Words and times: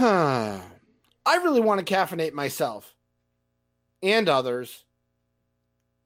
Huh. 0.00 0.58
I 1.26 1.36
really 1.36 1.60
want 1.60 1.86
to 1.86 1.94
caffeinate 1.94 2.32
myself 2.32 2.94
and 4.02 4.30
others 4.30 4.86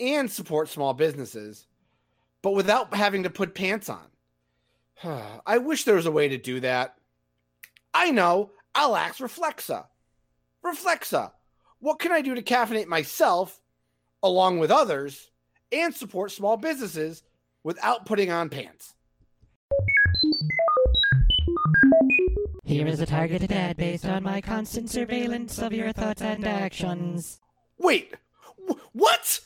and 0.01 0.29
support 0.29 0.69
small 0.69 0.95
businesses, 0.95 1.69
but 2.43 2.55
without 2.55 2.93
having 2.93 3.23
to 3.23 3.31
put 3.31 3.55
pants 3.55 3.89
on. 3.89 4.03
Huh. 4.97 5.23
I 5.47 5.59
wish 5.59 5.85
there 5.85 5.95
was 5.95 6.07
a 6.07 6.11
way 6.11 6.27
to 6.27 6.37
do 6.37 6.59
that. 6.59 6.97
I 7.95 8.11
know. 8.11 8.51
I'll 8.75 8.97
ask 8.97 9.21
Reflexa. 9.21 9.85
Reflexa, 10.65 11.31
what 11.79 12.01
can 12.01 12.11
I 12.11 12.21
do 12.21 12.35
to 12.35 12.43
caffeinate 12.43 12.89
myself 12.89 13.61
along 14.25 14.59
with 14.59 14.73
others 14.73 15.31
and 15.71 15.95
support 15.95 16.33
small 16.33 16.57
businesses 16.57 17.23
without 17.63 18.07
putting 18.07 18.33
on 18.33 18.49
pants? 18.49 18.97
Here 22.65 22.87
is 22.87 23.01
a 23.01 23.07
targeted 23.07 23.53
ad 23.53 23.77
based 23.77 24.07
on 24.07 24.23
my 24.23 24.41
constant 24.41 24.89
surveillance 24.91 25.59
of 25.59 25.73
your 25.73 25.93
thoughts 25.93 26.23
and 26.23 26.47
actions. 26.47 27.41
Wait, 27.79 28.15
wh- 28.67 28.79
what? 28.95 29.41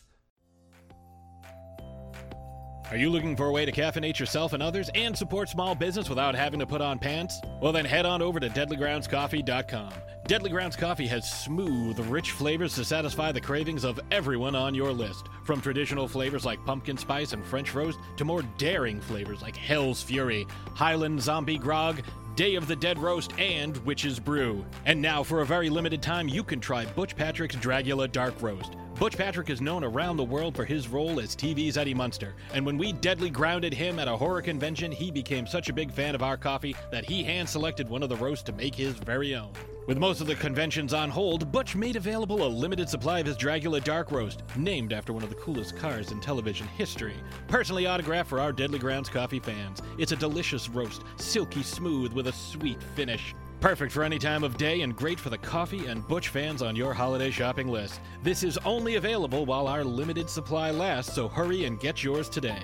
Are 2.90 2.96
you 2.96 3.10
looking 3.10 3.36
for 3.36 3.46
a 3.46 3.52
way 3.52 3.66
to 3.66 3.72
caffeinate 3.72 4.18
yourself 4.18 4.54
and 4.54 4.62
others 4.62 4.88
and 4.94 5.14
support 5.16 5.50
small 5.50 5.74
business 5.74 6.08
without 6.08 6.34
having 6.34 6.60
to 6.60 6.66
put 6.66 6.80
on 6.80 6.98
pants? 6.98 7.38
Well, 7.60 7.72
then 7.72 7.84
head 7.84 8.06
on 8.06 8.22
over 8.22 8.40
to 8.40 8.48
deadlygroundscoffee.com. 8.48 9.92
Deadly 10.26 10.50
Grounds 10.50 10.76
Coffee 10.76 11.06
has 11.06 11.30
smooth, 11.30 11.98
rich 12.08 12.30
flavors 12.30 12.74
to 12.76 12.84
satisfy 12.84 13.30
the 13.32 13.40
cravings 13.40 13.84
of 13.84 14.00
everyone 14.10 14.54
on 14.54 14.74
your 14.74 14.92
list. 14.92 15.26
From 15.44 15.60
traditional 15.60 16.08
flavors 16.08 16.46
like 16.46 16.64
pumpkin 16.64 16.96
spice 16.96 17.34
and 17.34 17.44
French 17.44 17.74
roast 17.74 17.98
to 18.16 18.24
more 18.24 18.42
daring 18.56 19.00
flavors 19.00 19.42
like 19.42 19.56
Hell's 19.56 20.02
Fury, 20.02 20.46
Highland 20.74 21.20
Zombie 21.20 21.58
Grog, 21.58 22.02
Day 22.38 22.54
of 22.54 22.68
the 22.68 22.76
Dead 22.76 23.00
Roast, 23.00 23.32
and 23.36 23.76
Witch's 23.78 24.20
Brew. 24.20 24.64
And 24.86 25.02
now, 25.02 25.24
for 25.24 25.40
a 25.40 25.44
very 25.44 25.68
limited 25.68 26.00
time, 26.00 26.28
you 26.28 26.44
can 26.44 26.60
try 26.60 26.86
Butch 26.86 27.16
Patrick's 27.16 27.56
Dragula 27.56 28.12
Dark 28.12 28.40
Roast. 28.40 28.76
Butch 28.98 29.16
Patrick 29.16 29.48
is 29.48 29.60
known 29.60 29.84
around 29.84 30.16
the 30.16 30.24
world 30.24 30.56
for 30.56 30.64
his 30.64 30.88
role 30.88 31.20
as 31.20 31.36
TV's 31.36 31.76
Eddie 31.78 31.94
Munster, 31.94 32.34
and 32.52 32.66
when 32.66 32.76
we 32.76 32.92
deadly 32.92 33.30
grounded 33.30 33.72
him 33.72 34.00
at 34.00 34.08
a 34.08 34.16
horror 34.16 34.42
convention, 34.42 34.90
he 34.90 35.12
became 35.12 35.46
such 35.46 35.68
a 35.68 35.72
big 35.72 35.92
fan 35.92 36.16
of 36.16 36.22
our 36.24 36.36
coffee 36.36 36.74
that 36.90 37.04
he 37.04 37.22
hand 37.22 37.48
selected 37.48 37.88
one 37.88 38.02
of 38.02 38.08
the 38.08 38.16
roasts 38.16 38.42
to 38.42 38.52
make 38.52 38.74
his 38.74 38.94
very 38.94 39.36
own. 39.36 39.52
With 39.86 39.98
most 39.98 40.20
of 40.20 40.26
the 40.26 40.34
conventions 40.34 40.92
on 40.92 41.10
hold, 41.10 41.52
Butch 41.52 41.76
made 41.76 41.94
available 41.94 42.44
a 42.44 42.48
limited 42.48 42.88
supply 42.88 43.20
of 43.20 43.26
his 43.26 43.36
Dragula 43.36 43.84
Dark 43.84 44.10
Roast, 44.10 44.42
named 44.56 44.92
after 44.92 45.12
one 45.12 45.22
of 45.22 45.28
the 45.28 45.36
coolest 45.36 45.76
cars 45.76 46.10
in 46.10 46.18
television 46.18 46.66
history. 46.66 47.14
Personally 47.46 47.86
autographed 47.86 48.28
for 48.28 48.40
our 48.40 48.52
Deadly 48.52 48.80
Grounds 48.80 49.08
coffee 49.08 49.38
fans. 49.38 49.80
It's 49.96 50.12
a 50.12 50.16
delicious 50.16 50.68
roast, 50.68 51.04
silky 51.18 51.62
smooth 51.62 52.12
with 52.12 52.26
a 52.26 52.32
sweet 52.32 52.82
finish. 52.96 53.32
Perfect 53.60 53.90
for 53.90 54.04
any 54.04 54.20
time 54.20 54.44
of 54.44 54.56
day 54.56 54.82
and 54.82 54.94
great 54.94 55.18
for 55.18 55.30
the 55.30 55.38
coffee 55.38 55.86
and 55.86 56.06
Butch 56.06 56.28
fans 56.28 56.62
on 56.62 56.76
your 56.76 56.94
holiday 56.94 57.28
shopping 57.32 57.66
list. 57.66 58.00
This 58.22 58.44
is 58.44 58.56
only 58.58 58.94
available 58.94 59.44
while 59.44 59.66
our 59.66 59.82
limited 59.82 60.30
supply 60.30 60.70
lasts, 60.70 61.12
so 61.12 61.26
hurry 61.26 61.64
and 61.64 61.80
get 61.80 62.04
yours 62.04 62.28
today. 62.28 62.62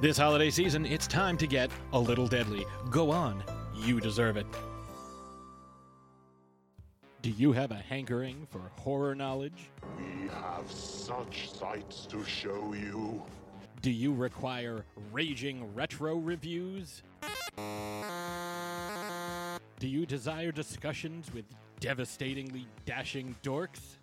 This 0.00 0.16
holiday 0.16 0.48
season, 0.48 0.86
it's 0.86 1.06
time 1.06 1.36
to 1.36 1.46
get 1.46 1.70
a 1.92 1.98
little 1.98 2.26
deadly. 2.26 2.64
Go 2.88 3.10
on, 3.10 3.44
you 3.76 4.00
deserve 4.00 4.38
it. 4.38 4.46
Do 7.20 7.28
you 7.28 7.52
have 7.52 7.70
a 7.70 7.76
hankering 7.76 8.46
for 8.50 8.62
horror 8.78 9.14
knowledge? 9.14 9.70
We 9.98 10.28
have 10.28 10.70
such 10.70 11.52
sights 11.52 12.06
to 12.06 12.24
show 12.24 12.72
you. 12.72 13.22
Do 13.82 13.90
you 13.90 14.14
require 14.14 14.86
raging 15.12 15.74
retro 15.74 16.16
reviews? 16.16 17.02
Do 19.78 19.88
you 19.88 20.06
desire 20.06 20.52
discussions 20.52 21.32
with 21.32 21.44
devastatingly 21.80 22.66
dashing 22.86 23.34
dorks? 23.42 23.96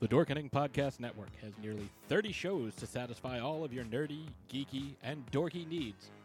The 0.00 0.08
Dorkening 0.08 0.50
Podcast 0.50 1.00
Network 1.00 1.30
has 1.40 1.52
nearly 1.62 1.88
30 2.08 2.32
shows 2.32 2.74
to 2.74 2.86
satisfy 2.86 3.38
all 3.38 3.64
of 3.64 3.72
your 3.72 3.84
nerdy, 3.84 4.26
geeky, 4.52 4.94
and 5.02 5.24
dorky 5.30 5.66
needs. 5.66 6.10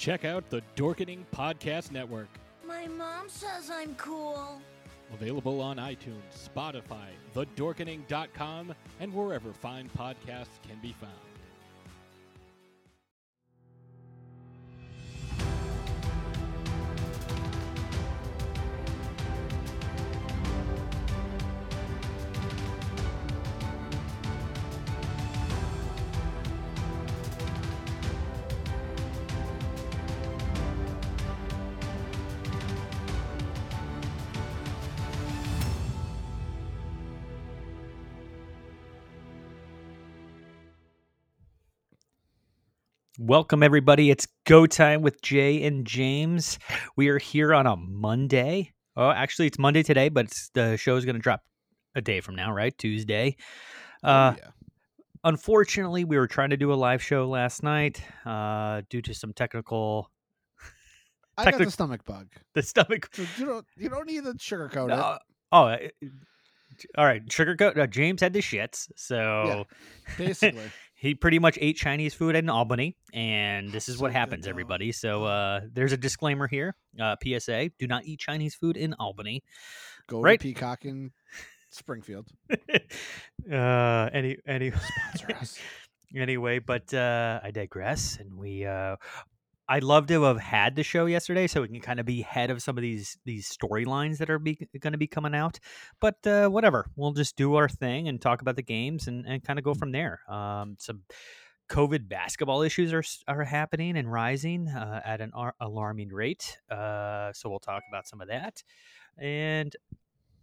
Check 0.00 0.24
out 0.24 0.48
the 0.48 0.62
Dorkening 0.76 1.26
Podcast 1.30 1.90
Network. 1.90 2.30
My 2.66 2.86
mom 2.86 3.28
says 3.28 3.70
I'm 3.70 3.94
cool. 3.96 4.58
Available 5.12 5.60
on 5.60 5.76
iTunes, 5.76 6.48
Spotify, 6.56 7.08
thedorkening.com, 7.34 8.74
and 8.98 9.12
wherever 9.12 9.52
fine 9.52 9.90
podcasts 9.98 10.56
can 10.66 10.80
be 10.80 10.94
found. 10.98 11.29
Welcome, 43.30 43.62
everybody. 43.62 44.10
It's 44.10 44.26
go 44.44 44.66
time 44.66 45.02
with 45.02 45.22
Jay 45.22 45.62
and 45.62 45.86
James. 45.86 46.58
We 46.96 47.10
are 47.10 47.18
here 47.18 47.54
on 47.54 47.64
a 47.64 47.76
Monday. 47.76 48.72
Oh, 48.96 49.08
actually, 49.08 49.46
it's 49.46 49.56
Monday 49.56 49.84
today, 49.84 50.08
but 50.08 50.24
it's, 50.24 50.50
the 50.52 50.76
show 50.76 50.96
is 50.96 51.04
going 51.04 51.14
to 51.14 51.22
drop 51.22 51.44
a 51.94 52.00
day 52.00 52.22
from 52.22 52.34
now, 52.34 52.52
right? 52.52 52.76
Tuesday. 52.76 53.36
Uh, 54.02 54.34
yeah. 54.36 54.48
Unfortunately, 55.22 56.02
we 56.02 56.18
were 56.18 56.26
trying 56.26 56.50
to 56.50 56.56
do 56.56 56.72
a 56.72 56.74
live 56.74 57.04
show 57.04 57.28
last 57.28 57.62
night 57.62 58.02
uh, 58.26 58.82
due 58.90 59.00
to 59.00 59.14
some 59.14 59.32
technical. 59.32 60.10
I 61.38 61.52
got 61.52 61.58
the 61.58 61.70
stomach 61.70 62.04
bug. 62.04 62.26
The 62.54 62.64
stomach. 62.64 63.10
So 63.12 63.24
you 63.38 63.46
don't 63.46 63.66
you 63.76 63.88
don't 63.90 64.08
need 64.08 64.24
to 64.24 64.32
sugarcoat 64.32 64.88
No, 64.88 65.12
it. 65.12 65.18
oh, 65.52 65.64
uh, 65.66 65.78
all 66.98 67.04
right. 67.04 67.24
Sugarcoat. 67.28 67.78
Uh, 67.78 67.86
James 67.86 68.22
had 68.22 68.32
the 68.32 68.40
shits, 68.40 68.88
so 68.96 69.66
basically. 70.18 70.72
he 71.00 71.14
pretty 71.14 71.38
much 71.38 71.56
ate 71.62 71.78
Chinese 71.78 72.12
food 72.12 72.36
in 72.36 72.50
Albany, 72.50 72.94
and 73.14 73.72
this 73.72 73.88
is 73.88 73.96
what 73.96 74.12
happens, 74.12 74.46
everybody. 74.46 74.92
So 74.92 75.24
uh, 75.24 75.60
there's 75.72 75.92
a 75.92 75.96
disclaimer 75.96 76.46
here. 76.46 76.76
Uh, 77.00 77.16
PSA: 77.24 77.70
Do 77.78 77.86
not 77.86 78.04
eat 78.04 78.20
Chinese 78.20 78.54
food 78.54 78.76
in 78.76 78.92
Albany. 79.00 79.42
Go 80.08 80.20
right. 80.20 80.38
to 80.38 80.42
Peacock 80.42 80.84
in 80.84 81.12
Springfield. 81.70 82.28
uh, 83.50 84.10
any 84.12 84.36
any 84.46 84.72
anyway, 86.14 86.58
but 86.58 86.92
uh, 86.92 87.40
I 87.42 87.50
digress, 87.50 88.18
and 88.20 88.36
we. 88.36 88.66
I'd 89.70 89.84
love 89.84 90.08
to 90.08 90.24
have 90.24 90.40
had 90.40 90.74
the 90.74 90.82
show 90.82 91.06
yesterday, 91.06 91.46
so 91.46 91.62
we 91.62 91.68
can 91.68 91.78
kind 91.78 92.00
of 92.00 92.04
be 92.04 92.22
ahead 92.22 92.50
of 92.50 92.60
some 92.60 92.76
of 92.76 92.82
these 92.82 93.16
these 93.24 93.56
storylines 93.56 94.18
that 94.18 94.28
are 94.28 94.40
going 94.40 94.92
to 94.92 94.98
be 94.98 95.06
coming 95.06 95.32
out. 95.32 95.60
But 96.00 96.26
uh, 96.26 96.48
whatever, 96.48 96.86
we'll 96.96 97.12
just 97.12 97.36
do 97.36 97.54
our 97.54 97.68
thing 97.68 98.08
and 98.08 98.20
talk 98.20 98.42
about 98.42 98.56
the 98.56 98.64
games 98.64 99.06
and, 99.06 99.24
and 99.26 99.44
kind 99.44 99.60
of 99.60 99.64
go 99.64 99.74
from 99.74 99.92
there. 99.92 100.22
Um, 100.28 100.74
some 100.80 101.02
COVID 101.70 102.08
basketball 102.08 102.62
issues 102.62 102.92
are 102.92 103.04
are 103.28 103.44
happening 103.44 103.96
and 103.96 104.10
rising 104.10 104.66
uh, 104.66 105.02
at 105.04 105.20
an 105.20 105.30
ar- 105.34 105.54
alarming 105.60 106.08
rate. 106.08 106.58
Uh, 106.68 107.32
so 107.32 107.48
we'll 107.48 107.60
talk 107.60 107.84
about 107.88 108.08
some 108.08 108.20
of 108.20 108.26
that, 108.26 108.64
and 109.18 109.76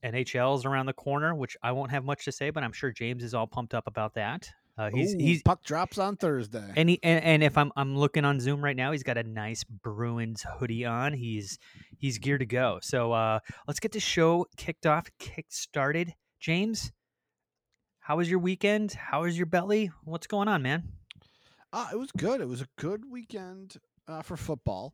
NHL's 0.05 0.65
around 0.65 0.85
the 0.85 0.93
corner, 0.93 1.35
which 1.35 1.57
I 1.61 1.73
won't 1.73 1.91
have 1.91 2.05
much 2.05 2.23
to 2.25 2.31
say, 2.31 2.49
but 2.49 2.63
I'm 2.63 2.71
sure 2.71 2.91
James 2.91 3.25
is 3.25 3.33
all 3.33 3.45
pumped 3.45 3.73
up 3.73 3.87
about 3.87 4.13
that. 4.13 4.49
Uh, 4.77 4.91
he's 4.93 5.15
Ooh, 5.15 5.17
he's 5.17 5.41
puck 5.41 5.63
drops 5.63 5.97
on 5.97 6.17
Thursday. 6.17 6.71
and, 6.75 6.89
he, 6.89 6.99
and 7.01 7.23
and 7.23 7.43
if 7.43 7.57
I'm 7.57 7.71
I'm 7.75 7.97
looking 7.97 8.25
on 8.25 8.39
Zoom 8.39 8.63
right 8.63 8.75
now, 8.75 8.91
he's 8.91 9.03
got 9.03 9.17
a 9.17 9.23
nice 9.23 9.63
Bruins 9.63 10.45
hoodie 10.59 10.85
on. 10.85 11.13
He's 11.13 11.57
he's 11.97 12.19
geared 12.19 12.41
to 12.41 12.45
go. 12.45 12.79
So 12.81 13.11
uh, 13.11 13.39
let's 13.67 13.79
get 13.79 13.91
the 13.91 13.99
show 13.99 14.45
kicked 14.55 14.85
off, 14.85 15.07
kick 15.17 15.47
started. 15.49 16.13
James, 16.39 16.91
how 17.99 18.17
was 18.17 18.29
your 18.29 18.39
weekend? 18.39 18.93
How 18.93 19.23
was 19.23 19.35
your 19.35 19.47
belly? 19.47 19.91
What's 20.03 20.27
going 20.27 20.47
on, 20.47 20.61
man? 20.61 20.83
Uh, 21.73 21.87
it 21.91 21.97
was 21.97 22.11
good. 22.11 22.39
It 22.39 22.47
was 22.47 22.61
a 22.61 22.67
good 22.77 23.03
weekend 23.09 23.77
uh, 24.07 24.21
for 24.21 24.37
football, 24.37 24.93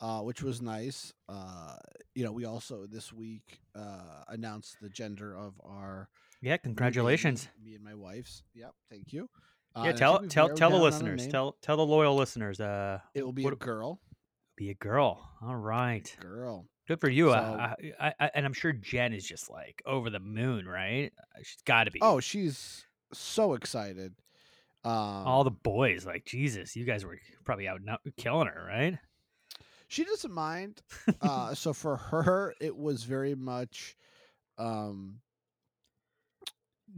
uh, 0.00 0.20
which 0.20 0.42
was 0.42 0.62
nice. 0.62 1.12
Uh, 1.28 1.76
you 2.14 2.24
know, 2.24 2.32
we 2.32 2.44
also 2.44 2.86
this 2.86 3.12
week 3.12 3.60
uh, 3.74 4.22
announced 4.28 4.76
the 4.80 4.88
gender 4.88 5.36
of 5.36 5.60
our 5.64 6.08
Yeah, 6.46 6.58
congratulations. 6.58 7.48
baby, 7.58 7.70
me 7.70 7.74
and 7.74 7.82
my 7.84 7.94
wife's. 7.94 8.44
Yep, 8.54 8.70
thank 8.88 9.12
you. 9.12 9.28
Uh, 9.74 9.82
yeah, 9.86 9.92
tell 9.92 10.20
tell 10.28 10.48
tell 10.48 10.48
the 10.48 10.54
down 10.54 10.72
on 10.74 10.80
a 10.80 10.82
listeners, 10.84 11.26
tell 11.26 11.56
tell 11.60 11.76
the 11.76 11.84
loyal 11.84 12.14
listeners. 12.14 12.60
Uh, 12.60 13.00
it 13.16 13.24
will 13.24 13.32
be 13.32 13.42
what- 13.42 13.52
a 13.52 13.56
girl. 13.56 14.00
be 14.56 14.70
a 14.70 14.74
girl. 14.74 15.28
All 15.42 15.56
right, 15.56 16.16
Girl. 16.20 16.68
good 16.86 17.00
for 17.00 17.08
you. 17.08 17.30
So- 17.30 17.34
uh, 17.34 17.74
I, 18.00 18.14
I, 18.20 18.30
and 18.32 18.46
I'm 18.46 18.52
sure 18.52 18.72
Jen 18.72 19.12
is 19.12 19.26
just 19.26 19.50
like 19.50 19.82
over 19.84 20.08
the 20.08 20.20
moon, 20.20 20.66
right? 20.66 21.10
Uh, 21.18 21.38
She's 21.42 21.62
got 21.66 21.84
to 21.84 21.90
be. 21.90 21.98
Oh, 22.00 22.20
she's 22.20 22.84
so 23.12 23.54
excited. 23.54 24.14
Um, 24.84 24.92
all 24.94 25.42
the 25.42 25.50
boys, 25.50 26.06
like 26.06 26.24
Jesus, 26.26 26.76
you 26.76 26.84
guys 26.84 27.04
were 27.04 27.18
probably 27.44 27.66
out 27.66 27.80
killing 28.16 28.46
her, 28.46 28.64
right? 28.68 28.96
she 29.88 30.04
doesn't 30.04 30.32
mind. 30.32 30.80
uh, 31.20 31.54
so 31.54 31.72
for 31.72 31.96
her, 31.96 32.54
it 32.60 32.76
was 32.76 33.02
very 33.02 33.34
much. 33.34 33.96
Um, 34.58 35.18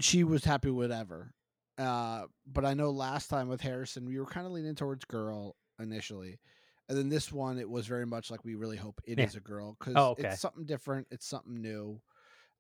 she 0.01 0.25
was 0.25 0.45
happy 0.45 0.71
with 0.71 0.91
whatever. 0.91 1.33
Uh, 1.77 2.25
but 2.47 2.65
I 2.65 2.75
know 2.75 2.91
last 2.91 3.29
time 3.29 3.49
with 3.49 3.61
Harrison, 3.61 4.05
we 4.07 4.19
were 4.19 4.27
kind 4.27 4.47
of 4.47 4.53
leaning 4.53 4.75
towards 4.75 5.05
girl 5.05 5.55
initially, 5.79 6.41
and 6.89 6.99
then 6.99 7.09
this 7.09 7.31
one, 7.31 7.59
it 7.59 7.69
was 7.69 7.87
very 7.87 8.07
much 8.07 8.31
like 8.31 8.45
we 8.45 8.55
really 8.57 8.77
hope 8.77 9.01
it 9.05 9.19
is 9.21 9.35
Yeah. 9.35 9.39
a 9.39 9.41
girl 9.43 9.77
because 9.79 9.95
Oh, 9.97 10.11
okay. 10.11 10.29
it's 10.29 10.41
something 10.41 10.65
different, 10.65 11.07
it's 11.11 11.27
something 11.27 11.61
new. 11.61 12.01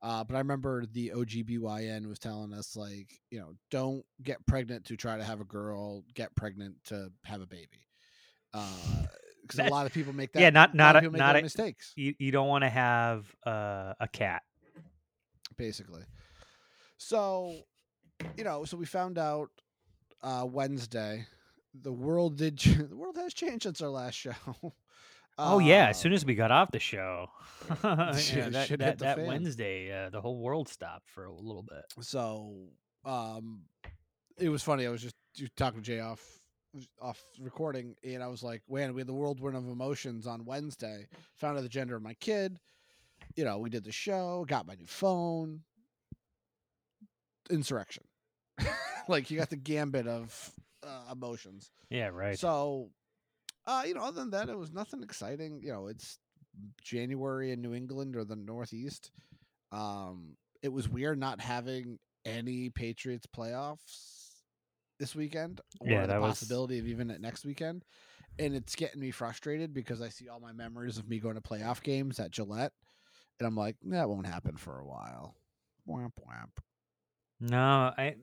Uh, 0.00 0.22
but 0.22 0.36
I 0.36 0.38
remember 0.38 0.86
the 0.86 1.10
OGBYN 1.16 2.06
was 2.06 2.20
telling 2.20 2.52
us 2.52 2.76
like, 2.76 3.10
you 3.30 3.40
know, 3.40 3.54
don't 3.72 4.04
get 4.22 4.44
pregnant 4.46 4.84
to 4.84 4.96
try 4.96 5.16
to 5.16 5.24
have 5.24 5.40
a 5.40 5.44
girl, 5.44 6.04
get 6.14 6.32
pregnant 6.36 6.76
to 6.84 7.10
have 7.24 7.40
a 7.40 7.46
baby. 7.46 7.66
Because 8.52 9.58
a 9.58 9.70
lot 9.70 9.86
of 9.86 9.92
people 9.92 10.12
make 10.12 10.30
that. 10.32 10.40
yeah, 10.40 10.50
not 10.50 10.74
not 10.76 10.94
a, 10.94 11.10
not 11.10 11.34
a, 11.34 11.42
mistakes. 11.42 11.92
You 11.96 12.14
you 12.20 12.30
don't 12.30 12.46
want 12.46 12.62
to 12.62 12.68
have 12.68 13.26
uh, 13.44 13.94
a 13.98 14.06
cat. 14.06 14.42
basically. 15.56 16.02
So, 16.98 17.54
you 18.36 18.44
know, 18.44 18.64
so 18.64 18.76
we 18.76 18.84
found 18.86 19.18
out 19.18 19.50
uh, 20.22 20.44
Wednesday. 20.48 21.26
The 21.82 21.92
world 21.92 22.36
did. 22.36 22.58
ch- 22.58 22.76
The 22.88 22.96
world 22.96 23.16
has 23.16 23.32
changed 23.32 23.62
since 23.62 23.80
our 23.80 23.88
last 23.88 24.14
show. 24.14 24.32
oh 25.38 25.58
yeah, 25.60 25.86
Uh, 25.86 25.90
as 25.90 25.98
soon 25.98 26.12
as 26.12 26.24
we 26.24 26.34
got 26.34 26.50
off 26.50 26.70
the 26.72 26.80
show, 26.80 27.28
yeah, 27.84 28.12
that, 28.50 28.68
that, 28.78 28.98
the 28.98 29.04
that. 29.04 29.18
Wednesday, 29.26 29.92
uh, 29.92 30.10
the 30.10 30.20
whole 30.20 30.38
world 30.38 30.68
stopped 30.68 31.08
for 31.08 31.24
a 31.24 31.32
little 31.32 31.62
bit. 31.62 31.84
So, 32.00 32.66
um, 33.04 33.62
it 34.38 34.48
was 34.48 34.62
funny. 34.62 34.86
I 34.86 34.90
was 34.90 35.02
just 35.02 35.14
just 35.34 35.54
talking 35.56 35.80
to 35.80 35.86
Jay 35.86 36.00
off 36.00 36.20
off 37.00 37.22
recording, 37.40 37.94
and 38.04 38.22
I 38.22 38.26
was 38.26 38.42
like, 38.42 38.62
"Man, 38.68 38.92
we 38.94 39.00
had 39.00 39.06
the 39.08 39.14
whirlwind 39.14 39.56
of 39.56 39.68
emotions 39.68 40.26
on 40.26 40.44
Wednesday. 40.44 41.06
Found 41.36 41.56
out 41.56 41.62
the 41.62 41.68
gender 41.68 41.94
of 41.96 42.02
my 42.02 42.14
kid. 42.14 42.58
You 43.36 43.44
know, 43.44 43.58
we 43.58 43.70
did 43.70 43.84
the 43.84 43.92
show, 43.92 44.44
got 44.48 44.66
my 44.66 44.74
new 44.74 44.86
phone. 44.86 45.60
Insurrection. 47.50 48.04
like 49.08 49.30
you 49.30 49.38
got 49.38 49.50
the 49.50 49.56
gambit 49.56 50.06
of 50.06 50.52
uh, 50.86 51.12
emotions. 51.12 51.70
Yeah, 51.90 52.08
right. 52.08 52.38
So, 52.38 52.90
uh, 53.66 53.82
you 53.86 53.94
know, 53.94 54.02
other 54.02 54.20
than 54.20 54.30
that, 54.30 54.48
it 54.48 54.58
was 54.58 54.72
nothing 54.72 55.02
exciting. 55.02 55.60
You 55.62 55.72
know, 55.72 55.86
it's 55.88 56.18
January 56.82 57.52
in 57.52 57.60
New 57.62 57.74
England 57.74 58.16
or 58.16 58.24
the 58.24 58.36
Northeast. 58.36 59.10
Um, 59.72 60.36
it 60.62 60.72
was 60.72 60.88
weird 60.88 61.18
not 61.18 61.40
having 61.40 61.98
any 62.24 62.70
Patriots 62.70 63.26
playoffs 63.26 64.26
this 64.98 65.14
weekend, 65.14 65.60
or 65.80 65.88
Yeah, 65.88 66.02
the 66.02 66.06
that 66.08 66.20
was- 66.20 66.30
possibility 66.30 66.78
of 66.78 66.86
even 66.86 67.10
at 67.10 67.20
next 67.20 67.44
weekend. 67.44 67.84
And 68.40 68.54
it's 68.54 68.76
getting 68.76 69.00
me 69.00 69.10
frustrated 69.10 69.74
because 69.74 70.00
I 70.00 70.10
see 70.10 70.28
all 70.28 70.38
my 70.38 70.52
memories 70.52 70.96
of 70.96 71.08
me 71.08 71.18
going 71.18 71.34
to 71.34 71.40
playoff 71.40 71.82
games 71.82 72.20
at 72.20 72.30
Gillette, 72.30 72.72
and 73.40 73.46
I'm 73.46 73.56
like, 73.56 73.76
that 73.86 74.08
won't 74.08 74.26
happen 74.26 74.56
for 74.56 74.78
a 74.78 74.86
while. 74.86 75.34
Wamp 75.86 76.14
wamp. 76.24 76.60
No, 77.40 77.92
I 77.96 78.16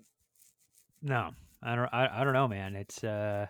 no, 1.02 1.32
I 1.64 1.76
don't. 1.76 1.90
I, 1.94 2.22
I 2.22 2.24
don't 2.24 2.34
know, 2.34 2.48
man. 2.48 2.76
It's 2.76 3.04
uh, 3.04 3.48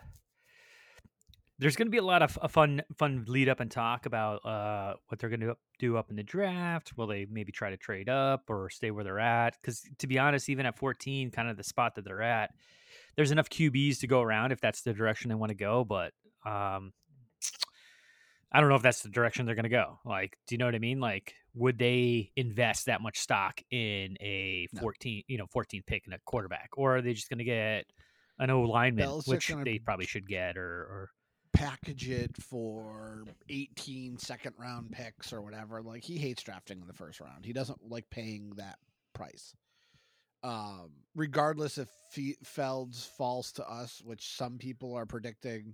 there's 1.57 1.75
going 1.75 1.87
to 1.87 1.91
be 1.91 1.97
a 1.97 2.03
lot 2.03 2.21
of 2.21 2.37
f- 2.41 2.51
fun, 2.51 2.81
fun 2.97 3.25
lead 3.27 3.47
up 3.47 3.61
and 3.61 3.71
talk 3.71 4.05
about 4.05 4.45
uh 4.45 4.95
what 5.07 5.19
they're 5.19 5.29
going 5.29 5.39
to 5.39 5.55
do 5.79 5.97
up 5.97 6.09
in 6.09 6.15
the 6.15 6.23
draft. 6.23 6.93
Will 6.97 7.07
they 7.07 7.25
maybe 7.29 7.51
try 7.51 7.69
to 7.69 7.77
trade 7.77 8.09
up 8.09 8.43
or 8.49 8.69
stay 8.69 8.91
where 8.91 9.03
they're 9.03 9.19
at? 9.19 9.55
Because 9.61 9.81
to 9.99 10.07
be 10.07 10.19
honest, 10.19 10.49
even 10.49 10.65
at 10.65 10.77
14, 10.77 11.31
kind 11.31 11.49
of 11.49 11.57
the 11.57 11.63
spot 11.63 11.95
that 11.95 12.05
they're 12.05 12.21
at, 12.21 12.51
there's 13.15 13.31
enough 13.31 13.49
QBs 13.49 13.99
to 13.99 14.07
go 14.07 14.21
around 14.21 14.51
if 14.51 14.61
that's 14.61 14.81
the 14.81 14.93
direction 14.93 15.29
they 15.29 15.35
want 15.35 15.49
to 15.49 15.55
go. 15.55 15.83
But 15.83 16.13
um, 16.45 16.93
I 18.51 18.59
don't 18.59 18.69
know 18.69 18.75
if 18.75 18.81
that's 18.81 19.01
the 19.01 19.09
direction 19.09 19.45
they're 19.45 19.55
going 19.55 19.63
to 19.63 19.69
go. 19.69 19.99
Like, 20.05 20.37
do 20.47 20.55
you 20.55 20.59
know 20.59 20.65
what 20.65 20.75
I 20.75 20.79
mean? 20.79 20.99
Like, 20.99 21.33
would 21.55 21.79
they 21.79 22.31
invest 22.35 22.85
that 22.85 23.01
much 23.01 23.17
stock 23.17 23.61
in 23.71 24.17
a 24.19 24.67
14, 24.79 25.23
you 25.27 25.37
know, 25.37 25.47
14 25.51 25.81
pick 25.87 26.05
in 26.05 26.13
a 26.13 26.19
quarterback, 26.25 26.69
or 26.77 26.97
are 26.97 27.01
they 27.01 27.13
just 27.13 27.29
going 27.29 27.39
to 27.39 27.45
get 27.45 27.85
an 28.37 28.49
O 28.49 28.61
lineman, 28.61 29.09
which 29.25 29.51
they 29.63 29.79
probably 29.79 30.05
should 30.05 30.27
get, 30.27 30.57
or, 30.57 30.61
or 30.63 31.09
package 31.53 32.09
it 32.09 32.35
for 32.37 33.23
18 33.49 34.17
second 34.17 34.53
round 34.57 34.91
picks 34.91 35.31
or 35.31 35.41
whatever. 35.41 35.81
Like 35.81 36.03
he 36.03 36.17
hates 36.17 36.43
drafting 36.43 36.81
in 36.81 36.87
the 36.87 36.93
first 36.93 37.19
round. 37.19 37.45
He 37.45 37.53
doesn't 37.53 37.89
like 37.89 38.09
paying 38.09 38.51
that 38.57 38.77
price. 39.13 39.55
Um, 40.43 40.91
regardless 41.15 41.77
if 41.77 41.87
Fe- 42.11 42.37
Felds 42.43 43.07
falls 43.17 43.51
to 43.53 43.67
us, 43.67 44.01
which 44.03 44.35
some 44.35 44.57
people 44.57 44.93
are 44.93 45.05
predicting, 45.05 45.73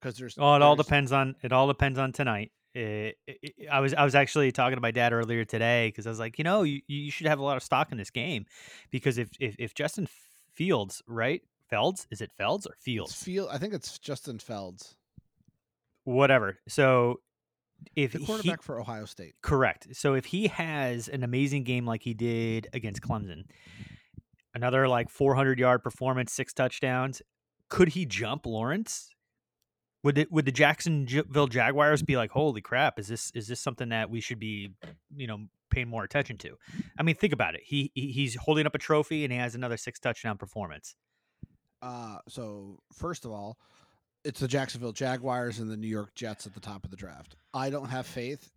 because 0.00 0.16
there's 0.16 0.36
Oh, 0.38 0.54
it 0.54 0.62
all 0.62 0.76
depends 0.76 1.12
on 1.12 1.36
it. 1.42 1.52
All 1.52 1.66
depends 1.68 1.98
on 1.98 2.12
tonight. 2.12 2.52
Eh, 2.74 3.12
it, 3.26 3.38
it- 3.42 3.68
I 3.70 3.80
was 3.80 3.94
I 3.94 4.04
was 4.04 4.14
actually 4.14 4.52
talking 4.52 4.76
to 4.76 4.80
my 4.80 4.90
dad 4.92 5.12
earlier 5.12 5.44
today 5.44 5.88
because 5.88 6.06
I 6.06 6.10
was 6.10 6.18
like, 6.18 6.38
you 6.38 6.44
know, 6.44 6.62
you, 6.62 6.80
you 6.86 7.10
should 7.10 7.26
have 7.26 7.38
a 7.38 7.42
lot 7.42 7.56
of 7.56 7.62
stock 7.62 7.90
in 7.92 7.98
this 7.98 8.10
game 8.10 8.46
because 8.90 9.18
if 9.18 9.28
if, 9.40 9.56
if 9.58 9.74
Justin 9.74 10.08
Fields, 10.52 11.02
right, 11.06 11.42
Felds, 11.70 12.06
is 12.10 12.20
it 12.20 12.30
Felds 12.38 12.66
or 12.66 12.72
It's 12.74 12.82
Fields? 12.84 13.14
Field. 13.14 13.48
I 13.52 13.58
think 13.58 13.74
it's 13.74 13.98
Justin 13.98 14.38
Felds, 14.38 14.94
Whatever. 16.04 16.58
So 16.68 17.20
if 17.96 18.12
the 18.12 18.18
he- 18.20 18.26
quarterback 18.26 18.62
for 18.62 18.80
Ohio 18.80 19.04
State. 19.04 19.34
Correct. 19.42 19.88
So 19.96 20.14
if 20.14 20.26
he 20.26 20.48
has 20.48 21.08
an 21.08 21.22
amazing 21.24 21.64
game 21.64 21.86
like 21.86 22.02
he 22.02 22.14
did 22.14 22.68
against 22.72 23.00
Clemson, 23.02 23.44
another 24.54 24.86
like 24.88 25.08
400 25.10 25.58
yard 25.58 25.82
performance, 25.82 26.32
six 26.32 26.52
touchdowns, 26.52 27.22
could 27.68 27.88
he 27.90 28.04
jump 28.06 28.46
Lawrence? 28.46 29.10
Would 30.02 30.18
it 30.18 30.32
would 30.32 30.46
the 30.46 30.52
Jacksonville 30.52 31.46
Jaguars 31.46 32.02
be 32.02 32.16
like, 32.16 32.30
"Holy 32.30 32.60
crap, 32.60 32.98
is 32.98 33.08
this 33.08 33.30
is 33.34 33.48
this 33.48 33.60
something 33.60 33.90
that 33.90 34.08
we 34.08 34.20
should 34.20 34.38
be, 34.38 34.70
you 35.14 35.26
know, 35.26 35.46
paying 35.70 35.88
more 35.88 36.04
attention 36.04 36.38
to?" 36.38 36.56
I 36.98 37.02
mean, 37.02 37.16
think 37.16 37.32
about 37.32 37.54
it. 37.54 37.60
He, 37.64 37.90
he 37.94 38.12
he's 38.12 38.34
holding 38.36 38.66
up 38.66 38.74
a 38.74 38.78
trophy 38.78 39.24
and 39.24 39.32
he 39.32 39.38
has 39.38 39.54
another 39.54 39.76
six 39.76 39.98
touchdown 40.00 40.38
performance. 40.38 40.94
Uh, 41.82 42.18
so 42.28 42.78
first 42.92 43.24
of 43.24 43.32
all, 43.32 43.58
it's 44.24 44.40
the 44.40 44.48
Jacksonville 44.48 44.92
Jaguars 44.92 45.58
and 45.58 45.70
the 45.70 45.76
New 45.76 45.88
York 45.88 46.14
Jets 46.14 46.46
at 46.46 46.54
the 46.54 46.60
top 46.60 46.84
of 46.84 46.90
the 46.90 46.96
draft. 46.96 47.36
I 47.52 47.70
don't 47.70 47.88
have 47.88 48.06
faith 48.06 48.50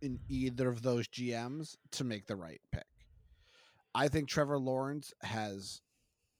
in 0.00 0.18
either 0.28 0.68
of 0.68 0.82
those 0.82 1.08
GMs 1.08 1.76
to 1.92 2.04
make 2.04 2.26
the 2.26 2.36
right 2.36 2.60
pick. 2.72 2.84
I 3.94 4.08
think 4.08 4.28
Trevor 4.28 4.58
Lawrence 4.58 5.12
has 5.22 5.80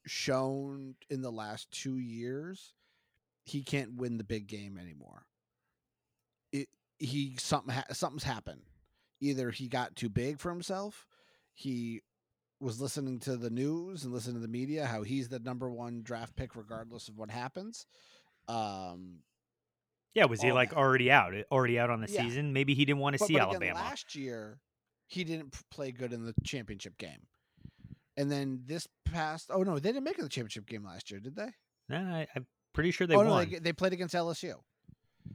shown 0.05 0.95
in 1.09 1.21
the 1.21 1.31
last 1.31 1.69
two 1.71 1.97
years 1.97 2.73
he 3.49 3.63
can't 3.63 3.95
win 3.95 4.17
the 4.17 4.23
big 4.23 4.47
game 4.47 4.77
anymore. 4.77 5.25
It 6.51 6.67
he 6.97 7.35
something 7.37 7.73
ha- 7.73 7.85
something's 7.93 8.23
happened. 8.23 8.61
Either 9.21 9.51
he 9.51 9.67
got 9.67 9.95
too 9.95 10.09
big 10.09 10.39
for 10.39 10.49
himself, 10.49 11.07
he 11.53 12.01
was 12.61 12.79
listening 12.81 13.19
to 13.19 13.37
the 13.37 13.49
news 13.49 14.03
and 14.03 14.13
listening 14.13 14.35
to 14.35 14.41
the 14.41 14.47
media 14.47 14.85
how 14.85 15.01
he's 15.03 15.29
the 15.29 15.39
number 15.39 15.69
one 15.69 16.01
draft 16.03 16.35
pick 16.35 16.55
regardless 16.55 17.07
of 17.07 17.17
what 17.17 17.29
happens. 17.31 17.85
Um, 18.47 19.19
Yeah, 20.13 20.25
was 20.25 20.41
he 20.41 20.51
like 20.51 20.69
that. 20.71 20.77
already 20.77 21.09
out? 21.11 21.33
Already 21.51 21.79
out 21.79 21.89
on 21.89 22.01
the 22.01 22.11
Yeah. 22.11 22.23
season? 22.23 22.51
Maybe 22.53 22.73
he 22.75 22.83
didn't 22.85 22.99
want 22.99 23.13
to 23.15 23.19
but, 23.19 23.27
see 23.27 23.33
but 23.33 23.43
Alabama. 23.43 23.71
Again, 23.71 23.75
last 23.75 24.15
year, 24.15 24.59
he 25.07 25.23
didn't 25.23 25.55
play 25.71 25.91
good 25.91 26.11
in 26.13 26.25
the 26.25 26.33
championship 26.43 26.97
game, 26.97 27.27
and 28.17 28.29
then 28.31 28.61
this 28.65 28.87
past 29.05 29.49
oh 29.51 29.63
no, 29.63 29.79
they 29.79 29.89
didn't 29.89 30.03
make 30.03 30.19
it 30.19 30.23
the 30.23 30.29
championship 30.29 30.65
game 30.65 30.83
last 30.83 31.09
year, 31.11 31.19
did 31.19 31.35
they? 31.35 31.51
No, 31.87 31.97
I, 31.97 32.27
I'm 32.35 32.45
pretty 32.73 32.91
sure 32.91 33.07
they 33.07 33.15
oh 33.15 33.19
won. 33.19 33.27
no, 33.27 33.45
they, 33.45 33.59
they 33.59 33.73
played 33.73 33.93
against 33.93 34.13
LSU. 34.15 34.53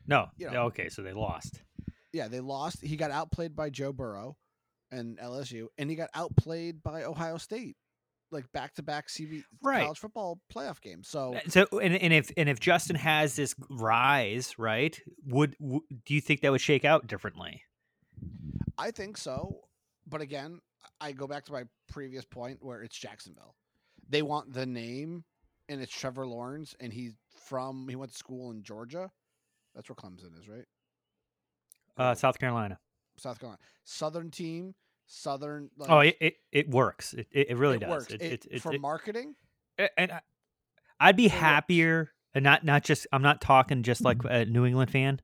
no, 0.06 0.26
you 0.36 0.50
know. 0.50 0.64
okay, 0.66 0.88
so 0.88 1.02
they 1.02 1.12
lost. 1.12 1.62
Yeah, 2.12 2.28
they 2.28 2.40
lost. 2.40 2.82
He 2.82 2.96
got 2.96 3.10
outplayed 3.10 3.56
by 3.56 3.70
Joe 3.70 3.92
Burrow 3.92 4.36
and 4.92 5.18
LSU, 5.18 5.66
and 5.78 5.90
he 5.90 5.96
got 5.96 6.10
outplayed 6.14 6.82
by 6.82 7.02
Ohio 7.04 7.38
State. 7.38 7.76
like 8.30 8.50
back 8.52 8.74
to 8.74 8.82
back 8.82 9.08
CB 9.08 9.42
Right. 9.62 9.82
college 9.84 9.98
football 9.98 10.40
playoff 10.52 10.80
games. 10.80 11.08
So 11.08 11.34
Uh, 11.36 11.40
So 11.48 11.66
and, 11.80 11.94
and 11.94 12.12
if 12.12 12.30
and 12.36 12.48
if 12.48 12.58
Justin 12.60 12.96
has 12.96 13.36
this 13.36 13.54
rise, 13.70 14.58
right? 14.58 15.00
Would 15.26 15.56
w- 15.60 15.82
do 16.04 16.14
you 16.14 16.20
think 16.20 16.40
that 16.40 16.50
would 16.50 16.60
shake 16.60 16.84
out 16.84 17.06
differently? 17.06 17.62
I 18.78 18.90
think 18.90 19.16
so. 19.16 19.60
But 20.06 20.20
again, 20.20 20.60
I 21.00 21.12
go 21.12 21.26
back 21.26 21.44
to 21.46 21.52
my 21.52 21.64
previous 21.88 22.24
point 22.24 22.58
where 22.60 22.82
it's 22.82 22.96
Jacksonville. 22.96 23.54
They 24.08 24.22
want 24.22 24.52
the 24.52 24.66
name, 24.66 25.24
and 25.68 25.80
it's 25.80 25.92
Trevor 25.92 26.26
Lawrence, 26.26 26.74
and 26.80 26.92
he's 26.92 27.12
from 27.46 27.86
he 27.88 27.96
went 27.96 28.12
to 28.12 28.18
school 28.18 28.50
in 28.50 28.62
Georgia. 28.62 29.10
That's 29.74 29.88
where 29.88 29.96
Clemson 29.96 30.38
is, 30.38 30.48
right? 30.48 30.64
Uh, 31.96 32.14
South 32.14 32.38
Carolina. 32.38 32.78
South 33.16 33.38
Carolina, 33.38 33.60
Southern 33.84 34.30
team, 34.30 34.74
Southern. 35.06 35.70
Like, 35.76 35.90
Oh, 35.90 35.98
it, 36.00 36.16
it, 36.20 36.34
it 36.50 36.68
works. 36.70 37.14
It, 37.14 37.28
it, 37.30 37.56
really 37.56 37.76
it 37.76 37.80
does. 37.80 37.90
works. 37.90 38.12
It, 38.12 38.22
It- 38.22 38.46
it, 38.50 38.62
for 38.62 38.76
marketing. 38.78 39.36
and 39.96 40.10
I, 40.12 40.20
I'd 41.00 41.16
be 41.16 41.26
it 41.26 41.32
works. 41.32 41.40
happier, 41.40 42.10
and 42.34 42.42
not 42.42 42.64
not 42.64 42.82
just. 42.84 43.06
I'm 43.12 43.22
not 43.22 43.40
talking 43.40 43.82
just 43.84 44.02
like 44.02 44.18
a 44.24 44.44
New 44.44 44.64
England 44.66 44.90
fan, 44.90 45.20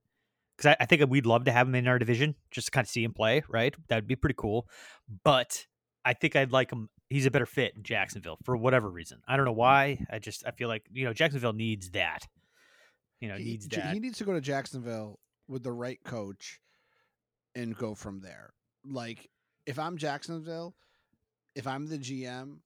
because 0.57 0.71
I, 0.71 0.77
I 0.85 0.87
think 0.87 1.03
we'd 1.11 1.27
love 1.27 1.45
to 1.45 1.53
have 1.53 1.67
him 1.67 1.75
in 1.75 1.89
our 1.89 1.99
division, 1.99 2.37
just 2.53 2.67
to 2.67 2.71
kind 2.71 2.85
of 2.85 2.89
see 2.91 3.03
him 3.03 3.13
play. 3.13 3.43
Right, 3.49 3.75
that'd 3.89 4.07
be 4.07 4.17
pretty 4.17 4.37
cool. 4.39 4.69
But 5.25 5.67
I 6.05 6.15
think 6.15 6.37
I'd 6.37 6.53
like 6.53 6.71
him. 6.71 6.89
He's 7.09 7.27
a 7.27 7.31
better 7.31 7.47
fit 7.47 7.75
in 7.77 7.83
Jacksonville 7.83 8.39
for 8.45 8.57
whatever 8.57 8.89
reason. 8.89 9.21
I 9.27 9.37
don't 9.37 9.45
know 9.45 9.53
hmm. 9.53 9.59
why. 9.59 10.07
I 10.11 10.19
just 10.19 10.45
I 10.47 10.53
feel 10.53 10.69
like 10.69 10.85
you 10.93 11.05
know 11.05 11.13
Jacksonville 11.13 11.53
needs 11.53 11.91
that. 11.91 12.27
You 13.21 13.29
know, 13.29 13.37
he, 13.37 13.45
needs 13.45 13.69
that. 13.69 13.93
he 13.93 14.01
needs 14.01 14.19
to 14.19 14.25
go 14.25 14.33
to 14.33 14.41
Jacksonville 14.41 15.19
with 15.47 15.63
the 15.63 15.73
right 15.73 16.03
coach 16.05 16.59
and 17.55 17.77
go 17.77 17.95
from 17.95 18.21
there. 18.21 18.55
Like 18.85 19.29
if 19.67 19.79
I'm 19.79 19.99
Jacksonville, 19.99 20.75
if 21.55 21.67
I'm 21.67 21.87
the 21.87 21.99
GM, 21.99 22.59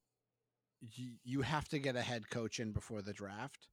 you, 0.80 1.12
you 1.24 1.42
have 1.42 1.68
to 1.70 1.78
get 1.78 1.96
a 1.96 2.02
head 2.02 2.30
coach 2.30 2.60
in 2.60 2.72
before 2.72 3.02
the 3.02 3.12
draft 3.12 3.68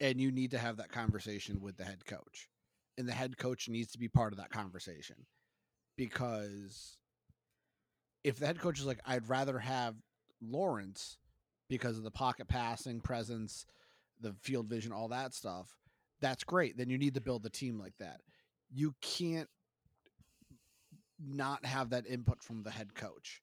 and 0.00 0.20
you 0.20 0.32
need 0.32 0.50
to 0.52 0.58
have 0.58 0.78
that 0.78 0.90
conversation 0.90 1.60
with 1.60 1.76
the 1.76 1.84
head 1.84 2.04
coach. 2.06 2.48
And 2.98 3.08
the 3.08 3.12
head 3.12 3.38
coach 3.38 3.68
needs 3.68 3.92
to 3.92 3.98
be 3.98 4.08
part 4.08 4.32
of 4.32 4.38
that 4.38 4.50
conversation 4.50 5.16
because 5.96 6.98
if 8.24 8.38
the 8.38 8.46
head 8.46 8.58
coach 8.58 8.78
is 8.78 8.86
like 8.86 9.00
I'd 9.06 9.28
rather 9.28 9.58
have 9.58 9.94
Lawrence 10.42 11.18
because 11.68 11.96
of 11.96 12.04
the 12.04 12.10
pocket 12.10 12.48
passing 12.48 13.00
presence, 13.00 13.66
the 14.20 14.34
field 14.42 14.68
vision, 14.68 14.92
all 14.92 15.08
that 15.08 15.34
stuff, 15.34 15.78
that's 16.20 16.44
great. 16.44 16.76
Then 16.76 16.90
you 16.90 16.98
need 16.98 17.14
to 17.14 17.20
build 17.20 17.42
the 17.42 17.50
team 17.50 17.78
like 17.78 17.96
that. 17.98 18.20
You 18.72 18.94
can't 19.00 19.48
not 21.18 21.64
have 21.64 21.90
that 21.90 22.06
input 22.06 22.42
from 22.42 22.62
the 22.62 22.70
head 22.70 22.94
coach. 22.94 23.42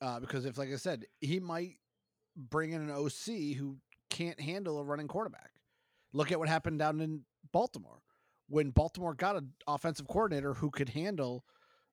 Uh, 0.00 0.20
because 0.20 0.44
if, 0.44 0.58
like 0.58 0.72
I 0.72 0.76
said, 0.76 1.04
he 1.20 1.38
might 1.38 1.76
bring 2.36 2.72
in 2.72 2.80
an 2.80 2.90
OC 2.90 3.56
who 3.56 3.76
can't 4.10 4.40
handle 4.40 4.78
a 4.78 4.84
running 4.84 5.08
quarterback. 5.08 5.50
Look 6.12 6.32
at 6.32 6.38
what 6.38 6.48
happened 6.48 6.78
down 6.78 7.00
in 7.00 7.22
Baltimore 7.52 8.00
when 8.48 8.70
Baltimore 8.70 9.14
got 9.14 9.36
an 9.36 9.52
offensive 9.66 10.06
coordinator 10.08 10.54
who 10.54 10.70
could 10.70 10.90
handle 10.90 11.44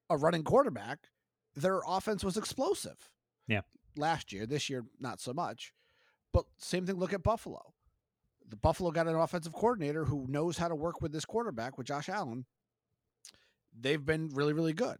a 0.09 0.17
running 0.17 0.43
quarterback. 0.43 0.99
Their 1.55 1.81
offense 1.87 2.23
was 2.23 2.37
explosive. 2.37 3.09
Yeah. 3.47 3.61
Last 3.97 4.31
year, 4.31 4.45
this 4.45 4.69
year, 4.69 4.85
not 4.99 5.19
so 5.19 5.33
much. 5.33 5.73
But 6.33 6.45
same 6.57 6.85
thing. 6.85 6.95
Look 6.95 7.13
at 7.13 7.23
Buffalo. 7.23 7.73
The 8.47 8.55
Buffalo 8.55 8.91
got 8.91 9.07
an 9.07 9.15
offensive 9.15 9.53
coordinator 9.53 10.05
who 10.05 10.25
knows 10.27 10.57
how 10.57 10.67
to 10.67 10.75
work 10.75 11.01
with 11.01 11.11
this 11.11 11.25
quarterback 11.25 11.77
with 11.77 11.87
Josh 11.87 12.09
Allen. 12.09 12.45
They've 13.77 14.03
been 14.03 14.29
really, 14.29 14.53
really 14.53 14.73
good. 14.73 14.97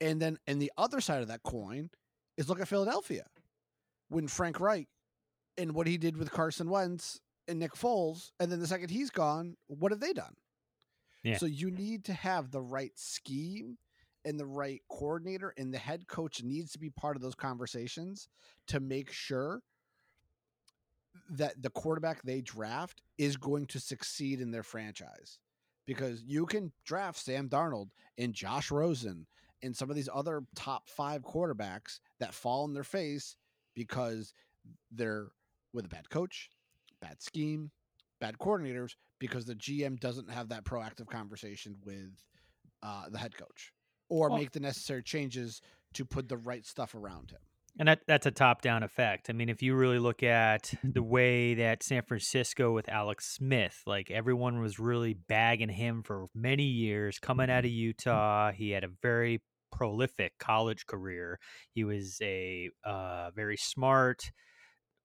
And 0.00 0.20
then, 0.20 0.38
and 0.46 0.60
the 0.60 0.72
other 0.76 1.00
side 1.00 1.22
of 1.22 1.28
that 1.28 1.42
coin 1.42 1.90
is 2.36 2.48
look 2.48 2.60
at 2.60 2.68
Philadelphia 2.68 3.24
when 4.08 4.28
Frank 4.28 4.60
Reich 4.60 4.88
and 5.56 5.74
what 5.74 5.86
he 5.86 5.96
did 5.96 6.16
with 6.16 6.30
Carson 6.30 6.68
Wentz 6.68 7.20
and 7.48 7.58
Nick 7.58 7.74
Foles, 7.74 8.30
and 8.38 8.50
then 8.50 8.60
the 8.60 8.66
second 8.66 8.90
he's 8.90 9.10
gone, 9.10 9.56
what 9.66 9.92
have 9.92 10.00
they 10.00 10.12
done? 10.12 10.34
Yeah. 11.22 11.38
So 11.38 11.46
you 11.46 11.70
need 11.70 12.04
to 12.06 12.12
have 12.12 12.50
the 12.50 12.60
right 12.60 12.92
scheme 12.96 13.78
and 14.24 14.38
the 14.38 14.46
right 14.46 14.80
coordinator, 14.88 15.52
and 15.56 15.72
the 15.72 15.78
head 15.78 16.06
coach 16.06 16.42
needs 16.42 16.72
to 16.72 16.78
be 16.78 16.90
part 16.90 17.16
of 17.16 17.22
those 17.22 17.34
conversations 17.34 18.28
to 18.68 18.80
make 18.80 19.10
sure 19.10 19.62
that 21.30 21.60
the 21.62 21.70
quarterback 21.70 22.22
they 22.22 22.40
draft 22.40 23.02
is 23.18 23.36
going 23.36 23.66
to 23.66 23.80
succeed 23.80 24.40
in 24.40 24.50
their 24.50 24.62
franchise. 24.62 25.38
Because 25.86 26.22
you 26.22 26.46
can 26.46 26.72
draft 26.84 27.18
Sam 27.18 27.48
Darnold 27.48 27.88
and 28.16 28.32
Josh 28.32 28.70
Rosen 28.70 29.26
and 29.62 29.76
some 29.76 29.90
of 29.90 29.96
these 29.96 30.08
other 30.12 30.42
top 30.54 30.88
five 30.88 31.22
quarterbacks 31.22 32.00
that 32.20 32.34
fall 32.34 32.64
in 32.64 32.72
their 32.72 32.84
face 32.84 33.36
because 33.74 34.32
they're 34.90 35.28
with 35.72 35.86
a 35.86 35.88
bad 35.88 36.08
coach, 36.08 36.50
bad 37.00 37.20
scheme, 37.20 37.70
bad 38.20 38.38
coordinators, 38.38 38.94
because 39.18 39.44
the 39.44 39.54
GM 39.54 39.98
doesn't 39.98 40.30
have 40.30 40.48
that 40.50 40.64
proactive 40.64 41.06
conversation 41.06 41.76
with 41.84 42.10
uh, 42.82 43.08
the 43.08 43.18
head 43.18 43.36
coach 43.36 43.72
or 44.12 44.28
Well- 44.28 44.38
make 44.38 44.52
the 44.52 44.60
necessary 44.60 45.02
changes 45.02 45.62
to 45.94 46.04
put 46.04 46.28
the 46.28 46.36
right 46.36 46.66
stuff 46.66 46.94
around 46.94 47.30
him. 47.30 47.40
And 47.78 47.88
that 47.88 48.02
that's 48.06 48.26
a 48.26 48.30
top 48.30 48.60
down 48.60 48.82
effect. 48.82 49.30
I 49.30 49.32
mean, 49.32 49.48
if 49.48 49.62
you 49.62 49.74
really 49.74 49.98
look 49.98 50.22
at 50.22 50.74
the 50.84 51.02
way 51.02 51.54
that 51.54 51.82
San 51.82 52.02
Francisco 52.02 52.74
with 52.74 52.90
Alex 52.90 53.32
Smith, 53.34 53.82
like 53.86 54.10
everyone 54.10 54.60
was 54.60 54.78
really 54.78 55.14
bagging 55.14 55.70
him 55.70 56.02
for 56.02 56.26
many 56.34 56.64
years 56.64 57.18
coming 57.18 57.48
out 57.48 57.64
of 57.64 57.70
Utah. 57.70 58.52
He 58.52 58.70
had 58.72 58.84
a 58.84 58.90
very 59.00 59.40
prolific 59.70 60.34
college 60.38 60.84
career. 60.86 61.38
He 61.72 61.84
was 61.84 62.18
a 62.20 62.68
uh, 62.84 63.30
very 63.34 63.56
smart, 63.56 64.20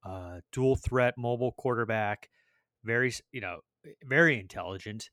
uh, 0.05 0.41
dual 0.51 0.75
threat 0.75 1.13
mobile 1.17 1.53
quarterback, 1.57 2.27
very, 2.83 3.13
you 3.31 3.39
know, 3.39 3.61
very 4.03 4.37
intelligent. 4.37 5.09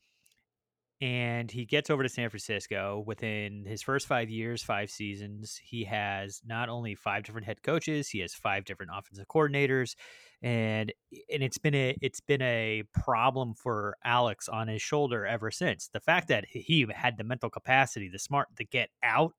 And 1.01 1.51
he 1.51 1.65
gets 1.67 1.91
over 1.91 2.03
to 2.03 2.09
San 2.09 2.31
Francisco 2.31 3.03
within 3.05 3.65
his 3.67 3.83
first 3.83 4.07
five 4.07 4.31
years, 4.31 4.63
five 4.63 4.91
seasons. 4.91 5.61
He 5.63 5.85
has 5.85 6.41
not 6.47 6.69
only 6.69 6.95
five 6.95 7.25
different 7.25 7.47
head 7.47 7.63
coaches, 7.63 8.09
he 8.09 8.21
has 8.21 8.33
five 8.33 8.65
different 8.65 8.93
offensive 8.95 9.27
coordinators, 9.27 9.97
and 10.41 10.93
eh, 11.13 11.19
and 11.33 11.43
it's 11.43 11.59
been 11.59 11.75
a 11.75 11.97
it's 12.01 12.21
been 12.21 12.43
a 12.43 12.85
problem 12.95 13.55
for 13.55 13.97
Alex 14.05 14.49
on 14.49 14.69
his 14.69 14.83
shoulder 14.83 15.27
ever 15.27 15.51
since. 15.51 15.89
The 15.93 16.01
fact 16.01 16.29
that 16.29 16.45
he 16.49 16.87
had 16.95 17.19
the 17.19 17.25
mental 17.25 17.51
capacity, 17.51 18.09
the 18.09 18.19
smart 18.21 18.49
to 18.57 18.65
get 18.65 18.91
out, 19.03 19.33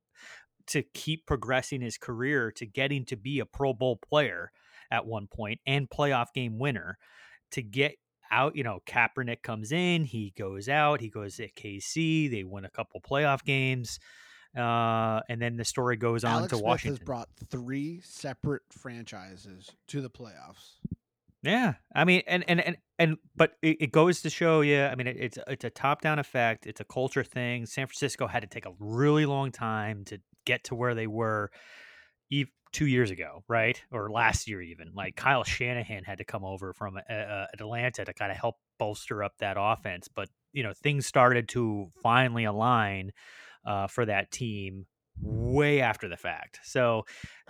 to 0.68 0.84
keep 0.94 1.26
progressing 1.26 1.82
his 1.82 1.98
career 1.98 2.52
to 2.52 2.66
getting 2.66 3.06
to 3.06 3.16
be 3.16 3.40
a 3.40 3.46
Pro 3.46 3.74
Bowl 3.74 3.96
player 3.98 4.52
at 4.92 5.06
one 5.06 5.28
point 5.28 5.60
and 5.66 5.90
playoff 5.90 6.28
game 6.34 6.60
winner, 6.60 6.98
to 7.52 7.62
get 7.62 7.96
out, 8.32 8.56
you 8.56 8.64
know, 8.64 8.80
Kaepernick 8.86 9.42
comes 9.42 9.72
in, 9.72 10.04
he 10.04 10.34
goes 10.38 10.70
out, 10.70 11.02
he 11.02 11.10
goes 11.10 11.40
at 11.40 11.56
KC, 11.56 12.30
they 12.30 12.44
win 12.44 12.66
a 12.66 12.70
couple 12.70 13.02
playoff 13.02 13.44
games, 13.44 14.00
uh, 14.58 15.22
and 15.30 15.42
then 15.42 15.58
the 15.58 15.66
story 15.66 15.98
goes 15.98 16.24
on 16.24 16.32
Alex 16.32 16.50
to 16.50 16.56
Smith 16.58 16.66
Washington. 16.66 16.98
has 16.98 17.06
brought 17.06 17.30
three 17.50 18.02
separate 18.04 18.64
franchises 18.72 19.72
to 19.88 20.02
the 20.02 20.10
playoffs. 20.10 20.78
Yeah, 21.44 21.74
I 21.94 22.06
mean, 22.06 22.24
and 22.26 22.44
and 22.48 22.60
and 22.60 22.78
and, 22.98 23.18
but 23.36 23.52
it, 23.62 23.78
it 23.80 23.92
goes 23.92 24.22
to 24.24 24.32
show 24.32 24.62
you. 24.62 24.82
I 24.82 24.96
mean, 24.96 25.06
it, 25.06 25.18
it's 25.20 25.38
it's 25.48 25.64
a 25.64 25.70
top 25.70 26.02
down 26.02 26.18
effect. 26.18 26.66
It's 26.66 26.82
a 26.82 26.86
culture 26.86 27.24
thing. 27.24 27.68
San 27.68 27.86
Francisco 27.86 28.26
had 28.26 28.42
to 28.42 28.48
take 28.48 28.66
a 28.66 28.74
really 28.80 29.28
long 29.28 29.52
time 29.52 30.06
to 30.06 30.20
get 30.46 30.64
to 30.66 30.76
where 30.76 30.96
they 30.96 31.06
were, 31.06 31.52
two 32.76 32.88
years 32.88 33.10
ago, 33.10 33.42
right, 33.48 33.82
or 33.90 34.12
last 34.12 34.50
year 34.50 34.62
even. 34.62 34.92
Like 34.94 35.16
Kyle 35.16 35.46
Shanahan 35.46 36.04
had 36.04 36.18
to 36.18 36.26
come 36.26 36.44
over 36.44 36.74
from 36.74 36.98
uh, 36.98 37.14
uh, 37.14 37.48
Atlanta 37.54 38.04
to 38.04 38.14
kind 38.14 38.34
of 38.34 38.38
help 38.38 38.58
bolster 38.78 39.24
up 39.24 39.32
that 39.40 39.56
offense. 39.58 40.10
But 40.14 40.28
you 40.52 40.62
know, 40.62 40.74
things 40.74 41.08
started 41.08 41.48
to 41.50 41.88
finally 42.04 42.44
align 42.44 43.14
uh, 43.66 43.88
for 43.88 44.06
that 44.06 44.30
team 44.30 44.88
way 45.22 45.80
after 45.80 46.10
the 46.10 46.18
fact. 46.18 46.60
So 46.64 47.06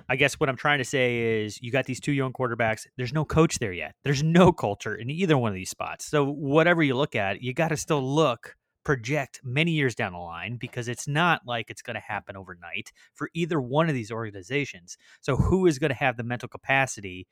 I 0.08 0.16
guess 0.16 0.40
what 0.40 0.48
I'm 0.48 0.58
trying 0.58 0.78
to 0.78 0.86
say 0.86 1.44
is 1.44 1.60
you 1.60 1.72
got 1.72 1.86
these 1.86 2.00
two 2.00 2.12
young 2.12 2.32
quarterbacks. 2.32 2.86
There's 2.96 3.14
no 3.14 3.26
coach 3.26 3.58
there 3.58 3.74
yet. 3.74 3.96
There's 4.04 4.22
no 4.22 4.52
culture 4.52 4.94
in 4.94 5.10
either 5.10 5.40
one 5.40 5.50
of 5.50 5.56
these 5.56 5.72
spots. 5.72 6.06
So 6.06 6.26
whatever 6.26 6.84
you 6.84 6.96
look 6.96 7.16
at, 7.16 7.42
you 7.42 7.52
got 7.56 7.70
to 7.70 7.78
still 7.78 8.04
look 8.04 8.56
project 8.86 9.42
many 9.44 9.72
years 9.72 9.96
down 9.96 10.14
the 10.14 10.20
line 10.20 10.56
because 10.56 10.88
it's 10.88 11.08
not 11.08 11.42
like 11.46 11.70
it's 11.70 11.82
going 11.82 11.96
to 11.96 12.00
happen 12.00 12.38
overnight 12.38 12.94
for 13.14 13.30
either 13.34 13.60
one 13.60 13.90
of 13.90 13.96
these 13.96 14.12
organizations. 14.12 14.98
So 15.20 15.36
who 15.36 15.66
is 15.66 15.80
going 15.80 15.90
to 15.90 15.96
have 15.96 16.16
the 16.16 16.24
mental 16.24 16.48
capacity 16.48 17.28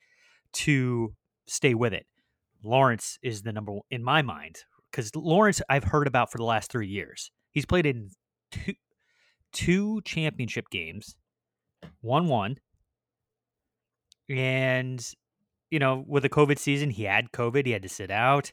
to 0.54 1.14
stay 1.46 1.72
with 1.72 1.94
it? 1.94 2.06
Lawrence 2.62 3.18
is 3.22 3.42
the 3.42 3.52
number 3.52 3.72
one 3.72 3.82
in 3.90 4.02
my 4.02 4.20
mind 4.20 4.64
because 4.90 5.14
Lawrence 5.14 5.62
I've 5.68 5.84
heard 5.84 6.06
about 6.06 6.30
for 6.30 6.38
the 6.38 6.44
last 6.44 6.70
three 6.70 6.88
years. 6.88 7.30
He's 7.52 7.66
played 7.66 7.86
in 7.86 8.10
two 8.50 8.74
two 9.52 10.00
championship 10.02 10.68
games, 10.70 11.16
one 12.00 12.26
one, 12.26 12.56
and 14.28 15.06
you 15.70 15.78
know 15.78 16.04
with 16.06 16.22
the 16.24 16.28
COVID 16.28 16.58
season, 16.58 16.90
he 16.90 17.04
had 17.04 17.32
COVID. 17.32 17.66
He 17.66 17.72
had 17.72 17.82
to 17.82 17.88
sit 17.88 18.10
out. 18.10 18.50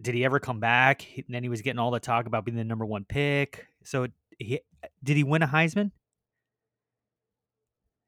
Did 0.00 0.14
he 0.14 0.24
ever 0.24 0.38
come 0.40 0.60
back? 0.60 1.02
He- 1.02 1.24
then 1.28 1.42
he 1.42 1.48
was 1.48 1.62
getting 1.62 1.78
all 1.78 1.90
the 1.90 2.00
talk 2.00 2.26
about 2.26 2.44
being 2.44 2.56
the 2.56 2.64
number 2.64 2.84
one 2.84 3.04
pick. 3.04 3.66
So 3.84 4.08
he 4.38 4.60
did 5.02 5.16
he 5.16 5.24
win 5.24 5.42
a 5.42 5.46
Heisman? 5.46 5.90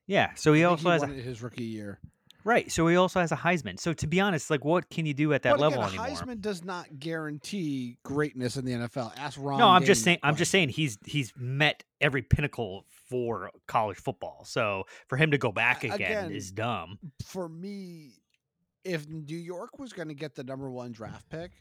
Yeah. 0.07 0.33
So 0.35 0.53
he 0.53 0.65
also 0.65 0.91
has 0.91 1.01
won 1.03 1.11
a, 1.11 1.15
his 1.15 1.43
rookie 1.43 1.65
year. 1.65 1.99
right. 2.45 2.71
So 2.71 2.87
he 2.87 2.97
also 2.97 3.21
has 3.21 3.33
a 3.33 3.37
Heisman. 3.37 3.79
So 3.79 3.93
to 3.93 4.07
be 4.07 4.21
honest, 4.21 4.51
like, 4.51 4.65
what 4.65 4.89
can 4.89 5.07
you 5.07 5.15
do 5.15 5.33
at 5.33 5.43
that 5.43 5.53
but 5.53 5.61
level 5.61 5.83
again, 5.83 5.99
anymore? 6.01 6.17
Heisman 6.17 6.41
does 6.41 6.65
not 6.65 6.99
guarantee 6.99 7.99
greatness 8.05 8.57
in 8.57 8.65
the 8.65 8.73
NFL. 8.73 9.13
Ask 9.19 9.39
Ron. 9.41 9.59
no, 9.59 9.69
I'm 9.69 9.85
just 9.85 10.05
saying. 10.05 10.19
I'm 10.23 10.37
just 10.37 10.51
saying 10.51 10.69
he's 10.71 10.99
he's 11.05 11.33
met 11.37 11.85
every 12.01 12.23
pinnacle 12.23 12.85
for 13.09 13.51
college 13.67 13.99
football. 13.99 14.45
So 14.45 14.85
for 15.09 15.17
him 15.17 15.31
to 15.33 15.39
go 15.39 15.53
back 15.53 15.85
again, 15.85 15.95
again, 15.95 16.33
is 16.33 16.51
dumb. 16.51 16.99
for 17.25 17.49
me, 17.49 18.15
if 18.85 19.09
New 19.09 19.37
York 19.37 19.79
was 19.79 19.93
going 19.93 20.09
to 20.09 20.15
get 20.15 20.35
the 20.35 20.45
number 20.45 20.71
one 20.71 20.93
draft 20.93 21.29
pick, 21.29 21.53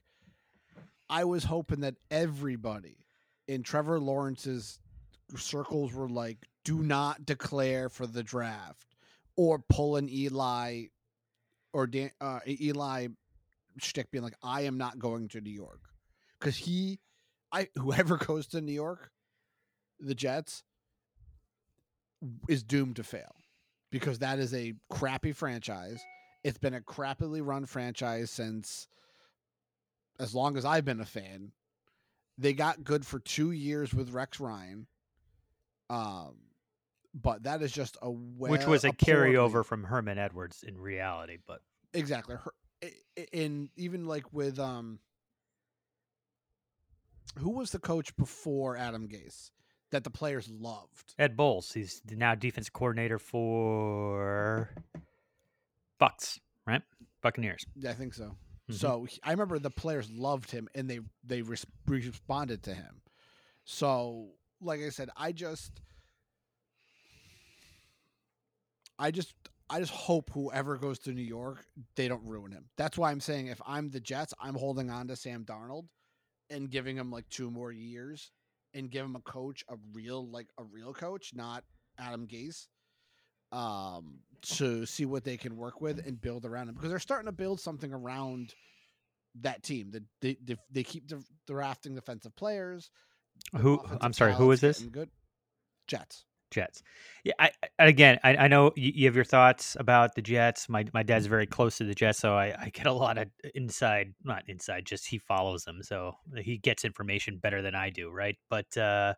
I 1.09 1.23
was 1.23 1.43
hoping 1.43 1.81
that 1.81 1.95
everybody 2.09 3.05
in 3.47 3.63
Trevor 3.63 3.99
Lawrence's 3.99 4.79
circles 5.35 5.93
were 5.93 6.09
like, 6.09 6.37
do 6.63 6.81
not 6.81 7.25
declare 7.25 7.89
for 7.89 8.07
the 8.07 8.23
draft 8.23 8.95
or 9.35 9.59
pull 9.59 9.97
an 9.97 10.09
Eli 10.09 10.85
or 11.73 11.87
Dan, 11.87 12.11
uh, 12.21 12.39
Eli 12.47 13.07
shtick 13.77 14.11
being 14.11 14.23
like, 14.23 14.37
I 14.41 14.61
am 14.61 14.77
not 14.77 14.97
going 14.97 15.27
to 15.29 15.41
New 15.41 15.51
York. 15.51 15.81
Because 16.39 16.57
he, 16.57 16.99
I 17.51 17.69
whoever 17.75 18.17
goes 18.25 18.47
to 18.47 18.61
New 18.61 18.73
York, 18.73 19.11
the 19.99 20.15
Jets, 20.15 20.63
is 22.49 22.63
doomed 22.63 22.95
to 22.95 23.03
fail 23.03 23.35
because 23.91 24.19
that 24.19 24.39
is 24.39 24.53
a 24.53 24.73
crappy 24.89 25.31
franchise. 25.31 26.01
It's 26.43 26.57
been 26.57 26.73
a 26.73 26.81
crappily 26.81 27.45
run 27.45 27.65
franchise 27.65 28.31
since 28.31 28.87
as 30.19 30.33
long 30.35 30.57
as 30.57 30.65
I've 30.65 30.85
been 30.85 30.99
a 31.01 31.05
fan. 31.05 31.51
They 32.37 32.53
got 32.53 32.83
good 32.83 33.05
for 33.05 33.19
two 33.19 33.51
years 33.51 33.93
with 33.93 34.11
Rex 34.11 34.39
Ryan. 34.39 34.87
Um, 35.89 36.35
but 37.13 37.43
that 37.43 37.61
is 37.61 37.71
just 37.71 37.97
a 38.01 38.11
well, 38.11 38.51
which 38.51 38.65
was 38.65 38.83
a 38.83 38.91
carryover 38.91 39.63
from 39.63 39.83
Herman 39.85 40.17
Edwards 40.17 40.63
in 40.63 40.77
reality. 40.77 41.37
But 41.47 41.61
exactly. 41.93 42.35
Her, 42.35 42.51
i- 42.83 42.91
i- 43.17 43.27
in 43.31 43.69
even 43.77 44.05
like 44.05 44.33
with 44.33 44.59
um, 44.59 44.99
who 47.37 47.51
was 47.51 47.71
the 47.71 47.79
coach 47.79 48.15
before 48.17 48.75
Adam 48.77 49.07
Gase 49.07 49.51
that 49.91 50.03
the 50.03 50.09
players 50.09 50.49
loved? 50.49 51.13
Ed 51.17 51.37
Bowles, 51.37 51.71
he's 51.71 52.01
now 52.09 52.35
defense 52.35 52.69
coordinator 52.69 53.19
for 53.19 54.69
Bucks, 55.99 56.39
right? 56.67 56.81
Buccaneers. 57.21 57.65
Yeah, 57.75 57.91
I 57.91 57.93
think 57.93 58.13
so. 58.13 58.35
Mhm. 58.69 58.75
So 58.75 59.07
I 59.23 59.31
remember 59.31 59.59
the 59.59 59.69
players 59.69 60.09
loved 60.11 60.51
him 60.51 60.67
and 60.75 60.89
they 60.89 60.99
they 61.23 61.41
res- 61.41 61.65
responded 61.87 62.63
to 62.63 62.73
him. 62.73 63.01
So 63.65 64.35
like 64.61 64.81
I 64.81 64.89
said, 64.89 65.09
I 65.17 65.31
just 65.31 65.81
I 68.97 69.11
just 69.11 69.33
I 69.69 69.79
just 69.79 69.91
hope 69.91 70.29
whoever 70.31 70.77
goes 70.77 70.99
to 70.99 71.11
New 71.11 71.23
York, 71.23 71.65
they 71.95 72.07
don't 72.07 72.25
ruin 72.25 72.51
him. 72.51 72.69
That's 72.77 72.97
why 72.97 73.11
I'm 73.11 73.19
saying 73.19 73.47
if 73.47 73.61
I'm 73.65 73.89
the 73.89 73.99
Jets, 73.99 74.33
I'm 74.39 74.55
holding 74.55 74.89
on 74.89 75.07
to 75.07 75.15
Sam 75.15 75.43
Darnold 75.43 75.87
and 76.49 76.69
giving 76.69 76.95
him 76.97 77.11
like 77.11 77.27
two 77.29 77.49
more 77.49 77.71
years 77.71 78.31
and 78.73 78.91
give 78.91 79.05
him 79.05 79.15
a 79.15 79.21
coach, 79.21 79.63
a 79.69 79.75
real 79.93 80.27
like 80.29 80.47
a 80.57 80.63
real 80.63 80.93
coach, 80.93 81.31
not 81.33 81.63
Adam 81.97 82.27
Gase 82.27 82.67
um, 83.51 84.19
to 84.43 84.85
see 84.85 85.05
what 85.05 85.23
they 85.23 85.37
can 85.37 85.57
work 85.57 85.81
with 85.81 86.05
and 86.05 86.19
build 86.19 86.45
around 86.45 86.69
him 86.69 86.75
because 86.75 86.89
they're 86.89 86.99
starting 86.99 87.25
to 87.27 87.31
build 87.31 87.59
something 87.59 87.93
around 87.93 88.53
that 89.41 89.63
team. 89.63 89.91
That 89.91 90.03
they, 90.21 90.37
they 90.43 90.55
they 90.71 90.83
keep 90.83 91.07
the 91.07 91.23
drafting 91.47 91.95
defensive 91.95 92.35
players. 92.35 92.89
Who? 93.57 93.81
I'm 94.01 94.13
sorry. 94.13 94.33
who 94.33 94.51
is 94.51 94.61
this? 94.61 94.79
Good. 94.79 95.09
Jets. 95.87 96.25
Jets. 96.51 96.83
Yeah. 97.23 97.33
I, 97.39 97.51
I- 97.79 97.85
again, 97.85 98.19
I, 98.23 98.35
I 98.37 98.47
know 98.47 98.71
you, 98.75 98.91
you 98.95 99.05
have 99.07 99.15
your 99.15 99.25
thoughts 99.25 99.75
about 99.79 100.15
the 100.15 100.21
Jets. 100.21 100.69
My 100.69 100.85
my 100.93 101.03
dad's 101.03 101.25
very 101.25 101.45
close 101.47 101.77
to 101.79 101.83
the 101.83 101.95
Jets, 101.95 102.19
so 102.19 102.35
I, 102.35 102.55
I 102.57 102.69
get 102.69 102.87
a 102.87 102.93
lot 102.93 103.17
of 103.17 103.27
inside, 103.55 104.13
not 104.23 104.43
inside, 104.47 104.85
just 104.85 105.07
he 105.07 105.17
follows 105.17 105.63
them, 105.65 105.81
so 105.83 106.13
he 106.37 106.57
gets 106.57 106.85
information 106.85 107.37
better 107.37 107.61
than 107.61 107.75
I 107.75 107.89
do, 107.89 108.09
right? 108.09 108.37
But 108.49 108.77
uh, 108.77 109.15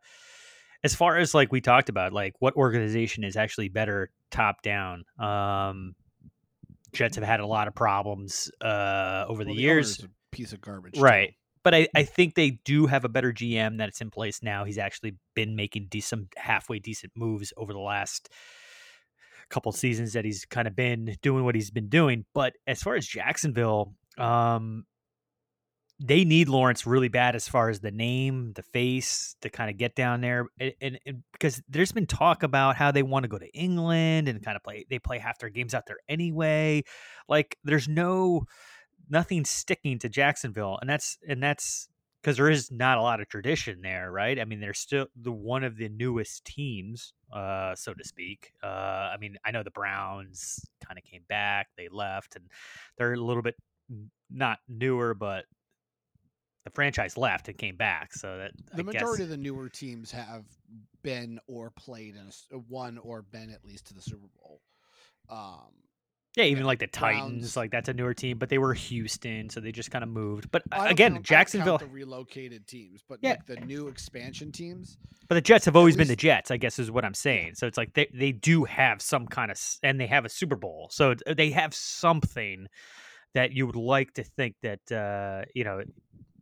as 0.83 0.95
far 0.95 1.17
as 1.17 1.33
like 1.33 1.51
we 1.51 1.61
talked 1.61 1.89
about, 1.89 2.13
like 2.13 2.33
what 2.39 2.55
organization 2.55 3.23
is 3.23 3.35
actually 3.35 3.69
better 3.69 4.09
top 4.31 4.61
down? 4.61 5.03
Um, 5.19 5.95
Jets 6.93 7.15
have 7.17 7.25
had 7.25 7.39
a 7.39 7.45
lot 7.45 7.67
of 7.67 7.75
problems 7.75 8.49
uh, 8.61 9.25
over 9.27 9.39
Well, 9.39 9.47
the, 9.49 9.55
the 9.55 9.61
years, 9.61 10.05
piece 10.31 10.53
of 10.53 10.61
garbage. 10.61 10.93
too. 10.93 11.01
right? 11.01 11.33
But 11.63 11.75
I, 11.75 11.87
I 11.95 12.03
think 12.03 12.35
they 12.35 12.51
do 12.63 12.85
have 12.85 13.03
a 13.03 13.09
better 13.09 13.33
GM 13.33 13.77
that's 13.77 13.99
in 13.99 14.09
place 14.09 14.41
now. 14.41 14.63
He's 14.63 14.77
actually 14.77 15.15
been 15.35 15.55
making 15.55 15.87
decent, 15.89 16.27
halfway 16.37 16.79
decent 16.79 17.11
moves 17.15 17.51
over 17.57 17.73
the 17.73 17.79
last 17.79 18.29
couple 19.49 19.71
seasons 19.73 20.13
that 20.13 20.23
he's 20.23 20.45
kind 20.45 20.67
of 20.67 20.75
been 20.75 21.17
doing 21.21 21.43
what 21.43 21.55
he's 21.55 21.71
been 21.71 21.89
doing. 21.89 22.25
But 22.33 22.53
as 22.67 22.81
far 22.81 22.95
as 22.95 23.05
Jacksonville, 23.05 23.93
um, 24.17 24.85
they 25.99 26.23
need 26.23 26.47
Lawrence 26.47 26.85
really 26.85 27.07
bad 27.07 27.35
as 27.35 27.47
far 27.47 27.69
as 27.69 27.79
the 27.79 27.91
name, 27.91 28.53
the 28.53 28.61
face 28.61 29.35
to 29.41 29.49
kind 29.49 29.69
of 29.69 29.77
get 29.77 29.95
down 29.95 30.21
there, 30.21 30.47
and, 30.59 30.73
and, 30.79 30.99
and 31.05 31.23
because 31.31 31.61
there's 31.67 31.91
been 31.91 32.05
talk 32.05 32.43
about 32.43 32.75
how 32.75 32.91
they 32.91 33.03
want 33.03 33.23
to 33.23 33.29
go 33.29 33.39
to 33.39 33.49
England 33.51 34.27
and 34.27 34.43
kind 34.43 34.55
of 34.55 34.63
play. 34.63 34.85
They 34.89 34.99
play 34.99 35.17
half 35.17 35.39
their 35.39 35.49
games 35.49 35.73
out 35.73 35.83
there 35.87 35.97
anyway. 36.07 36.83
Like 37.27 37.57
there's 37.63 37.87
no 37.87 38.43
nothing 39.09 39.43
sticking 39.45 39.97
to 39.99 40.09
Jacksonville, 40.09 40.77
and 40.81 40.89
that's 40.89 41.17
and 41.27 41.41
that's 41.41 41.89
because 42.21 42.37
there 42.37 42.49
is 42.49 42.71
not 42.71 42.97
a 42.97 43.01
lot 43.01 43.21
of 43.21 43.27
tradition 43.27 43.81
there, 43.81 44.11
right? 44.11 44.39
I 44.39 44.45
mean, 44.45 44.59
they're 44.59 44.73
still 44.73 45.07
the 45.19 45.31
one 45.31 45.63
of 45.63 45.77
the 45.77 45.89
newest 45.89 46.45
teams, 46.45 47.13
uh, 47.33 47.73
so 47.75 47.93
to 47.93 48.03
speak. 48.03 48.51
Uh, 48.63 48.67
I 48.67 49.15
mean, 49.19 49.37
I 49.45 49.51
know 49.51 49.63
the 49.63 49.71
Browns 49.71 50.59
kind 50.85 50.97
of 50.99 51.03
came 51.05 51.23
back, 51.29 51.67
they 51.77 51.87
left, 51.91 52.35
and 52.35 52.45
they're 52.97 53.13
a 53.13 53.17
little 53.17 53.43
bit 53.43 53.55
not 54.29 54.59
newer, 54.67 55.13
but 55.13 55.45
the 56.67 56.75
franchise 56.75 57.17
left 57.17 57.47
and 57.47 57.57
came 57.57 57.75
back. 57.77 58.13
So 58.13 58.37
that 58.37 58.51
The 58.73 58.81
I 58.81 58.85
majority 58.85 59.19
guess, 59.19 59.23
of 59.25 59.29
the 59.29 59.37
newer 59.37 59.69
teams 59.69 60.11
have 60.11 60.43
been 61.01 61.39
or 61.47 61.71
played 61.71 62.15
in 62.15 62.29
a 62.51 62.99
or 63.01 63.21
been 63.21 63.51
at 63.51 63.63
least 63.63 63.87
to 63.87 63.93
the 63.93 64.01
Super 64.01 64.27
Bowl. 64.39 64.61
Um, 65.29 65.71
yeah, 66.35 66.43
even 66.43 66.65
like 66.65 66.79
the 66.79 66.87
Browns- 66.87 67.19
Titans, 67.21 67.57
like 67.57 67.71
that's 67.71 67.89
a 67.89 67.93
newer 67.93 68.13
team, 68.13 68.37
but 68.37 68.49
they 68.49 68.57
were 68.59 68.73
Houston, 68.73 69.49
so 69.49 69.59
they 69.59 69.71
just 69.71 69.89
kind 69.89 70.03
of 70.03 70.09
moved. 70.09 70.51
But 70.51 70.63
I 70.71 70.89
again, 70.89 71.13
count- 71.13 71.25
Jacksonville, 71.25 71.77
the 71.79 71.87
relocated 71.87 72.67
teams, 72.67 73.01
but 73.07 73.19
Yeah. 73.23 73.31
like 73.31 73.45
the 73.47 73.55
new 73.65 73.87
expansion 73.87 74.51
teams. 74.51 74.97
But 75.29 75.35
the 75.35 75.41
Jets 75.41 75.65
have 75.65 75.75
always 75.75 75.97
been 75.97 76.07
the 76.07 76.15
Jets, 76.15 76.51
I 76.51 76.57
guess 76.57 76.77
is 76.79 76.91
what 76.91 77.03
I'm 77.05 77.13
saying. 77.15 77.55
So 77.55 77.65
it's 77.65 77.77
like 77.77 77.93
they, 77.93 78.07
they 78.13 78.31
do 78.33 78.65
have 78.65 79.01
some 79.01 79.25
kind 79.25 79.49
of, 79.51 79.59
and 79.81 79.99
they 79.99 80.07
have 80.07 80.25
a 80.25 80.29
Super 80.29 80.55
Bowl. 80.55 80.89
So 80.91 81.15
they 81.35 81.49
have 81.51 81.73
something 81.73 82.67
that 83.33 83.51
you 83.53 83.65
would 83.65 83.75
like 83.75 84.13
to 84.13 84.23
think 84.23 84.55
that, 84.61 84.91
uh, 84.91 85.43
you 85.55 85.63
know, 85.63 85.81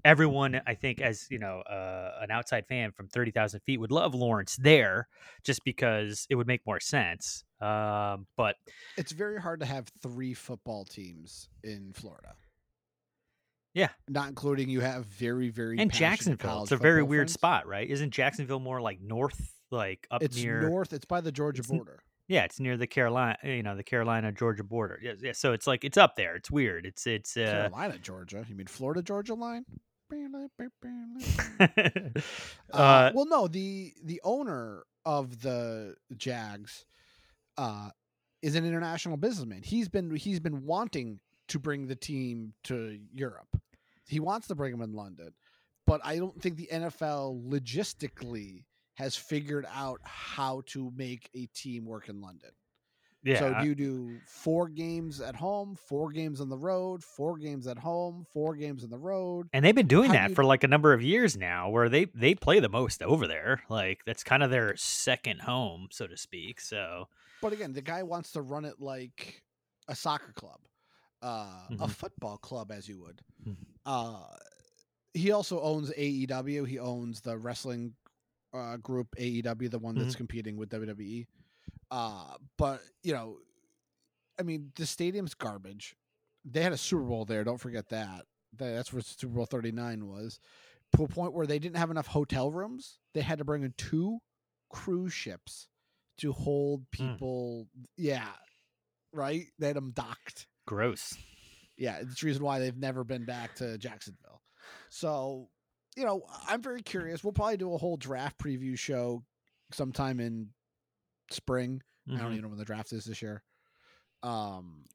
everyone, 0.06 0.62
I 0.66 0.76
think, 0.76 1.02
as, 1.02 1.28
you 1.30 1.40
know, 1.40 1.60
uh, 1.62 2.20
an 2.22 2.32
outside 2.32 2.66
fan 2.68 2.92
from 2.92 3.08
30,000 3.10 3.60
feet 3.62 3.80
would 3.80 3.92
love 3.92 4.16
Lawrence 4.16 4.56
there 4.56 5.10
just 5.44 5.66
because 5.66 6.26
it 6.30 6.36
would 6.36 6.48
make 6.48 6.62
more 6.66 6.80
sense. 6.80 7.44
Um, 7.60 8.28
but 8.38 8.56
It's 8.96 9.12
very 9.12 9.42
hard 9.42 9.60
to 9.62 9.66
have 9.66 9.90
three 10.02 10.34
football 10.34 10.86
teams 10.86 11.50
in 11.64 11.92
Florida. 11.94 12.36
Yeah. 13.74 13.90
not 14.08 14.30
including 14.30 14.70
you 14.70 14.80
have 14.80 15.06
very 15.06 15.50
very 15.50 15.78
and 15.80 15.92
Jacksonville, 15.92 16.64
it's 16.64 16.72
a 16.72 16.78
very 16.78 17.04
weird 17.04 17.28
friends. 17.28 17.34
spot, 17.34 17.68
right? 17.68 17.90
Isn't 17.90 18.12
Jacksonville 18.12 18.62
more 18.62 18.80
like 18.80 19.02
north, 19.02 19.52
like 19.70 20.08
up 20.10 20.24
It's 20.24 20.38
near 20.42 20.62
north. 20.62 20.94
It's 20.94 21.04
by 21.04 21.20
the 21.20 21.32
Georgia 21.32 21.62
border. 21.62 22.00
Yeah, 22.30 22.46
it's 22.46 22.58
near 22.60 22.78
the 22.78 22.88
Carolina, 22.88 23.38
you 23.44 23.64
know, 23.64 23.76
the 23.76 23.84
Carolina 23.84 24.32
Georgia 24.32 24.64
border. 24.64 24.98
Yeah, 25.02 25.14
yeah. 25.22 25.34
So 25.34 25.52
it's 25.52 25.68
like 25.68 25.84
it's 25.84 25.98
up 25.98 26.16
there. 26.16 26.36
It's 26.38 26.50
weird. 26.50 26.86
It's 26.86 27.06
it's 27.06 27.36
uh, 27.36 27.42
Carolina, 27.70 27.98
Georgia. 27.98 28.46
You 28.48 28.56
mean 28.56 28.68
Florida, 28.68 29.02
Georgia 29.04 29.34
line? 29.34 29.66
uh, 32.74 32.76
Uh, 32.78 33.12
well, 33.14 33.26
no 33.26 33.48
the 33.48 33.94
the 34.04 34.22
owner 34.24 34.84
of 35.06 35.42
the 35.42 35.96
Jags 36.18 36.86
uh, 37.58 37.90
is 38.42 38.56
an 38.56 38.66
international 38.66 39.18
businessman. 39.18 39.62
He's 39.64 39.90
been 39.90 40.14
he's 40.16 40.40
been 40.40 40.66
wanting 40.66 41.20
to 41.48 41.60
bring 41.60 41.88
the 41.88 41.96
team 41.96 42.54
to 42.66 43.00
Europe. 43.12 43.60
He 44.08 44.20
wants 44.20 44.48
to 44.48 44.56
bring 44.56 44.72
them 44.72 44.82
in 44.82 44.94
London, 44.94 45.34
but 45.86 46.02
I 46.04 46.18
don't 46.18 46.40
think 46.42 46.58
the 46.58 46.70
NFL 46.72 47.44
logistically 47.48 48.66
has 48.96 49.16
figured 49.16 49.66
out 49.74 50.00
how 50.04 50.62
to 50.68 50.92
make 50.96 51.30
a 51.36 51.48
team 51.48 51.86
work 51.86 52.08
in 52.10 52.22
London. 52.22 52.52
Yeah. 53.26 53.40
So 53.40 53.54
do 53.62 53.68
you 53.68 53.76
do 53.76 54.20
four 54.28 54.70
games 54.70 55.20
at 55.20 55.36
home, 55.36 55.76
four 55.76 56.12
games 56.12 56.40
on 56.40 56.50
the 56.50 56.58
road, 56.58 57.04
four 57.04 57.38
games 57.38 57.68
at 57.68 57.78
home, 57.78 58.26
four 58.32 58.56
games 58.56 58.84
on 58.84 58.90
the 58.90 58.98
road? 58.98 59.48
and 59.52 59.66
they've 59.66 59.76
been 59.76 59.88
doing 59.88 60.08
how 60.10 60.14
do 60.14 60.20
that 60.20 60.30
you- 60.30 60.36
for 60.36 60.44
like 60.46 60.64
a 60.64 60.68
number 60.68 60.94
of 60.94 61.02
years 61.02 61.36
now, 61.36 61.70
where 61.70 61.90
they 61.90 62.06
they 62.14 62.36
play 62.36 62.60
the 62.60 62.70
most 62.70 63.02
over 63.04 63.28
there. 63.28 63.64
Like 63.70 64.02
that's 64.06 64.24
kind 64.24 64.44
of 64.44 64.52
their 64.52 64.76
second 64.78 65.42
home, 65.42 65.88
so 65.92 66.08
to 66.08 66.16
speak. 66.18 66.62
So 66.62 67.10
But 67.42 67.52
again, 67.54 67.74
the 67.74 67.82
guy 67.82 68.04
wants 68.04 68.32
to 68.34 68.42
run 68.42 68.64
it 68.66 68.80
like 68.80 69.44
a 69.88 69.96
soccer 69.96 70.32
club, 70.34 70.60
uh, 71.22 71.68
a 71.72 71.88
Mhm. 71.88 71.92
football 71.92 72.38
club, 72.38 72.72
as 72.72 72.88
you 72.88 73.00
would. 73.02 73.22
Mhm. 73.46 73.56
Uh, 73.86 74.28
he 75.14 75.32
also 75.32 75.62
owns 75.62 75.92
AEW. 75.98 76.64
He 76.66 76.80
owns 76.80 77.22
the 77.22 77.38
wrestling 77.38 77.96
uh, 78.54 78.78
group 78.78 79.10
AEW, 79.18 79.68
the 79.70 79.78
one 79.80 79.96
that's 79.96 80.14
Mhm. 80.16 80.18
competing 80.18 80.56
with 80.56 80.70
WWE. 80.70 81.28
Uh, 81.92 82.36
but 82.58 82.82
you 83.04 83.14
know, 83.14 83.38
I 84.40 84.44
mean, 84.44 84.72
the 84.76 84.86
stadium's 84.86 85.34
garbage. 85.34 85.96
They 86.44 86.62
had 86.62 86.74
a 86.74 86.78
Super 86.78 87.04
Bowl 87.04 87.26
there. 87.26 87.44
Don't 87.44 87.60
forget 87.60 87.90
that. 87.90 88.26
That- 88.58 88.74
That's 88.76 88.94
where 88.94 89.02
Super 89.02 89.34
Bowl 89.34 89.46
thirty 89.46 89.72
nine 89.72 90.08
was. 90.08 90.40
To 90.96 91.04
a 91.04 91.08
point 91.08 91.34
where 91.34 91.48
they 91.48 91.60
didn't 91.60 91.78
have 91.78 91.92
enough 91.92 92.08
hotel 92.08 92.52
rooms. 92.52 93.00
They 93.14 93.22
had 93.22 93.40
to 93.40 93.44
bring 93.46 93.64
in 93.64 93.74
two 93.78 94.20
cruise 94.70 95.14
ships 95.14 95.68
to 96.20 96.32
hold 96.32 96.90
people. 96.92 97.68
Yeah, 97.98 98.30
right. 99.12 99.46
They 99.60 99.68
had 99.68 99.76
them 99.76 99.92
docked. 99.92 100.48
Gross. 100.68 101.18
Yeah, 101.78 101.98
it's 101.98 102.22
the 102.22 102.28
reason 102.28 102.44
why 102.44 102.60
they've 102.60 102.78
never 102.78 103.04
been 103.04 103.26
back 103.26 103.56
to 103.56 103.78
Jacksonville. 103.78 104.42
So, 104.90 105.50
you 105.98 106.06
know, 106.06 106.24
I'm 106.48 106.62
very 106.62 106.82
curious. 106.82 107.22
We'll 107.24 107.34
probably 107.34 107.58
do 107.58 107.74
a 107.74 107.78
whole 107.78 107.98
draft 107.98 108.38
preview 108.38 108.78
show 108.80 109.24
sometime 109.74 110.20
in 110.22 110.50
spring. 111.32 111.82
I 112.08 112.18
don't 112.18 112.20
Mhm. 112.20 112.32
even 112.32 112.42
know 112.44 112.50
when 112.50 112.58
the 112.58 112.66
draft 112.66 112.92
is 112.94 113.06
this 113.06 113.22
year. 113.22 113.44
Um, 114.24 114.86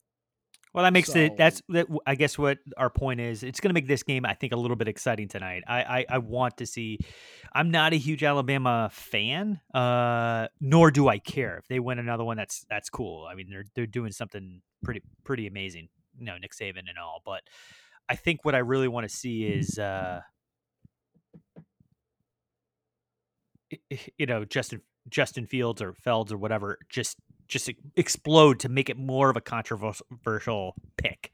Well, 0.72 0.84
that 0.84 0.92
makes 0.92 1.14
it. 1.16 1.36
That's 1.36 1.60
that. 1.70 1.88
I 2.06 2.14
guess 2.14 2.38
what 2.38 2.58
our 2.76 2.90
point 2.90 3.18
is. 3.18 3.42
It's 3.42 3.58
going 3.58 3.70
to 3.70 3.74
make 3.74 3.88
this 3.88 4.04
game, 4.04 4.24
I 4.24 4.34
think, 4.34 4.52
a 4.52 4.56
little 4.56 4.76
bit 4.76 4.86
exciting 4.86 5.26
tonight. 5.26 5.64
I, 5.66 5.82
I 5.82 6.06
I 6.08 6.18
want 6.18 6.58
to 6.58 6.66
see. 6.66 6.98
I'm 7.52 7.72
not 7.72 7.92
a 7.92 7.96
huge 7.96 8.22
Alabama 8.22 8.88
fan, 8.92 9.60
uh, 9.74 10.46
nor 10.60 10.92
do 10.92 11.08
I 11.08 11.18
care 11.18 11.58
if 11.58 11.66
they 11.66 11.80
win 11.80 11.98
another 11.98 12.22
one. 12.22 12.36
That's 12.36 12.64
that's 12.70 12.88
cool. 12.88 13.26
I 13.26 13.34
mean, 13.34 13.50
they're 13.50 13.64
they're 13.74 13.86
doing 13.88 14.12
something 14.12 14.62
pretty 14.84 15.02
pretty 15.24 15.48
amazing. 15.48 15.88
You 16.16 16.26
know, 16.26 16.38
Nick 16.38 16.52
Saban 16.52 16.88
and 16.88 16.98
all. 17.02 17.20
But 17.24 17.42
I 18.08 18.14
think 18.14 18.44
what 18.44 18.54
I 18.54 18.58
really 18.58 18.86
want 18.88 19.08
to 19.10 19.14
see 19.14 19.46
is. 19.46 19.76
Uh, 19.76 20.20
you 24.18 24.26
know 24.26 24.44
Justin 24.44 24.82
Justin 25.08 25.46
Fields 25.46 25.80
or 25.80 25.92
Felds 25.94 26.32
or 26.32 26.38
whatever 26.38 26.78
just 26.88 27.18
just 27.48 27.70
explode 27.96 28.60
to 28.60 28.68
make 28.68 28.88
it 28.88 28.96
more 28.96 29.28
of 29.28 29.36
a 29.36 29.40
controversial 29.40 30.74
pick, 30.96 31.32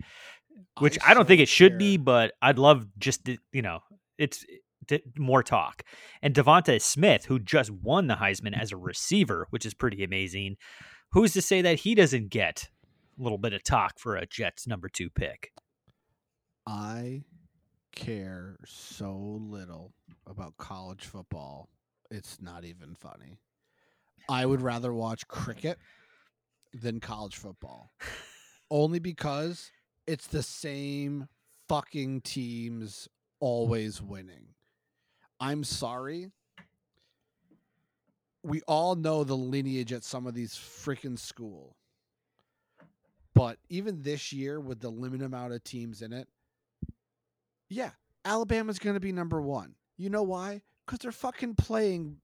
which 0.79 0.99
I, 1.07 1.13
don't 1.13 1.29
think 1.29 1.43
it 1.43 1.49
should 1.49 1.77
be, 1.77 1.99
but 1.99 2.33
I'd 2.41 2.59
love 2.59 2.87
just 2.99 3.27
to, 3.27 3.37
you 3.53 3.63
know 3.63 3.81
it's 4.19 4.45
eh, 4.49 4.99
t- 4.99 5.03
more 5.19 5.43
talk. 5.43 5.83
And 6.23 6.35
Devonta 6.35 6.81
Smith, 6.81 7.27
who 7.27 7.39
just 7.39 7.71
won 7.71 8.07
the 8.07 8.15
Heisman 8.15 8.59
as 8.59 8.73
a 8.73 8.77
receiver, 8.77 9.47
which 9.51 9.67
is 9.67 9.75
pretty 9.75 10.03
amazing. 10.03 10.57
Who's 11.13 11.33
to 11.35 11.43
say 11.43 11.63
that 11.63 11.81
he 11.81 11.95
doesn't 11.95 12.31
get 12.31 12.69
a 13.19 13.23
little 13.23 13.39
bit 13.39 13.53
of 13.53 13.63
talk 13.63 13.99
for 13.99 14.17
a 14.17 14.27
Jets 14.27 14.67
number 14.67 14.89
two 14.89 15.11
pick? 15.11 15.53
I 16.67 17.23
care 17.95 18.57
so 18.67 19.41
little 19.41 19.93
about 20.27 20.57
college 20.57 21.05
football. 21.05 21.69
It's 22.11 22.41
not 22.41 22.65
even 22.65 22.95
funny. 22.95 23.39
I 24.29 24.47
would 24.47 24.63
rather 24.63 24.93
watch 24.93 25.27
cricket 25.29 25.79
than 26.73 27.01
college 27.01 27.37
football. 27.37 27.93
Only 28.71 28.99
because 28.99 29.71
it's 30.07 30.27
the 30.27 30.43
same 30.43 31.29
fucking 31.69 32.23
teams 32.23 33.09
always 33.41 34.03
winning. 34.03 34.49
I'm 35.41 35.65
sorry. 35.65 36.31
We 38.43 38.63
all 38.63 38.95
know 38.95 39.25
the 39.25 39.37
lineage 39.37 39.93
at 39.93 40.05
some 40.05 40.27
of 40.27 40.35
these 40.35 40.55
freaking 40.55 41.19
school. 41.19 41.77
But 43.35 43.59
even 43.69 44.03
this 44.03 44.33
year 44.33 44.61
with 44.61 44.81
the 44.81 44.89
limited 44.91 45.27
amount 45.27 45.53
of 45.53 45.63
teams 45.63 46.01
in 46.01 46.13
it, 46.13 46.29
yeah, 47.69 47.91
Alabama's 48.25 48.79
going 48.79 48.95
to 48.95 49.01
be 49.01 49.13
number 49.13 49.43
one. 49.43 49.75
You 49.99 50.11
know 50.11 50.23
why? 50.23 50.63
Because 50.85 51.01
they're 51.01 51.13
fucking 51.13 51.57
playing 51.57 52.19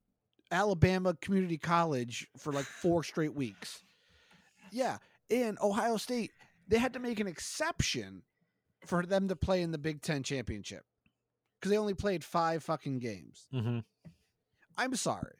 Alabama 0.52 1.14
Community 1.20 1.58
College 1.58 2.28
for 2.36 2.52
like 2.52 2.66
four 2.66 3.02
straight 3.02 3.34
weeks. 3.34 3.82
Yeah, 4.70 4.98
and 5.30 5.58
Ohio 5.60 5.96
State, 5.96 6.30
they 6.68 6.78
had 6.78 6.92
to 6.92 7.00
make 7.00 7.18
an 7.18 7.26
exception 7.26 8.22
for 8.86 9.04
them 9.04 9.28
to 9.28 9.36
play 9.36 9.62
in 9.62 9.72
the 9.72 9.78
Big 9.78 10.02
Ten 10.02 10.22
championship 10.22 10.84
because 11.58 11.70
they 11.70 11.78
only 11.78 11.94
played 11.94 12.22
five 12.22 12.62
fucking 12.62 12.98
games. 12.98 13.46
Mm-hmm. 13.52 13.78
I'm 14.76 14.94
sorry. 14.94 15.34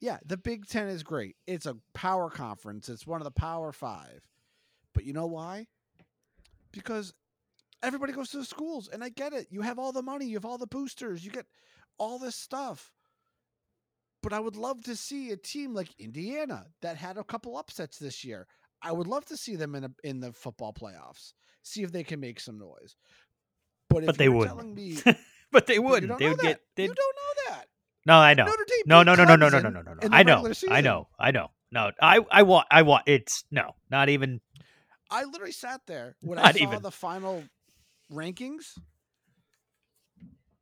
Yeah, 0.00 0.18
the 0.24 0.36
Big 0.36 0.66
Ten 0.66 0.88
is 0.88 1.02
great. 1.02 1.36
It's 1.46 1.66
a 1.66 1.76
power 1.94 2.30
conference. 2.30 2.88
It's 2.88 3.06
one 3.06 3.20
of 3.20 3.24
the 3.24 3.30
Power 3.30 3.72
Five. 3.72 4.20
But 4.94 5.04
you 5.04 5.12
know 5.12 5.26
why? 5.26 5.66
Because 6.72 7.14
everybody 7.82 8.12
goes 8.12 8.30
to 8.30 8.38
the 8.38 8.44
schools, 8.44 8.88
and 8.88 9.02
I 9.02 9.08
get 9.08 9.32
it. 9.32 9.48
You 9.50 9.62
have 9.62 9.78
all 9.78 9.92
the 9.92 10.02
money, 10.02 10.26
you 10.26 10.36
have 10.36 10.44
all 10.44 10.58
the 10.58 10.66
boosters, 10.66 11.24
you 11.24 11.30
get 11.30 11.46
all 11.98 12.18
this 12.18 12.36
stuff. 12.36 12.92
But 14.28 14.36
I 14.36 14.40
would 14.40 14.56
love 14.56 14.82
to 14.84 14.94
see 14.94 15.30
a 15.30 15.38
team 15.38 15.72
like 15.72 15.88
Indiana 15.98 16.66
that 16.82 16.98
had 16.98 17.16
a 17.16 17.24
couple 17.24 17.56
upsets 17.56 17.98
this 17.98 18.22
year. 18.24 18.46
I 18.82 18.92
would 18.92 19.06
love 19.06 19.24
to 19.26 19.38
see 19.38 19.56
them 19.56 19.74
in 19.74 19.84
a, 19.84 19.90
in 20.04 20.20
the 20.20 20.34
football 20.34 20.74
playoffs. 20.74 21.32
See 21.62 21.82
if 21.82 21.92
they 21.92 22.04
can 22.04 22.20
make 22.20 22.38
some 22.38 22.58
noise. 22.58 22.94
But 23.88 24.04
But 24.04 24.18
they 24.18 24.28
wouldn't. 24.28 24.74
me, 24.74 24.98
but 25.50 25.66
they 25.66 25.78
wouldn't. 25.78 26.10
don't 26.10 26.18
They 26.18 26.28
would 26.28 26.40
that. 26.40 26.42
get. 26.42 26.60
They'd, 26.76 26.88
you 26.90 26.94
don't 26.94 27.16
know 27.16 27.54
that. 27.54 27.68
No, 28.04 28.18
I 28.18 28.34
know. 28.34 28.44
No, 28.84 29.02
no, 29.02 29.14
no, 29.14 29.24
no, 29.24 29.34
no, 29.34 29.48
no, 29.48 29.60
no, 29.60 29.70
no, 29.70 29.80
no, 29.80 29.94
no. 29.94 30.08
I 30.12 30.22
know. 30.22 30.52
I 30.68 30.80
know. 30.82 31.08
I 31.18 31.30
know. 31.30 31.48
No, 31.72 31.92
I, 31.98 32.20
I 32.30 32.42
want, 32.42 32.66
I 32.70 32.82
want. 32.82 33.04
It's 33.06 33.44
no, 33.50 33.76
not 33.90 34.10
even. 34.10 34.42
I 35.10 35.24
literally 35.24 35.52
sat 35.52 35.80
there 35.86 36.16
when 36.20 36.38
I 36.38 36.52
saw 36.52 36.64
even. 36.64 36.82
the 36.82 36.90
final 36.90 37.44
rankings. 38.12 38.76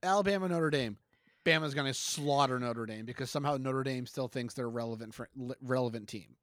Alabama, 0.04 0.48
Notre 0.48 0.70
Dame. 0.70 0.98
Bama's 1.46 1.74
going 1.74 1.86
to 1.86 1.94
slaughter 1.94 2.58
Notre 2.58 2.86
Dame 2.86 3.06
because 3.06 3.30
somehow 3.30 3.56
Notre 3.56 3.84
Dame 3.84 4.06
still 4.06 4.26
thinks 4.26 4.54
they're 4.54 4.68
relevant 4.68 5.14
for, 5.14 5.28
relevant 5.62 6.08
team. 6.08 6.34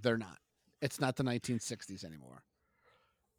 They're 0.00 0.18
not. 0.18 0.38
It's 0.82 1.00
not 1.00 1.16
the 1.16 1.24
1960s 1.24 2.04
anymore. 2.04 2.42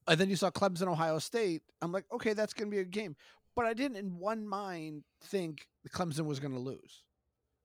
And 0.07 0.19
then 0.19 0.29
you 0.29 0.35
saw 0.35 0.49
Clemson, 0.49 0.87
Ohio 0.87 1.19
State. 1.19 1.61
I'm 1.81 1.91
like, 1.91 2.05
okay, 2.11 2.33
that's 2.33 2.53
going 2.53 2.69
to 2.69 2.75
be 2.75 2.81
a 2.81 2.85
game. 2.85 3.15
But 3.55 3.65
I 3.65 3.73
didn't, 3.73 3.97
in 3.97 4.17
one 4.17 4.47
mind, 4.47 5.03
think 5.23 5.67
Clemson 5.89 6.25
was 6.25 6.39
going 6.39 6.53
to 6.53 6.59
lose. 6.59 7.03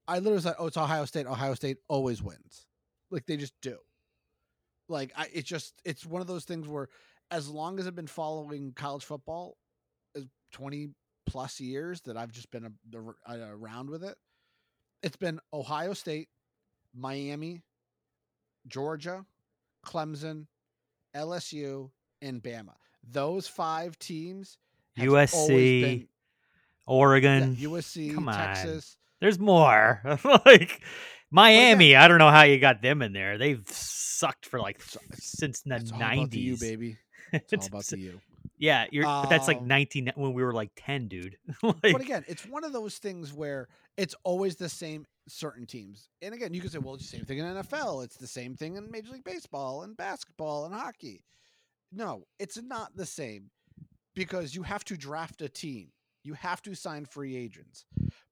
I 0.07 0.19
literally 0.19 0.43
said, 0.43 0.55
oh, 0.59 0.67
it's 0.67 0.77
Ohio 0.77 1.07
State. 1.07 1.27
Ohio 1.27 1.55
State 1.55 1.79
always 1.89 2.23
wins. 2.23 2.67
Like 3.11 3.25
they 3.27 3.39
just 3.39 3.55
do. 3.63 3.79
Like 4.89 5.13
I, 5.17 5.29
it's 5.33 5.49
just 5.49 5.81
it's 5.85 6.05
one 6.05 6.21
of 6.21 6.29
those 6.29 6.45
things 6.45 6.69
where, 6.69 6.89
as 7.31 7.49
long 7.49 7.79
as 7.79 7.87
I've 7.87 7.97
been 7.97 8.07
following 8.07 8.73
college 8.75 9.05
football, 9.05 9.57
as 10.15 10.27
twenty 10.53 10.91
plus 11.27 11.61
years 11.61 12.01
that 12.03 12.17
I've 12.17 12.33
just 12.33 12.51
been 12.51 12.65
a, 12.65 12.99
a- 12.99 13.43
uh, 13.43 13.49
around 13.53 13.91
with 13.91 14.05
it, 14.05 14.17
it's 15.03 15.17
been 15.17 15.41
Ohio 15.53 15.93
State, 15.93 16.29
Miami, 16.95 17.63
Georgia, 18.69 19.25
Clemson, 19.85 20.47
LSU, 21.15 21.91
and 22.23 22.43
Bama. 22.43 22.75
Those 23.09 23.47
five 23.47 23.99
teams. 23.99 24.59
USC, 24.99 25.49
been- 25.81 25.99
yeah, 26.01 26.05
Oregon. 26.87 27.57
USC, 27.57 28.15
Come 28.15 28.29
on. 28.29 28.35
Texas. 28.37 28.97
There's 29.21 29.39
more. 29.39 30.01
like 30.47 30.83
Miami, 31.31 31.97
I 31.97 32.09
don't 32.09 32.19
know 32.19 32.31
how 32.31 32.43
you 32.43 32.59
got 32.59 32.83
them 32.83 33.03
in 33.03 33.13
there. 33.13 33.39
They've 33.39 33.63
sucked 33.69 34.47
for 34.47 34.61
like 34.61 34.81
since 35.15 35.61
the 35.63 35.77
It's 35.77 35.93
all 35.93 35.99
nineties, 35.99 36.23
about 36.23 36.31
the 36.31 36.39
you, 36.41 36.57
baby. 36.77 36.99
It's 37.33 37.53
all 37.53 37.67
about 37.67 37.85
the 37.87 37.99
you. 37.99 38.21
Yeah, 38.59 38.87
you're, 38.91 39.05
but 39.05 39.27
that's 39.27 39.47
like 39.49 39.59
Um, 39.59 39.69
19 39.69 40.13
when 40.15 40.33
we 40.33 40.43
were 40.43 40.53
like 40.53 40.71
10, 40.77 41.09
dude. 41.09 41.37
but 41.63 42.01
again, 42.01 42.25
it's 42.27 42.47
one 42.47 42.65
of 42.65 42.73
those 42.73 42.99
things 42.99 43.33
where 43.33 43.69
it's 43.97 44.15
always 44.25 44.57
the 44.57 44.69
same 44.69 45.05
certain 45.29 45.67
teams. 45.67 46.09
And 46.23 46.35
again, 46.35 46.55
you 46.55 46.61
can 46.61 46.71
say, 46.71 46.79
well, 46.79 46.95
it's 46.95 47.11
the 47.11 47.17
same 47.17 47.27
thing 47.27 47.39
in 47.39 47.45
NFL. 47.45 48.05
It's 48.05 48.17
the 48.17 48.27
same 48.27 48.55
thing 48.55 48.77
in 48.77 48.91
Major 48.91 49.13
League 49.13 49.25
Baseball 49.25 49.83
and 49.83 49.97
basketball 49.97 50.65
and 50.65 50.75
hockey. 50.75 51.25
No, 51.93 52.25
it's 52.39 52.61
not 52.61 52.97
the 52.97 53.07
same 53.07 53.51
because 54.15 54.55
you 54.55 54.63
have 54.63 54.85
to 54.85 54.97
draft 54.97 55.43
a 55.43 55.49
team. 55.49 55.89
You 56.25 56.35
have 56.35 56.63
to 56.63 56.75
sign 56.75 57.05
free 57.05 57.37
agents. 57.37 57.85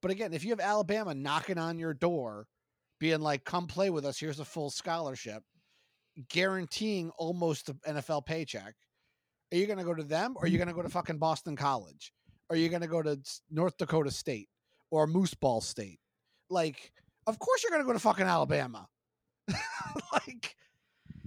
But 0.03 0.11
again, 0.11 0.33
if 0.33 0.43
you 0.45 0.51
have 0.51 0.61
Alabama 0.61 1.15
knocking 1.15 1.59
on 1.59 1.79
your 1.79 1.95
door, 1.95 2.47
being 2.99 3.21
like, 3.21 3.45
come 3.45 3.67
play 3.67 3.91
with 3.91 4.05
us, 4.05 4.19
here's 4.19 4.41
a 4.41 4.45
full 4.45 4.71
scholarship, 4.71 5.43
guaranteeing 6.29 7.11
almost 7.17 7.69
an 7.69 7.79
NFL 7.87 8.27
paycheck, 8.27 8.75
are 9.53 9.57
you 9.57 9.67
going 9.67 9.79
to 9.79 9.85
go 9.85 9.95
to 9.95 10.03
them 10.03 10.35
or 10.37 10.45
are 10.45 10.49
you 10.49 10.59
going 10.59 10.69
to 10.69 10.75
go 10.75 10.83
to 10.83 10.89
fucking 10.89 11.19
Boston 11.19 11.57
College? 11.57 12.13
Are 12.51 12.57
you 12.57 12.69
going 12.69 12.83
to 12.83 12.89
go 12.89 13.03
to 13.03 13.19
North 13.51 13.77
Dakota 13.79 14.11
State 14.11 14.49
or 14.91 15.07
Moose 15.07 15.35
Ball 15.35 15.61
State? 15.61 16.01
Like, 16.51 16.93
of 17.27 17.39
course 17.39 17.63
you're 17.63 17.71
going 17.71 17.83
to 17.83 17.87
go 17.87 17.93
to 17.93 17.99
fucking 17.99 18.27
Alabama. 18.27 18.89
like, 20.13 20.57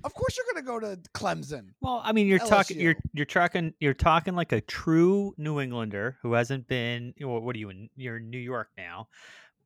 of 0.03 0.13
course 0.13 0.38
you're 0.38 0.45
going 0.53 0.63
to 0.63 0.67
go 0.67 0.80
to 0.80 1.01
Clemson. 1.13 1.69
Well, 1.82 2.01
I 2.03 2.12
mean, 2.12 2.27
you're 2.27 2.39
talking, 2.39 2.80
you're 2.80 2.95
you're 3.13 3.25
talking, 3.25 3.73
you're 3.80 3.93
talking 3.93 4.36
like 4.36 4.51
a 4.51 4.62
true 4.62 5.34
New 5.38 5.60
Englander 5.60 6.17
who 6.21 6.34
hasn't 6.34 6.67
been. 6.67 7.13
What 7.19 7.56
are 7.56 7.60
you 7.60 7.69
in? 7.69 7.89
You're 7.95 8.17
in 8.17 8.30
New 8.30 8.38
York 8.38 8.69
now, 8.77 9.08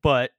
but 0.02 0.30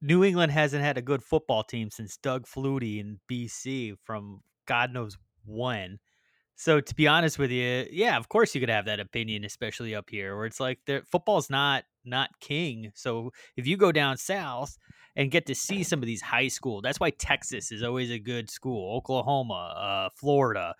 New 0.00 0.22
England 0.22 0.52
hasn't 0.52 0.84
had 0.84 0.98
a 0.98 1.02
good 1.02 1.22
football 1.22 1.64
team 1.64 1.90
since 1.90 2.16
Doug 2.18 2.46
Flutie 2.46 3.00
in 3.00 3.18
BC 3.30 3.96
from 4.04 4.42
God 4.66 4.92
knows 4.92 5.16
when. 5.44 5.98
So 6.56 6.80
to 6.80 6.94
be 6.94 7.08
honest 7.08 7.38
with 7.38 7.50
you, 7.50 7.86
yeah, 7.90 8.16
of 8.16 8.28
course 8.28 8.54
you 8.54 8.60
could 8.60 8.70
have 8.70 8.84
that 8.86 9.00
opinion, 9.00 9.44
especially 9.44 9.94
up 9.94 10.08
here, 10.08 10.36
where 10.36 10.46
it's 10.46 10.60
like 10.60 10.78
football's 11.10 11.50
not 11.50 11.84
not 12.04 12.30
king. 12.40 12.92
So 12.94 13.32
if 13.56 13.66
you 13.66 13.76
go 13.76 13.90
down 13.90 14.16
south 14.16 14.76
and 15.16 15.30
get 15.30 15.46
to 15.46 15.54
see 15.54 15.82
some 15.82 16.00
of 16.00 16.06
these 16.06 16.22
high 16.22 16.48
school. 16.48 16.80
That's 16.80 17.00
why 17.00 17.10
Texas 17.10 17.70
is 17.70 17.82
always 17.82 18.10
a 18.10 18.18
good 18.18 18.50
school. 18.50 18.96
Oklahoma, 18.96 19.54
uh, 19.54 20.08
Florida, 20.16 20.74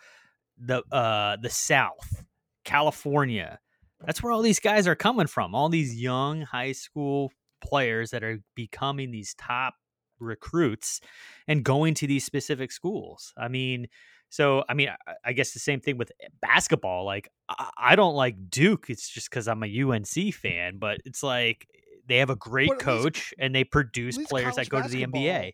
the 0.59 0.83
uh, 0.93 1.37
the 1.41 1.51
South, 1.51 2.25
California. 2.65 3.59
That's 4.05 4.23
where 4.23 4.33
all 4.33 4.43
these 4.43 4.61
guys 4.61 4.87
are 4.87 4.97
coming 4.97 5.27
from. 5.27 5.55
All 5.55 5.69
these 5.69 6.01
young 6.01 6.43
high 6.43 6.73
school 6.73 7.33
players 7.63 8.11
that 8.11 8.23
are 8.23 8.41
becoming 8.55 9.11
these 9.11 9.35
top 9.35 9.75
recruits 10.19 11.01
and 11.49 11.65
going 11.65 11.95
to 11.95 12.07
these 12.07 12.25
specific 12.25 12.71
schools. 12.73 13.33
I 13.37 13.49
mean, 13.49 13.87
so 14.35 14.65
I 14.69 14.75
mean, 14.75 14.89
I, 14.89 15.13
I 15.27 15.33
guess 15.33 15.53
the 15.53 15.61
same 15.61 15.79
thing 15.79 15.97
with 15.97 16.11
eh, 16.21 16.27
basketball. 16.43 17.05
Like, 17.05 17.29
I, 17.49 17.71
I 17.79 17.95
don't 17.95 18.17
like 18.17 18.51
Duke. 18.51 18.87
It's 18.89 19.09
just 19.09 19.31
because 19.31 19.47
I'm 19.47 19.63
a 19.63 19.83
UNC 19.83 20.35
fan, 20.35 20.79
but 20.79 20.99
it's 21.05 21.23
like 21.23 21.69
eh, 21.73 21.79
they 22.09 22.17
have 22.17 22.31
a 22.31 22.35
great 22.35 22.69
at 22.69 22.79
least- 22.79 22.85
coach 22.85 23.35
and 23.39 23.55
they 23.55 23.63
produce 23.63 24.19
players 24.19 24.57
that 24.57 24.69
go 24.69 24.83
to 24.83 24.89
the 24.89 25.07
NBA. 25.07 25.53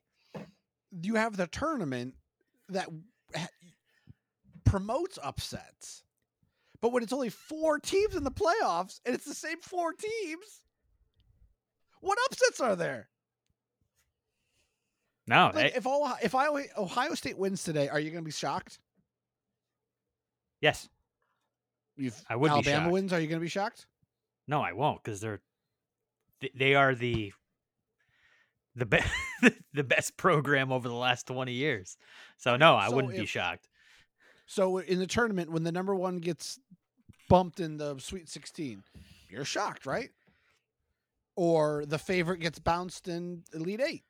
You 1.02 1.16
have 1.16 1.36
the 1.36 1.46
tournament 1.46 2.14
that 2.70 2.88
ha- 3.36 3.48
promotes 4.64 5.18
upsets. 5.22 6.02
But 6.80 6.92
when 6.92 7.02
it's 7.02 7.12
only 7.12 7.28
four 7.28 7.80
teams 7.80 8.16
in 8.16 8.24
the 8.24 8.30
playoffs 8.30 9.00
and 9.04 9.14
it's 9.14 9.26
the 9.26 9.34
same 9.34 9.60
four 9.60 9.92
teams, 9.92 10.62
what 12.00 12.18
upsets 12.30 12.62
are 12.62 12.76
there? 12.76 13.10
No, 15.30 15.52
Like, 15.54 15.76
if 15.76 15.86
Ohio, 15.86 16.16
if 16.22 16.34
I, 16.34 16.48
Ohio 16.76 17.14
State 17.14 17.38
wins 17.38 17.62
today, 17.62 17.88
are 17.88 18.00
you 18.00 18.10
going 18.10 18.22
to 18.24 18.26
be 18.26 18.32
shocked? 18.32 18.80
yes, 20.60 20.88
If 21.96 22.20
I 22.28 22.34
would 22.36 22.50
Alabama 22.50 22.90
wins, 22.90 23.12
are 23.12 23.20
you 23.20 23.28
going 23.28 23.38
to 23.40 23.44
be 23.44 23.48
shocked? 23.48 23.86
no, 24.48 24.60
I 24.60 24.72
won't 24.72 25.02
because 25.02 25.20
they're 25.20 25.40
they 26.56 26.74
are 26.74 26.94
the 26.96 27.32
the 28.74 28.86
best 28.86 29.08
the 29.72 29.84
best 29.84 30.16
program 30.16 30.72
over 30.72 30.88
the 30.88 30.94
last 30.94 31.26
twenty 31.28 31.52
years. 31.52 31.96
So 32.36 32.56
no, 32.56 32.74
I 32.74 32.88
So 32.88 32.96
wouldn't 32.96 33.16
be 33.16 33.26
shocked. 33.26 33.68
So 34.46 34.78
in 34.78 34.98
the 34.98 35.06
tournament, 35.06 35.52
when 35.52 35.62
the 35.62 35.70
number 35.70 35.94
one 35.94 36.18
gets 36.18 36.58
bumped 37.28 37.60
in 37.60 37.76
the 37.76 37.96
Sweet 38.00 38.28
16, 38.28 38.82
you're 39.28 39.44
shocked, 39.44 39.86
right? 39.86 40.10
Or 41.36 41.84
the 41.86 41.98
favorite 41.98 42.40
gets 42.40 42.58
bounced 42.58 43.06
in 43.06 43.44
Elite 43.54 43.80
Eight. 43.80 44.02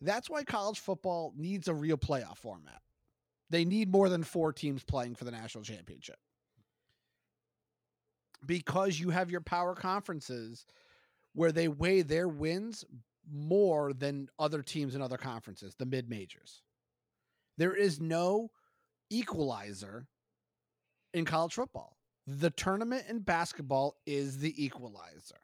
That's 0.00 0.28
why 0.28 0.44
college 0.44 0.80
football 0.80 1.32
needs 1.36 1.68
a 1.68 1.74
real 1.74 1.96
playoff 1.96 2.36
format. 2.36 2.80
They 3.50 3.64
need 3.64 3.90
more 3.90 4.08
than 4.08 4.24
four 4.24 4.52
teams 4.52 4.82
playing 4.82 5.14
for 5.14 5.24
the 5.24 5.30
national 5.30 5.64
championship. 5.64 6.16
Because 8.44 9.00
you 9.00 9.10
have 9.10 9.30
your 9.30 9.40
power 9.40 9.74
conferences 9.74 10.66
where 11.32 11.52
they 11.52 11.68
weigh 11.68 12.02
their 12.02 12.28
wins 12.28 12.84
more 13.30 13.92
than 13.92 14.28
other 14.38 14.62
teams 14.62 14.94
in 14.94 15.02
other 15.02 15.16
conferences, 15.16 15.74
the 15.78 15.86
mid 15.86 16.08
majors. 16.08 16.62
There 17.58 17.74
is 17.74 18.00
no 18.00 18.50
equalizer 19.10 20.06
in 21.14 21.24
college 21.24 21.54
football. 21.54 21.96
The 22.26 22.50
tournament 22.50 23.04
in 23.08 23.20
basketball 23.20 23.96
is 24.06 24.38
the 24.38 24.62
equalizer. 24.62 25.40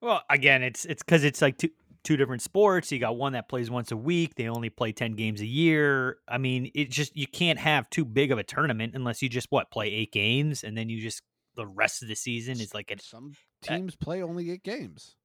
Well, 0.00 0.22
again, 0.28 0.62
it's 0.62 0.84
it's 0.84 1.02
because 1.02 1.22
it's 1.22 1.40
like 1.40 1.58
two 1.58 1.70
two 2.04 2.16
different 2.16 2.42
sports. 2.42 2.90
You 2.90 2.98
got 2.98 3.16
one 3.16 3.32
that 3.34 3.48
plays 3.48 3.70
once 3.70 3.90
a 3.92 3.96
week. 3.96 4.34
They 4.34 4.48
only 4.48 4.70
play 4.70 4.92
ten 4.92 5.12
games 5.12 5.40
a 5.40 5.46
year. 5.46 6.18
I 6.28 6.38
mean, 6.38 6.70
it 6.74 6.90
just 6.90 7.16
you 7.16 7.26
can't 7.26 7.58
have 7.58 7.88
too 7.90 8.04
big 8.04 8.32
of 8.32 8.38
a 8.38 8.42
tournament 8.44 8.94
unless 8.94 9.22
you 9.22 9.28
just 9.28 9.46
what 9.50 9.70
play 9.70 9.88
eight 9.88 10.12
games 10.12 10.64
and 10.64 10.76
then 10.76 10.88
you 10.88 11.00
just 11.00 11.22
the 11.54 11.66
rest 11.66 12.02
of 12.02 12.08
the 12.08 12.14
season 12.14 12.60
is 12.60 12.72
like 12.74 12.90
a 12.90 13.00
Some 13.02 13.34
teams 13.60 13.94
play 13.96 14.22
only 14.22 14.50
eight 14.50 14.62
games. 14.62 15.16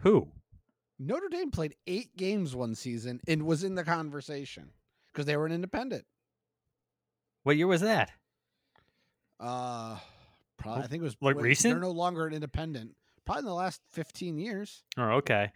who 0.00 0.28
Notre 0.98 1.28
Dame 1.28 1.50
played 1.50 1.74
eight 1.86 2.16
games 2.16 2.54
one 2.54 2.74
season 2.74 3.20
and 3.26 3.44
was 3.44 3.64
in 3.64 3.74
the 3.74 3.84
conversation 3.84 4.70
because 5.08 5.26
they 5.26 5.36
were 5.36 5.46
an 5.46 5.52
independent. 5.52 6.04
what 7.44 7.56
year 7.56 7.66
was 7.66 7.80
that? 7.80 8.10
Uh, 9.38 9.98
probably 10.58 10.84
I 10.84 10.86
think 10.86 11.00
it 11.02 11.04
was 11.04 11.16
Like 11.20 11.36
recent? 11.36 11.74
They're 11.74 11.80
no 11.82 11.90
longer 11.90 12.26
an 12.26 12.32
independent. 12.34 12.94
Probably 13.26 13.40
in 13.40 13.44
the 13.46 13.54
last 13.54 13.80
fifteen 13.92 14.38
years. 14.38 14.82
Oh, 14.96 15.10
okay. 15.16 15.50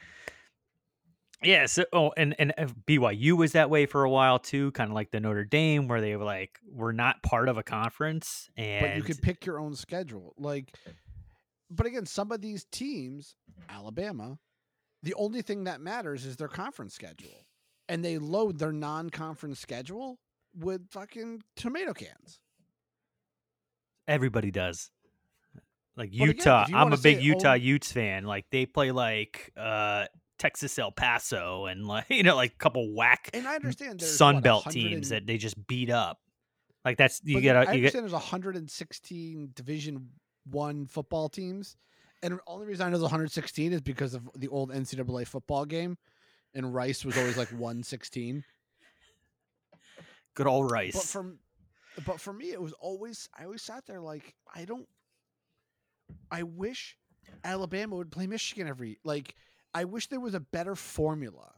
Yeah. 1.43 1.67
So, 1.67 1.85
oh, 1.93 2.13
and 2.17 2.35
and 2.39 2.53
uh, 2.59 2.67
BYU 2.87 3.37
was 3.37 3.53
that 3.53 3.71
way 3.71 3.87
for 3.87 4.05
a 4.05 4.11
while 4.11 4.39
too, 4.39 4.73
kind 4.73 4.91
of 4.91 4.95
like 4.95 5.11
the 5.11 5.21
Notre 5.21 5.45
Dame, 5.45 5.89
where 5.89 6.01
they 6.01 6.15
were 6.17 6.25
like, 6.25 6.59
we're 6.71 6.93
not 6.93 7.23
part 7.23 7.49
of 7.49 7.57
a 7.57 7.63
conference, 7.63 8.51
and 8.57 8.87
but 8.87 8.97
you 8.97 9.03
could 9.03 9.23
pick 9.23 9.47
your 9.47 9.59
own 9.59 9.75
schedule. 9.75 10.35
Like, 10.37 10.77
but 11.71 11.87
again, 11.87 12.05
some 12.05 12.33
of 12.33 12.43
these 12.43 12.67
teams, 12.71 13.37
Alabama, 13.71 14.39
the 15.03 15.15
only 15.15 15.41
thing 15.41 15.65
that 15.65 15.81
matters 15.81 16.27
is 16.27 16.37
their 16.37 16.49
conference 16.49 16.95
schedule, 16.95 17.47
and 17.89 18.05
they 18.05 18.19
load 18.19 18.59
their 18.59 18.73
non-conference 18.73 19.61
schedule 19.61 20.19
with 20.55 20.91
fucking 20.91 21.43
tomato 21.57 21.95
cans. 21.95 22.41
everybody 24.09 24.51
does. 24.51 24.91
Like 26.01 26.09
again, 26.15 26.29
Utah, 26.29 26.67
I'm 26.73 26.95
a 26.95 26.97
big 26.97 27.21
Utah 27.21 27.53
Utes 27.53 27.93
fan. 27.93 28.25
Like 28.25 28.47
they 28.51 28.65
play 28.65 28.91
like 28.91 29.53
uh 29.55 30.07
Texas 30.39 30.79
El 30.79 30.91
Paso 30.93 31.67
and 31.67 31.87
like 31.87 32.07
you 32.09 32.23
know 32.23 32.37
like 32.37 32.53
a 32.53 32.57
couple 32.57 32.95
whack 32.95 33.29
And 33.35 33.47
I 33.47 33.57
understand 33.57 34.01
Sun 34.01 34.37
what, 34.37 34.45
Belt 34.45 34.71
teams 34.71 35.11
and- 35.11 35.19
that 35.19 35.27
they 35.27 35.37
just 35.37 35.67
beat 35.67 35.91
up. 35.91 36.19
Like 36.87 36.97
that's 36.97 37.21
you 37.23 37.43
get 37.43 37.55
I 37.55 37.61
you 37.61 37.67
get 37.67 37.75
understand 37.75 38.05
there's 38.05 38.13
116 38.13 39.51
Division 39.55 40.09
One 40.51 40.87
football 40.87 41.29
teams, 41.29 41.77
and 42.23 42.33
the 42.33 42.41
only 42.47 42.65
reason 42.65 42.87
I 42.87 42.89
know 42.89 42.97
there's 42.97 43.03
116 43.03 43.75
is 43.75 43.83
because 43.83 44.15
of 44.15 44.27
the 44.35 44.49
old 44.49 44.73
NCAA 44.73 45.27
football 45.27 45.67
game, 45.67 45.99
and 46.55 46.75
Rice 46.75 47.05
was 47.05 47.19
always 47.19 47.37
like 47.37 47.51
116. 47.51 48.43
good 50.33 50.47
old 50.47 50.71
rice. 50.71 50.95
But 50.95 51.03
for 51.03 51.35
but 52.07 52.19
for 52.19 52.33
me, 52.33 52.53
it 52.53 52.63
was 52.63 52.73
always 52.81 53.29
I 53.39 53.45
always 53.45 53.61
sat 53.61 53.85
there 53.85 54.01
like 54.01 54.35
I 54.55 54.65
don't. 54.65 54.89
I 56.31 56.43
wish 56.43 56.97
Alabama 57.45 57.97
would 57.97 58.11
play 58.11 58.27
Michigan 58.27 58.69
every 58.69 58.99
like. 59.05 59.35
I 59.73 59.85
wish 59.85 60.09
there 60.09 60.21
was 60.21 60.35
a 60.35 60.41
better 60.41 60.75
formula 60.75 61.53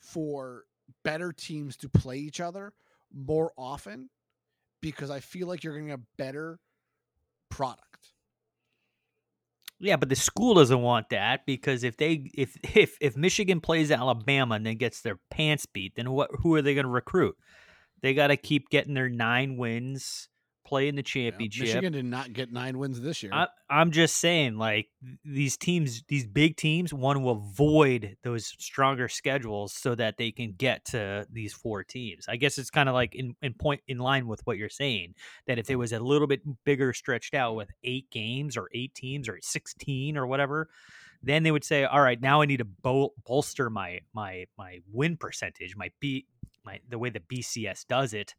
for 0.00 0.64
better 1.04 1.32
teams 1.32 1.76
to 1.78 1.88
play 1.88 2.18
each 2.18 2.40
other 2.40 2.72
more 3.14 3.52
often, 3.56 4.08
because 4.80 5.10
I 5.10 5.20
feel 5.20 5.46
like 5.46 5.62
you're 5.62 5.74
getting 5.74 5.92
a 5.92 6.00
better 6.16 6.58
product. 7.50 7.88
Yeah, 9.78 9.96
but 9.96 10.08
the 10.08 10.16
school 10.16 10.54
doesn't 10.54 10.80
want 10.80 11.08
that 11.10 11.44
because 11.44 11.82
if 11.82 11.96
they 11.96 12.30
if 12.34 12.56
if 12.74 12.96
if 13.00 13.16
Michigan 13.16 13.60
plays 13.60 13.90
Alabama 13.90 14.54
and 14.54 14.64
then 14.64 14.76
gets 14.76 15.00
their 15.00 15.18
pants 15.30 15.66
beat, 15.66 15.96
then 15.96 16.12
what 16.12 16.30
who 16.40 16.54
are 16.54 16.62
they 16.62 16.74
going 16.74 16.86
to 16.86 16.90
recruit? 16.90 17.36
They 18.00 18.14
got 18.14 18.28
to 18.28 18.36
keep 18.36 18.68
getting 18.70 18.94
their 18.94 19.08
9 19.08 19.56
wins, 19.56 20.28
play 20.72 20.88
in 20.88 20.96
the 20.96 21.02
championship. 21.02 21.66
Michigan 21.66 21.92
did 21.92 22.06
not 22.06 22.32
get 22.32 22.50
nine 22.50 22.78
wins 22.78 22.98
this 22.98 23.22
year. 23.22 23.30
I, 23.30 23.46
I'm 23.68 23.90
just 23.90 24.16
saying, 24.16 24.56
like 24.56 24.88
these 25.22 25.58
teams, 25.58 26.02
these 26.08 26.26
big 26.26 26.56
teams, 26.56 26.94
want 26.94 27.18
to 27.18 27.28
avoid 27.28 28.16
those 28.22 28.54
stronger 28.58 29.06
schedules 29.06 29.74
so 29.74 29.94
that 29.94 30.16
they 30.16 30.30
can 30.30 30.54
get 30.56 30.86
to 30.86 31.26
these 31.30 31.52
four 31.52 31.84
teams. 31.84 32.24
I 32.26 32.36
guess 32.36 32.56
it's 32.56 32.70
kind 32.70 32.88
of 32.88 32.94
like 32.94 33.14
in, 33.14 33.36
in 33.42 33.52
point 33.52 33.82
in 33.86 33.98
line 33.98 34.26
with 34.26 34.40
what 34.46 34.56
you're 34.56 34.70
saying 34.70 35.12
that 35.46 35.58
if 35.58 35.68
it 35.68 35.76
was 35.76 35.92
a 35.92 36.00
little 36.00 36.26
bit 36.26 36.40
bigger, 36.64 36.94
stretched 36.94 37.34
out 37.34 37.54
with 37.54 37.68
eight 37.84 38.10
games 38.10 38.56
or 38.56 38.70
eight 38.72 38.94
teams 38.94 39.28
or 39.28 39.38
16 39.42 40.16
or 40.16 40.26
whatever, 40.26 40.70
then 41.22 41.42
they 41.42 41.50
would 41.50 41.64
say, 41.64 41.84
all 41.84 42.00
right, 42.00 42.18
now 42.18 42.40
I 42.40 42.46
need 42.46 42.60
to 42.60 42.64
bol- 42.64 43.12
bolster 43.26 43.68
my 43.68 44.00
my 44.14 44.46
my 44.56 44.78
win 44.90 45.18
percentage, 45.18 45.76
my 45.76 45.90
B, 46.00 46.24
my 46.64 46.80
the 46.88 46.98
way 46.98 47.10
the 47.10 47.20
BCS 47.20 47.86
does 47.86 48.14
it 48.14 48.34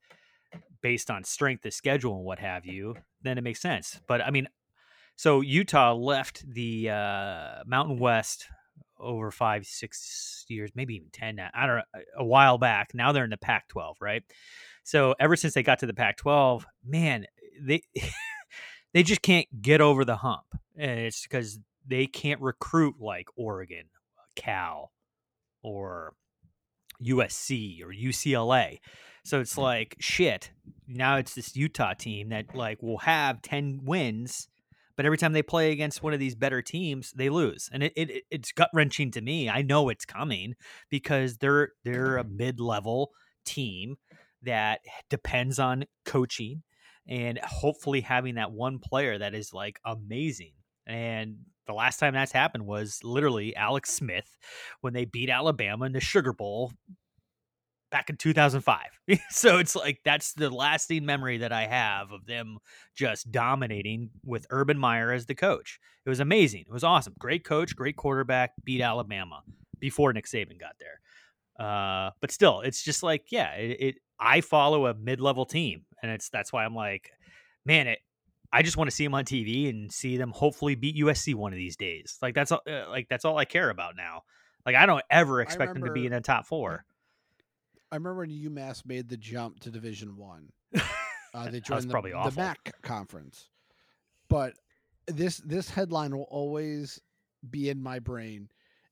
based 0.81 1.09
on 1.09 1.23
strength 1.23 1.65
of 1.65 1.73
schedule 1.73 2.15
and 2.15 2.25
what 2.25 2.39
have 2.39 2.65
you, 2.65 2.95
then 3.21 3.37
it 3.37 3.43
makes 3.43 3.61
sense. 3.61 3.99
But 4.07 4.21
I 4.21 4.31
mean, 4.31 4.47
so 5.15 5.41
Utah 5.41 5.93
left 5.93 6.43
the 6.47 6.89
uh, 6.89 7.63
Mountain 7.65 7.99
West 7.99 8.47
over 8.99 9.31
five, 9.31 9.65
six 9.65 10.45
years, 10.47 10.71
maybe 10.75 10.95
even 10.95 11.09
ten. 11.11 11.35
Now, 11.35 11.49
I 11.53 11.65
don't 11.65 11.77
know, 11.77 12.01
a 12.17 12.25
while 12.25 12.57
back. 12.57 12.93
Now 12.93 13.11
they're 13.11 13.23
in 13.23 13.29
the 13.29 13.37
Pac-12, 13.37 13.95
right? 14.01 14.23
So 14.83 15.15
ever 15.19 15.35
since 15.35 15.53
they 15.53 15.63
got 15.63 15.79
to 15.79 15.85
the 15.85 15.93
Pac-12, 15.93 16.63
man, 16.85 17.25
they 17.61 17.83
they 18.93 19.03
just 19.03 19.21
can't 19.21 19.47
get 19.61 19.81
over 19.81 20.05
the 20.05 20.17
hump, 20.17 20.45
and 20.77 20.99
it's 20.99 21.23
because 21.23 21.59
they 21.85 22.07
can't 22.07 22.41
recruit 22.41 22.95
like 22.99 23.27
Oregon, 23.35 23.85
Cal, 24.35 24.91
or 25.61 26.13
USC 27.03 27.81
or 27.81 27.93
UCLA. 27.93 28.79
So 29.23 29.39
it's 29.39 29.55
mm. 29.55 29.63
like 29.63 29.95
shit. 29.99 30.51
Now 30.87 31.17
it's 31.17 31.35
this 31.35 31.55
Utah 31.55 31.93
team 31.93 32.29
that 32.29 32.55
like 32.55 32.81
will 32.81 32.99
have 32.99 33.41
10 33.41 33.81
wins, 33.83 34.47
but 34.95 35.05
every 35.05 35.17
time 35.17 35.33
they 35.33 35.41
play 35.41 35.71
against 35.71 36.03
one 36.03 36.13
of 36.13 36.19
these 36.19 36.35
better 36.35 36.61
teams, 36.61 37.11
they 37.11 37.29
lose. 37.29 37.69
And 37.71 37.83
it, 37.83 37.93
it 37.95 38.23
it's 38.29 38.51
gut 38.51 38.69
wrenching 38.73 39.11
to 39.11 39.21
me. 39.21 39.49
I 39.49 39.61
know 39.61 39.89
it's 39.89 40.05
coming 40.05 40.55
because 40.89 41.37
they're 41.37 41.69
they're 41.83 42.17
a 42.17 42.23
mid-level 42.23 43.11
team 43.45 43.97
that 44.43 44.81
depends 45.09 45.57
on 45.57 45.85
coaching 46.05 46.63
and 47.07 47.39
hopefully 47.39 48.01
having 48.01 48.35
that 48.35 48.51
one 48.51 48.79
player 48.79 49.17
that 49.17 49.33
is 49.33 49.53
like 49.53 49.79
amazing. 49.85 50.53
And 50.85 51.37
the 51.67 51.73
last 51.73 51.99
time 51.99 52.13
that's 52.13 52.31
happened 52.31 52.65
was 52.65 52.99
literally 53.03 53.55
Alex 53.55 53.93
Smith 53.93 54.37
when 54.81 54.93
they 54.93 55.05
beat 55.05 55.29
Alabama 55.29 55.85
in 55.85 55.93
the 55.93 55.99
Sugar 55.99 56.33
Bowl 56.33 56.71
back 57.91 58.09
in 58.09 58.17
2005. 58.17 58.79
so 59.29 59.59
it's 59.59 59.75
like 59.75 59.99
that's 60.03 60.33
the 60.33 60.49
lasting 60.49 61.05
memory 61.05 61.37
that 61.37 61.53
I 61.53 61.67
have 61.67 62.11
of 62.11 62.25
them 62.25 62.57
just 62.95 63.31
dominating 63.31 64.09
with 64.25 64.47
Urban 64.49 64.77
Meyer 64.77 65.11
as 65.11 65.27
the 65.27 65.35
coach. 65.35 65.79
It 66.05 66.09
was 66.09 66.19
amazing. 66.19 66.61
It 66.61 66.73
was 66.73 66.83
awesome. 66.83 67.13
Great 67.19 67.45
coach, 67.45 67.75
great 67.75 67.95
quarterback, 67.95 68.51
beat 68.63 68.81
Alabama 68.81 69.41
before 69.79 70.11
Nick 70.11 70.25
Saban 70.25 70.59
got 70.59 70.75
there. 70.79 70.99
Uh, 71.59 72.09
but 72.19 72.31
still, 72.31 72.61
it's 72.61 72.83
just 72.83 73.03
like, 73.03 73.25
yeah, 73.31 73.53
it, 73.53 73.77
it 73.79 73.95
I 74.19 74.41
follow 74.41 74.87
a 74.87 74.95
mid-level 74.95 75.45
team, 75.45 75.85
and 76.01 76.11
it's 76.11 76.29
that's 76.29 76.51
why 76.51 76.65
I'm 76.65 76.75
like, 76.75 77.11
man, 77.65 77.87
it. 77.87 77.99
I 78.53 78.61
just 78.61 78.77
want 78.77 78.87
to 78.89 78.95
see 78.95 79.03
them 79.03 79.15
on 79.15 79.25
TV 79.25 79.67
and 79.67 79.91
see 79.91 80.15
them 80.15 80.31
hopefully 80.31 80.75
beat 80.75 80.95
USC 80.97 81.33
one 81.33 81.51
of 81.51 81.57
these 81.57 81.75
days. 81.75 82.19
Like 82.21 82.35
that's 82.35 82.51
all, 82.51 82.61
uh, 82.69 82.87
like 82.87 83.07
that's 83.09 83.25
all 83.25 83.37
I 83.37 83.45
care 83.45 83.71
about 83.71 83.95
now. 83.97 84.21
Like 84.63 84.75
I 84.75 84.85
don't 84.85 85.03
ever 85.09 85.41
expect 85.41 85.73
them 85.73 85.83
to 85.83 85.91
be 85.91 86.01
in 86.01 86.05
remember- 86.05 86.21
the 86.21 86.27
top 86.27 86.45
four. 86.45 86.85
I 87.91 87.95
remember 87.95 88.19
when 88.19 88.29
UMass 88.29 88.85
made 88.85 89.09
the 89.09 89.17
jump 89.17 89.59
to 89.61 89.71
Division 89.71 90.17
One. 90.17 90.51
Uh, 91.33 91.49
they 91.49 91.59
joined 91.61 91.89
the, 91.89 92.01
the. 92.01 92.33
MAC 92.35 92.81
conference, 92.81 93.49
but 94.29 94.53
this 95.07 95.37
this 95.45 95.69
headline 95.69 96.15
will 96.15 96.27
always 96.29 96.99
be 97.49 97.69
in 97.69 97.81
my 97.81 97.99
brain. 97.99 98.49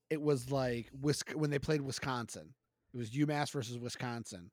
It 0.10 0.22
was 0.22 0.52
like 0.52 0.90
Wis- 1.02 1.24
when 1.34 1.50
they 1.50 1.60
played 1.60 1.82
Wisconsin. 1.82 2.54
It 2.94 2.98
was 2.98 3.10
UMass 3.12 3.52
versus 3.52 3.80
Wisconsin. 3.80 4.52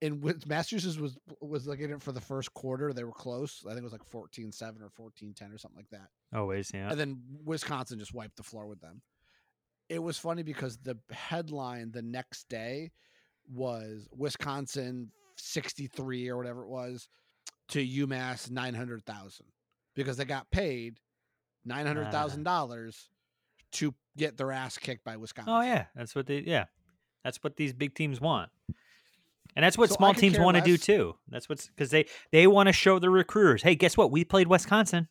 And 0.00 0.22
Wis- 0.22 0.46
Massachusetts 0.46 0.96
was 0.96 1.18
was 1.40 1.66
like 1.66 1.80
in 1.80 1.90
it 1.90 2.02
for 2.02 2.12
the 2.12 2.20
first 2.20 2.52
quarter. 2.54 2.92
They 2.92 3.04
were 3.04 3.12
close. 3.12 3.64
I 3.66 3.70
think 3.70 3.80
it 3.80 3.84
was 3.84 3.92
like 3.92 4.08
14-7 4.08 4.76
or 4.80 5.10
14-10 5.10 5.54
or 5.54 5.58
something 5.58 5.76
like 5.76 5.90
that. 5.90 6.08
Oh, 6.32 6.40
Always, 6.40 6.70
yeah. 6.72 6.90
And 6.90 6.98
then 6.98 7.20
Wisconsin 7.44 7.98
just 7.98 8.14
wiped 8.14 8.36
the 8.36 8.42
floor 8.42 8.66
with 8.66 8.80
them. 8.80 9.02
It 9.88 10.02
was 10.02 10.18
funny 10.18 10.42
because 10.42 10.76
the 10.78 10.98
headline 11.10 11.90
the 11.90 12.02
next 12.02 12.48
day 12.48 12.92
was 13.50 14.08
Wisconsin 14.14 15.10
63 15.36 16.28
or 16.28 16.36
whatever 16.36 16.62
it 16.62 16.68
was 16.68 17.08
to 17.68 17.84
UMass 17.86 18.50
900,000 18.50 19.46
because 19.94 20.16
they 20.16 20.24
got 20.24 20.50
paid 20.50 21.00
$900,000 21.66 22.46
ah. 22.46 23.08
to 23.72 23.94
get 24.16 24.36
their 24.36 24.52
ass 24.52 24.78
kicked 24.78 25.04
by 25.04 25.16
Wisconsin. 25.16 25.52
Oh 25.52 25.60
yeah, 25.62 25.86
that's 25.94 26.14
what 26.14 26.26
they. 26.26 26.40
Yeah, 26.40 26.64
that's 27.24 27.38
what 27.42 27.56
these 27.56 27.72
big 27.72 27.94
teams 27.94 28.20
want, 28.20 28.50
and 29.56 29.64
that's 29.64 29.78
what 29.78 29.88
So 29.88 29.96
small 29.96 30.14
teams 30.14 30.38
want 30.38 30.56
to 30.56 30.62
do 30.62 30.76
too. 30.76 31.14
That's 31.28 31.48
what's 31.48 31.68
because 31.68 31.90
they 31.90 32.06
they 32.32 32.46
want 32.46 32.68
to 32.68 32.72
show 32.72 32.98
the 32.98 33.10
recruiters, 33.10 33.62
hey, 33.62 33.74
guess 33.74 33.96
what? 33.96 34.10
We 34.10 34.24
played 34.24 34.46
Wisconsin. 34.46 35.08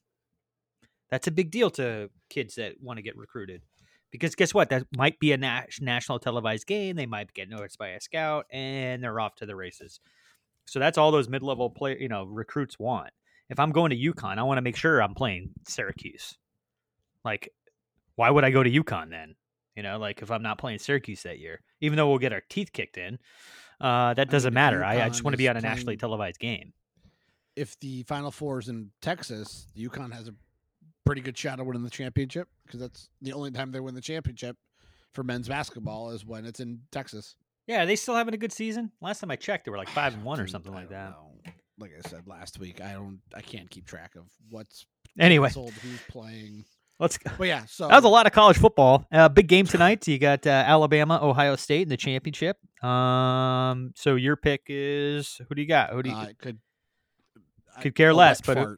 That's 1.09 1.27
a 1.27 1.31
big 1.31 1.51
deal 1.51 1.69
to 1.71 2.09
kids 2.29 2.55
that 2.55 2.73
want 2.81 2.97
to 2.97 3.03
get 3.03 3.15
recruited, 3.15 3.61
because 4.11 4.35
guess 4.35 4.53
what? 4.53 4.69
That 4.69 4.85
might 4.95 5.19
be 5.19 5.31
a 5.31 5.37
national 5.37 6.19
televised 6.19 6.67
game. 6.67 6.95
They 6.95 7.05
might 7.05 7.33
get 7.33 7.49
noticed 7.49 7.77
by 7.77 7.89
a 7.89 8.01
scout, 8.01 8.45
and 8.51 9.03
they're 9.03 9.19
off 9.19 9.35
to 9.35 9.45
the 9.45 9.55
races. 9.55 9.99
So 10.65 10.79
that's 10.79 10.97
all 10.97 11.11
those 11.11 11.29
mid 11.29 11.43
level 11.43 11.69
play, 11.69 11.97
you 11.99 12.09
know, 12.09 12.25
recruits 12.25 12.77
want. 12.77 13.11
If 13.49 13.59
I'm 13.59 13.71
going 13.71 13.91
to 13.91 13.97
UConn, 13.97 14.37
I 14.37 14.43
want 14.43 14.57
to 14.57 14.61
make 14.61 14.75
sure 14.75 15.01
I'm 15.01 15.13
playing 15.15 15.51
Syracuse. 15.65 16.37
Like, 17.23 17.53
why 18.15 18.29
would 18.29 18.43
I 18.43 18.51
go 18.51 18.63
to 18.63 18.69
UConn 18.69 19.09
then? 19.09 19.35
You 19.77 19.83
know, 19.83 19.97
like 19.97 20.21
if 20.21 20.31
I'm 20.31 20.43
not 20.43 20.57
playing 20.57 20.79
Syracuse 20.79 21.23
that 21.23 21.39
year, 21.39 21.61
even 21.79 21.95
though 21.95 22.09
we'll 22.09 22.17
get 22.17 22.33
our 22.33 22.41
teeth 22.49 22.73
kicked 22.73 22.97
in, 22.97 23.19
uh, 23.81 24.13
that 24.13 24.29
doesn't 24.29 24.49
if 24.49 24.53
matter. 24.53 24.83
I, 24.83 25.03
I 25.03 25.09
just 25.09 25.23
want 25.23 25.33
to 25.33 25.37
be 25.37 25.47
on 25.49 25.57
a 25.57 25.61
nationally 25.61 25.97
televised 25.97 26.39
game. 26.39 26.73
If 27.55 27.79
the 27.79 28.03
Final 28.03 28.31
Four 28.31 28.59
is 28.59 28.67
in 28.69 28.91
Texas, 29.01 29.67
the 29.75 29.87
UConn 29.87 30.13
has 30.13 30.27
a 30.27 30.33
pretty 31.05 31.21
good 31.21 31.37
shot 31.37 31.59
of 31.59 31.65
winning 31.65 31.83
the 31.83 31.89
championship 31.89 32.47
because 32.65 32.79
that's 32.79 33.09
the 33.21 33.33
only 33.33 33.51
time 33.51 33.71
they 33.71 33.79
win 33.79 33.95
the 33.95 34.01
championship 34.01 34.57
for 35.13 35.23
men's 35.23 35.47
basketball 35.47 36.11
is 36.11 36.25
when 36.25 36.45
it's 36.45 36.59
in 36.59 36.81
Texas. 36.91 37.35
Yeah, 37.65 37.83
are 37.83 37.85
they 37.85 37.95
still 37.95 38.15
having 38.15 38.33
a 38.33 38.37
good 38.37 38.51
season? 38.53 38.91
Last 39.01 39.19
time 39.19 39.31
I 39.31 39.35
checked, 39.35 39.65
they 39.65 39.71
were 39.71 39.77
like 39.77 39.89
five 39.89 40.13
and 40.13 40.23
one 40.23 40.39
or 40.39 40.47
something 40.47 40.73
like 40.73 40.89
that. 40.89 41.15
Like 41.79 41.91
I 41.97 42.07
said 42.07 42.27
last 42.27 42.59
week, 42.59 42.81
I 42.81 42.93
don't, 42.93 43.19
I 43.35 43.41
can't 43.41 43.69
keep 43.69 43.85
track 43.85 44.15
of 44.15 44.23
what's 44.49 44.85
Anyway. 45.19 45.47
canceled, 45.47 45.73
who's 45.73 45.99
playing. 46.09 46.65
Let's. 46.99 47.19
But 47.37 47.47
yeah, 47.47 47.65
so 47.67 47.87
that 47.87 47.95
was 47.95 48.05
a 48.05 48.09
lot 48.09 48.25
of 48.25 48.31
college 48.31 48.57
football. 48.57 49.05
Uh, 49.11 49.29
big 49.29 49.47
game 49.47 49.67
tonight. 49.67 50.07
You 50.07 50.17
got 50.17 50.47
uh, 50.47 50.49
Alabama, 50.49 51.19
Ohio 51.21 51.55
State 51.55 51.83
in 51.83 51.89
the 51.89 51.97
championship. 51.97 52.57
Um, 52.83 53.91
so 53.95 54.15
your 54.15 54.35
pick 54.35 54.63
is 54.67 55.39
who 55.47 55.55
do 55.55 55.61
you 55.61 55.67
got? 55.67 55.91
Who 55.91 56.01
do 56.03 56.09
you 56.09 56.15
Uh, 56.15 56.27
could 56.39 56.57
could 57.81 57.95
care 57.95 58.09
I'll 58.09 58.15
less? 58.15 58.41
But 58.41 58.57
who, 58.57 58.77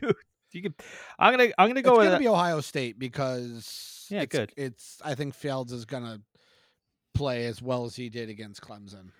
you 0.52 0.62
could. 0.62 0.74
I'm 1.18 1.32
gonna 1.32 1.50
I'm 1.58 1.68
gonna 1.68 1.80
it's 1.80 1.88
go 1.88 1.96
with 1.98 2.06
gonna 2.06 2.16
uh, 2.16 2.20
be 2.20 2.28
Ohio 2.28 2.60
State 2.60 2.98
because 2.98 4.06
Yeah, 4.08 4.22
it's, 4.22 4.32
good. 4.36 4.52
It's 4.56 5.00
I 5.04 5.14
think 5.14 5.34
Fields 5.34 5.72
is 5.72 5.84
gonna 5.84 6.20
play 7.14 7.46
as 7.46 7.60
well 7.60 7.84
as 7.84 7.96
he 7.96 8.08
did 8.08 8.28
against 8.28 8.60
Clemson. 8.60 9.10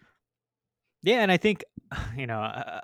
Yeah, 1.02 1.22
and 1.22 1.32
I 1.32 1.36
think 1.38 1.64
you 2.16 2.26
know, 2.26 2.40
uh, 2.40 2.80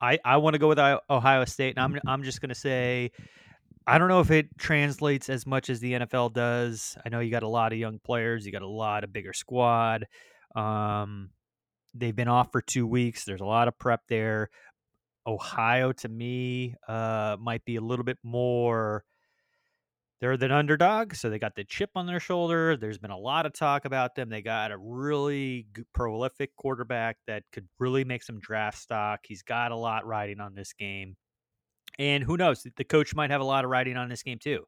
I 0.00 0.18
I 0.24 0.36
want 0.36 0.54
to 0.54 0.58
go 0.58 0.68
with 0.68 0.78
Ohio 0.78 1.44
State, 1.46 1.76
and 1.76 1.80
I'm 1.82 2.00
I'm 2.06 2.22
just 2.22 2.40
gonna 2.40 2.54
say, 2.54 3.10
I 3.86 3.98
don't 3.98 4.08
know 4.08 4.20
if 4.20 4.30
it 4.32 4.48
translates 4.58 5.30
as 5.30 5.46
much 5.46 5.70
as 5.70 5.78
the 5.78 5.92
NFL 5.92 6.32
does. 6.32 6.96
I 7.04 7.08
know 7.08 7.20
you 7.20 7.30
got 7.30 7.44
a 7.44 7.48
lot 7.48 7.72
of 7.72 7.78
young 7.78 8.00
players, 8.00 8.44
you 8.44 8.50
got 8.50 8.62
a 8.62 8.68
lot 8.68 9.04
of 9.04 9.12
bigger 9.12 9.32
squad. 9.32 10.06
Um, 10.56 11.30
they've 11.94 12.16
been 12.16 12.28
off 12.28 12.50
for 12.50 12.60
two 12.60 12.86
weeks. 12.86 13.24
There's 13.24 13.40
a 13.40 13.46
lot 13.46 13.68
of 13.68 13.78
prep 13.78 14.00
there. 14.08 14.50
Ohio, 15.26 15.92
to 15.92 16.08
me, 16.08 16.74
uh, 16.88 17.36
might 17.40 17.64
be 17.64 17.76
a 17.76 17.80
little 17.80 18.04
bit 18.04 18.18
more. 18.22 19.04
They're 20.20 20.36
the 20.36 20.52
underdog, 20.52 21.14
so 21.14 21.28
they 21.28 21.38
got 21.38 21.54
the 21.56 21.64
chip 21.64 21.90
on 21.94 22.06
their 22.06 22.20
shoulder. 22.20 22.76
There's 22.76 22.98
been 22.98 23.10
a 23.10 23.18
lot 23.18 23.44
of 23.44 23.52
talk 23.52 23.84
about 23.84 24.14
them. 24.14 24.30
They 24.30 24.40
got 24.40 24.72
a 24.72 24.78
really 24.78 25.66
prolific 25.94 26.56
quarterback 26.56 27.18
that 27.26 27.42
could 27.52 27.68
really 27.78 28.04
make 28.04 28.22
some 28.22 28.40
draft 28.40 28.78
stock. 28.78 29.20
He's 29.24 29.42
got 29.42 29.72
a 29.72 29.76
lot 29.76 30.06
riding 30.06 30.40
on 30.40 30.54
this 30.54 30.72
game. 30.72 31.16
And 31.98 32.22
who 32.22 32.36
knows? 32.36 32.66
The 32.76 32.84
coach 32.84 33.14
might 33.14 33.30
have 33.30 33.40
a 33.40 33.44
lot 33.44 33.64
of 33.64 33.70
riding 33.70 33.96
on 33.96 34.08
this 34.08 34.22
game 34.22 34.38
too. 34.38 34.64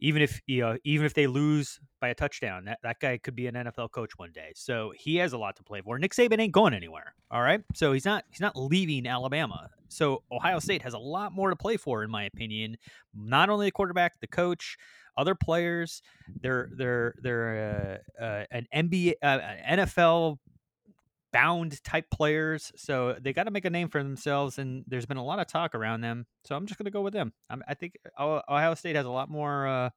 Even 0.00 0.22
if 0.22 0.40
you 0.46 0.60
know, 0.60 0.78
even 0.84 1.04
if 1.06 1.14
they 1.14 1.26
lose 1.26 1.80
by 2.00 2.08
a 2.08 2.14
touchdown, 2.14 2.64
that, 2.66 2.78
that 2.84 3.00
guy 3.00 3.18
could 3.18 3.34
be 3.34 3.48
an 3.48 3.56
NFL 3.56 3.90
coach 3.90 4.12
one 4.16 4.30
day. 4.32 4.52
So 4.54 4.92
he 4.96 5.16
has 5.16 5.32
a 5.32 5.38
lot 5.38 5.56
to 5.56 5.64
play 5.64 5.80
for. 5.80 5.98
Nick 5.98 6.14
Saban 6.14 6.38
ain't 6.38 6.52
going 6.52 6.72
anywhere. 6.72 7.14
All 7.32 7.42
right. 7.42 7.60
So 7.74 7.92
he's 7.92 8.04
not 8.04 8.24
he's 8.30 8.40
not 8.40 8.56
leaving 8.56 9.06
Alabama. 9.08 9.68
So 9.88 10.22
Ohio 10.30 10.60
State 10.60 10.82
has 10.82 10.94
a 10.94 10.98
lot 10.98 11.32
more 11.32 11.50
to 11.50 11.56
play 11.56 11.76
for, 11.76 12.04
in 12.04 12.10
my 12.10 12.24
opinion. 12.24 12.76
Not 13.12 13.50
only 13.50 13.66
the 13.66 13.72
quarterback, 13.72 14.20
the 14.20 14.28
coach, 14.28 14.76
other 15.18 15.34
players. 15.34 16.00
They're 16.40 16.70
they're 16.76 17.14
they're 17.20 18.00
uh, 18.20 18.24
uh, 18.24 18.44
an 18.52 18.66
NBA, 18.72 19.14
uh, 19.22 19.26
an 19.26 19.80
NFL 19.80 20.38
bound 21.32 21.82
type 21.84 22.10
players. 22.10 22.72
So 22.76 23.16
they 23.20 23.32
got 23.32 23.44
to 23.44 23.50
make 23.50 23.64
a 23.64 23.70
name 23.70 23.88
for 23.88 24.02
themselves, 24.02 24.58
and 24.58 24.84
there's 24.86 25.06
been 25.06 25.16
a 25.16 25.24
lot 25.24 25.38
of 25.38 25.46
talk 25.46 25.74
around 25.74 26.00
them. 26.00 26.26
So 26.44 26.56
I'm 26.56 26.66
just 26.66 26.78
going 26.78 26.86
to 26.86 26.90
go 26.90 27.02
with 27.02 27.12
them. 27.12 27.32
I'm, 27.50 27.62
I 27.68 27.74
think 27.74 27.94
Ohio 28.18 28.74
State 28.74 28.96
has 28.96 29.06
a 29.06 29.10
lot 29.10 29.30
more 29.30 29.66
uh, 29.66 29.90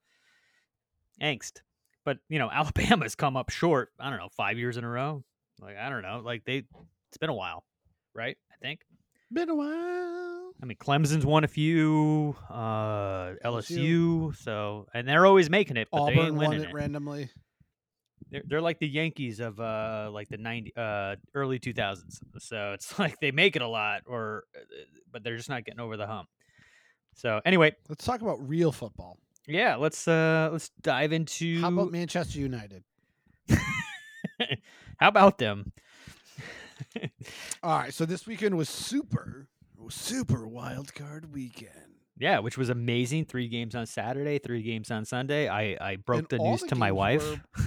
angst, 1.21 1.61
but 2.05 2.17
you 2.29 2.39
know 2.39 2.49
Alabama's 2.53 3.15
come 3.15 3.37
up 3.37 3.49
short. 3.49 3.89
I 3.99 4.09
don't 4.09 4.19
know, 4.19 4.29
five 4.35 4.57
years 4.57 4.77
in 4.77 4.83
a 4.83 4.89
row. 4.89 5.23
Like 5.59 5.77
I 5.77 5.89
don't 5.89 6.01
know, 6.01 6.21
like 6.23 6.43
they. 6.45 6.63
It's 7.09 7.17
been 7.17 7.29
a 7.29 7.35
while, 7.35 7.65
right? 8.15 8.37
I 8.51 8.55
think. 8.65 8.81
Been 9.33 9.49
a 9.49 9.55
while. 9.55 10.51
I 10.61 10.65
mean, 10.65 10.77
Clemson's 10.77 11.25
won 11.25 11.43
a 11.43 11.47
few, 11.47 12.35
uh, 12.49 13.33
LSU, 13.43 14.35
so 14.35 14.87
and 14.93 15.07
they're 15.07 15.25
always 15.25 15.49
making 15.49 15.77
it, 15.77 15.87
but 15.91 16.05
they 16.05 16.13
Auburn 16.13 16.25
ain't 16.25 16.35
won 16.35 16.53
it 16.53 16.61
it. 16.63 16.73
randomly. 16.73 17.29
They're, 18.31 18.43
they're 18.47 18.61
like 18.61 18.79
the 18.79 18.87
Yankees 18.87 19.39
of 19.39 19.59
uh 19.59 20.09
like 20.11 20.29
the 20.29 20.37
90 20.37 20.73
uh 20.75 21.15
early 21.35 21.59
2000s. 21.59 22.19
So 22.39 22.71
it's 22.73 22.97
like 22.99 23.19
they 23.19 23.31
make 23.31 23.55
it 23.55 23.61
a 23.61 23.67
lot 23.67 24.03
or 24.07 24.45
uh, 24.55 24.59
but 25.11 25.23
they're 25.23 25.37
just 25.37 25.49
not 25.49 25.65
getting 25.65 25.79
over 25.81 25.97
the 25.97 26.07
hump. 26.07 26.29
So 27.13 27.41
anyway, 27.45 27.75
Let's 27.89 28.05
talk 28.05 28.21
about 28.21 28.47
real 28.47 28.71
football. 28.71 29.17
yeah, 29.47 29.75
let's 29.75 30.07
uh 30.07 30.49
let's 30.51 30.69
dive 30.81 31.11
into 31.11 31.59
How 31.61 31.67
about 31.67 31.91
Manchester 31.91 32.39
United? 32.39 32.83
How 34.97 35.07
about 35.09 35.37
them? 35.37 35.71
All 37.63 37.77
right, 37.77 37.93
so 37.93 38.05
this 38.05 38.25
weekend 38.25 38.57
was 38.57 38.69
super, 38.69 39.47
super 39.89 40.47
wild 40.47 40.93
card 40.95 41.33
weekend. 41.33 41.90
Yeah, 42.21 42.37
which 42.39 42.55
was 42.55 42.69
amazing. 42.69 43.25
Three 43.25 43.47
games 43.47 43.73
on 43.73 43.87
Saturday, 43.87 44.37
three 44.37 44.61
games 44.61 44.91
on 44.91 45.05
Sunday. 45.05 45.47
I 45.49 45.75
I 45.81 45.95
broke 45.95 46.31
And 46.31 46.39
the 46.39 46.49
news 46.49 46.61
the 46.61 46.67
to 46.67 46.75
my 46.75 46.91
wife. 46.91 47.39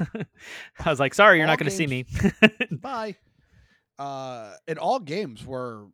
I 0.85 0.89
was 0.91 1.01
like, 1.01 1.13
"Sorry, 1.13 1.39
you're 1.39 1.47
not 1.49 1.59
going 1.59 1.69
to 1.69 1.77
see 1.77 1.89
me." 1.89 2.07
Bye. 2.71 3.17
Uh, 3.99 4.55
and 4.69 4.79
all 4.79 5.01
games 5.01 5.45
were 5.45 5.87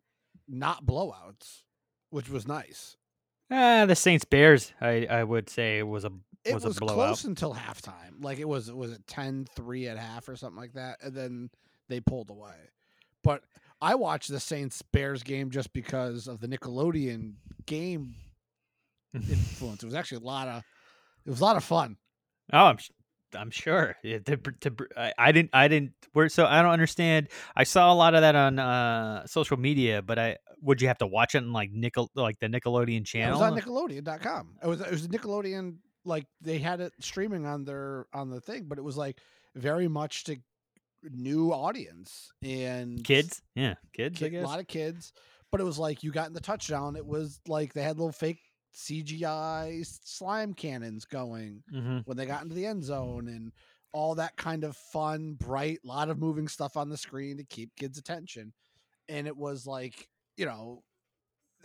not 0.47 0.85
blowouts, 0.85 1.63
which 2.11 2.29
was 2.29 2.47
nice. 2.47 2.97
ah, 3.49 3.85
the 3.87 3.95
Saints 3.95 4.25
Bears, 4.25 4.73
I 4.79 5.07
I 5.09 5.23
would 5.23 5.49
say 5.49 5.81
was 5.81 6.05
a 6.05 6.11
It 6.45 6.53
was, 6.53 6.63
was, 6.63 6.77
a 6.77 6.81
blowout. 6.81 6.95
close 6.95 7.23
until 7.23 7.55
halftime. 7.55 8.21
Like 8.23 8.37
it 8.37 8.47
was, 8.47 8.71
was 8.71 8.91
it 8.91 9.05
10-3 9.07 9.89
at 9.89 9.97
half 9.97 10.29
or 10.29 10.35
something 10.35 10.59
like 10.59 10.73
that, 10.73 10.97
and 11.01 11.15
then 11.15 11.49
they 11.89 11.99
pulled 11.99 12.29
away. 12.29 12.55
But 13.23 13.43
I 13.81 13.95
watched 13.95 14.29
the 14.29 14.39
Saints 14.39 14.83
Bears 14.83 15.23
game 15.23 15.49
just 15.49 15.73
because 15.73 16.27
of 16.27 16.39
the 16.39 16.47
Nickelodeon 16.47 17.33
game 17.65 18.15
influence. 19.13 19.83
It 19.83 19.87
was 19.87 19.95
actually 19.95 20.17
a 20.17 20.27
lot 20.27 20.47
of 20.47 20.63
it 21.25 21.29
was 21.29 21.41
a 21.41 21.43
lot 21.43 21.57
of 21.57 21.63
fun. 21.63 21.97
Oh, 22.53 22.65
I'm, 22.65 22.77
I'm 23.35 23.51
sure. 23.51 23.95
Yeah, 24.03 24.19
to, 24.19 24.37
to, 24.37 24.75
I, 24.97 25.13
I 25.17 25.31
didn't, 25.31 25.51
I 25.53 25.67
didn't. 25.67 25.93
Where 26.13 26.29
so 26.29 26.45
I 26.45 26.61
don't 26.61 26.71
understand. 26.71 27.29
I 27.55 27.63
saw 27.63 27.91
a 27.91 27.95
lot 27.95 28.15
of 28.15 28.21
that 28.21 28.35
on 28.35 28.59
uh, 28.59 29.25
social 29.27 29.57
media, 29.57 30.01
but 30.01 30.19
I 30.19 30.37
would 30.61 30.81
you 30.81 30.87
have 30.87 30.97
to 30.99 31.07
watch 31.07 31.35
it 31.35 31.39
on 31.39 31.53
like 31.53 31.71
Nickel, 31.71 32.09
like 32.15 32.39
the 32.39 32.47
Nickelodeon 32.47 33.05
channel? 33.05 33.41
it 33.41 33.43
was 33.43 33.51
on 33.51 33.59
Nickelodeon.com. 33.59 34.55
It 34.63 34.67
was 34.67 34.81
it 34.81 34.91
was 34.91 35.07
Nickelodeon 35.07 35.77
like 36.03 36.25
they 36.41 36.57
had 36.57 36.81
it 36.81 36.93
streaming 36.99 37.45
on 37.45 37.63
their 37.63 38.07
on 38.13 38.29
the 38.29 38.41
thing, 38.41 38.65
but 38.67 38.77
it 38.77 38.83
was 38.83 38.97
like 38.97 39.19
very 39.55 39.87
much 39.87 40.25
to 40.25 40.37
new 41.03 41.51
audience 41.51 42.31
and 42.43 43.03
kids, 43.03 43.41
yeah, 43.55 43.75
kids. 43.93 44.21
I 44.21 44.29
guess. 44.29 44.43
a 44.43 44.47
lot 44.47 44.59
of 44.59 44.67
kids. 44.67 45.13
But 45.51 45.59
it 45.59 45.65
was 45.65 45.77
like 45.77 46.01
you 46.01 46.11
got 46.11 46.27
in 46.27 46.33
the 46.33 46.39
touchdown. 46.39 46.95
It 46.95 47.05
was 47.05 47.41
like 47.45 47.73
they 47.73 47.83
had 47.83 47.97
little 47.97 48.13
fake 48.13 48.39
CGI 48.73 49.83
slime 49.85 50.53
cannons 50.53 51.05
going 51.05 51.63
Mhm. 51.73 52.05
when 52.05 52.17
they 52.17 52.25
got 52.25 52.43
into 52.43 52.55
the 52.55 52.65
end 52.65 52.83
zone 52.83 53.27
and 53.27 53.51
all 53.93 54.15
that 54.15 54.37
kind 54.37 54.63
of 54.63 54.77
fun, 54.77 55.33
bright, 55.33 55.79
lot 55.83 56.09
of 56.09 56.17
moving 56.17 56.47
stuff 56.47 56.77
on 56.77 56.89
the 56.89 56.97
screen 56.97 57.37
to 57.37 57.43
keep 57.43 57.75
kids' 57.75 57.97
attention. 57.97 58.53
And 59.09 59.27
it 59.27 59.35
was 59.35 59.67
like, 59.67 60.07
you 60.37 60.45
know, 60.45 60.83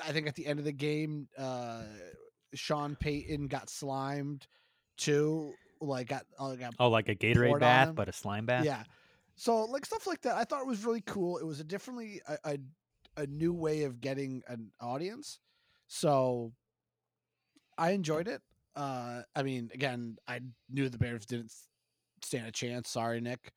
I 0.04 0.12
think 0.12 0.26
at 0.26 0.34
the 0.34 0.46
end 0.46 0.59
of 0.59 0.64
the 0.64 0.72
game, 0.72 1.28
uh 1.38 1.84
Sean 2.54 2.96
Payton 2.96 3.48
got 3.48 3.68
slimed 3.70 4.46
too. 4.96 5.52
Like 5.80 6.09
got, 6.09 6.26
uh, 6.38 6.54
got 6.54 6.74
oh, 6.78 6.88
like 6.88 7.09
a 7.09 7.14
Gatorade 7.14 7.61
bath, 7.61 7.94
but 7.94 8.09
a 8.09 8.12
slime 8.12 8.46
bath. 8.46 8.64
yeah. 8.64 8.82
So 9.34 9.64
like 9.66 9.84
stuff 9.84 10.07
like 10.07 10.22
that, 10.22 10.36
I 10.36 10.44
thought 10.44 10.62
it 10.62 10.66
was 10.66 10.84
really 10.84 11.02
cool. 11.02 11.36
It 11.38 11.44
was 11.44 11.61
a 11.61 11.64
differently 11.64 12.22
a, 12.26 12.38
a, 12.44 12.59
a 13.22 13.26
new 13.26 13.52
way 13.52 13.82
of 13.84 14.00
getting 14.00 14.42
an 14.48 14.72
audience. 14.80 15.38
So 15.86 16.52
I 17.78 17.90
enjoyed 17.90 18.28
it. 18.28 18.40
Uh, 18.74 19.22
I 19.34 19.42
mean, 19.42 19.70
again, 19.72 20.16
I 20.28 20.40
knew 20.70 20.88
the 20.88 20.98
Bears 20.98 21.26
didn't 21.26 21.52
stand 22.22 22.46
a 22.46 22.52
chance. 22.52 22.90
Sorry, 22.90 23.20
Nick. 23.20 23.52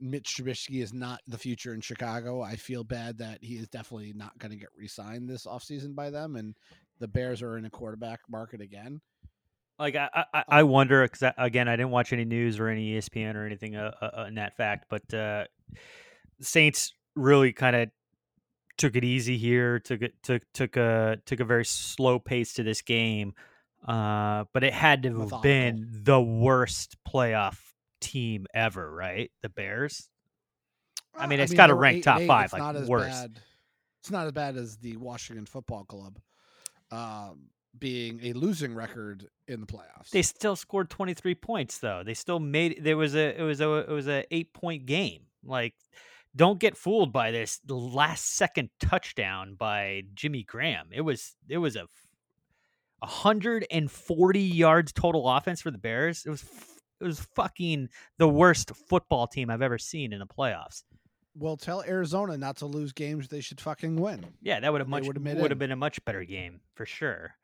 Mitch 0.00 0.36
Trubisky 0.36 0.82
is 0.82 0.92
not 0.92 1.20
the 1.28 1.38
future 1.38 1.72
in 1.72 1.80
Chicago. 1.80 2.42
I 2.42 2.56
feel 2.56 2.82
bad 2.82 3.18
that 3.18 3.38
he 3.42 3.54
is 3.54 3.68
definitely 3.68 4.12
not 4.14 4.36
going 4.38 4.50
to 4.50 4.56
get 4.58 4.70
re-signed 4.76 5.28
this 5.28 5.46
offseason 5.46 5.94
by 5.94 6.10
them, 6.10 6.34
and 6.36 6.56
the 6.98 7.06
Bears 7.06 7.42
are 7.42 7.56
in 7.58 7.64
a 7.64 7.70
quarterback 7.70 8.20
market 8.28 8.60
again. 8.60 9.00
Like 9.78 9.94
I, 9.96 10.08
I, 10.12 10.24
I- 10.34 10.44
I 10.48 10.62
wonder 10.64 11.02
because 11.04 11.32
again, 11.38 11.68
I 11.68 11.76
didn't 11.76 11.90
watch 11.92 12.12
any 12.12 12.24
news 12.24 12.58
or 12.58 12.68
any 12.68 12.94
ESPN 12.94 13.34
or 13.36 13.44
anything 13.46 13.76
uh, 13.76 13.92
uh, 14.00 14.24
in 14.28 14.34
that 14.34 14.56
fact, 14.56 14.86
but 14.88 15.12
uh, 15.14 15.44
Saints 16.40 16.92
really 17.14 17.52
kind 17.52 17.76
of 17.76 17.88
took 18.76 18.96
it 18.96 19.04
easy 19.04 19.36
here. 19.38 19.78
Took 19.78 20.02
it 20.02 20.14
took 20.22 20.42
took 20.52 20.76
a 20.76 21.18
took 21.26 21.40
a 21.40 21.44
very 21.44 21.64
slow 21.64 22.18
pace 22.18 22.52
to 22.54 22.62
this 22.62 22.82
game, 22.82 23.34
uh, 23.84 24.44
but 24.52 24.64
it 24.64 24.72
had 24.72 25.02
to 25.04 25.20
have 25.20 25.42
been 25.42 25.88
the 26.04 26.20
worst 26.20 26.96
playoff 27.08 27.58
team 28.00 28.46
ever, 28.54 28.90
right? 28.92 29.30
The 29.42 29.48
Bears. 29.48 30.08
I 31.16 31.24
Uh, 31.24 31.26
mean, 31.28 31.40
it's 31.40 31.52
got 31.54 31.68
to 31.68 31.74
rank 31.74 31.98
eight 31.98 32.04
top 32.04 32.20
eight. 32.20 32.26
five, 32.26 32.44
It's 32.44 32.52
like 32.52 32.62
not 32.62 32.76
as 32.76 32.88
worst. 32.88 33.08
Bad. 33.10 33.40
It's 34.00 34.10
not 34.10 34.26
as 34.26 34.32
bad 34.32 34.56
as 34.56 34.76
the 34.78 34.96
Washington 34.96 35.46
Football 35.46 35.84
Club 35.84 36.18
um, 36.90 37.48
being 37.78 38.20
a 38.22 38.32
losing 38.34 38.74
record 38.74 39.28
in 39.48 39.60
the 39.60 39.66
playoffs. 39.66 40.10
They 40.10 40.22
still 40.22 40.56
scored 40.56 40.90
23 40.90 41.34
points 41.36 41.78
though. 41.78 42.02
They 42.04 42.14
still 42.14 42.38
made 42.40 42.80
there 42.82 42.96
was 42.96 43.14
a 43.14 43.38
it 43.40 43.42
was 43.42 43.60
a 43.60 43.72
it 43.76 43.88
was 43.88 44.06
a 44.08 44.24
8 44.30 44.52
point 44.52 44.86
game. 44.86 45.22
Like 45.42 45.74
don't 46.36 46.58
get 46.58 46.76
fooled 46.76 47.12
by 47.12 47.30
this 47.30 47.60
last 47.68 48.34
second 48.34 48.70
touchdown 48.80 49.54
by 49.54 50.02
Jimmy 50.14 50.42
Graham. 50.42 50.88
It 50.92 51.00
was 51.02 51.34
it 51.48 51.58
was 51.58 51.76
a 51.76 51.86
140 53.04 54.40
yards 54.40 54.92
total 54.92 55.28
offense 55.28 55.60
for 55.60 55.70
the 55.70 55.78
Bears. 55.78 56.24
It 56.26 56.30
was 56.30 56.44
it 57.00 57.04
was 57.04 57.20
fucking 57.34 57.88
the 58.18 58.28
worst 58.28 58.72
football 58.88 59.26
team 59.26 59.50
I've 59.50 59.62
ever 59.62 59.78
seen 59.78 60.12
in 60.12 60.18
the 60.20 60.26
playoffs. 60.26 60.84
well, 61.36 61.56
tell 61.56 61.82
Arizona 61.82 62.38
not 62.38 62.56
to 62.58 62.66
lose 62.66 62.92
games 62.92 63.28
they 63.28 63.40
should 63.40 63.60
fucking 63.60 63.96
win. 63.96 64.24
Yeah, 64.40 64.60
that 64.60 64.72
would 64.72 64.80
have 64.80 64.88
much 64.88 65.04
would 65.06 65.16
have 65.16 65.58
been 65.58 65.72
a 65.72 65.76
much 65.76 66.04
better 66.04 66.24
game 66.24 66.60
for 66.74 66.86
sure. 66.86 67.34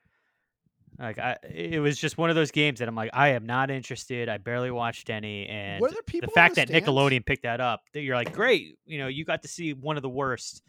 Like 0.98 1.18
I, 1.18 1.38
it 1.42 1.80
was 1.80 1.98
just 1.98 2.18
one 2.18 2.30
of 2.30 2.36
those 2.36 2.50
games 2.50 2.80
that 2.80 2.88
I'm 2.88 2.94
like, 2.94 3.10
I 3.14 3.28
am 3.28 3.46
not 3.46 3.70
interested. 3.70 4.28
I 4.28 4.36
barely 4.38 4.70
watched 4.70 5.08
any, 5.08 5.46
and 5.46 5.82
the 5.82 6.28
fact 6.34 6.54
the 6.54 6.60
that 6.60 6.68
stands? 6.68 6.86
Nickelodeon 6.86 7.24
picked 7.24 7.44
that 7.44 7.60
up, 7.60 7.82
that 7.94 8.02
you're 8.02 8.16
like, 8.16 8.32
great, 8.32 8.76
you 8.84 8.98
know, 8.98 9.06
you 9.06 9.24
got 9.24 9.42
to 9.42 9.48
see 9.48 9.72
one 9.72 9.96
of 9.96 10.02
the 10.02 10.10
worst 10.10 10.62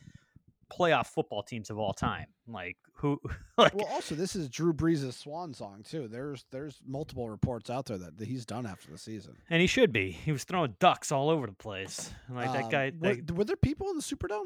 playoff 0.71 1.07
football 1.07 1.43
teams 1.43 1.69
of 1.69 1.77
all 1.77 1.93
time. 1.93 2.27
Like 2.47 2.77
who, 2.93 3.19
like 3.57 3.73
Well, 3.75 3.87
also 3.87 4.15
this 4.15 4.35
is 4.35 4.49
Drew 4.49 4.73
Brees' 4.73 5.11
swan 5.13 5.53
song 5.53 5.83
too. 5.87 6.07
There's 6.07 6.45
there's 6.51 6.79
multiple 6.85 7.29
reports 7.29 7.69
out 7.69 7.85
there 7.85 7.97
that, 7.97 8.17
that 8.17 8.27
he's 8.27 8.45
done 8.45 8.65
after 8.65 8.91
the 8.91 8.97
season. 8.97 9.35
and 9.49 9.59
he 9.61 9.67
should 9.67 9.91
be. 9.91 10.11
He 10.11 10.31
was 10.31 10.43
throwing 10.43 10.75
ducks 10.79 11.11
all 11.11 11.29
over 11.29 11.47
the 11.47 11.53
place. 11.53 12.11
Like 12.29 12.51
that 12.53 12.63
Um, 12.65 12.69
guy, 12.69 12.91
were, 12.99 13.15
that- 13.15 13.31
were 13.31 13.43
there 13.45 13.55
people 13.55 13.89
in 13.89 13.95
the 13.97 14.01
Superdome? 14.03 14.45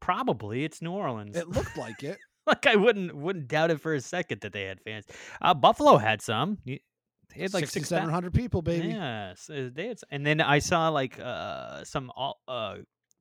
probably 0.00 0.64
it's 0.64 0.82
New 0.82 0.92
Orleans. 0.92 1.36
It 1.36 1.48
looked 1.48 1.76
like 1.76 2.02
it. 2.02 2.18
like 2.46 2.66
I 2.66 2.76
wouldn't 2.76 3.14
wouldn't 3.14 3.48
doubt 3.48 3.70
it 3.70 3.80
for 3.80 3.94
a 3.94 4.00
second 4.00 4.40
that 4.42 4.52
they 4.52 4.64
had 4.64 4.80
fans. 4.80 5.04
Uh, 5.40 5.54
Buffalo 5.54 5.96
had 5.96 6.22
some. 6.22 6.58
You- 6.64 6.78
They 7.34 7.42
had 7.42 7.54
like 7.54 7.66
six 7.66 7.88
thou- 7.88 8.08
hundred 8.08 8.34
people, 8.34 8.62
baby. 8.62 8.88
Yes, 8.88 9.50
uh, 9.50 9.68
they 9.74 9.88
had, 9.88 9.98
and 10.10 10.24
then 10.24 10.40
I 10.40 10.60
saw 10.60 10.88
like 10.90 11.18
uh 11.18 11.84
some 11.84 12.12
all, 12.14 12.40
uh 12.46 12.76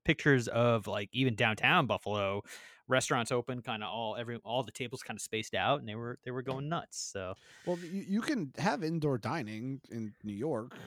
pictures 0.06 0.48
of 0.48 0.88
like 0.88 1.10
even 1.12 1.36
downtown 1.36 1.86
Buffalo 1.88 2.44
restaurants 2.88 3.32
open, 3.32 3.62
kind 3.62 3.84
of 3.84 3.90
all 3.90 4.16
every 4.16 4.38
all 4.46 4.64
the 4.64 4.72
tables 4.72 5.02
kind 5.04 5.18
of 5.18 5.22
spaced 5.22 5.56
out, 5.56 5.80
and 5.80 5.90
they 5.90 5.96
were 5.96 6.18
they 6.24 6.32
were 6.32 6.42
going 6.44 6.70
nuts. 6.70 6.98
So 7.12 7.34
Well, 7.66 7.78
you, 7.80 8.06
you 8.08 8.22
can 8.22 8.54
have 8.58 8.84
indoor 8.84 9.18
dining 9.18 9.82
in 9.92 10.14
New 10.24 10.34
York. 10.36 10.78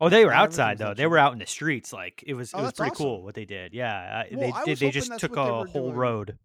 oh, 0.00 0.08
they 0.08 0.24
were 0.24 0.30
Not 0.30 0.44
outside 0.44 0.78
though. 0.78 0.94
They 0.94 1.06
were 1.06 1.18
out 1.18 1.32
in 1.32 1.38
the 1.38 1.46
streets. 1.46 1.92
Like 1.92 2.22
it 2.26 2.34
was 2.34 2.54
Oh, 2.54 2.60
it 2.60 2.62
was 2.62 2.72
pretty 2.72 2.92
awesome. 2.92 3.04
cool 3.04 3.22
what 3.22 3.34
they 3.34 3.44
did. 3.44 3.74
Yeah, 3.74 4.24
Well, 4.32 4.40
they 4.64 4.74
did. 4.74 4.78
They 4.78 4.90
just 4.90 5.18
took 5.18 5.36
a 5.36 5.64
whole 5.64 5.88
doing. 5.88 5.94
road. 5.94 6.38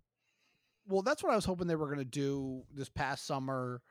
Well, 0.88 1.03
that's 1.03 1.24
what 1.24 1.32
I 1.32 1.36
was 1.36 1.45
hoping 1.45 1.68
they 1.68 1.76
were 1.76 1.86
going 1.86 1.99
to 1.99 2.03
do 2.05 2.64
this 2.74 2.89
past 2.89 3.26
summer 3.26 3.82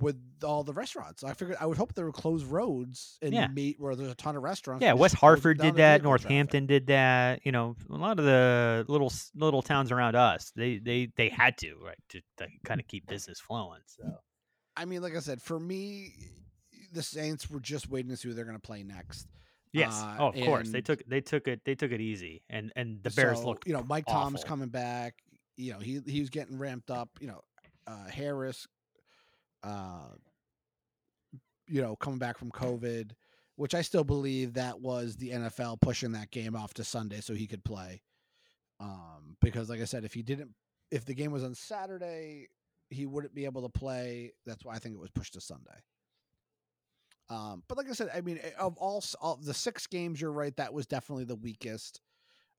with 0.00 0.16
all 0.44 0.62
the 0.62 0.72
restaurants. 0.72 1.24
I 1.24 1.32
figured 1.34 1.56
I 1.60 1.66
would 1.66 1.76
hope 1.76 1.92
they 1.94 2.04
would 2.04 2.14
close 2.14 2.44
roads 2.44 3.18
and 3.20 3.32
Yeah. 3.32 3.48
meet 3.48 3.80
where 3.80 3.96
there's 3.96 4.12
a 4.12 4.14
ton 4.14 4.36
of 4.36 4.42
restaurants. 4.44 4.82
Yeah, 4.82 4.92
West 4.92 5.14
just 5.14 5.20
close 5.20 5.28
them 5.28 5.28
Hartford 5.42 5.58
did 5.58 5.74
that. 5.76 5.88
traffic. 6.02 6.02
Northampton 6.04 6.66
did 6.66 6.86
that. 6.86 7.40
You 7.44 7.50
know, 7.52 7.74
a 7.90 7.96
lot 7.96 8.18
of 8.20 8.24
the 8.24 8.84
little 8.88 9.12
little 9.34 9.62
towns 9.62 9.90
around 9.90 10.14
us, 10.14 10.52
they 10.54 10.78
they 10.78 11.10
they 11.16 11.28
had 11.28 11.58
to 11.58 11.76
right 11.84 11.98
to, 12.10 12.20
to 12.36 12.46
kind 12.64 12.80
of 12.80 12.86
keep 12.86 13.06
business 13.08 13.40
flowing. 13.40 13.80
So 13.86 14.04
I 14.76 14.84
mean, 14.84 15.02
like 15.02 15.16
I 15.16 15.20
said, 15.20 15.42
for 15.42 15.58
me, 15.58 16.14
the 16.92 17.02
Saints 17.02 17.50
were 17.50 17.58
just 17.60 17.90
waiting 17.90 18.10
to 18.10 18.16
see 18.16 18.28
who 18.28 18.34
they're 18.34 18.44
going 18.44 18.56
to 18.56 18.62
play 18.62 18.84
next. 18.84 19.26
yes, 19.72 19.92
Uh, 20.00 20.16
oh, 20.20 20.26
of 20.28 20.34
course 20.36 20.70
they 20.70 20.80
took 20.80 21.02
they 21.08 21.20
took 21.20 21.48
it 21.48 21.60
they 21.64 21.74
took 21.74 21.90
it 21.90 22.00
easy, 22.00 22.44
and 22.48 22.72
and 22.76 23.02
the 23.02 23.10
Bears 23.10 23.38
so, 23.40 23.46
looked 23.46 23.66
you 23.66 23.72
know, 23.72 23.82
Mike 23.82 24.06
Tom's 24.06 24.36
awful. 24.42 24.48
coming 24.48 24.68
back. 24.68 25.14
You 25.56 25.72
know, 25.72 25.80
he 25.80 26.00
he 26.06 26.20
was 26.20 26.30
getting 26.30 26.56
ramped 26.56 26.88
up. 26.92 27.08
You 27.20 27.26
know, 27.26 27.40
uh, 27.88 28.06
Harris, 28.06 28.68
uh, 29.62 30.08
you 31.66 31.82
know, 31.82 31.96
coming 31.96 32.18
back 32.18 32.38
from 32.38 32.50
COVID, 32.50 33.12
which 33.56 33.74
I 33.74 33.82
still 33.82 34.04
believe 34.04 34.54
that 34.54 34.80
was 34.80 35.16
the 35.16 35.30
NFL 35.30 35.80
pushing 35.80 36.12
that 36.12 36.30
game 36.30 36.56
off 36.56 36.74
to 36.74 36.84
Sunday 36.84 37.20
so 37.20 37.34
he 37.34 37.46
could 37.46 37.64
play. 37.64 38.02
Um, 38.80 39.36
because 39.40 39.68
like 39.68 39.80
I 39.80 39.84
said, 39.84 40.04
if 40.04 40.14
he 40.14 40.22
didn't, 40.22 40.50
if 40.90 41.04
the 41.04 41.14
game 41.14 41.32
was 41.32 41.44
on 41.44 41.54
Saturday, 41.54 42.48
he 42.90 43.06
wouldn't 43.06 43.34
be 43.34 43.44
able 43.44 43.62
to 43.62 43.68
play. 43.68 44.32
That's 44.46 44.64
why 44.64 44.74
I 44.74 44.78
think 44.78 44.94
it 44.94 45.00
was 45.00 45.10
pushed 45.10 45.34
to 45.34 45.40
Sunday. 45.40 45.82
Um, 47.30 47.62
but 47.68 47.76
like 47.76 47.88
I 47.88 47.92
said, 47.92 48.10
I 48.14 48.22
mean, 48.22 48.38
eh, 48.42 48.50
of 48.58 48.76
all, 48.78 49.04
of 49.20 49.44
the 49.44 49.52
six 49.52 49.86
games, 49.86 50.20
you're 50.20 50.32
right. 50.32 50.56
That 50.56 50.72
was 50.72 50.86
definitely 50.86 51.24
the 51.24 51.34
weakest. 51.34 52.00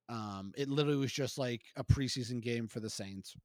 Um, 0.10 0.54
it 0.58 0.70
literally 0.70 1.00
was 1.00 1.12
just 1.12 1.38
like 1.38 1.62
a 1.76 1.84
preseason 1.84 2.42
game 2.42 2.68
for 2.68 2.80
the 2.80 2.90
Saints. 2.90 3.36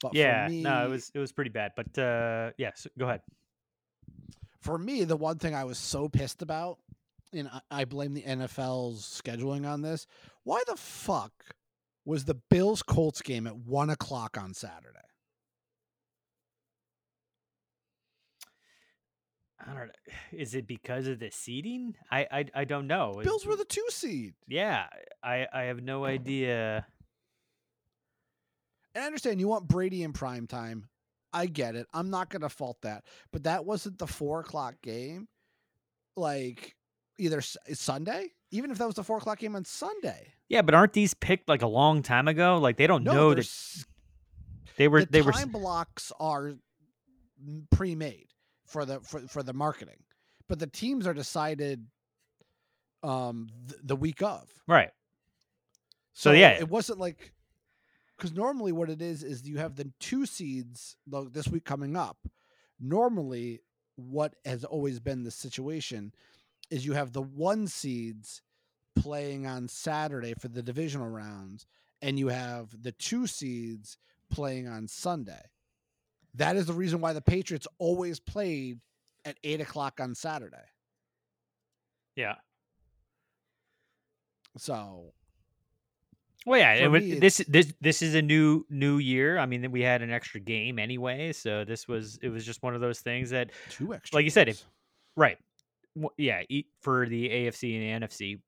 But 0.00 0.14
yeah, 0.14 0.48
me, 0.48 0.62
no, 0.62 0.84
it 0.86 0.90
was 0.90 1.10
it 1.14 1.18
was 1.18 1.32
pretty 1.32 1.50
bad. 1.50 1.72
But 1.76 1.98
uh, 1.98 2.50
yes, 2.58 2.86
go 2.98 3.06
ahead. 3.06 3.22
for 4.60 4.76
me, 4.78 5.04
the 5.04 5.16
one 5.16 5.38
thing 5.38 5.54
I 5.54 5.64
was 5.64 5.78
so 5.78 6.08
pissed 6.08 6.42
about, 6.42 6.78
and 7.32 7.48
I, 7.48 7.60
I 7.70 7.84
blame 7.84 8.12
the 8.14 8.22
NFL's 8.22 9.20
scheduling 9.22 9.66
on 9.66 9.82
this. 9.82 10.06
Why 10.44 10.62
the 10.66 10.76
fuck 10.76 11.32
was 12.04 12.24
the 12.24 12.34
Bills 12.34 12.82
Colts 12.82 13.22
game 13.22 13.46
at 13.46 13.56
one 13.56 13.90
o'clock 13.90 14.36
on 14.38 14.54
Saturday? 14.54 14.92
I 19.58 19.72
don't 19.74 19.86
know. 19.86 19.92
Is 20.32 20.54
it 20.54 20.66
because 20.66 21.06
of 21.06 21.18
the 21.18 21.30
seating? 21.30 21.94
I 22.10 22.26
I, 22.30 22.44
I 22.54 22.64
don't 22.64 22.86
know. 22.86 23.20
Bills 23.22 23.46
were 23.46 23.56
the 23.56 23.64
two 23.64 23.84
seed. 23.88 24.34
Yeah, 24.46 24.86
I 25.22 25.46
I 25.52 25.62
have 25.62 25.82
no 25.82 26.04
idea. 26.04 26.86
And 28.96 29.04
I 29.04 29.06
understand 29.06 29.38
you 29.40 29.46
want 29.48 29.68
Brady 29.68 30.02
in 30.02 30.14
prime 30.14 30.46
time. 30.46 30.88
I 31.30 31.44
get 31.44 31.76
it. 31.76 31.86
I'm 31.92 32.08
not 32.08 32.30
going 32.30 32.40
to 32.40 32.48
fault 32.48 32.78
that. 32.80 33.04
But 33.30 33.42
that 33.44 33.66
wasn't 33.66 33.98
the 33.98 34.06
four 34.06 34.40
o'clock 34.40 34.76
game. 34.82 35.28
Like 36.16 36.74
either 37.18 37.38
S- 37.38 37.58
Sunday, 37.74 38.28
even 38.50 38.70
if 38.70 38.78
that 38.78 38.86
was 38.86 38.94
the 38.94 39.04
four 39.04 39.18
o'clock 39.18 39.38
game 39.40 39.54
on 39.54 39.66
Sunday. 39.66 40.32
Yeah, 40.48 40.62
but 40.62 40.74
aren't 40.74 40.94
these 40.94 41.12
picked 41.12 41.46
like 41.46 41.60
a 41.60 41.66
long 41.66 42.02
time 42.02 42.26
ago? 42.26 42.56
Like 42.56 42.78
they 42.78 42.86
don't 42.86 43.04
No, 43.04 43.12
know 43.12 43.34
that. 43.34 43.46
They 44.78 44.88
were 44.88 45.00
the 45.00 45.10
they 45.10 45.20
were 45.20 45.32
time 45.32 45.50
blocks 45.50 46.10
are 46.18 46.54
pre-made 47.70 48.28
for 48.66 48.86
the 48.86 49.00
for, 49.00 49.20
for 49.28 49.42
the 49.42 49.52
marketing, 49.52 50.02
but 50.48 50.58
the 50.58 50.66
teams 50.66 51.06
are 51.06 51.12
decided 51.14 51.86
um 53.02 53.48
th- 53.68 53.80
the 53.84 53.96
week 53.96 54.22
of. 54.22 54.48
right. 54.66 54.90
So, 56.14 56.32
yeah. 56.32 56.52
it 56.58 56.70
wasn't 56.70 56.98
like 56.98 57.34
because 58.16 58.32
normally 58.32 58.72
what 58.72 58.90
it 58.90 59.02
is 59.02 59.22
is 59.22 59.46
you 59.46 59.58
have 59.58 59.76
the 59.76 59.90
two 60.00 60.26
seeds 60.26 60.96
this 61.06 61.48
week 61.48 61.64
coming 61.64 61.96
up. 61.96 62.16
Normally, 62.80 63.60
what 63.96 64.34
has 64.44 64.64
always 64.64 65.00
been 65.00 65.24
the 65.24 65.30
situation 65.30 66.12
is 66.70 66.84
you 66.84 66.92
have 66.94 67.12
the 67.12 67.22
one 67.22 67.66
seeds 67.66 68.42
playing 68.94 69.46
on 69.46 69.68
Saturday 69.68 70.34
for 70.34 70.48
the 70.48 70.62
divisional 70.62 71.08
rounds, 71.08 71.66
and 72.02 72.18
you 72.18 72.28
have 72.28 72.82
the 72.82 72.92
two 72.92 73.26
seeds 73.26 73.98
playing 74.30 74.66
on 74.66 74.88
Sunday. 74.88 75.42
That 76.34 76.56
is 76.56 76.66
the 76.66 76.72
reason 76.72 77.00
why 77.00 77.12
the 77.12 77.22
Patriots 77.22 77.68
always 77.78 78.20
played 78.20 78.80
at 79.24 79.38
eight 79.44 79.60
o'clock 79.60 80.00
on 80.00 80.14
Saturday. 80.14 80.56
Yeah. 82.14 82.36
So 84.58 85.12
Well, 86.46 86.60
yeah. 86.60 86.74
It 86.74 86.88
was, 86.88 87.02
me, 87.02 87.18
this 87.18 87.38
this 87.48 87.74
this 87.80 88.02
is 88.02 88.14
a 88.14 88.22
new 88.22 88.64
new 88.70 88.98
year. 88.98 89.36
I 89.36 89.46
mean, 89.46 89.70
we 89.72 89.82
had 89.82 90.00
an 90.00 90.10
extra 90.12 90.40
game 90.40 90.78
anyway, 90.78 91.32
so 91.32 91.64
this 91.64 91.88
was 91.88 92.18
it 92.22 92.28
was 92.28 92.46
just 92.46 92.62
one 92.62 92.74
of 92.74 92.80
those 92.80 93.00
things 93.00 93.30
that, 93.30 93.50
two 93.68 93.92
extra. 93.92 94.16
like 94.16 94.24
you 94.24 94.30
said, 94.30 94.48
if 94.48 94.64
right, 95.16 95.38
yeah, 96.16 96.42
for 96.80 97.06
the 97.08 97.28
AFC 97.28 97.74
and 97.74 98.02
the 98.02 98.06
NFC. 98.06 98.40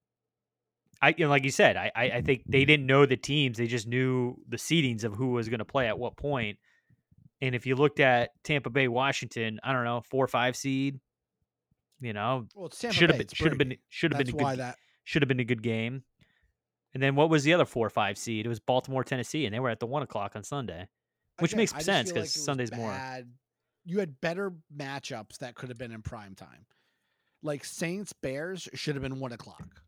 I 1.02 1.14
you 1.16 1.24
know, 1.24 1.28
like 1.30 1.44
you 1.44 1.50
said, 1.50 1.76
I, 1.76 1.90
I 1.94 2.02
I 2.04 2.22
think 2.22 2.44
they 2.46 2.64
didn't 2.64 2.86
know 2.86 3.04
the 3.04 3.16
teams; 3.16 3.58
they 3.58 3.66
just 3.66 3.88
knew 3.88 4.36
the 4.48 4.56
seedings 4.56 5.02
of 5.02 5.14
who 5.14 5.32
was 5.32 5.48
going 5.48 5.58
to 5.58 5.64
play 5.64 5.88
at 5.88 5.98
what 5.98 6.16
point. 6.16 6.58
And 7.40 7.54
if 7.54 7.66
you 7.66 7.76
looked 7.76 8.00
at 8.00 8.30
Tampa 8.42 8.70
Bay, 8.70 8.88
Washington, 8.88 9.60
I 9.62 9.72
don't 9.72 9.84
know, 9.84 10.00
four 10.00 10.24
or 10.24 10.28
five 10.28 10.56
seed, 10.56 10.98
you 12.00 12.12
know, 12.12 12.46
Well, 12.54 12.70
should 12.70 13.10
have 13.10 13.18
been 13.18 13.28
should 13.32 13.48
have 13.48 13.58
been 13.58 13.76
should 13.88 14.12
have 14.12 14.18
been 14.18 14.28
a 14.28 14.32
good 14.32 14.58
that- 14.58 14.76
should 15.04 15.22
have 15.22 15.28
been 15.28 15.40
a 15.40 15.44
good 15.44 15.62
game. 15.62 16.02
And 16.98 17.02
then 17.04 17.14
what 17.14 17.30
was 17.30 17.44
the 17.44 17.54
other 17.54 17.64
four 17.64 17.86
or 17.86 17.90
five 17.90 18.18
seed? 18.18 18.44
It 18.44 18.48
was 18.48 18.58
Baltimore, 18.58 19.04
Tennessee, 19.04 19.46
and 19.46 19.54
they 19.54 19.60
were 19.60 19.70
at 19.70 19.78
the 19.78 19.86
one 19.86 20.02
o'clock 20.02 20.34
on 20.34 20.42
Sunday, 20.42 20.88
which 21.38 21.52
Again, 21.52 21.58
makes 21.58 21.84
sense 21.84 22.10
because 22.10 22.22
like 22.22 22.36
it 22.36 22.40
Sunday's 22.40 22.72
more. 22.72 22.92
You 23.84 24.00
had 24.00 24.20
better 24.20 24.52
matchups 24.76 25.38
that 25.38 25.54
could 25.54 25.68
have 25.68 25.78
been 25.78 25.92
in 25.92 26.02
prime 26.02 26.34
time. 26.34 26.66
Like 27.40 27.64
Saints 27.64 28.12
Bears 28.12 28.68
should 28.74 28.96
have 28.96 29.02
been 29.04 29.20
one 29.20 29.30
o'clock. 29.30 29.80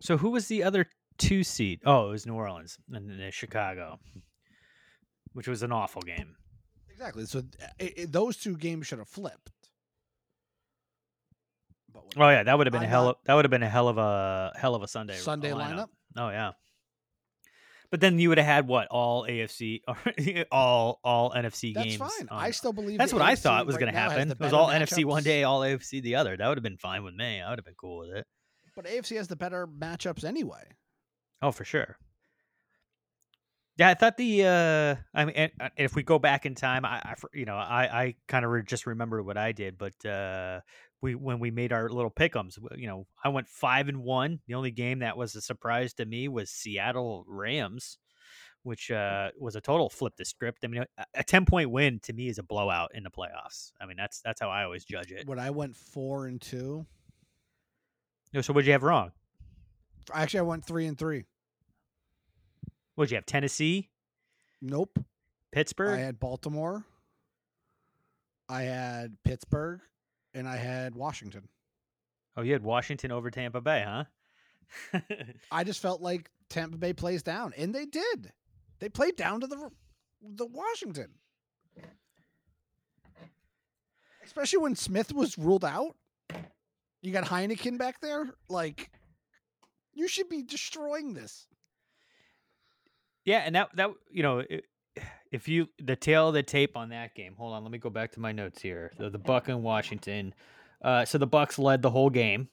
So 0.00 0.16
who 0.16 0.30
was 0.30 0.46
the 0.46 0.62
other 0.62 0.86
two 1.18 1.42
seed? 1.42 1.80
Oh, 1.84 2.06
it 2.06 2.10
was 2.10 2.26
New 2.26 2.34
Orleans 2.34 2.78
and 2.92 3.10
then 3.10 3.32
Chicago, 3.32 3.98
which 5.32 5.48
was 5.48 5.64
an 5.64 5.72
awful 5.72 6.02
game. 6.02 6.36
Exactly. 6.88 7.26
So 7.26 7.42
th- 7.42 7.94
i 7.98 8.02
i 8.02 8.06
those 8.06 8.36
two 8.36 8.56
games 8.56 8.86
should 8.86 9.00
have 9.00 9.08
flipped. 9.08 9.50
Oh 12.16 12.28
yeah, 12.28 12.42
that 12.42 12.56
would 12.58 12.66
have 12.66 12.72
been 12.72 12.82
a 12.82 12.86
hell. 12.86 13.10
Of, 13.10 13.16
that 13.24 13.34
would 13.34 13.44
have 13.44 13.50
been 13.50 13.62
a 13.62 13.68
hell 13.68 13.88
of 13.88 13.98
a 13.98 14.52
hell 14.56 14.74
of 14.74 14.82
a 14.82 14.88
Sunday 14.88 15.16
Sunday 15.16 15.50
lineup? 15.50 15.88
Oh 16.16 16.28
yeah. 16.30 16.52
But 17.90 18.00
then 18.00 18.20
you 18.20 18.28
would 18.28 18.38
have 18.38 18.46
had 18.46 18.68
what 18.68 18.86
all 18.88 19.24
AFC, 19.24 19.80
or 19.88 19.96
all 20.52 21.00
all 21.02 21.32
NFC 21.32 21.74
That's 21.74 21.86
games. 21.86 21.96
fine. 21.98 22.28
on- 22.28 22.40
I 22.44 22.52
still 22.52 22.72
believe 22.72 22.98
That's 22.98 23.12
what 23.12 23.22
I 23.22 23.34
thought 23.34 23.66
was 23.66 23.74
right 23.74 23.80
going 23.80 23.92
to 23.92 23.98
happen. 23.98 24.30
It 24.30 24.38
was 24.38 24.52
all 24.52 24.68
NFC 24.68 25.04
one 25.04 25.24
day, 25.24 25.42
all 25.42 25.60
AFC 25.60 26.00
the 26.02 26.14
other. 26.16 26.36
That 26.36 26.46
would 26.48 26.56
have 26.56 26.62
been 26.62 26.78
fine 26.78 27.02
with 27.02 27.14
me. 27.14 27.40
I 27.40 27.50
would 27.50 27.58
have 27.58 27.64
been 27.64 27.74
cool 27.74 27.98
with 27.98 28.10
it. 28.10 28.26
But 28.76 28.86
AFC 28.86 29.16
has 29.16 29.26
the 29.28 29.36
better 29.36 29.66
matchups 29.66 30.24
anyway. 30.24 30.62
Oh, 31.42 31.50
for 31.50 31.64
sure. 31.64 31.96
Yeah, 33.76 33.88
I 33.88 33.94
thought 33.94 34.16
the. 34.16 34.44
uh 34.44 34.96
I 35.14 35.24
mean, 35.24 35.34
and, 35.36 35.52
and 35.58 35.70
if 35.76 35.94
we 35.96 36.02
go 36.02 36.18
back 36.18 36.46
in 36.46 36.54
time, 36.54 36.84
I, 36.84 37.00
I 37.02 37.14
you 37.32 37.44
know, 37.46 37.56
I, 37.56 38.02
I 38.02 38.14
kind 38.28 38.44
of 38.44 38.50
re- 38.50 38.62
just 38.62 38.86
remember 38.86 39.22
what 39.22 39.36
I 39.36 39.52
did, 39.52 39.78
but 39.78 40.04
uh 40.04 40.60
we 41.02 41.14
when 41.14 41.38
we 41.38 41.50
made 41.50 41.72
our 41.72 41.88
little 41.88 42.10
pickums, 42.10 42.58
you 42.76 42.86
know, 42.86 43.06
I 43.24 43.28
went 43.30 43.48
five 43.48 43.88
and 43.88 44.02
one. 44.02 44.40
The 44.46 44.54
only 44.54 44.70
game 44.70 44.98
that 45.00 45.16
was 45.16 45.34
a 45.34 45.40
surprise 45.40 45.94
to 45.94 46.04
me 46.04 46.28
was 46.28 46.50
Seattle 46.50 47.24
Rams, 47.26 47.98
which 48.62 48.90
uh 48.90 49.30
was 49.38 49.56
a 49.56 49.60
total 49.60 49.88
flip 49.88 50.14
the 50.16 50.24
script. 50.24 50.58
I 50.64 50.68
mean, 50.68 50.84
a, 50.98 51.04
a 51.14 51.24
ten 51.24 51.46
point 51.46 51.70
win 51.70 52.00
to 52.00 52.12
me 52.12 52.28
is 52.28 52.38
a 52.38 52.42
blowout 52.42 52.90
in 52.94 53.02
the 53.02 53.10
playoffs. 53.10 53.72
I 53.80 53.86
mean, 53.86 53.96
that's 53.96 54.20
that's 54.20 54.40
how 54.40 54.50
I 54.50 54.64
always 54.64 54.84
judge 54.84 55.10
it. 55.10 55.26
When 55.26 55.38
I 55.38 55.50
went 55.50 55.74
four 55.76 56.26
and 56.26 56.40
two, 56.40 56.86
No, 58.34 58.40
So 58.42 58.52
what'd 58.52 58.66
you 58.66 58.72
have 58.72 58.82
wrong? 58.82 59.12
actually 60.12 60.40
I 60.40 60.42
went 60.42 60.64
three 60.66 60.86
and 60.86 60.98
three. 60.98 61.24
What'd 62.94 63.10
you 63.10 63.16
have? 63.16 63.26
Tennessee, 63.26 63.88
Nope. 64.60 64.98
Pittsburgh. 65.52 65.98
I 65.98 66.02
had 66.02 66.20
Baltimore. 66.20 66.84
I 68.48 68.62
had 68.62 69.16
Pittsburgh, 69.24 69.80
and 70.34 70.48
I 70.48 70.56
had 70.56 70.94
Washington. 70.94 71.48
Oh, 72.36 72.42
you 72.42 72.52
had 72.52 72.62
Washington 72.62 73.10
over 73.12 73.30
Tampa 73.30 73.60
Bay, 73.60 73.84
huh? 73.86 74.04
I 75.50 75.64
just 75.64 75.80
felt 75.82 76.00
like 76.00 76.30
Tampa 76.48 76.76
Bay 76.78 76.92
plays 76.92 77.22
down, 77.22 77.52
and 77.56 77.74
they 77.74 77.86
did. 77.86 78.32
They 78.78 78.88
played 78.88 79.16
down 79.16 79.40
to 79.40 79.46
the 79.46 79.70
the 80.22 80.46
Washington, 80.46 81.08
especially 84.24 84.58
when 84.58 84.76
Smith 84.76 85.12
was 85.12 85.38
ruled 85.38 85.64
out. 85.64 85.96
You 87.02 87.12
got 87.12 87.24
Heinicke 87.24 87.76
back 87.78 88.00
there, 88.00 88.26
like 88.48 88.90
you 89.92 90.06
should 90.08 90.28
be 90.28 90.42
destroying 90.42 91.14
this. 91.14 91.46
Yeah, 93.24 93.38
and 93.44 93.54
that 93.54 93.74
that 93.76 93.90
you 94.10 94.22
know, 94.22 94.40
i- 94.40 94.60
if 95.30 95.48
you 95.48 95.68
the 95.78 95.96
tail 95.96 96.28
of 96.28 96.34
the 96.34 96.42
tape 96.42 96.76
on 96.76 96.88
that 96.90 97.14
game. 97.14 97.34
Hold 97.36 97.54
on, 97.54 97.62
let 97.62 97.72
me 97.72 97.78
go 97.78 97.90
back 97.90 98.12
to 98.12 98.20
my 98.20 98.32
notes 98.32 98.60
here. 98.60 98.92
The, 98.98 99.10
Buck 99.18 99.48
and 99.48 99.62
Washington. 99.62 100.34
Uh, 100.82 101.04
so 101.04 101.18
the 101.18 101.26
Bucks 101.26 101.58
led 101.58 101.82
the 101.82 101.90
whole 101.90 102.10
game. 102.10 102.48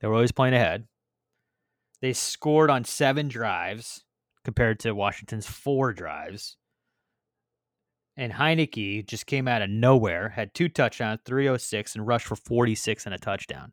They 0.00 0.08
were 0.08 0.14
always 0.14 0.32
playing 0.32 0.54
ahead. 0.54 0.86
They 2.00 2.12
scored 2.12 2.70
on 2.70 2.84
seven 2.84 3.28
drives 3.28 4.04
compared 4.44 4.80
to 4.80 4.94
Washington's 4.94 5.46
four 5.46 5.92
drives. 5.92 6.56
And 8.16 8.32
Heinicke 8.32 9.06
just 9.06 9.26
came 9.26 9.48
out 9.48 9.62
of 9.62 9.70
nowhere, 9.70 10.30
had 10.30 10.54
two 10.54 10.68
touchdowns, 10.68 11.20
306, 11.24 11.96
and 11.96 12.06
rushed 12.06 12.26
for 12.26 12.36
46 12.36 13.06
and 13.06 13.14
a 13.14 13.18
touchdown. 13.18 13.72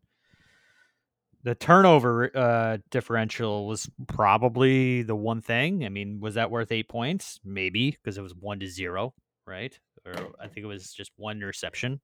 The 1.44 1.56
turnover 1.56 2.30
uh, 2.38 2.78
differential 2.92 3.66
was 3.66 3.90
probably 4.08 5.02
the 5.02 5.16
one 5.16 5.42
thing. 5.42 5.84
I 5.84 5.90
mean, 5.90 6.20
was 6.20 6.36
that 6.36 6.52
worth 6.52 6.72
eight 6.72 6.88
points? 6.88 7.40
Maybe 7.44 7.92
because 7.92 8.18
it 8.20 8.22
was 8.22 8.36
one 8.36 8.60
to 8.60 8.68
zero, 8.68 9.16
right? 9.48 9.78
Or 10.06 10.14
I 10.40 10.48
think 10.48 10.64
it 10.64 10.68
was 10.68 10.94
just 10.94 11.12
one 11.16 11.38
interception. 11.38 12.00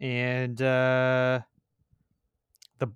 And 0.00 0.62
uh, 0.62 1.40
the 2.78 2.88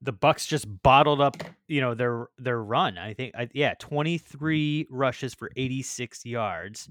the 0.00 0.12
Bucks 0.12 0.46
just 0.46 0.66
bottled 0.82 1.20
up, 1.20 1.36
you 1.68 1.82
know, 1.82 1.94
their 1.94 2.28
their 2.38 2.62
run. 2.62 2.96
I 2.96 3.12
think, 3.12 3.34
I, 3.34 3.50
yeah, 3.52 3.74
twenty 3.78 4.16
three 4.16 4.86
rushes 4.88 5.34
for 5.34 5.50
eighty 5.56 5.82
six 5.82 6.24
yards, 6.24 6.88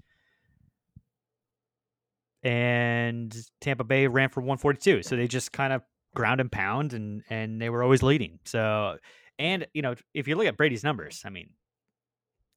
and 2.44 3.36
Tampa 3.60 3.86
Bay 3.86 4.06
ran 4.06 4.30
for 4.30 4.42
one 4.42 4.60
forty 4.60 4.80
two. 4.80 5.02
So 5.02 5.16
they 5.16 5.28
just 5.28 5.52
kind 5.52 5.74
of 5.74 5.82
ground 6.16 6.42
and 6.42 6.52
pound, 6.52 6.94
and 6.94 7.24
and 7.30 7.62
they 7.62 7.70
were 7.70 7.84
always 7.84 8.02
leading. 8.02 8.40
So, 8.46 8.98
and 9.38 9.68
you 9.74 9.82
know, 9.82 9.96
if 10.14 10.28
you 10.28 10.36
look 10.36 10.48
at 10.48 10.58
Brady's 10.58 10.84
numbers, 10.84 11.22
I 11.26 11.30
mean, 11.30 11.50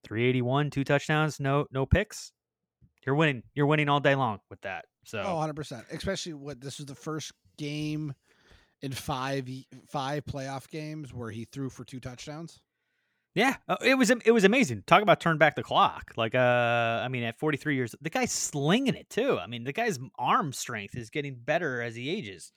three 0.04 0.26
eighty 0.26 0.40
one, 0.42 0.70
two 0.70 0.84
touchdowns, 0.84 1.38
no 1.38 1.66
no 1.70 1.84
picks. 1.84 2.32
You're 3.04 3.14
winning. 3.14 3.42
You're 3.54 3.66
winning 3.66 3.88
all 3.88 4.00
day 4.00 4.14
long 4.14 4.40
with 4.50 4.60
that. 4.62 4.84
So 5.04 5.20
Oh, 5.20 5.36
100%. 5.36 5.90
Especially 5.92 6.34
what 6.34 6.60
this 6.60 6.76
was 6.76 6.86
the 6.86 6.94
first 6.94 7.32
game 7.56 8.12
in 8.82 8.92
five 8.92 9.48
five 9.88 10.24
playoff 10.26 10.68
games 10.68 11.14
where 11.14 11.30
he 11.30 11.46
threw 11.46 11.70
for 11.70 11.84
two 11.84 12.00
touchdowns. 12.00 12.60
Yeah, 13.34 13.56
uh, 13.68 13.76
it 13.82 13.94
was 13.94 14.10
it 14.10 14.32
was 14.32 14.44
amazing. 14.44 14.82
Talk 14.86 15.02
about 15.02 15.20
turn 15.20 15.38
back 15.38 15.54
the 15.54 15.62
clock. 15.62 16.12
Like, 16.16 16.34
uh, 16.34 17.00
I 17.02 17.08
mean, 17.08 17.22
at 17.22 17.38
43 17.38 17.76
years, 17.76 17.94
the 18.00 18.10
guy's 18.10 18.32
slinging 18.32 18.94
it 18.94 19.08
too. 19.08 19.38
I 19.38 19.46
mean, 19.46 19.64
the 19.64 19.72
guy's 19.72 19.98
arm 20.18 20.52
strength 20.52 20.96
is 20.96 21.08
getting 21.08 21.36
better 21.36 21.80
as 21.80 21.94
he 21.94 22.10
ages. 22.10 22.52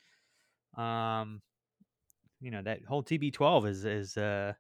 Um, 0.78 1.42
you 2.40 2.50
know 2.52 2.62
that 2.64 2.84
whole 2.86 3.04
TB12 3.04 3.68
is 3.68 3.86
is 3.86 4.18
uh, 4.18 4.54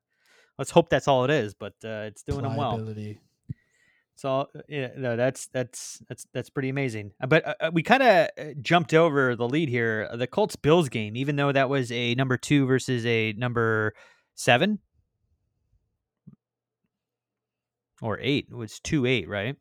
let's 0.57 0.71
hope 0.71 0.89
that's 0.89 1.07
all 1.07 1.23
it 1.25 1.31
is, 1.31 1.53
but 1.53 1.73
uh, 1.83 2.05
it's 2.09 2.23
doing 2.23 2.43
them 2.43 2.55
well. 2.57 2.77
So 4.15 4.49
yeah, 4.69 4.89
no, 4.97 5.15
that's 5.15 5.47
that's 5.47 5.99
that's 6.07 6.27
that's 6.33 6.49
pretty 6.51 6.69
amazing. 6.69 7.11
Uh, 7.19 7.25
But 7.27 7.47
uh, 7.47 7.53
uh, 7.59 7.71
we 7.73 7.81
kind 7.81 8.03
of 8.03 8.61
jumped 8.61 8.93
over 8.93 9.35
the 9.35 9.47
lead 9.47 9.67
here. 9.67 10.07
Uh, 10.11 10.15
The 10.17 10.27
Colts 10.27 10.55
Bills 10.55 10.89
game, 10.89 11.15
even 11.15 11.37
though 11.37 11.51
that 11.51 11.69
was 11.69 11.91
a 11.91 12.13
number 12.15 12.37
two 12.37 12.67
versus 12.67 13.03
a 13.05 13.33
number 13.33 13.93
seven 14.35 14.77
or 18.01 18.19
eight, 18.21 18.47
it 18.51 18.55
was 18.55 18.79
two 18.79 19.05
eight, 19.07 19.27
right? 19.27 19.55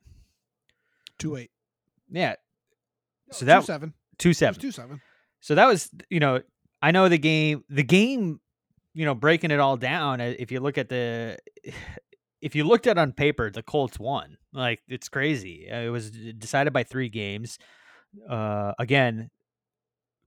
Two 1.18 1.36
eight. 1.36 1.50
Yeah. 2.10 2.34
So 3.30 3.40
two 3.40 3.44
that 3.46 3.64
seven. 3.64 3.94
two 4.18 4.28
It 4.28 4.30
was 4.30 4.38
seven. 4.38 4.60
two 4.60 4.72
seven. 4.72 5.00
So 5.40 5.54
that 5.54 5.66
was, 5.66 5.90
you 6.10 6.20
know, 6.20 6.40
I 6.82 6.90
know 6.90 7.08
the 7.08 7.18
game, 7.18 7.64
the 7.68 7.82
game, 7.82 8.40
you 8.94 9.04
know, 9.04 9.14
breaking 9.14 9.50
it 9.50 9.60
all 9.60 9.76
down. 9.76 10.20
uh, 10.20 10.34
If 10.38 10.50
you 10.52 10.60
look 10.60 10.78
at 10.78 10.88
the, 10.88 11.38
if 12.40 12.54
you 12.54 12.64
looked 12.64 12.86
at 12.86 12.92
it 12.96 13.00
on 13.00 13.12
paper, 13.12 13.50
the 13.50 13.62
Colts 13.62 13.98
won. 13.98 14.38
Like 14.52 14.80
it's 14.88 15.08
crazy. 15.08 15.68
Uh, 15.70 15.80
It 15.80 15.88
was 15.90 16.10
decided 16.10 16.72
by 16.72 16.84
three 16.84 17.08
games. 17.08 17.58
Uh, 18.28 18.72
again, 18.78 19.30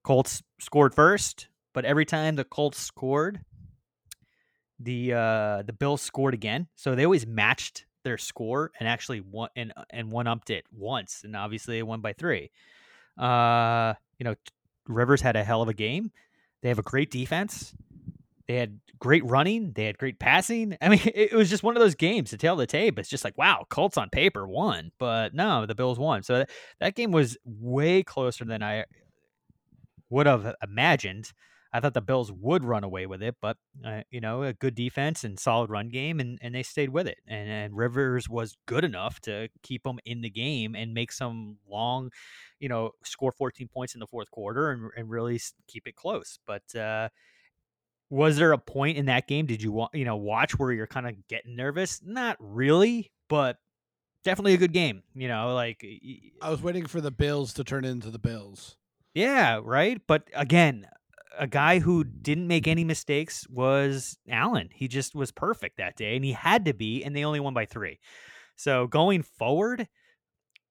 Colts 0.03 0.41
scored 0.59 0.93
first, 0.93 1.47
but 1.73 1.85
every 1.85 2.05
time 2.05 2.35
the 2.35 2.43
Colts 2.43 2.77
scored, 2.79 3.41
the 4.79 5.13
uh, 5.13 5.61
the 5.63 5.73
Bills 5.73 6.01
scored 6.01 6.33
again. 6.33 6.67
So 6.75 6.95
they 6.95 7.05
always 7.05 7.25
matched 7.25 7.85
their 8.03 8.17
score 8.17 8.71
and 8.79 8.87
actually 8.87 9.21
won 9.21 9.49
and 9.55 9.73
and 9.89 10.11
one 10.11 10.27
upped 10.27 10.49
it 10.49 10.65
once, 10.71 11.21
and 11.23 11.35
obviously 11.35 11.77
they 11.77 11.83
won 11.83 12.01
by 12.01 12.13
three. 12.13 12.51
Uh, 13.17 13.93
you 14.19 14.23
know, 14.25 14.35
Rivers 14.87 15.21
had 15.21 15.35
a 15.35 15.43
hell 15.43 15.61
of 15.61 15.69
a 15.69 15.73
game. 15.73 16.11
They 16.61 16.69
have 16.69 16.79
a 16.79 16.83
great 16.83 17.11
defense. 17.11 17.75
They 18.47 18.55
had 18.55 18.79
great 18.99 19.25
running. 19.25 19.73
They 19.73 19.85
had 19.85 19.97
great 19.97 20.19
passing. 20.19 20.77
I 20.81 20.89
mean, 20.89 21.01
it, 21.13 21.33
was 21.33 21.49
just 21.49 21.63
one 21.63 21.75
of 21.75 21.81
those 21.81 21.95
games 21.95 22.29
to 22.29 22.37
tell 22.37 22.55
the 22.55 22.65
tape. 22.65 22.97
It's 22.97 23.09
just 23.09 23.23
like, 23.23 23.37
wow, 23.37 23.65
Colts 23.69 23.97
on 23.97 24.09
paper 24.09 24.47
won, 24.47 24.91
but 24.97 25.33
no, 25.33 25.65
the 25.65 25.75
Bills 25.75 25.99
won. 25.99 26.23
So 26.23 26.39
that, 26.39 26.49
that 26.79 26.95
game 26.95 27.11
was 27.11 27.37
way 27.45 28.03
closer 28.03 28.45
than 28.45 28.63
I 28.63 28.85
would 30.09 30.25
have 30.25 30.55
imagined. 30.63 31.33
I 31.73 31.79
thought 31.79 31.95
the 31.95 32.01
Bills 32.01 32.31
would 32.31 32.63
run 32.63 32.83
away 32.83 33.07
with 33.07 33.23
it, 33.23 33.35
but 33.41 33.57
uh, 33.83 34.01
you 34.11 34.21
know, 34.21 34.43
a 34.43 34.53
good 34.53 34.75
defense 34.75 35.23
and 35.23 35.39
solid 35.39 35.71
run 35.71 35.89
game, 35.89 36.19
and, 36.19 36.37
and 36.41 36.53
they 36.53 36.61
stayed 36.61 36.89
with 36.89 37.07
it. 37.07 37.17
And, 37.27 37.49
and 37.49 37.75
Rivers 37.75 38.29
was 38.29 38.55
good 38.67 38.83
enough 38.83 39.19
to 39.21 39.49
keep 39.63 39.83
them 39.83 39.97
in 40.05 40.21
the 40.21 40.29
game 40.29 40.75
and 40.75 40.93
make 40.93 41.11
some 41.11 41.57
long, 41.67 42.11
you 42.59 42.69
know, 42.69 42.91
score 43.03 43.31
14 43.31 43.67
points 43.67 43.95
in 43.95 43.99
the 43.99 44.07
fourth 44.07 44.29
quarter 44.29 44.69
and, 44.69 44.91
and 44.95 45.09
really 45.09 45.41
keep 45.67 45.87
it 45.87 45.95
close. 45.95 46.37
But 46.45 46.75
uh, 46.75 47.09
was 48.11 48.37
there 48.37 48.51
a 48.51 48.57
point 48.59 48.97
in 48.97 49.07
that 49.07 49.27
game? 49.27 49.47
Did 49.47 49.63
you 49.63 49.71
want 49.71 49.95
you 49.95 50.05
know 50.05 50.15
watch 50.15 50.59
where 50.59 50.71
you're 50.71 50.85
kind 50.85 51.07
of 51.07 51.27
getting 51.27 51.55
nervous? 51.55 52.01
Not 52.03 52.37
really, 52.39 53.11
but 53.27 53.57
definitely 54.23 54.53
a 54.53 54.57
good 54.57 54.73
game. 54.73 55.01
You 55.15 55.27
know, 55.27 55.55
like 55.55 55.83
I 56.39 56.51
was 56.51 56.61
waiting 56.61 56.85
for 56.85 57.01
the 57.01 57.09
Bills 57.09 57.53
to 57.53 57.63
turn 57.63 57.83
into 57.83 58.11
the 58.11 58.19
Bills. 58.19 58.77
yeah, 59.15 59.59
right. 59.63 59.99
But 60.05 60.29
again, 60.35 60.85
a 61.37 61.47
guy 61.47 61.79
who 61.79 62.03
didn't 62.03 62.47
make 62.47 62.67
any 62.67 62.83
mistakes 62.83 63.47
was 63.49 64.17
Allen. 64.29 64.69
He 64.73 64.87
just 64.87 65.15
was 65.15 65.31
perfect 65.31 65.77
that 65.77 65.95
day, 65.95 66.15
and 66.15 66.23
he 66.25 66.31
had 66.33 66.65
to 66.65 66.73
be, 66.73 67.03
and 67.03 67.15
they 67.15 67.23
only 67.25 67.39
won 67.39 67.53
by 67.53 67.65
three. 67.65 67.99
So 68.55 68.87
going 68.87 69.23
forward, 69.23 69.87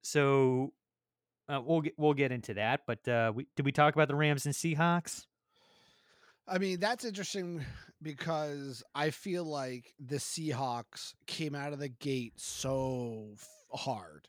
so 0.01 0.73
uh, 1.49 1.61
we'll 1.63 1.81
get 1.81 1.93
we'll 1.97 2.13
get 2.13 2.31
into 2.31 2.53
that. 2.55 2.81
But 2.87 3.07
uh, 3.07 3.31
we, 3.35 3.47
did 3.55 3.65
we 3.65 3.71
talk 3.71 3.93
about 3.93 4.07
the 4.07 4.15
Rams 4.15 4.45
and 4.45 4.55
Seahawks? 4.55 5.25
I 6.47 6.57
mean, 6.57 6.79
that's 6.79 7.05
interesting 7.05 7.63
because 8.01 8.83
I 8.93 9.11
feel 9.11 9.45
like 9.45 9.93
the 9.99 10.17
Seahawks 10.17 11.13
came 11.25 11.55
out 11.55 11.71
of 11.73 11.79
the 11.79 11.87
gate 11.89 12.33
so 12.35 13.29
f- 13.33 13.47
hard 13.79 14.27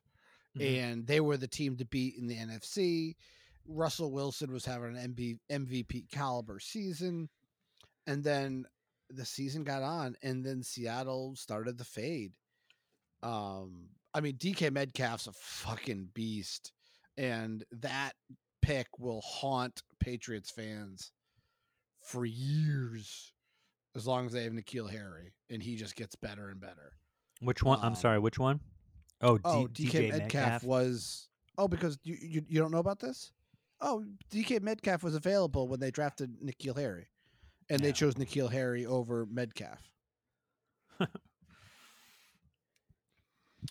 Mhm. 0.56 0.78
and 0.82 1.06
they 1.08 1.18
were 1.18 1.36
the 1.36 1.48
team 1.48 1.76
to 1.78 1.84
beat 1.84 2.14
in 2.16 2.28
the 2.28 2.36
NFC. 2.36 3.16
Russell 3.66 4.10
Wilson 4.12 4.52
was 4.52 4.64
having 4.64 4.96
an 4.96 5.14
MB, 5.14 5.38
MVP 5.50 6.10
caliber 6.10 6.58
season. 6.58 7.28
And 8.06 8.22
then 8.22 8.66
the 9.10 9.24
season 9.24 9.64
got 9.64 9.82
on, 9.82 10.16
and 10.22 10.44
then 10.44 10.62
Seattle 10.62 11.34
started 11.36 11.78
the 11.78 11.84
fade. 11.84 12.32
Um, 13.22 13.88
I 14.12 14.20
mean, 14.20 14.34
DK 14.36 14.70
Metcalf's 14.72 15.26
a 15.26 15.32
fucking 15.32 16.10
beast, 16.14 16.72
and 17.16 17.64
that 17.72 18.12
pick 18.60 18.86
will 18.98 19.22
haunt 19.22 19.82
Patriots 20.00 20.50
fans 20.50 21.12
for 22.02 22.24
years 22.26 23.32
as 23.96 24.06
long 24.06 24.26
as 24.26 24.32
they 24.32 24.42
have 24.44 24.52
N'Keal 24.52 24.90
Harry, 24.90 25.32
and 25.50 25.62
he 25.62 25.76
just 25.76 25.96
gets 25.96 26.14
better 26.16 26.48
and 26.50 26.60
better. 26.60 26.92
Which 27.40 27.62
one? 27.62 27.78
I'm 27.80 27.86
Um, 27.88 27.94
sorry, 27.94 28.18
which 28.18 28.38
one? 28.38 28.60
Oh, 29.22 29.36
D- 29.38 29.42
Oh, 29.46 29.68
DK 29.72 29.90
DJ 29.90 30.08
Metcalf, 30.10 30.32
Metcalf. 30.32 30.64
was. 30.64 31.28
Oh, 31.56 31.68
because 31.68 31.98
you, 32.02 32.16
you 32.20 32.44
you 32.48 32.60
don't 32.60 32.72
know 32.72 32.78
about 32.78 32.98
this? 32.98 33.32
Oh, 33.86 34.02
DK 34.32 34.62
Metcalf 34.62 35.02
was 35.02 35.14
available 35.14 35.68
when 35.68 35.78
they 35.78 35.90
drafted 35.90 36.40
N'Keal 36.42 36.78
Harry, 36.78 37.08
and 37.68 37.80
they 37.80 37.92
chose 37.92 38.14
N'Keal 38.14 38.50
Harry 38.50 38.86
over 38.86 39.26
Metcalf. 39.30 39.78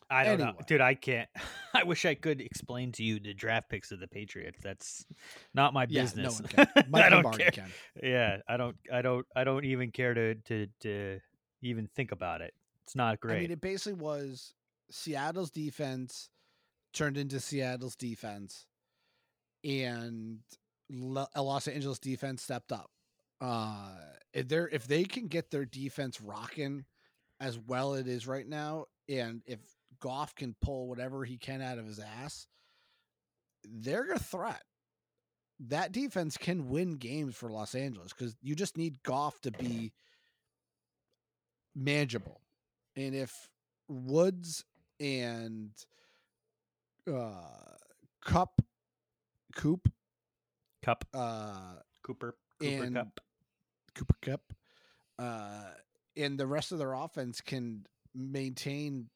I 0.09 0.23
don't 0.23 0.39
know, 0.39 0.53
dude. 0.67 0.81
I 0.81 0.95
can't. 0.95 1.29
I 1.73 1.83
wish 1.83 2.05
I 2.05 2.13
could 2.15 2.41
explain 2.41 2.91
to 2.93 3.03
you 3.03 3.19
the 3.19 3.33
draft 3.33 3.69
picks 3.69 3.91
of 3.91 3.99
the 3.99 4.07
Patriots. 4.07 4.59
That's 4.61 5.05
not 5.53 5.73
my 5.73 5.85
Yeah, 5.89 6.01
no 6.01 6.05
business. 6.05 6.41
one 6.41 6.47
can. 6.75 6.85
Mike 6.89 7.03
I 7.05 7.09
don't 7.09 7.37
care. 7.37 7.51
can. 7.51 7.71
Yeah, 8.01 8.37
I 8.47 8.57
don't. 8.57 8.75
I 8.91 9.01
don't. 9.01 9.25
I 9.35 9.43
don't 9.43 9.65
even 9.65 9.91
care 9.91 10.13
to 10.13 10.35
to 10.35 10.67
to 10.81 11.19
even 11.61 11.87
think 11.95 12.11
about 12.11 12.41
it. 12.41 12.53
It's 12.85 12.95
not 12.95 13.19
great. 13.19 13.37
I 13.37 13.41
mean, 13.41 13.51
it 13.51 13.61
basically 13.61 13.93
was 13.93 14.53
Seattle's 14.91 15.49
defense 15.51 16.29
turned 16.91 17.17
into 17.17 17.39
Seattle's 17.39 17.95
defense, 17.95 18.67
and 19.63 20.39
uh, 20.91 21.25
Los 21.37 21.67
Angeles 21.67 21.99
defense 21.99 22.43
stepped 22.43 22.71
up. 22.71 22.89
Uh, 23.41 23.89
if 24.33 24.51
if 24.51 24.87
they 24.87 25.03
can 25.03 25.27
get 25.27 25.51
their 25.51 25.65
defense 25.65 26.21
rocking 26.21 26.85
as 27.39 27.59
well 27.59 27.93
it 27.93 28.07
is 28.07 28.27
right 28.27 28.47
now, 28.47 28.85
and 29.09 29.41
if 29.45 29.59
Goff 29.99 30.33
can 30.35 30.55
pull 30.61 30.87
whatever 30.87 31.23
he 31.23 31.37
can 31.37 31.61
out 31.61 31.77
of 31.77 31.85
his 31.85 31.99
ass, 31.99 32.47
they're 33.63 34.11
a 34.11 34.19
threat. 34.19 34.61
That 35.67 35.91
defense 35.91 36.37
can 36.37 36.69
win 36.69 36.95
games 36.95 37.35
for 37.35 37.49
Los 37.49 37.75
Angeles 37.75 38.11
because 38.11 38.35
you 38.41 38.55
just 38.55 38.77
need 38.77 39.01
Goff 39.03 39.39
to 39.41 39.51
be 39.51 39.93
manageable. 41.75 42.41
And 42.95 43.15
if 43.15 43.49
Woods 43.87 44.65
and 44.99 45.71
uh 47.07 47.31
Kupp 48.23 48.61
Coop 49.55 49.89
Kupp 50.83 51.05
uh 51.13 51.75
Cooper 52.03 52.35
Cooper 52.59 52.83
and 52.83 52.95
Kupp. 52.95 53.19
Cooper 53.95 54.15
Kupp 54.21 54.41
uh 55.19 55.71
and 56.15 56.39
the 56.39 56.47
rest 56.47 56.71
of 56.71 56.79
their 56.79 56.93
offense 56.93 57.41
can 57.41 57.85
maintain 58.13 59.09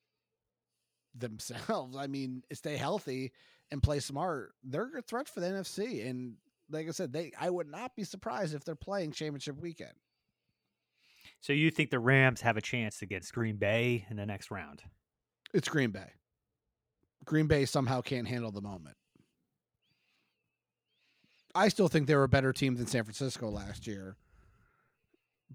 themselves. 1.14 1.96
I 2.00 2.08
mean, 2.08 2.44
stay 2.54 2.76
healthy 2.78 3.32
and 3.72 3.84
play 3.84 4.00
smart. 4.00 4.54
They're 4.64 4.98
a 4.98 5.02
threat 5.02 5.30
for 5.30 5.40
the 5.40 5.48
NFC 5.48 6.08
and 6.08 6.36
like 6.70 6.88
I 6.88 6.92
said, 6.92 7.14
they 7.14 7.32
I 7.40 7.50
would 7.50 7.70
not 7.70 7.96
be 7.96 8.04
surprised 8.04 8.54
if 8.54 8.64
they're 8.64 8.76
playing 8.76 9.12
championship 9.12 9.60
weekend. 9.60 9.94
So 11.40 11.54
you 11.54 11.70
think 11.72 11.92
the 11.92 12.00
Rams 12.00 12.42
have 12.42 12.58
a 12.58 12.62
chance 12.62 13.02
against 13.02 13.34
Green 13.34 13.58
Bay 13.58 14.06
in 14.10 14.18
the 14.18 14.26
next 14.26 14.50
round? 14.52 14.82
It's 15.54 15.70
Green 15.70 15.92
Bay. 15.92 16.12
Green 17.26 17.48
Bay 17.48 17.66
somehow 17.66 18.02
can't 18.02 18.28
handle 18.28 18.52
the 18.52 18.62
moment. 18.62 18.96
I 21.58 21.70
still 21.70 21.88
think 21.88 22.08
they 22.08 22.16
were 22.16 22.24
a 22.24 22.30
better 22.30 22.54
team 22.54 22.76
than 22.76 22.86
San 22.86 23.04
Francisco 23.04 23.50
last 23.50 23.88
year. 23.88 24.16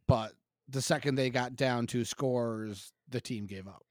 But 0.08 0.32
the 0.68 0.82
second 0.82 1.14
they 1.14 1.30
got 1.30 1.54
down 1.54 1.86
to 1.88 2.04
scores, 2.04 2.92
the 3.08 3.20
team 3.20 3.46
gave 3.46 3.68
up. 3.68 3.84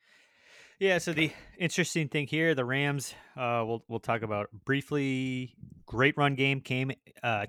Yeah. 0.77 0.97
So 0.97 1.13
the 1.13 1.31
interesting 1.57 2.09
thing 2.09 2.27
here, 2.27 2.53
the 2.53 2.65
Rams, 2.65 3.13
uh, 3.37 3.63
we'll 3.65 3.83
we'll 3.87 3.99
talk 3.99 4.23
about 4.23 4.49
briefly. 4.65 5.55
Great 5.85 6.17
run 6.17 6.35
game 6.35 6.59
came. 6.59 6.91
Uh, 7.23 7.45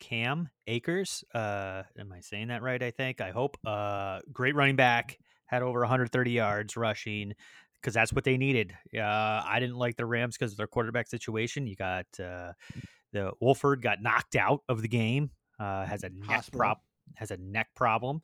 Cam 0.00 0.50
Akers. 0.66 1.24
Uh, 1.34 1.84
am 1.98 2.12
I 2.12 2.20
saying 2.20 2.48
that 2.48 2.62
right? 2.62 2.82
I 2.82 2.90
think. 2.90 3.20
I 3.20 3.30
hope. 3.30 3.56
Uh, 3.64 4.20
great 4.32 4.54
running 4.54 4.76
back. 4.76 5.18
Had 5.46 5.62
over 5.62 5.80
130 5.80 6.30
yards 6.30 6.76
rushing 6.76 7.34
because 7.80 7.94
that's 7.94 8.12
what 8.12 8.24
they 8.24 8.36
needed. 8.36 8.74
Uh, 8.94 9.00
I 9.46 9.58
didn't 9.60 9.76
like 9.76 9.96
the 9.96 10.06
Rams 10.06 10.36
because 10.36 10.52
of 10.52 10.56
their 10.58 10.66
quarterback 10.66 11.06
situation. 11.06 11.66
You 11.66 11.76
got 11.76 12.06
uh, 12.18 12.52
the 13.14 13.32
Wolford 13.40 13.80
got 13.80 14.02
knocked 14.02 14.36
out 14.36 14.60
of 14.68 14.82
the 14.82 14.88
game. 14.88 15.30
Uh, 15.58 15.86
has 15.86 16.02
a 16.02 16.10
neck 16.10 16.44
prop 16.52 16.82
has 17.14 17.30
a 17.30 17.36
neck 17.36 17.68
problem. 17.74 18.20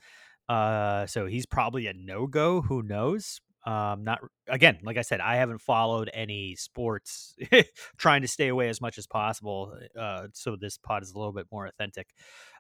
Uh, 0.49 1.07
so 1.07 1.27
he's 1.27 1.47
probably 1.47 1.87
a 1.87 1.93
no 1.95 2.27
go. 2.27 2.61
Who 2.61 2.83
knows? 2.83 3.41
Um, 3.65 4.05
not 4.05 4.21
again, 4.49 4.79
like 4.83 4.97
I 4.97 5.03
said, 5.03 5.21
I 5.21 5.37
haven't 5.37 5.61
followed 5.61 6.11
any 6.13 6.57
sports, 6.57 7.37
trying 7.99 8.23
to 8.23 8.29
stay 8.29 8.49
away 8.49 8.69
as 8.69 8.81
much 8.81 8.99
as 8.99 9.07
possible. 9.07 9.77
Uh, 9.99 10.29
so 10.33 10.57
this 10.57 10.79
pod 10.79 11.03
is 11.03 11.13
a 11.13 11.19
little 11.19 11.33
bit 11.33 11.47
more 11.53 11.67
authentic. 11.67 12.09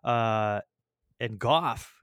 Uh, 0.05 0.61
and 1.19 1.39
Goff 1.39 1.95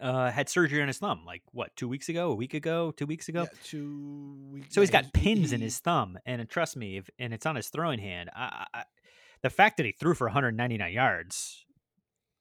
uh, 0.00 0.30
had 0.30 0.48
surgery 0.48 0.80
on 0.80 0.88
his 0.88 0.98
thumb, 0.98 1.22
like 1.26 1.42
what, 1.52 1.74
two 1.76 1.88
weeks 1.88 2.08
ago, 2.08 2.30
a 2.30 2.34
week 2.34 2.54
ago, 2.54 2.90
two 2.90 3.06
weeks 3.06 3.28
ago. 3.28 3.42
Yeah, 3.42 3.58
two 3.64 4.36
weeks. 4.52 4.74
So 4.74 4.80
he's 4.80 4.90
got 4.90 5.12
pins 5.12 5.52
in 5.52 5.60
his 5.60 5.78
thumb, 5.78 6.18
and 6.26 6.48
trust 6.48 6.76
me, 6.76 6.98
if 6.98 7.10
and 7.18 7.32
it's 7.32 7.46
on 7.46 7.56
his 7.56 7.68
throwing 7.68 7.98
hand. 7.98 8.30
I, 8.34 8.66
I, 8.72 8.84
the 9.42 9.50
fact 9.50 9.76
that 9.76 9.86
he 9.86 9.92
threw 9.92 10.14
for 10.14 10.26
199 10.26 10.92
yards 10.92 11.64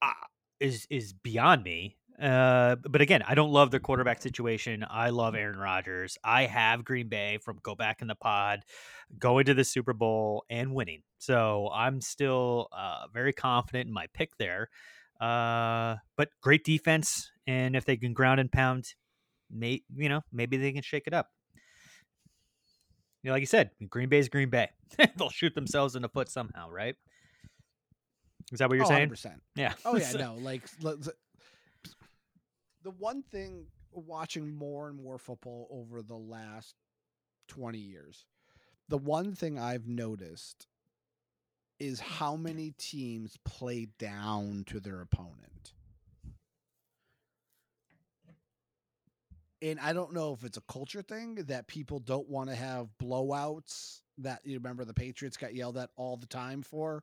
uh, 0.02 0.12
is 0.60 0.88
is 0.90 1.14
beyond 1.14 1.64
me. 1.64 1.98
Uh, 2.22 2.76
but 2.76 3.02
again, 3.02 3.24
I 3.28 3.36
don't 3.36 3.52
love 3.52 3.72
the 3.72 3.80
quarterback 3.80 4.22
situation. 4.22 4.86
I 4.88 5.10
love 5.10 5.36
Aaron 5.36 5.58
Rodgers. 5.58 6.18
I 6.24 6.46
have 6.46 6.86
Green 6.86 7.10
Bay 7.10 7.40
from 7.40 7.60
go 7.64 7.76
back 7.76 8.02
in 8.02 8.08
the 8.08 8.16
pod, 8.16 8.62
going 9.18 9.46
to 9.46 9.54
the 9.54 9.64
Super 9.64 9.94
Bowl 9.94 10.46
and 10.50 10.74
winning. 10.74 11.02
So 11.18 11.70
I'm 11.74 12.02
still 12.02 12.68
uh, 12.72 13.08
very 13.12 13.34
confident 13.34 13.88
in 13.88 13.94
my 13.94 14.08
pick 14.14 14.38
there. 14.38 14.70
Uh, 15.20 15.98
but 16.16 16.30
great 16.42 16.64
defense, 16.64 17.32
and 17.48 17.76
if 17.76 17.86
they 17.86 17.98
can 17.98 18.14
ground 18.14 18.40
and 18.40 18.52
pound, 18.52 18.86
may 19.52 19.82
you 19.96 20.10
know 20.10 20.22
maybe 20.32 20.58
they 20.58 20.72
can 20.72 20.82
shake 20.82 21.08
it 21.08 21.14
up. 21.14 21.30
You 23.24 23.30
know, 23.30 23.34
like 23.34 23.42
you 23.42 23.48
said, 23.48 23.72
Green 23.90 24.10
Bay's 24.10 24.28
Green 24.30 24.50
Bay. 24.50 24.70
They'll 25.18 25.30
shoot 25.30 25.56
themselves 25.56 25.96
in 25.96 26.02
the 26.02 26.10
foot 26.10 26.30
somehow, 26.30 26.70
right? 26.70 26.96
Is 28.52 28.60
that 28.60 28.70
what 28.70 28.76
you're 28.76 28.86
Oh, 28.86 28.90
saying? 28.90 29.10
100%. 29.10 29.36
Yeah. 29.56 29.74
Oh 29.86 29.96
yeah, 29.96 30.12
no. 30.18 30.36
Like 30.36 30.64
the 32.84 32.92
one 32.92 33.24
thing 33.24 33.68
watching 33.92 34.54
more 34.54 34.90
and 34.90 35.02
more 35.02 35.18
football 35.18 35.68
over 35.72 36.02
the 36.02 36.18
last 36.18 36.76
20 37.48 37.78
years, 37.78 38.26
the 38.90 38.98
one 38.98 39.34
thing 39.34 39.58
I've 39.58 39.88
noticed 39.88 40.68
is 41.80 42.00
how 42.00 42.36
many 42.36 42.74
teams 42.78 43.38
play 43.46 43.88
down 43.98 44.64
to 44.68 44.80
their 44.80 45.02
opponent. 45.02 45.73
And 49.64 49.80
I 49.80 49.94
don't 49.94 50.12
know 50.14 50.34
if 50.34 50.44
it's 50.44 50.58
a 50.58 50.62
culture 50.62 51.02
thing 51.02 51.36
that 51.48 51.68
people 51.68 52.00
don't 52.00 52.28
want 52.28 52.50
to 52.50 52.56
have 52.56 52.90
blowouts 53.02 54.02
that 54.18 54.42
you 54.44 54.58
remember 54.58 54.84
the 54.84 54.94
Patriots 54.94 55.38
got 55.38 55.56
yelled 55.56 55.78
at 55.78 55.90
all 55.96 56.18
the 56.18 56.28
time 56.28 56.62
for? 56.62 57.02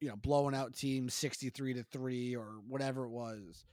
You 0.00 0.08
know 0.08 0.16
blowing 0.16 0.56
out 0.56 0.74
teams 0.74 1.14
63 1.14 1.74
to 1.74 1.84
3 1.84 2.34
or 2.34 2.46
whatever 2.66 3.04
it 3.04 3.10
was. 3.10 3.64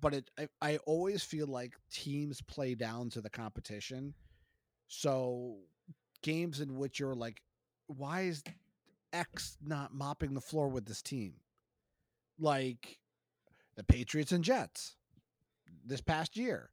But 0.00 0.14
it 0.14 0.30
I, 0.38 0.48
I 0.60 0.76
always 0.84 1.22
feel 1.22 1.46
like 1.46 1.72
teams 1.90 2.42
play 2.42 2.74
down 2.74 3.08
to 3.10 3.22
the 3.22 3.30
competition. 3.30 4.12
So 4.88 5.56
games 6.22 6.60
in 6.60 6.76
which 6.76 7.00
you're 7.00 7.14
like 7.14 7.40
why 7.86 8.22
is 8.22 8.42
x 9.14 9.56
not 9.64 9.94
mopping 9.94 10.34
the 10.34 10.40
floor 10.42 10.68
with 10.68 10.84
this 10.84 11.00
team? 11.00 11.34
Like 12.38 12.98
the 13.76 13.84
patriots 13.84 14.32
and 14.32 14.44
jets 14.44 14.96
this 15.86 16.02
past 16.02 16.36
year 16.36 16.70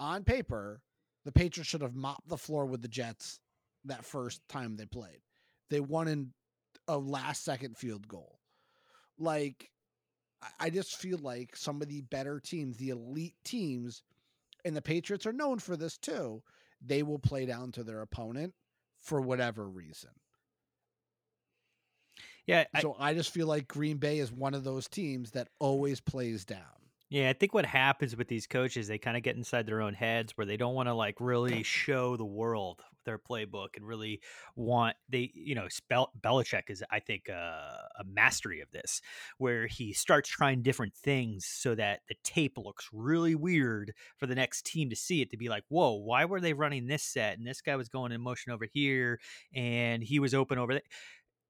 on 0.00 0.24
paper 0.24 0.80
the 1.24 1.32
patriots 1.32 1.68
should 1.68 1.82
have 1.82 1.94
mopped 1.94 2.28
the 2.28 2.36
floor 2.38 2.64
with 2.66 2.80
the 2.82 2.88
jets 2.88 3.40
that 3.84 4.04
first 4.04 4.40
time 4.48 4.76
they 4.76 4.86
played 4.86 5.20
they 5.70 5.80
won 5.80 6.08
in 6.08 6.32
a 6.88 6.98
last 6.98 7.44
second 7.44 7.76
field 7.76 8.08
goal. 8.08 8.40
Like, 9.18 9.70
I- 10.58 10.70
just 10.70 10.96
feel 10.96 11.18
like 11.18 11.54
some 11.54 11.82
of 11.82 11.88
the 11.88 12.00
better 12.02 12.40
teams, 12.40 12.76
the 12.76 12.90
elite 12.90 13.36
teams, 13.44 14.02
and 14.64 14.74
the 14.76 14.82
Patriots 14.82 15.26
are 15.26 15.32
known 15.32 15.58
for 15.58 15.76
this 15.76 15.98
too, 15.98 16.42
they 16.80 17.02
will 17.02 17.18
play 17.18 17.44
down 17.46 17.72
to 17.72 17.84
their 17.84 18.00
opponent 18.00 18.54
for 18.98 19.20
whatever 19.20 19.68
reason. 19.68 20.10
Yeah. 22.46 22.64
I, 22.72 22.80
so 22.80 22.96
I 22.98 23.14
just 23.14 23.30
feel 23.30 23.46
like 23.46 23.68
Green 23.68 23.98
Bay 23.98 24.18
is 24.18 24.32
one 24.32 24.54
of 24.54 24.64
those 24.64 24.88
teams 24.88 25.32
that 25.32 25.48
always 25.58 26.00
plays 26.00 26.44
down. 26.44 26.77
Yeah, 27.10 27.30
I 27.30 27.32
think 27.32 27.54
what 27.54 27.64
happens 27.64 28.16
with 28.16 28.28
these 28.28 28.46
coaches, 28.46 28.86
they 28.86 28.98
kind 28.98 29.16
of 29.16 29.22
get 29.22 29.34
inside 29.34 29.64
their 29.64 29.80
own 29.80 29.94
heads 29.94 30.36
where 30.36 30.46
they 30.46 30.58
don't 30.58 30.74
want 30.74 30.88
to 30.88 30.92
like 30.94 31.16
really 31.20 31.62
show 31.62 32.18
the 32.18 32.24
world 32.24 32.82
their 33.06 33.18
playbook 33.18 33.68
and 33.76 33.86
really 33.86 34.20
want 34.56 34.94
they, 35.08 35.30
you 35.32 35.54
know, 35.54 35.68
Bel- 35.88 36.12
Belichick 36.20 36.64
is, 36.68 36.84
I 36.90 37.00
think, 37.00 37.30
uh, 37.30 37.32
a 37.98 38.04
mastery 38.04 38.60
of 38.60 38.70
this, 38.72 39.00
where 39.38 39.66
he 39.66 39.94
starts 39.94 40.28
trying 40.28 40.60
different 40.60 40.94
things 40.94 41.46
so 41.46 41.74
that 41.76 42.00
the 42.10 42.16
tape 42.24 42.58
looks 42.58 42.90
really 42.92 43.34
weird 43.34 43.94
for 44.18 44.26
the 44.26 44.34
next 44.34 44.66
team 44.66 44.90
to 44.90 44.96
see 44.96 45.22
it 45.22 45.30
to 45.30 45.38
be 45.38 45.48
like, 45.48 45.64
whoa, 45.68 45.92
why 45.94 46.26
were 46.26 46.42
they 46.42 46.52
running 46.52 46.88
this 46.88 47.02
set 47.02 47.38
and 47.38 47.46
this 47.46 47.62
guy 47.62 47.76
was 47.76 47.88
going 47.88 48.12
in 48.12 48.20
motion 48.20 48.52
over 48.52 48.66
here 48.70 49.18
and 49.54 50.02
he 50.02 50.18
was 50.18 50.34
open 50.34 50.58
over 50.58 50.74
there 50.74 50.82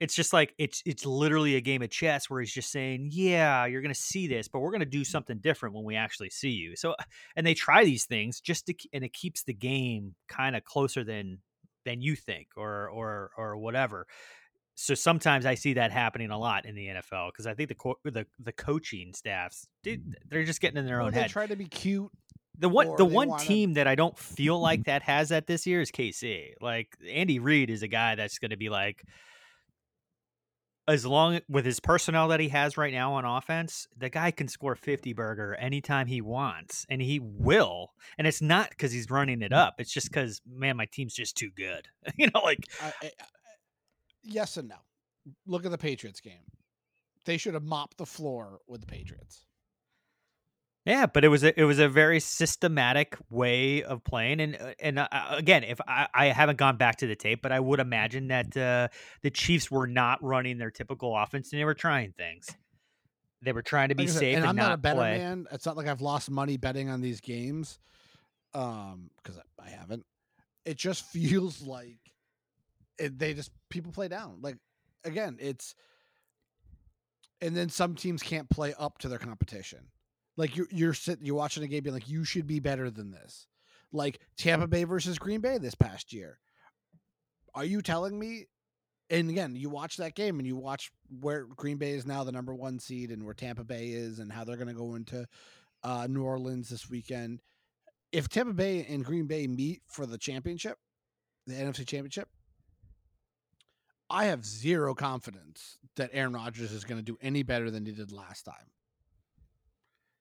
it's 0.01 0.15
just 0.15 0.33
like 0.33 0.55
it's 0.59 0.83
it's 0.87 1.05
literally 1.05 1.57
a 1.57 1.61
game 1.61 1.83
of 1.83 1.91
chess 1.91 2.31
where 2.31 2.41
he's 2.41 2.53
just 2.53 2.71
saying, 2.71 3.11
"Yeah, 3.13 3.67
you're 3.67 3.83
going 3.83 3.95
to 3.95 4.01
see 4.01 4.27
this, 4.29 4.47
but 4.47 4.61
we're 4.61 4.71
going 4.71 4.81
to 4.81 4.87
do 4.87 5.03
mm. 5.03 5.07
something 5.07 5.39
different 5.39 5.75
when 5.75 5.85
we 5.85 5.97
actually 5.97 6.31
see 6.31 6.51
you." 6.51 6.77
So, 6.77 6.95
and 7.37 7.47
they 7.47 7.55
try 7.55 7.85
these 7.85 8.05
things 8.05 8.41
just 8.41 8.67
to, 8.67 8.75
and 8.93 9.05
it 9.05 9.13
keeps 9.13 9.43
the 9.43 9.55
game 9.55 10.15
kind 10.29 10.55
of 10.55 10.65
closer 10.65 11.03
than 11.05 11.39
than 11.85 12.01
you 12.01 12.15
think, 12.15 12.49
or 12.57 12.89
or 12.89 13.31
or 13.37 13.57
whatever. 13.57 14.07
So 14.75 14.95
sometimes 14.95 15.45
I 15.45 15.57
see 15.57 15.73
that 15.73 15.91
happening 15.91 16.31
a 16.31 16.39
lot 16.39 16.65
in 16.65 16.77
the 16.77 16.87
NFL 16.87 17.33
because 17.33 17.49
I 17.49 17.55
think 17.55 17.69
the 17.69 17.75
co- 17.75 17.99
the 18.05 18.27
the 18.39 18.53
coaching 18.53 19.13
staffs 19.13 19.67
dude, 19.83 20.05
mm. 20.05 20.15
they're 20.29 20.45
just 20.45 20.61
getting 20.61 20.79
in 20.79 20.87
their 20.87 20.99
Or 20.99 21.03
own 21.03 21.13
they 21.13 21.23
head. 21.23 21.31
try 21.31 21.47
to 21.47 21.57
be 21.57 21.67
cute. 21.67 22.11
The 22.57 22.69
one 22.69 22.95
the 22.97 23.05
one 23.05 23.29
wanna- 23.29 23.45
team 23.45 23.75
that 23.75 23.89
I 23.89 23.97
don't 23.97 24.17
feel 24.17 24.61
like 24.61 24.85
that 24.87 25.03
has 25.03 25.31
that 25.31 25.49
this 25.49 25.67
year 25.67 25.81
is 25.81 25.91
KC. 25.91 26.53
Like 26.61 26.97
Andy 27.11 27.41
Reid 27.41 27.71
is 27.71 27.83
a 27.83 27.89
guy 27.89 28.15
that's 28.15 28.39
going 28.39 28.53
to 28.53 28.57
be 28.57 28.69
like 28.69 29.03
as 30.89 31.05
long 31.05 31.41
with 31.49 31.67
his 31.67 31.81
personnel 31.81 32.29
that 32.29 32.41
he 32.41 32.49
has 32.49 32.79
right 32.79 32.93
now 32.93 33.13
on 33.13 33.25
offense, 33.25 33.87
the 33.97 34.09
guy 34.09 34.31
can 34.31 34.49
score 34.49 34.75
50 34.75 35.13
burger 35.13 35.55
anytime 35.57 36.07
he 36.07 36.23
wants 36.23 36.87
and 36.89 37.03
he 37.03 37.21
will. 37.21 37.93
And 38.17 38.27
it's 38.27 38.41
not 38.41 38.77
cuz 38.79 38.91
he's 38.91 39.11
running 39.11 39.43
it 39.43 39.53
up. 39.53 39.75
It's 39.79 39.93
just 39.93 40.11
cuz 40.11 40.41
man, 40.47 40.77
my 40.77 40.87
team's 40.87 41.15
just 41.15 41.37
too 41.37 41.51
good. 41.51 41.89
you 42.17 42.29
know 42.35 42.41
like 42.41 42.67
yes 44.23 44.57
and 44.57 44.69
no. 44.69 44.79
Look 45.47 45.67
at 45.67 45.71
the 45.71 45.79
Patriots 45.79 46.21
game. 46.21 46.51
They 47.27 47.37
should 47.37 47.55
have 47.55 47.63
mopped 47.63 47.99
the 47.99 48.07
floor 48.07 48.61
with 48.67 48.81
the 48.81 48.87
Patriots. 48.87 49.45
Yeah, 50.89 51.05
but 51.05 51.23
it 51.23 51.29
was 51.29 51.45
a 51.45 51.59
it 51.61 51.65
was 51.65 51.79
a 51.79 51.89
very 51.89 52.19
systematic 52.19 53.19
way 53.29 53.83
of 53.83 54.03
playing, 54.05 54.41
and 54.41 54.57
uh, 54.57 54.73
and 54.81 54.99
uh, 54.99 55.09
again, 55.33 55.63
if 55.63 55.79
I, 55.87 56.09
I 56.15 56.27
haven't 56.29 56.57
gone 56.57 56.79
back 56.79 56.97
to 56.97 57.07
the 57.07 57.15
tape, 57.15 57.43
but 57.43 57.53
I 57.53 57.61
would 57.61 57.79
imagine 57.79 58.29
that 58.29 58.57
uh, 58.57 58.89
the 59.21 59.31
Chiefs 59.31 59.71
were 59.71 59.87
not 59.87 60.23
running 60.25 60.57
their 60.57 60.71
typical 60.71 61.15
offense, 61.15 61.53
and 61.53 61.61
they 61.61 61.67
were 61.67 61.75
trying 61.75 62.13
things. 62.13 62.49
They 63.43 63.53
were 63.53 63.61
trying 63.61 63.91
to 63.91 63.95
be 63.95 64.05
Like 64.05 64.13
said, 64.13 64.19
safe 64.19 64.37
and 64.37 64.45
and, 64.45 64.49
I'm 64.49 64.57
not, 64.57 64.63
not 64.63 64.75
a 64.75 64.79
better 64.79 64.97
play. 65.01 65.19
man. 65.19 65.47
It's 65.53 65.67
not 65.67 65.77
like 65.77 65.89
I've 65.89 66.01
lost 66.01 66.31
money 66.31 66.57
betting 66.57 66.89
on 66.89 67.03
these 67.03 67.21
games, 67.21 67.79
um, 68.55 69.11
because 69.23 69.39
I 69.63 69.69
haven't. 69.69 70.07
It 70.65 70.79
just 70.79 71.05
feels 71.13 71.61
like 71.61 71.99
it, 72.99 73.19
they 73.19 73.35
just 73.35 73.51
people 73.69 73.93
play 73.93 74.09
down. 74.09 74.39
Like 74.41 74.57
again, 75.05 75.37
it's 75.39 75.75
and 77.43 77.55
then 77.55 77.69
some 77.69 77.95
teams 77.95 78.23
can't 78.23 78.49
play 78.49 78.73
up 78.79 78.97
to 79.01 79.11
their 79.11 79.19
competition. 79.19 79.81
Like 80.39 80.57
you're 80.57 80.69
you're 80.71 80.95
sitting, 80.95 81.27
you're 81.27 81.35
watching 81.35 81.65
a 81.65 81.67
game, 81.67 81.83
being 81.83 81.93
like, 81.93 82.09
you 82.09 82.25
should 82.25 82.47
be 82.47 82.61
better 82.61 82.91
than 82.91 83.11
this. 83.11 83.49
Like 83.93 84.21
Tampa 84.39 84.69
Bay 84.69 84.85
versus 84.85 85.19
Green 85.19 85.41
Bay 85.41 85.59
this 85.59 85.75
past 85.75 86.13
year. 86.13 86.39
Are 87.55 87.65
you 87.65 87.83
telling 87.83 88.19
me? 88.19 88.47
And 89.11 89.31
again, 89.31 89.57
you 89.57 89.69
watch 89.69 89.97
that 89.97 90.15
game 90.15 90.39
and 90.39 90.47
you 90.47 90.57
watch 90.57 90.93
where 91.21 91.47
Green 91.57 91.77
Bay 91.77 91.93
is 91.93 92.07
now 92.07 92.23
the 92.23 92.33
number 92.33 92.55
one 92.55 92.79
seed 92.79 93.11
and 93.11 93.25
where 93.25 93.35
Tampa 93.35 93.65
Bay 93.65 93.89
is 93.89 94.21
and 94.21 94.31
how 94.31 94.45
they're 94.45 94.57
going 94.57 94.69
to 94.69 94.75
go 94.75 94.95
into 94.95 95.27
uh, 95.83 96.07
New 96.09 96.23
Orleans 96.23 96.69
this 96.69 96.89
weekend. 96.89 97.41
If 98.13 98.29
Tampa 98.29 98.53
Bay 98.53 98.87
and 98.89 99.05
Green 99.05 99.27
Bay 99.27 99.47
meet 99.47 99.81
for 99.89 100.07
the 100.07 100.19
championship, 100.19 100.77
the 101.47 101.55
NFC 101.55 101.87
championship, 101.87 102.29
I 104.11 104.27
have 104.27 104.45
zero 104.45 104.95
confidence 104.95 105.79
that 105.97 106.11
Aaron 106.13 106.35
Rodgers 106.35 106.71
is 106.71 106.85
going 106.85 106.99
to 106.99 107.05
do 107.05 107.19
any 107.21 107.43
better 107.43 107.71
than 107.71 107.87
he 107.87 107.93
did 107.93 108.13
last 108.13 108.43
time. 108.43 108.71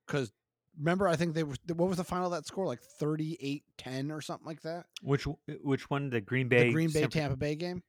Because 0.08 0.32
remember, 0.80 1.08
I 1.08 1.16
think 1.16 1.34
they 1.34 1.44
were, 1.44 1.56
what 1.68 1.90
was 1.90 1.98
the 1.98 2.04
final 2.04 2.28
of 2.28 2.32
that 2.32 2.46
score? 2.46 2.66
Like 2.66 2.82
38 2.82 3.64
10 3.78 4.12
or 4.12 4.22
something 4.22 4.48
like 4.48 4.62
that? 4.62 4.86
Which 5.02 5.28
uh, 5.28 5.34
which 5.62 5.90
one? 5.90 6.10
The 6.10 6.22
Green 6.22 6.48
Bay 6.48 6.68
the 6.68 6.74
Green 6.74 6.92
Bay 6.92 7.06
Tampa 7.08 7.36
Bay 7.36 7.56
game. 7.56 7.84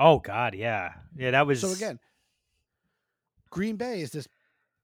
Oh 0.00 0.18
God, 0.18 0.54
yeah, 0.54 0.92
yeah. 1.16 1.30
That 1.32 1.46
was 1.46 1.60
So 1.60 1.72
again, 1.72 2.00
Green 3.50 3.76
Bay 3.76 4.00
is 4.00 4.10
this 4.10 4.26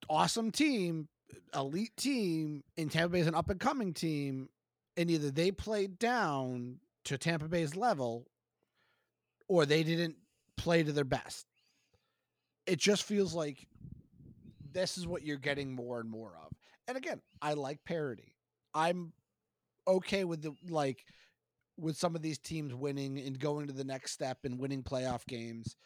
awesome 0.09 0.51
team, 0.51 1.09
elite 1.55 1.97
team, 1.97 2.63
and 2.77 2.91
Tampa 2.91 3.13
Bay 3.13 3.21
is 3.21 3.27
an 3.27 3.35
up 3.35 3.51
and 3.51 3.59
coming 3.59 3.93
team, 3.93 4.49
and 4.97 5.11
either 5.11 5.31
they 5.31 5.51
played 5.51 5.99
down 5.99 6.79
to 7.05 7.19
Tampa 7.19 7.49
Bay's 7.49 7.75
level, 7.75 8.27
or 9.49 9.67
they 9.67 9.83
didn't 9.83 10.17
play 10.57 10.83
to 10.83 10.93
their 10.93 11.05
best. 11.05 11.47
It 12.67 12.79
just 12.79 13.03
feels 13.03 13.35
like 13.35 13.67
this 14.73 14.99
is 14.99 15.07
what 15.07 15.23
you're 15.23 15.37
getting 15.37 15.75
more 15.75 16.01
and 16.01 16.11
more 16.11 16.37
of. 16.45 16.53
And 16.89 16.97
again, 16.97 17.21
I 17.41 17.55
like 17.55 17.85
parity. 17.85 18.35
I'm 18.75 19.13
okay 19.87 20.25
with 20.25 20.43
the 20.43 20.55
like 20.69 21.05
with 21.77 21.97
some 21.97 22.15
of 22.15 22.23
these 22.23 22.39
teams 22.39 22.75
winning 22.75 23.19
and 23.19 23.39
going 23.39 23.67
to 23.67 23.73
the 23.73 23.85
next 23.85 24.13
step 24.13 24.39
and 24.45 24.59
winning 24.59 24.83
playoff 24.83 25.27
games. 25.27 25.77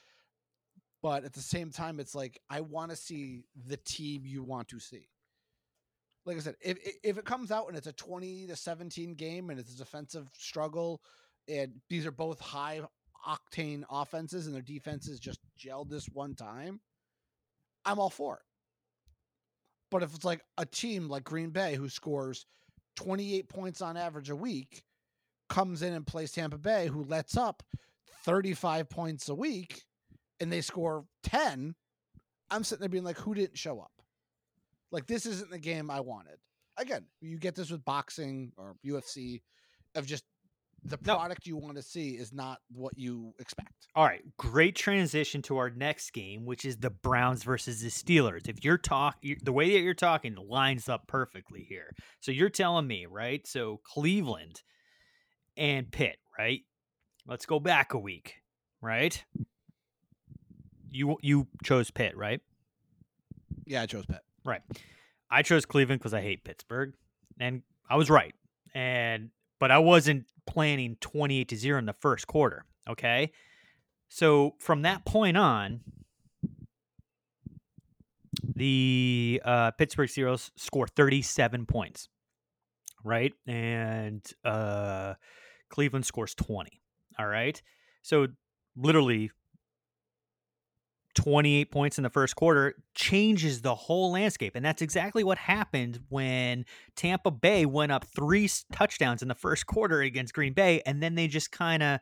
But 1.02 1.24
at 1.24 1.32
the 1.34 1.40
same 1.40 1.70
time, 1.70 2.00
it's 2.00 2.14
like 2.14 2.40
I 2.50 2.62
want 2.62 2.90
to 2.90 2.96
see 2.96 3.44
the 3.66 3.76
team 3.76 4.22
you 4.24 4.42
want 4.42 4.68
to 4.68 4.80
see. 4.80 5.08
Like 6.26 6.38
I 6.38 6.40
said, 6.40 6.56
if 6.62 6.78
if 7.02 7.18
it 7.18 7.26
comes 7.26 7.50
out 7.50 7.68
and 7.68 7.76
it's 7.76 7.86
a 7.86 7.92
twenty 7.92 8.46
to 8.46 8.56
seventeen 8.56 9.14
game 9.14 9.50
and 9.50 9.60
it's 9.60 9.74
a 9.74 9.78
defensive 9.78 10.28
struggle, 10.32 11.02
and 11.48 11.72
these 11.90 12.06
are 12.06 12.10
both 12.10 12.40
high 12.40 12.80
octane 13.26 13.84
offenses 13.90 14.46
and 14.46 14.54
their 14.54 14.62
defenses 14.62 15.20
just 15.20 15.40
gelled 15.58 15.90
this 15.90 16.06
one 16.06 16.34
time, 16.34 16.80
I'm 17.84 17.98
all 17.98 18.10
for 18.10 18.36
it. 18.36 18.42
But 19.94 20.02
if 20.02 20.12
it's 20.12 20.24
like 20.24 20.40
a 20.58 20.66
team 20.66 21.08
like 21.08 21.22
Green 21.22 21.50
Bay 21.50 21.76
who 21.76 21.88
scores 21.88 22.46
28 22.96 23.48
points 23.48 23.80
on 23.80 23.96
average 23.96 24.28
a 24.28 24.34
week, 24.34 24.82
comes 25.48 25.82
in 25.82 25.92
and 25.92 26.04
plays 26.04 26.32
Tampa 26.32 26.58
Bay, 26.58 26.88
who 26.88 27.04
lets 27.04 27.36
up 27.36 27.62
35 28.24 28.90
points 28.90 29.28
a 29.28 29.36
week, 29.36 29.82
and 30.40 30.52
they 30.52 30.62
score 30.62 31.04
10, 31.22 31.76
I'm 32.50 32.64
sitting 32.64 32.80
there 32.80 32.88
being 32.88 33.04
like, 33.04 33.18
who 33.18 33.34
didn't 33.34 33.56
show 33.56 33.78
up? 33.78 33.92
Like, 34.90 35.06
this 35.06 35.26
isn't 35.26 35.52
the 35.52 35.60
game 35.60 35.92
I 35.92 36.00
wanted. 36.00 36.38
again, 36.76 37.04
you 37.20 37.38
get 37.38 37.54
this 37.54 37.70
with 37.70 37.84
boxing 37.84 38.50
or 38.56 38.74
UFC 38.84 39.42
of 39.94 40.06
just 40.06 40.24
the 40.84 40.98
product 40.98 41.46
you 41.46 41.56
want 41.56 41.76
to 41.76 41.82
see 41.82 42.10
is 42.10 42.32
not 42.32 42.58
what 42.70 42.92
you 42.96 43.32
expect. 43.38 43.72
All 43.94 44.04
right, 44.04 44.22
great 44.36 44.76
transition 44.76 45.40
to 45.42 45.56
our 45.56 45.70
next 45.70 46.10
game, 46.12 46.44
which 46.44 46.64
is 46.64 46.76
the 46.76 46.90
Browns 46.90 47.42
versus 47.42 47.80
the 47.80 47.88
Steelers. 47.88 48.48
If 48.48 48.64
you're 48.64 48.76
talk, 48.78 49.16
you- 49.22 49.38
the 49.42 49.52
way 49.52 49.72
that 49.72 49.80
you're 49.80 49.94
talking 49.94 50.34
lines 50.34 50.88
up 50.88 51.06
perfectly 51.06 51.64
here. 51.64 51.94
So 52.20 52.32
you're 52.32 52.50
telling 52.50 52.86
me, 52.86 53.06
right? 53.06 53.46
So 53.46 53.80
Cleveland 53.84 54.62
and 55.56 55.90
Pitt, 55.90 56.16
right? 56.38 56.60
Let's 57.26 57.46
go 57.46 57.58
back 57.58 57.94
a 57.94 57.98
week, 57.98 58.34
right? 58.82 59.24
You 60.90 61.16
you 61.22 61.48
chose 61.64 61.90
Pitt, 61.90 62.16
right? 62.16 62.40
Yeah, 63.64 63.82
I 63.82 63.86
chose 63.86 64.06
Pitt. 64.06 64.20
Right. 64.44 64.60
I 65.30 65.42
chose 65.42 65.64
Cleveland 65.64 66.00
because 66.00 66.14
I 66.14 66.20
hate 66.20 66.44
Pittsburgh, 66.44 66.92
and 67.40 67.62
I 67.88 67.96
was 67.96 68.10
right. 68.10 68.34
And 68.74 69.30
but 69.58 69.70
I 69.70 69.78
wasn't 69.78 70.26
planning 70.46 70.96
twenty 71.00 71.40
eight 71.40 71.48
to 71.48 71.56
zero 71.56 71.78
in 71.78 71.86
the 71.86 71.94
first 71.94 72.26
quarter. 72.26 72.64
Okay, 72.88 73.32
so 74.08 74.54
from 74.58 74.82
that 74.82 75.04
point 75.04 75.36
on, 75.36 75.80
the 78.54 79.40
uh, 79.44 79.70
Pittsburgh 79.72 80.08
Steelers 80.08 80.50
score 80.56 80.86
thirty 80.86 81.22
seven 81.22 81.66
points, 81.66 82.08
right, 83.02 83.32
and 83.46 84.22
uh, 84.44 85.14
Cleveland 85.70 86.06
scores 86.06 86.34
twenty. 86.34 86.80
All 87.18 87.26
right, 87.26 87.60
so 88.02 88.28
literally 88.76 89.30
28 91.14 91.70
points 91.70 91.98
in 91.98 92.04
the 92.04 92.10
first 92.10 92.36
quarter 92.36 92.74
changes 92.94 93.62
the 93.62 93.74
whole 93.74 94.12
landscape. 94.12 94.54
And 94.54 94.64
that's 94.64 94.82
exactly 94.82 95.24
what 95.24 95.38
happened 95.38 96.00
when 96.08 96.64
Tampa 96.96 97.30
Bay 97.30 97.66
went 97.66 97.92
up 97.92 98.04
three 98.04 98.48
touchdowns 98.72 99.22
in 99.22 99.28
the 99.28 99.34
first 99.34 99.66
quarter 99.66 100.00
against 100.00 100.34
Green 100.34 100.52
Bay. 100.52 100.82
And 100.84 101.02
then 101.02 101.14
they 101.14 101.28
just 101.28 101.50
kind 101.50 101.82
of 101.82 102.00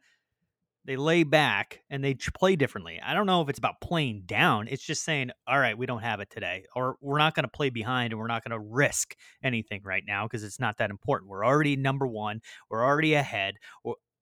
they 0.84 0.96
lay 0.96 1.22
back 1.22 1.80
and 1.90 2.02
they 2.02 2.14
play 2.14 2.56
differently. 2.56 3.00
I 3.04 3.14
don't 3.14 3.26
know 3.26 3.40
if 3.40 3.48
it's 3.48 3.58
about 3.58 3.80
playing 3.80 4.24
down. 4.26 4.66
It's 4.68 4.82
just 4.82 5.04
saying, 5.04 5.30
all 5.46 5.58
right, 5.58 5.78
we 5.78 5.86
don't 5.86 6.02
have 6.02 6.20
it 6.20 6.28
today, 6.28 6.64
or 6.74 6.96
we're 7.00 7.18
not 7.18 7.34
going 7.34 7.44
to 7.44 7.50
play 7.50 7.70
behind 7.70 8.12
and 8.12 8.18
we're 8.18 8.26
not 8.26 8.42
going 8.42 8.58
to 8.58 8.58
risk 8.58 9.14
anything 9.44 9.82
right 9.84 10.02
now 10.06 10.26
because 10.26 10.42
it's 10.42 10.58
not 10.58 10.78
that 10.78 10.90
important. 10.90 11.30
We're 11.30 11.46
already 11.46 11.76
number 11.76 12.06
one. 12.06 12.40
We're 12.68 12.84
already 12.84 13.14
ahead. 13.14 13.54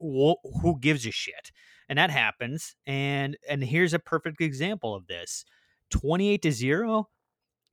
Wh- 0.01 0.34
wh- 0.44 0.61
Who 0.62 0.78
gives 0.80 1.07
a 1.07 1.11
shit? 1.11 1.53
And 1.88 1.98
that 1.98 2.11
happens. 2.11 2.76
And 2.86 3.36
and 3.48 3.62
here's 3.62 3.94
a 3.94 3.98
perfect 3.98 4.40
example 4.40 4.94
of 4.94 5.07
this: 5.07 5.44
twenty-eight 5.90 6.42
to 6.42 6.53
zero. 6.53 7.09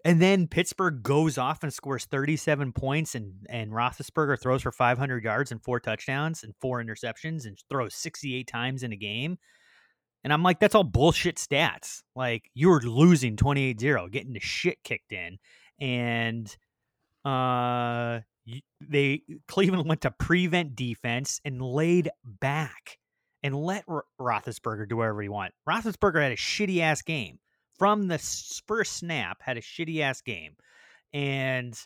And 0.05 0.21
then 0.21 0.47
Pittsburgh 0.47 1.03
goes 1.03 1.38
off 1.38 1.63
and 1.63 1.73
scores 1.73 2.05
37 2.05 2.71
points, 2.71 3.15
and 3.15 3.34
and 3.49 3.71
Roethlisberger 3.71 4.39
throws 4.39 4.61
for 4.61 4.71
500 4.71 5.23
yards 5.23 5.51
and 5.51 5.61
four 5.61 5.80
touchdowns 5.80 6.43
and 6.43 6.53
four 6.61 6.82
interceptions, 6.82 7.45
and 7.45 7.57
throws 7.69 7.95
68 7.95 8.47
times 8.47 8.84
in 8.84 8.93
a 8.93 8.95
game. 8.95 9.38
And 10.23 10.32
I'm 10.34 10.43
like, 10.43 10.59
that's 10.59 10.75
all 10.75 10.84
bullshit 10.84 11.38
stats. 11.38 12.03
Like 12.15 12.49
you 12.53 12.69
were 12.69 12.82
losing 12.82 13.36
28-0, 13.36 14.11
getting 14.11 14.34
the 14.34 14.39
shit 14.39 14.78
kicked 14.84 15.13
in, 15.13 15.38
and 15.80 16.55
uh, 17.25 18.19
they 18.81 19.21
uh, 19.29 19.35
Cleveland 19.47 19.87
went 19.87 20.01
to 20.01 20.11
prevent 20.11 20.75
defense 20.75 21.39
and 21.43 21.61
laid 21.61 22.09
back 22.23 22.97
and 23.43 23.55
let 23.55 23.83
R- 23.87 24.05
Roethlisberger 24.19 24.87
do 24.87 24.97
whatever 24.97 25.21
he 25.21 25.29
want. 25.29 25.53
Roethlisberger 25.67 26.21
had 26.21 26.31
a 26.31 26.37
shitty 26.37 26.79
ass 26.79 27.01
game 27.01 27.39
from 27.77 28.07
the 28.07 28.17
first 28.65 28.93
snap. 28.93 29.41
Had 29.41 29.57
a 29.57 29.61
shitty 29.61 30.01
ass 30.01 30.21
game, 30.21 30.55
and 31.13 31.77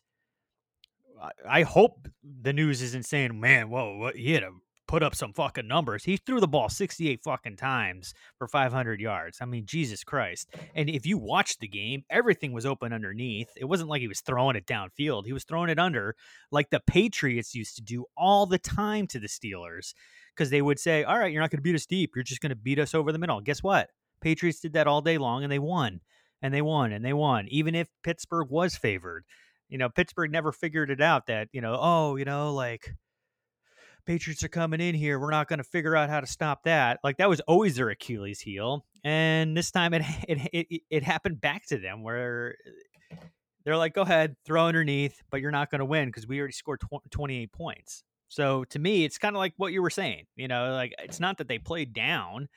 I- 1.47 1.63
hope 1.63 2.07
the 2.23 2.53
news 2.53 2.81
isn't 2.81 3.05
saying, 3.05 3.39
"Man, 3.39 3.69
whoa, 3.69 3.97
what, 3.97 4.15
he 4.15 4.31
had 4.33 4.43
to 4.43 4.53
put 4.91 5.01
up 5.01 5.15
some 5.15 5.31
fucking 5.31 5.67
numbers." 5.67 6.03
He 6.03 6.17
threw 6.17 6.41
the 6.41 6.47
ball 6.47 6.67
sixty-eight 6.67 7.23
fucking 7.23 7.55
times 7.55 8.13
for 8.37 8.47
five 8.47 8.73
hundred 8.73 8.99
yards. 8.99 9.37
I 9.41 9.45
mean, 9.45 9.65
Jesus 9.65 10.03
Christ! 10.03 10.53
And 10.75 10.89
if 10.89 11.05
you 11.05 11.17
watched 11.17 11.61
the 11.61 11.67
game, 11.67 12.03
everything 12.09 12.51
was 12.51 12.65
open 12.65 12.91
underneath. 12.91 13.49
It 13.55 13.65
wasn't 13.65 13.89
like 13.89 14.01
he 14.01 14.09
was 14.09 14.19
throwing 14.19 14.57
it 14.57 14.67
downfield. 14.67 15.25
He 15.25 15.33
was 15.33 15.45
throwing 15.45 15.69
it 15.69 15.79
under, 15.79 16.15
like 16.51 16.69
the 16.69 16.81
Patriots 16.85 17.55
used 17.55 17.77
to 17.77 17.81
do 17.81 18.05
all 18.17 18.45
the 18.45 18.59
time 18.59 19.07
to 19.07 19.19
the 19.19 19.29
Steelers 19.29 19.93
because 20.35 20.49
they 20.49 20.61
would 20.61 20.77
say, 20.77 21.03
"All 21.05 21.17
right, 21.17 21.31
you're 21.31 21.41
not 21.41 21.51
going 21.51 21.59
to 21.59 21.63
beat 21.63 21.75
us 21.75 21.85
deep. 21.85 22.11
You're 22.13 22.23
just 22.23 22.41
going 22.41 22.49
to 22.49 22.55
beat 22.55 22.77
us 22.77 22.93
over 22.93 23.13
the 23.13 23.19
middle." 23.19 23.39
Guess 23.39 23.63
what? 23.63 23.89
Patriots 24.19 24.59
did 24.59 24.73
that 24.73 24.87
all 24.87 25.01
day 25.01 25.17
long, 25.17 25.43
and 25.43 25.51
they 25.51 25.59
won, 25.59 26.01
and 26.41 26.53
they 26.53 26.61
won, 26.61 26.91
and 26.91 27.03
they 27.03 27.13
won. 27.13 27.47
Even 27.47 27.75
if 27.75 27.87
Pittsburgh 28.03 28.49
was 28.49 28.75
favored, 28.75 29.23
you 29.69 29.77
know, 29.77 29.87
Pittsburgh 29.89 30.31
never 30.31 30.51
figured 30.51 30.91
it 30.91 30.99
out 30.99 31.27
that 31.27 31.47
you 31.53 31.61
know, 31.61 31.77
oh, 31.79 32.17
you 32.17 32.25
know, 32.25 32.53
like 32.53 32.93
Patriots 34.05 34.43
are 34.43 34.49
coming 34.49 34.81
in 34.81 34.95
here. 34.95 35.19
We're 35.19 35.31
not 35.31 35.47
going 35.47 35.57
to 35.57 35.63
figure 35.63 35.95
out 35.95 36.09
how 36.09 36.19
to 36.19 36.27
stop 36.27 36.63
that. 36.63 36.99
Like 37.03 37.17
that 37.17 37.29
was 37.29 37.39
always 37.41 37.75
their 37.75 37.89
Achilles 37.89 38.39
heel, 38.39 38.85
and 39.03 39.55
this 39.55 39.71
time 39.71 39.93
it 39.93 40.03
it 40.27 40.49
it, 40.53 40.81
it 40.89 41.03
happened 41.03 41.41
back 41.41 41.65
to 41.67 41.77
them 41.77 42.03
where. 42.03 42.55
They're 43.63 43.77
like, 43.77 43.93
go 43.93 44.01
ahead, 44.01 44.37
throw 44.43 44.65
underneath, 44.65 45.21
but 45.29 45.39
you're 45.39 45.51
not 45.51 45.69
going 45.69 45.79
to 45.79 45.85
win 45.85 46.07
because 46.09 46.25
we 46.25 46.39
already 46.39 46.53
scored 46.53 46.81
tw- 46.81 47.11
28 47.11 47.51
points. 47.51 48.03
So 48.27 48.63
to 48.65 48.79
me, 48.79 49.03
it's 49.03 49.17
kind 49.17 49.35
of 49.35 49.39
like 49.39 49.53
what 49.57 49.73
you 49.73 49.81
were 49.81 49.89
saying. 49.89 50.25
You 50.35 50.47
know, 50.47 50.71
like 50.71 50.93
it's 50.99 51.19
not 51.19 51.37
that 51.37 51.47
they 51.47 51.59
played 51.59 51.93
down, 51.93 52.47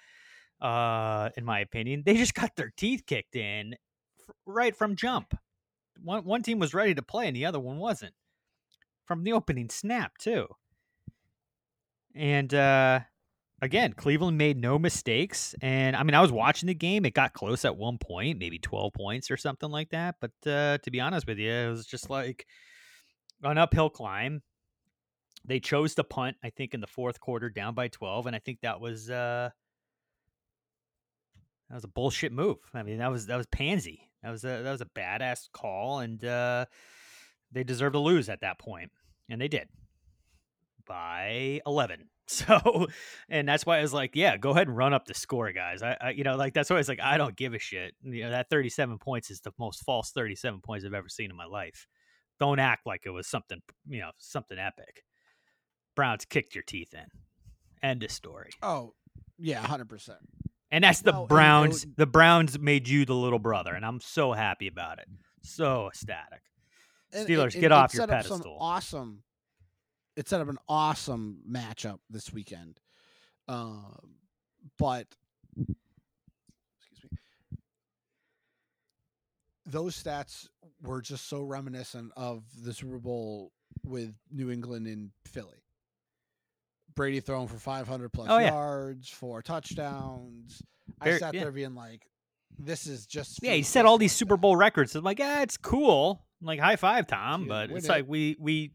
uh, 0.62 1.30
in 1.36 1.44
my 1.44 1.60
opinion. 1.60 2.04
They 2.06 2.16
just 2.16 2.34
got 2.34 2.56
their 2.56 2.72
teeth 2.76 3.02
kicked 3.06 3.34
in 3.34 3.74
f- 4.20 4.34
right 4.46 4.74
from 4.74 4.96
jump. 4.96 5.36
One 6.02 6.24
one 6.24 6.42
team 6.42 6.58
was 6.60 6.74
ready 6.74 6.94
to 6.94 7.02
play 7.02 7.26
and 7.26 7.36
the 7.36 7.44
other 7.46 7.60
one 7.60 7.78
wasn't. 7.78 8.14
From 9.04 9.24
the 9.24 9.32
opening 9.32 9.68
snap, 9.68 10.16
too. 10.16 10.46
And 12.14 12.52
uh 12.54 13.00
again, 13.64 13.92
Cleveland 13.94 14.38
made 14.38 14.56
no 14.56 14.78
mistakes. 14.78 15.54
And 15.60 15.96
I 15.96 16.02
mean, 16.02 16.14
I 16.14 16.20
was 16.20 16.30
watching 16.30 16.66
the 16.66 16.74
game. 16.74 17.04
It 17.04 17.14
got 17.14 17.32
close 17.32 17.64
at 17.64 17.76
one 17.76 17.98
point, 17.98 18.38
maybe 18.38 18.58
12 18.58 18.92
points 18.92 19.30
or 19.30 19.36
something 19.36 19.70
like 19.70 19.90
that. 19.90 20.16
But 20.20 20.32
uh, 20.46 20.78
to 20.78 20.90
be 20.90 21.00
honest 21.00 21.26
with 21.26 21.38
you, 21.38 21.50
it 21.50 21.70
was 21.70 21.86
just 21.86 22.10
like 22.10 22.46
an 23.42 23.58
uphill 23.58 23.90
climb. 23.90 24.42
They 25.46 25.60
chose 25.60 25.94
to 25.96 26.04
punt, 26.04 26.36
I 26.42 26.50
think, 26.50 26.72
in 26.72 26.80
the 26.80 26.86
fourth 26.86 27.20
quarter, 27.20 27.50
down 27.50 27.74
by 27.74 27.88
12. 27.88 28.26
And 28.26 28.36
I 28.36 28.38
think 28.38 28.60
that 28.62 28.80
was. 28.80 29.10
Uh, 29.10 29.50
that 31.70 31.76
was 31.76 31.84
a 31.84 31.88
bullshit 31.88 32.30
move. 32.30 32.58
I 32.74 32.82
mean, 32.82 32.98
that 32.98 33.10
was 33.10 33.26
that 33.26 33.36
was 33.36 33.46
pansy. 33.46 34.10
That 34.22 34.30
was 34.30 34.44
a 34.44 34.62
that 34.62 34.70
was 34.70 34.82
a 34.82 34.86
badass 34.86 35.48
call, 35.52 36.00
and 36.00 36.22
uh, 36.22 36.66
they 37.50 37.64
deserved 37.64 37.94
to 37.94 37.98
lose 37.98 38.28
at 38.28 38.42
that 38.42 38.58
point, 38.58 38.90
and 39.30 39.40
they 39.40 39.48
did 39.48 39.68
by 40.86 41.60
eleven. 41.66 42.08
So, 42.26 42.86
and 43.28 43.46
that's 43.46 43.66
why 43.66 43.80
I 43.80 43.82
was 43.82 43.92
like, 43.92 44.12
yeah, 44.16 44.38
go 44.38 44.48
ahead 44.52 44.66
and 44.66 44.74
run 44.74 44.94
up 44.94 45.04
the 45.04 45.12
score, 45.12 45.52
guys. 45.52 45.82
I, 45.82 45.94
I 46.00 46.10
you 46.12 46.24
know, 46.24 46.36
like 46.36 46.54
that's 46.54 46.70
why 46.70 46.76
I 46.76 46.78
was 46.78 46.88
like, 46.88 46.98
I 47.02 47.18
don't 47.18 47.36
give 47.36 47.52
a 47.52 47.58
shit. 47.58 47.94
You 48.02 48.22
know, 48.24 48.30
that 48.30 48.48
thirty-seven 48.48 48.96
points 48.96 49.30
is 49.30 49.42
the 49.42 49.52
most 49.58 49.84
false 49.84 50.10
thirty-seven 50.10 50.60
points 50.62 50.86
I've 50.86 50.94
ever 50.94 51.10
seen 51.10 51.28
in 51.30 51.36
my 51.36 51.44
life. 51.44 51.86
Don't 52.40 52.58
act 52.58 52.86
like 52.86 53.02
it 53.04 53.10
was 53.10 53.26
something, 53.26 53.60
you 53.86 54.00
know, 54.00 54.10
something 54.16 54.58
epic. 54.58 55.04
Browns 55.94 56.24
kicked 56.24 56.54
your 56.54 56.64
teeth 56.64 56.94
in. 56.94 57.04
End 57.86 58.02
of 58.02 58.10
story. 58.10 58.52
Oh, 58.62 58.94
yeah, 59.38 59.58
hundred 59.58 59.90
percent. 59.90 60.20
And 60.70 60.82
that's 60.82 61.02
the 61.02 61.12
Browns. 61.28 61.82
those- 61.82 61.94
the 61.96 62.06
Browns 62.06 62.58
made 62.58 62.88
you 62.88 63.04
the 63.04 63.14
little 63.14 63.38
brother, 63.38 63.74
and 63.74 63.84
I'm 63.84 64.00
so 64.00 64.32
happy 64.32 64.66
about 64.66 64.98
it. 64.98 65.08
So 65.42 65.88
ecstatic. 65.88 66.40
And 67.12 67.28
Steelers, 67.28 67.52
get 67.60 67.70
off 67.70 67.92
your 67.92 68.00
set 68.04 68.10
up 68.10 68.22
some 68.24 68.38
pedestal. 68.38 68.56
awesome. 68.58 69.23
It 70.16 70.28
set 70.28 70.40
up 70.40 70.48
an 70.48 70.58
awesome 70.68 71.38
matchup 71.50 71.98
this 72.08 72.32
weekend, 72.32 72.78
um, 73.48 74.14
but 74.78 75.06
excuse 76.78 77.10
me, 77.10 77.18
those 79.66 80.00
stats 80.00 80.48
were 80.82 81.00
just 81.00 81.28
so 81.28 81.42
reminiscent 81.42 82.12
of 82.16 82.44
the 82.62 82.72
Super 82.72 82.98
Bowl 82.98 83.50
with 83.84 84.14
New 84.30 84.50
England 84.50 84.86
and 84.86 85.10
Philly. 85.26 85.62
Brady 86.94 87.18
throwing 87.20 87.48
for 87.48 87.56
500 87.56 88.12
plus 88.12 88.28
Oh, 88.30 88.38
yeah. 88.38 88.50
yards, 88.50 89.08
four 89.08 89.42
touchdowns. 89.42 90.62
I 91.00 91.18
sat 91.18 91.34
yeah. 91.34 91.40
there 91.40 91.50
being 91.50 91.74
like, 91.74 92.08
"This 92.56 92.86
is 92.86 93.04
just 93.06 93.42
Yeah, 93.42 93.54
he 93.54 93.64
set 93.64 93.84
all 93.84 93.98
these 93.98 94.12
Super 94.12 94.36
Bowl 94.36 94.54
records. 94.54 94.94
I'm 94.94 95.02
like, 95.02 95.18
yeah, 95.18 95.42
it's 95.42 95.56
cool. 95.56 96.24
I'm 96.40 96.46
like, 96.46 96.60
high 96.60 96.76
five, 96.76 97.08
Tom. 97.08 97.40
Dude, 97.42 97.48
but 97.48 97.70
it's 97.72 97.86
it. 97.86 97.88
like 97.88 98.04
we 98.06 98.36
we 98.38 98.70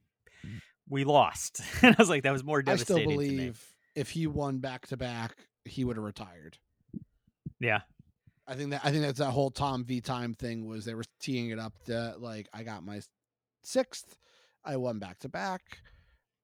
we 0.89 1.03
lost. 1.03 1.61
and 1.81 1.95
I 1.95 2.01
was 2.01 2.09
like, 2.09 2.23
that 2.23 2.33
was 2.33 2.43
more 2.43 2.61
devastating. 2.61 2.95
I 2.95 2.99
still 3.01 3.11
to 3.11 3.15
believe 3.15 3.75
if 3.95 4.09
he 4.09 4.27
won 4.27 4.59
back 4.59 4.87
to 4.87 4.97
back, 4.97 5.35
he 5.65 5.83
would 5.83 5.97
have 5.97 6.05
retired. 6.05 6.57
Yeah. 7.59 7.81
I 8.47 8.55
think 8.55 8.71
that 8.71 8.81
I 8.83 8.91
think 8.91 9.03
that's 9.03 9.19
that 9.19 9.31
whole 9.31 9.51
Tom 9.51 9.83
V 9.85 10.01
time 10.01 10.33
thing 10.33 10.67
was 10.67 10.83
they 10.83 10.95
were 10.95 11.03
teeing 11.19 11.51
it 11.51 11.59
up 11.59 11.73
that 11.85 12.19
like 12.19 12.47
I 12.51 12.63
got 12.63 12.83
my 12.83 13.01
sixth, 13.63 14.17
I 14.65 14.77
won 14.77 14.97
back 14.97 15.19
to 15.19 15.29
back, 15.29 15.61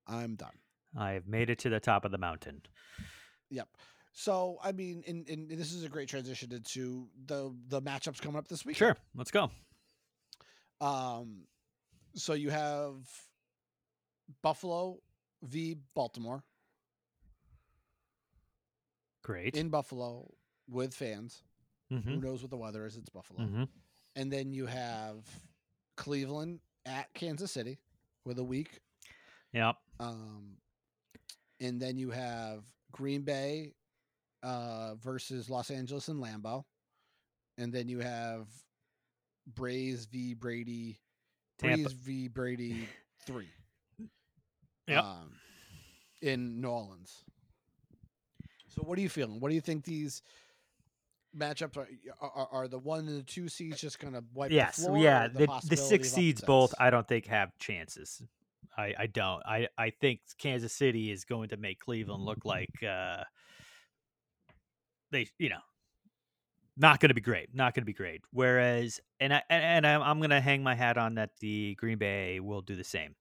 I'm 0.08 0.36
done. 0.36 0.54
I've 0.96 1.28
made 1.28 1.50
it 1.50 1.60
to 1.60 1.70
the 1.70 1.80
top 1.80 2.06
of 2.06 2.12
the 2.12 2.20
mountain. 2.20 2.62
Yep. 3.50 3.68
So 4.14 4.58
I 4.64 4.72
mean, 4.72 5.04
and, 5.08 5.28
and 5.28 5.50
this 5.50 5.74
is 5.74 5.84
a 5.84 5.90
great 5.90 6.08
transition 6.08 6.54
into 6.54 7.08
the 7.26 7.56
the 7.68 7.82
matchups 7.82 8.22
coming 8.22 8.38
up 8.38 8.48
this 8.48 8.64
week. 8.64 8.78
Sure, 8.78 8.96
let's 9.16 9.32
go. 9.32 9.50
Um, 10.82 11.46
So 12.16 12.34
you 12.34 12.50
have 12.52 12.96
Buffalo 14.42 15.02
v 15.44 15.76
Baltimore 15.94 16.44
Great. 19.24 19.56
in 19.56 19.70
Buffalo 19.70 20.32
with 20.68 20.94
fans. 20.94 21.44
Who 21.90 22.00
Mhm. 22.00 22.22
knows 22.22 22.42
what 22.42 22.50
the 22.50 22.58
weather 22.58 22.86
is? 22.86 22.98
It's 22.98 23.10
Buffalo. 23.10 23.40
Mhm. 23.42 23.70
And 24.16 24.32
then 24.32 24.52
you 24.54 24.66
have 24.66 25.28
Cleveland 25.96 26.62
at 26.86 27.14
Kansas 27.14 27.52
City 27.52 27.80
with 28.24 28.40
a 28.40 28.44
week. 28.44 28.82
Yep. 29.54 29.78
Um, 30.00 30.60
and 31.60 31.80
then 31.82 31.98
you 31.98 32.10
have 32.12 32.66
Green 32.92 33.24
Bay 33.24 33.76
uh, 34.44 34.94
versus 34.96 35.50
Los 35.50 35.72
Angeles 35.72 36.08
and 36.08 36.20
Lambeau. 36.22 36.66
And 37.58 37.74
then 37.74 37.88
you 37.90 38.00
have 38.00 38.48
Brees 39.50 40.08
v 40.08 40.34
Brady. 40.36 41.00
Tampa. 41.58 41.90
Brees 41.90 41.94
v 41.94 42.28
Brady 42.28 42.88
three. 43.20 43.50
Yep. 44.88 45.04
Um, 45.04 45.32
in 46.22 46.62
New 46.62 46.70
Orleans. 46.70 47.24
So 48.68 48.82
what 48.82 48.98
are 48.98 49.02
you 49.02 49.10
feeling? 49.10 49.40
What 49.40 49.50
do 49.50 49.56
you 49.56 49.62
think 49.62 49.86
these 49.86 50.22
matchups 51.38 51.78
are? 51.78 51.88
Are, 52.22 52.48
are 52.52 52.68
the 52.68 52.80
one 52.80 53.00
and 53.08 53.20
the 53.20 53.24
two 53.24 53.48
seeds 53.48 53.80
just 53.80 54.00
going 54.00 54.14
to 54.14 54.24
wipe 54.34 54.52
yes, 54.52 54.78
the 54.78 54.88
floor? 54.88 54.98
yeah. 54.98 55.26
or 55.26 55.30
The, 55.30 55.62
the 55.70 55.78
six 55.78 56.12
seeds 56.12 56.42
both, 56.42 56.74
I 56.80 56.90
don't 56.90 57.08
think 57.08 57.28
have 57.28 57.58
chances. 57.58 58.22
I, 58.78 58.94
I 59.00 59.08
don't. 59.08 59.42
I, 59.46 59.68
I 59.78 59.90
think 59.90 60.20
Kansas 60.38 60.74
City 60.74 61.12
is 61.12 61.24
going 61.24 61.50
to 61.50 61.58
make 61.58 61.80
Cleveland 61.80 62.24
look 62.24 62.44
like 62.44 62.72
uh, 62.84 63.24
they, 65.12 65.28
you 65.38 65.50
know, 65.50 65.62
not 66.76 67.00
going 67.00 67.10
to 67.10 67.16
be 67.16 67.22
great. 67.22 67.56
Not 67.56 67.74
going 67.74 67.84
to 67.84 67.86
be 67.86 67.94
great. 67.94 68.22
Whereas, 68.32 69.00
and 69.22 69.34
I 69.34 69.42
and, 69.50 69.64
and 69.64 69.88
I'm, 69.88 70.02
I'm 70.02 70.18
going 70.20 70.32
to 70.32 70.42
hang 70.42 70.62
my 70.62 70.76
hat 70.76 70.98
on 70.98 71.16
that 71.16 71.32
the 71.40 71.76
Green 71.76 71.98
Bay 71.98 72.42
will 72.42 72.62
do 72.62 72.76
the 72.76 72.84
same. 72.84 73.16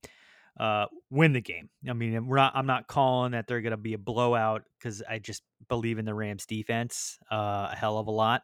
Uh, 0.59 0.87
win 1.11 1.33
the 1.33 1.41
game. 1.41 1.69
I 1.89 1.95
mean, 1.95 2.27
we're 2.27 2.37
not, 2.37 2.53
I'm 2.55 2.67
not 2.67 2.87
calling 2.87 3.33
that 3.33 3.49
they're 3.49 3.61
going 3.61 3.73
to 3.73 3.77
be 3.77 3.95
a 3.95 3.99
blowout 3.99 4.63
because 4.79 5.03
I 5.09 5.19
just 5.19 5.43
believe 5.69 5.99
in 5.99 6.05
the 6.05 6.15
Rams 6.15 6.47
defense 6.47 7.19
uh, 7.33 7.71
a 7.73 7.77
hell 7.77 7.99
of 7.99 8.07
a 8.07 8.13
lot. 8.13 8.43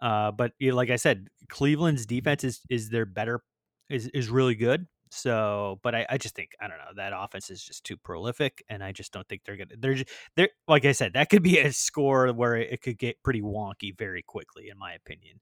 Uh, 0.00 0.30
but 0.32 0.52
you 0.58 0.70
know, 0.70 0.76
like 0.76 0.90
I 0.90 0.96
said, 0.96 1.28
Cleveland's 1.48 2.06
defense 2.06 2.42
is 2.42 2.60
is 2.70 2.88
their 2.88 3.04
better 3.04 3.42
is 3.90 4.08
is 4.08 4.30
really 4.30 4.54
good. 4.54 4.86
So, 5.10 5.78
but 5.82 5.94
I, 5.94 6.06
I 6.08 6.16
just 6.16 6.34
think 6.34 6.52
I 6.58 6.68
don't 6.68 6.78
know 6.78 6.92
that 6.96 7.12
offense 7.14 7.50
is 7.50 7.62
just 7.62 7.84
too 7.84 7.98
prolific, 7.98 8.64
and 8.70 8.82
I 8.82 8.92
just 8.92 9.12
don't 9.12 9.28
think 9.28 9.42
they're 9.44 9.58
gonna. 9.58 9.76
They're 9.78 9.94
just, 9.94 10.10
they're 10.36 10.48
like 10.66 10.86
I 10.86 10.92
said, 10.92 11.12
that 11.12 11.28
could 11.28 11.42
be 11.42 11.58
a 11.58 11.70
score 11.72 12.32
where 12.32 12.56
it 12.56 12.80
could 12.80 12.98
get 12.98 13.22
pretty 13.22 13.42
wonky 13.42 13.96
very 13.96 14.22
quickly, 14.22 14.70
in 14.70 14.78
my 14.78 14.94
opinion. 14.94 15.38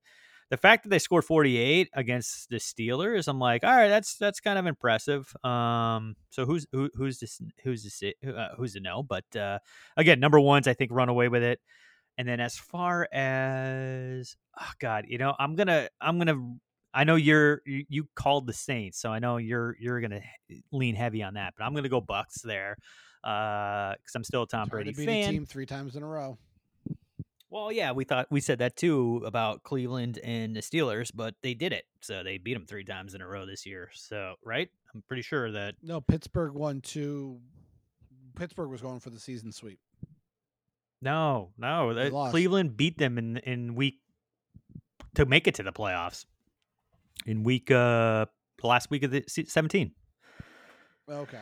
The 0.51 0.57
fact 0.57 0.83
that 0.83 0.89
they 0.89 0.99
scored 0.99 1.25
48 1.25 1.91
against 1.95 2.51
the 2.51 2.57
Steelers, 2.57 3.29
I'm 3.29 3.39
like, 3.39 3.63
all 3.63 3.75
right, 3.75 3.89
that's 3.89 4.17
that's 4.17 4.41
kind 4.41 4.59
of 4.59 4.67
impressive. 4.67 5.33
Um, 5.45 6.17
so 6.31 6.45
who's 6.45 6.67
who, 6.73 6.91
who's 6.95 7.21
this 7.21 7.41
who's 7.63 7.85
this 7.85 8.03
uh, 8.27 8.49
who's 8.57 8.75
to 8.75 8.81
know? 8.81 9.05
But 9.05 9.25
uh, 9.37 9.61
again, 9.97 10.19
number 10.19 10.41
ones, 10.41 10.67
I 10.67 10.75
think 10.75 10.91
run 10.93 11.09
away 11.09 11.29
with 11.29 11.45
it. 11.45 11.61
And 12.19 12.29
then 12.29 12.41
as 12.41 12.57
far 12.59 13.09
as 13.13 14.37
oh 14.61 14.71
God, 14.81 15.05
you 15.09 15.19
know, 15.19 15.35
I'm 15.39 15.55
gonna 15.55 15.89
I'm 16.01 16.19
gonna 16.19 16.55
I 16.93 17.05
know 17.05 17.15
you're 17.15 17.63
you, 17.65 17.85
you 17.89 18.09
called 18.17 18.47
the 18.47 18.53
Saints, 18.53 18.99
so 18.99 19.13
I 19.13 19.21
know 19.21 19.37
you're 19.37 19.77
you're 19.81 20.01
gonna 20.01 20.23
lean 20.73 20.97
heavy 20.97 21.23
on 21.23 21.35
that, 21.35 21.55
but 21.57 21.65
I'm 21.65 21.75
gonna 21.75 21.89
go 21.89 22.01
Bucks 22.01 22.43
there 22.43 22.77
because 23.23 24.15
I'm 24.15 24.25
still 24.25 24.43
a 24.43 24.47
Tom 24.49 24.69
Brady 24.69 24.93
to 24.93 24.97
beat 24.97 25.07
fan. 25.07 25.29
a 25.29 25.33
team 25.33 25.47
three 25.47 25.67
times 25.67 25.97
in 25.97 26.03
a 26.03 26.07
row. 26.07 26.39
Well, 27.51 27.73
yeah, 27.73 27.91
we 27.91 28.05
thought 28.05 28.29
we 28.31 28.41
said 28.41 28.61
that 28.61 28.77
too 28.77 29.23
about 29.27 29.65
Cleveland 29.65 30.21
and 30.23 30.55
the 30.55 30.61
Steelers, 30.61 31.11
but 31.13 31.35
they 31.43 31.53
did 31.55 31.73
it. 31.73 31.85
So 32.01 32.23
they 32.23 32.39
beat 32.39 32.55
them 32.55 32.65
three 32.65 32.85
times 32.85 33.15
in 33.15 33.21
a 33.21 33.27
row 33.27 33.45
this 33.45 33.67
year. 33.67 33.91
So 33.93 34.37
right, 34.45 34.69
I'm 34.95 35.03
pretty 35.09 35.23
sure 35.23 35.51
that 35.51 35.75
No, 35.83 36.01
Pittsburgh 36.01 36.55
won 36.55 36.81
two. 36.81 37.41
Pittsburgh 38.37 38.71
was 38.71 38.81
going 38.81 39.01
for 39.01 39.11
the 39.11 39.19
season 39.19 39.51
sweep. 39.51 39.81
no, 41.03 41.51
no, 41.59 41.93
They 41.93 42.09
lost. 42.11 42.31
Cleveland 42.31 42.77
beat 42.77 42.99
them 42.99 43.19
in 43.19 43.39
in 43.39 43.75
week 43.75 43.97
to 45.17 45.27
make 45.27 45.49
it 45.49 45.57
to 45.57 45.65
the 45.65 45.73
playoffs 45.73 46.27
in 47.27 47.43
week 47.43 47.71
uh 47.71 48.27
last 48.63 48.91
week 48.91 49.03
of 49.03 49.11
the 49.11 49.25
se- 49.27 49.47
17. 49.47 49.93
Okay. 51.11 51.41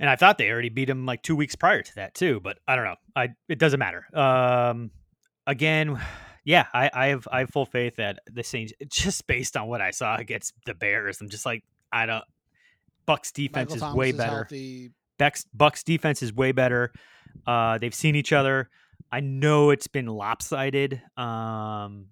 And 0.00 0.08
I 0.10 0.16
thought 0.16 0.38
they 0.38 0.50
already 0.50 0.70
beat 0.70 0.86
them 0.86 1.06
like 1.06 1.22
two 1.22 1.36
weeks 1.36 1.54
prior 1.54 1.82
to 1.82 1.94
that 1.96 2.14
too, 2.14 2.40
but 2.40 2.58
I 2.66 2.74
don't 2.74 2.84
know. 2.84 2.96
I 3.14 3.28
it 3.48 3.58
doesn't 3.60 3.78
matter. 3.78 4.04
Um, 4.16 4.90
again, 5.50 6.00
yeah, 6.44 6.66
I, 6.72 6.90
I 6.94 7.06
have 7.08 7.28
I 7.30 7.40
have 7.40 7.50
full 7.50 7.66
faith 7.66 7.96
that 7.96 8.20
the 8.30 8.42
Saints 8.42 8.72
just 8.88 9.26
based 9.26 9.56
on 9.56 9.68
what 9.68 9.80
I 9.80 9.90
saw 9.90 10.16
against 10.16 10.54
the 10.64 10.74
Bears. 10.74 11.20
I'm 11.20 11.28
just 11.28 11.44
like 11.44 11.64
I 11.92 12.06
don't. 12.06 12.24
Bucks 13.06 13.32
defense 13.32 13.74
is 13.74 13.82
way 13.96 14.10
is 14.10 14.16
better. 14.16 14.46
Bucks 15.18 15.44
Bucks 15.52 15.82
defense 15.82 16.22
is 16.22 16.32
way 16.32 16.52
better. 16.52 16.92
Uh, 17.46 17.78
they've 17.78 17.94
seen 17.94 18.14
each 18.16 18.32
other. 18.32 18.70
I 19.12 19.20
know 19.20 19.70
it's 19.70 19.88
been 19.88 20.06
lopsided. 20.06 21.02
Um, 21.16 22.06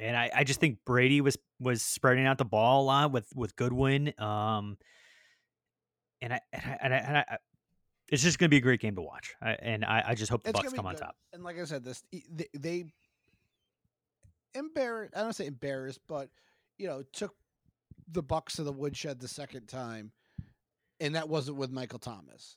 and 0.00 0.16
I, 0.16 0.30
I 0.34 0.44
just 0.44 0.60
think 0.60 0.78
Brady 0.86 1.20
was 1.20 1.36
was 1.60 1.82
spreading 1.82 2.26
out 2.26 2.38
the 2.38 2.44
ball 2.44 2.82
a 2.82 2.86
lot 2.86 3.12
with 3.12 3.26
with 3.34 3.56
Godwin. 3.56 4.14
Um, 4.18 4.78
and 6.22 6.32
I 6.32 6.40
and 6.52 6.62
I, 6.64 6.78
and 6.82 6.94
I, 6.94 6.98
and 6.98 7.16
I 7.16 7.24
I- 7.28 7.38
it's 8.10 8.22
just 8.22 8.38
going 8.38 8.46
to 8.48 8.50
be 8.50 8.56
a 8.58 8.60
great 8.62 8.80
game 8.80 8.94
to 8.96 9.02
watch. 9.02 9.34
I, 9.42 9.52
and 9.60 9.84
I, 9.84 10.02
I 10.08 10.14
just 10.14 10.30
hope 10.30 10.42
the 10.42 10.50
It's 10.50 10.60
Bucks 10.60 10.72
come 10.72 10.86
on 10.86 10.94
good. 10.94 11.02
top. 11.02 11.16
And 11.32 11.44
like 11.44 11.58
I 11.58 11.64
said, 11.64 11.84
this 11.84 12.02
they, 12.30 12.46
they 12.54 12.84
embarrassed. 14.54 15.14
I 15.16 15.20
don't 15.22 15.34
say 15.34 15.46
embarrassed, 15.46 16.00
but 16.08 16.30
you 16.78 16.86
know, 16.86 17.02
took 17.12 17.34
the 18.10 18.22
Bucks 18.22 18.56
to 18.56 18.62
the 18.62 18.72
woodshed 18.72 19.20
the 19.20 19.28
second 19.28 19.66
time, 19.66 20.12
and 21.00 21.14
that 21.14 21.28
wasn't 21.28 21.56
with 21.56 21.70
Michael 21.70 21.98
Thomas. 21.98 22.56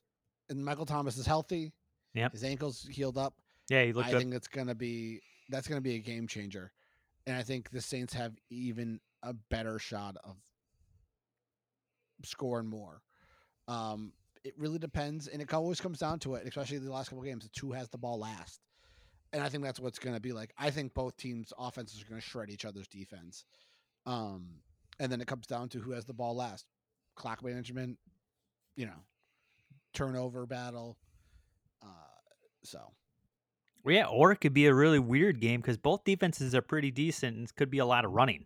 And 0.50 0.64
Michael 0.64 0.86
Thomas 0.86 1.18
is 1.18 1.26
healthy. 1.26 1.72
Yep. 2.14 2.34
His 2.34 2.44
ankles 2.44 2.88
healed 2.90 3.18
up. 3.18 3.36
Yeah, 3.70 3.84
he 3.84 3.94
looked 3.94 4.10
I 4.10 4.12
good. 4.12 4.18
think 4.20 4.34
it's 4.34 4.48
gonna 4.48 4.76
be 4.76 5.22
that's 5.50 5.68
gonna 5.68 5.82
be 5.82 5.96
a 5.96 6.00
game 6.00 6.28
changer, 6.28 6.72
and 7.28 7.36
I 7.36 7.44
think 7.44 7.70
the 7.72 7.82
Saints 7.82 8.14
have 8.14 8.34
even 8.50 9.00
a 9.24 9.34
better 9.34 9.80
shot 9.80 10.18
of 10.24 10.36
scoring 12.24 12.68
more. 12.68 13.02
Um, 13.68 14.14
it 14.44 14.54
really 14.58 14.80
depends, 14.80 15.28
and 15.28 15.42
it 15.42 15.54
always 15.54 15.80
comes 15.80 16.00
down 16.00 16.20
to 16.20 16.36
it, 16.36 16.48
especially 16.48 16.80
the 16.80 16.92
last 16.92 17.10
couple 17.10 17.24
games. 17.24 17.46
It's 17.46 17.60
who 17.60 17.72
has 17.74 17.90
the 17.90 17.98
ball 17.98 18.20
last, 18.20 18.60
and 19.34 19.42
I 19.44 19.50
think 19.50 19.64
that's 19.64 19.80
what's 19.80 20.00
going 20.00 20.16
to 20.16 20.22
be 20.22 20.34
like. 20.34 20.54
I 20.58 20.72
think 20.72 20.94
both 20.94 21.16
teams' 21.18 21.54
offenses 21.58 22.02
are 22.02 22.06
going 22.06 22.22
to 22.22 22.28
shred 22.28 22.50
each 22.50 22.66
other's 22.66 22.88
defense, 22.88 23.46
um, 24.06 24.48
and 25.00 25.12
then 25.12 25.22
it 25.22 25.28
comes 25.28 25.48
down 25.48 25.70
to 25.70 25.80
who 25.80 25.92
has 25.92 26.06
the 26.06 26.14
ball 26.14 26.36
last. 26.36 26.66
Clock 27.16 27.44
management, 27.44 27.98
you 28.76 28.86
know, 28.86 29.04
turnover 29.94 30.46
battle. 30.46 30.98
Uh, 31.84 31.88
so 32.64 32.80
Well, 33.84 33.96
yeah, 33.96 34.06
or 34.08 34.32
it 34.32 34.38
could 34.38 34.54
be 34.54 34.66
a 34.68 34.74
really 34.74 35.00
weird 35.00 35.40
game 35.40 35.62
because 35.62 35.78
both 35.78 36.04
defenses 36.04 36.56
are 36.56 36.62
pretty 36.62 36.92
decent 36.92 37.36
and 37.36 37.46
it 37.46 37.56
could 37.56 37.70
be 37.70 37.80
a 37.80 37.86
lot 37.86 38.06
of 38.06 38.12
running, 38.12 38.46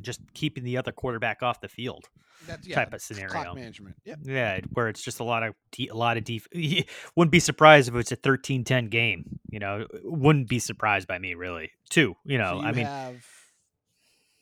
just 0.00 0.20
keeping 0.34 0.64
the 0.64 0.76
other 0.76 0.92
quarterback 0.92 1.42
off 1.42 1.60
the 1.60 1.68
field. 1.68 2.08
That's 2.46 2.66
yeah, 2.66 2.76
type 2.76 2.92
of 2.94 3.00
scenario. 3.02 3.30
Clock 3.30 3.54
management. 3.54 3.96
Yep. 4.04 4.18
Yeah, 4.22 4.60
where 4.72 4.88
it's 4.88 5.02
just 5.02 5.20
a 5.20 5.24
lot 5.24 5.42
of 5.42 5.54
de- 5.72 5.88
a 5.88 5.94
lot 5.94 6.16
of 6.16 6.24
def. 6.24 6.46
Wouldn't 7.16 7.32
be 7.32 7.40
surprised 7.40 7.88
if 7.88 7.94
it's 7.94 8.12
a 8.12 8.16
13-10 8.16 8.90
game. 8.90 9.38
You 9.50 9.58
know, 9.58 9.86
wouldn't 10.04 10.48
be 10.48 10.58
surprised 10.58 11.06
by 11.08 11.18
me 11.18 11.34
really. 11.34 11.70
Two, 11.90 12.14
you 12.24 12.38
know, 12.38 12.56
So 12.58 12.62
you 12.62 12.68
I 12.68 12.72
mean, 12.72 12.86
have 12.86 13.26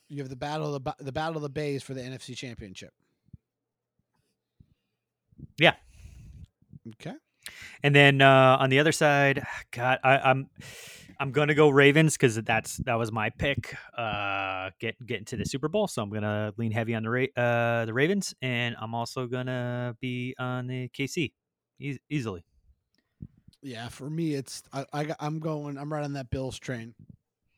you 0.08 0.18
have 0.22 0.28
the 0.28 0.36
battle 0.36 0.74
of 0.74 0.84
the 0.84 0.94
the 1.00 1.12
battle 1.12 1.36
of 1.36 1.42
the 1.42 1.48
bays 1.48 1.82
for 1.82 1.94
the 1.94 2.00
NFC 2.00 2.36
Championship. 2.36 2.92
yeah. 5.58 5.74
Okay. 7.00 7.14
And 7.82 7.94
then 7.94 8.20
uh, 8.20 8.56
on 8.58 8.70
the 8.70 8.78
other 8.78 8.92
side, 8.92 9.44
God, 9.70 9.98
I, 10.02 10.18
I'm 10.18 10.48
I'm 11.20 11.32
gonna 11.32 11.54
go 11.54 11.68
Ravens 11.70 12.14
because 12.14 12.36
that's 12.36 12.78
that 12.78 12.94
was 12.94 13.12
my 13.12 13.30
pick. 13.30 13.74
Uh, 13.96 14.70
get 14.80 14.94
get 15.06 15.18
into 15.18 15.36
the 15.36 15.44
Super 15.44 15.68
Bowl, 15.68 15.86
so 15.88 16.02
I'm 16.02 16.10
gonna 16.10 16.52
lean 16.56 16.72
heavy 16.72 16.94
on 16.94 17.02
the 17.02 17.10
Ra- 17.10 17.36
uh 17.36 17.84
the 17.84 17.94
Ravens, 17.94 18.34
and 18.42 18.76
I'm 18.80 18.94
also 18.94 19.26
gonna 19.26 19.96
be 20.00 20.34
on 20.38 20.66
the 20.66 20.88
KC 20.88 21.32
e- 21.78 21.98
easily. 22.10 22.44
Yeah, 23.62 23.88
for 23.88 24.10
me, 24.10 24.34
it's 24.34 24.62
I, 24.72 24.84
I 24.92 25.14
I'm 25.20 25.38
going. 25.38 25.78
I'm 25.78 25.92
right 25.92 26.04
on 26.04 26.12
that 26.14 26.30
Bills 26.30 26.58
train. 26.58 26.94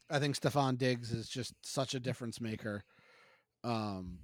I 0.09 0.19
think 0.21 0.39
Stefon 0.39 0.79
Diggs 0.79 1.11
is 1.13 1.29
just 1.29 1.55
such 1.63 1.95
a 1.95 2.01
difference 2.01 2.41
maker. 2.41 2.85
Um, 3.65 4.21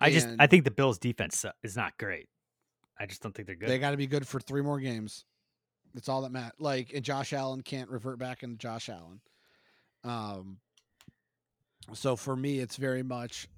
I 0.00 0.10
just 0.10 0.28
I 0.38 0.46
think 0.46 0.64
the 0.64 0.70
Bills 0.70 0.98
defense 0.98 1.44
is 1.62 1.76
not 1.76 1.96
great. 1.98 2.28
I 2.98 3.06
just 3.06 3.22
don't 3.22 3.34
think 3.34 3.46
they're 3.46 3.56
good. 3.56 3.70
they 3.70 3.78
got 3.78 3.92
to 3.92 3.96
be 3.96 4.06
good 4.06 4.26
for 4.28 4.40
three 4.40 4.60
more 4.62 4.78
games. 4.78 5.24
That's 5.94 6.08
all 6.08 6.22
that 6.22 6.32
matters. 6.32 6.52
Like, 6.58 6.92
and 6.94 7.04
Josh 7.04 7.32
Allen 7.32 7.62
can't 7.62 7.90
revert 7.90 8.18
back 8.18 8.42
into 8.42 8.56
Josh 8.56 8.88
Allen. 8.88 9.20
Um, 10.04 10.58
so 11.94 12.16
for 12.16 12.36
me, 12.36 12.58
it's 12.60 12.76
very 12.76 13.02
much. 13.02 13.48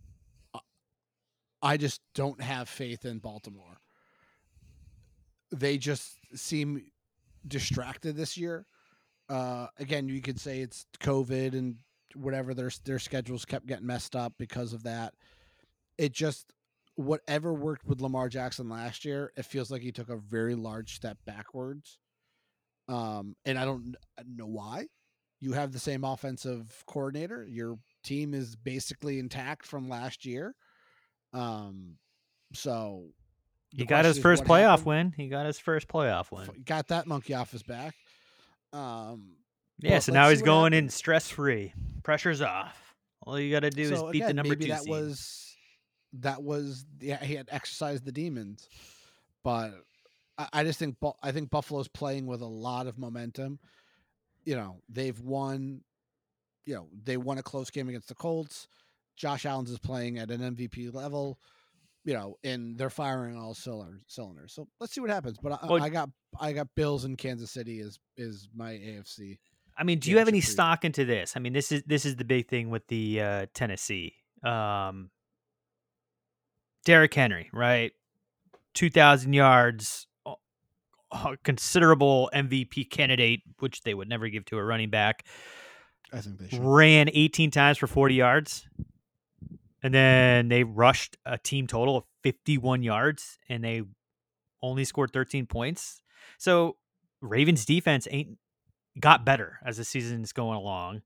uh, 0.55 0.61
I 1.63 1.77
just 1.77 2.01
don't 2.15 2.41
have 2.43 2.69
faith 2.69 3.05
in 3.05 3.19
Baltimore. 3.19 3.81
They 5.53 5.79
just 5.79 6.19
seem 6.35 6.83
distracted 7.47 8.17
this 8.17 8.37
year. 8.37 8.67
Uh, 9.29 9.67
again, 9.79 10.09
you 10.09 10.21
could 10.23 10.41
say 10.41 10.61
it's 10.61 10.87
COVID 11.01 11.53
and 11.55 11.77
whatever. 12.15 12.55
Their 12.55 12.71
their 12.85 12.99
schedules 12.99 13.45
kept 13.45 13.67
getting 13.67 13.87
messed 13.87 14.17
up 14.17 14.35
because 14.39 14.73
of 14.73 14.83
that. 14.85 15.15
it 15.99 16.13
just 16.13 16.53
whatever 16.97 17.55
worked 17.55 17.87
with 17.87 18.01
Lamar 18.01 18.29
Jackson 18.29 18.69
last 18.69 19.05
year, 19.05 19.33
it 19.37 19.45
feels 19.45 19.71
like 19.71 19.83
he 19.83 19.93
took 19.93 20.09
a 20.11 20.17
very 20.17 20.55
large 20.55 20.95
step 20.95 21.19
backwards. 21.25 21.99
Um, 22.89 23.37
and 23.45 23.59
I 23.59 23.65
don't 23.65 23.83
kn- 23.85 24.37
know 24.37 24.47
why. 24.47 24.87
You 25.41 25.53
have 25.53 25.73
the 25.73 25.79
same 25.79 26.05
offensive 26.05 26.85
coordinator. 26.87 27.45
Your 27.49 27.77
team 28.05 28.33
is 28.35 28.55
basically 28.57 29.19
intact 29.19 29.67
from 29.67 29.89
last 29.89 30.25
year. 30.25 30.55
Um, 31.33 31.97
so 32.53 33.07
He 33.75 33.85
got 33.85 34.05
his 34.05 34.19
first 34.19 34.45
playoff 34.45 34.71
happened. 34.81 34.87
win. 34.87 35.13
He 35.17 35.29
got 35.29 35.47
his 35.47 35.59
first 35.59 35.89
playoff 35.89 36.31
win. 36.31 36.49
Got 36.65 36.89
that 36.89 37.07
monkey 37.07 37.35
off 37.35 37.51
his 37.51 37.63
back. 37.63 37.95
Um, 38.73 39.37
Yeah, 39.79 39.99
so 39.99 40.13
now 40.13 40.29
he's 40.29 40.43
going 40.43 40.73
in 40.75 40.89
stress 40.91 41.29
free. 41.29 41.73
Pressure's 42.05 42.41
off. 42.43 42.95
All 43.23 43.39
you 43.39 43.51
got 43.53 43.61
to 43.61 43.71
do 43.71 43.83
is 43.83 43.99
So, 43.99 44.11
beat 44.11 44.25
the 44.27 44.35
number 44.35 44.51
maybe 44.51 44.65
two 44.67 44.71
that 44.73 44.83
seed. 44.83 44.91
was 44.91 45.57
that 46.15 46.43
was 46.43 46.85
yeah 47.01 47.23
he 47.25 47.35
had 47.35 47.49
exercised 47.51 48.05
the 48.05 48.13
demons, 48.13 48.69
but 49.43 49.71
I, 50.53 50.65
just 50.65 50.79
think 50.79 50.97
I 51.23 51.33
think 51.33 51.51
Buffalo's 51.51 51.89
playing 51.89 52.27
with 52.27 52.41
a 52.41 52.47
lot 52.47 52.87
of 52.87 52.99
momentum. 52.99 53.59
You 54.45 54.57
know 54.57 54.81
they've 54.89 55.19
won. 55.21 55.83
You 56.65 56.75
know 56.75 56.89
they 57.05 57.17
won 57.17 57.39
a 57.39 57.43
close 57.43 57.71
game 57.71 57.89
against 57.89 58.09
the 58.09 58.15
Colts. 58.15 58.69
Josh 59.17 59.45
Allen's 59.47 59.71
is 59.71 59.79
playing 59.79 60.19
at 60.19 60.31
an 60.31 60.41
MVP 60.41 60.93
level. 60.95 61.39
You 62.05 62.15
know, 62.15 62.37
and 62.43 62.77
they're 62.77 62.91
firing 62.91 63.37
all 63.37 63.55
cylinders. 63.55 64.03
Cylinders. 64.09 64.53
So 64.53 64.67
let's 64.81 64.93
see 64.93 65.01
what 65.01 65.11
happens. 65.11 65.39
But 65.41 65.53
I, 65.63 65.67
Well- 65.67 65.83
I 65.83 65.89
got 65.89 66.11
I 66.41 66.53
got 66.53 66.69
Bills 66.75 67.05
in 67.05 67.17
Kansas 67.17 67.51
City 67.51 67.81
is 67.81 67.99
is 68.17 68.49
my 68.55 68.73
AFC. 68.73 69.39
I 69.77 69.85
mean, 69.85 70.01
do 70.01 70.11
you 70.11 70.19
have 70.19 70.29
any 70.29 70.41
stock 70.41 70.85
into 70.85 71.05
this? 71.05 71.33
I 71.37 71.41
mean, 71.41 71.53
this 71.53 71.73
is 71.73 71.83
this 71.87 72.05
is 72.05 72.17
the 72.17 72.25
big 72.25 72.49
thing 72.49 72.71
with 72.71 72.87
the 72.89 73.21
uh, 73.21 73.47
Tennessee. 73.55 74.15
Um, 74.45 75.11
Derrick 76.85 77.15
Henry, 77.15 77.49
right? 77.53 77.93
Two 78.75 78.91
thousand 78.91 79.33
yards, 79.35 80.07
a- 81.13 81.37
considerable 81.45 82.31
MVP 82.35 82.91
candidate, 82.91 83.43
which 83.59 83.83
they 83.83 83.95
would 83.95 84.09
never 84.09 84.29
give 84.29 84.45
to 84.47 84.59
a 84.59 84.65
running 84.65 84.91
back. 84.91 85.27
I 86.13 86.21
think 86.21 86.39
they 86.39 86.49
should. 86.49 86.61
Ran 86.61 87.09
eighteen 87.13 87.51
times 87.51 87.79
for 87.79 87.87
forty 87.87 88.15
yards, 88.15 88.67
and 89.83 89.95
then 89.95 90.49
they 90.49 90.65
rushed 90.65 91.17
a 91.25 91.39
team 91.39 91.67
total 91.67 91.97
of 91.97 92.05
fifty-one 92.23 92.83
yards, 92.83 93.39
and 93.49 93.63
they 93.65 93.83
only 94.63 94.85
scored 94.85 95.13
thirteen 95.13 95.47
points. 95.47 96.01
So 96.39 96.77
Ravens 97.21 97.65
defense 97.65 98.07
ain't 98.11 98.39
got 99.01 99.25
better 99.25 99.59
as 99.65 99.77
the 99.77 99.85
season's 99.85 100.33
going 100.33 100.59
along, 100.59 101.03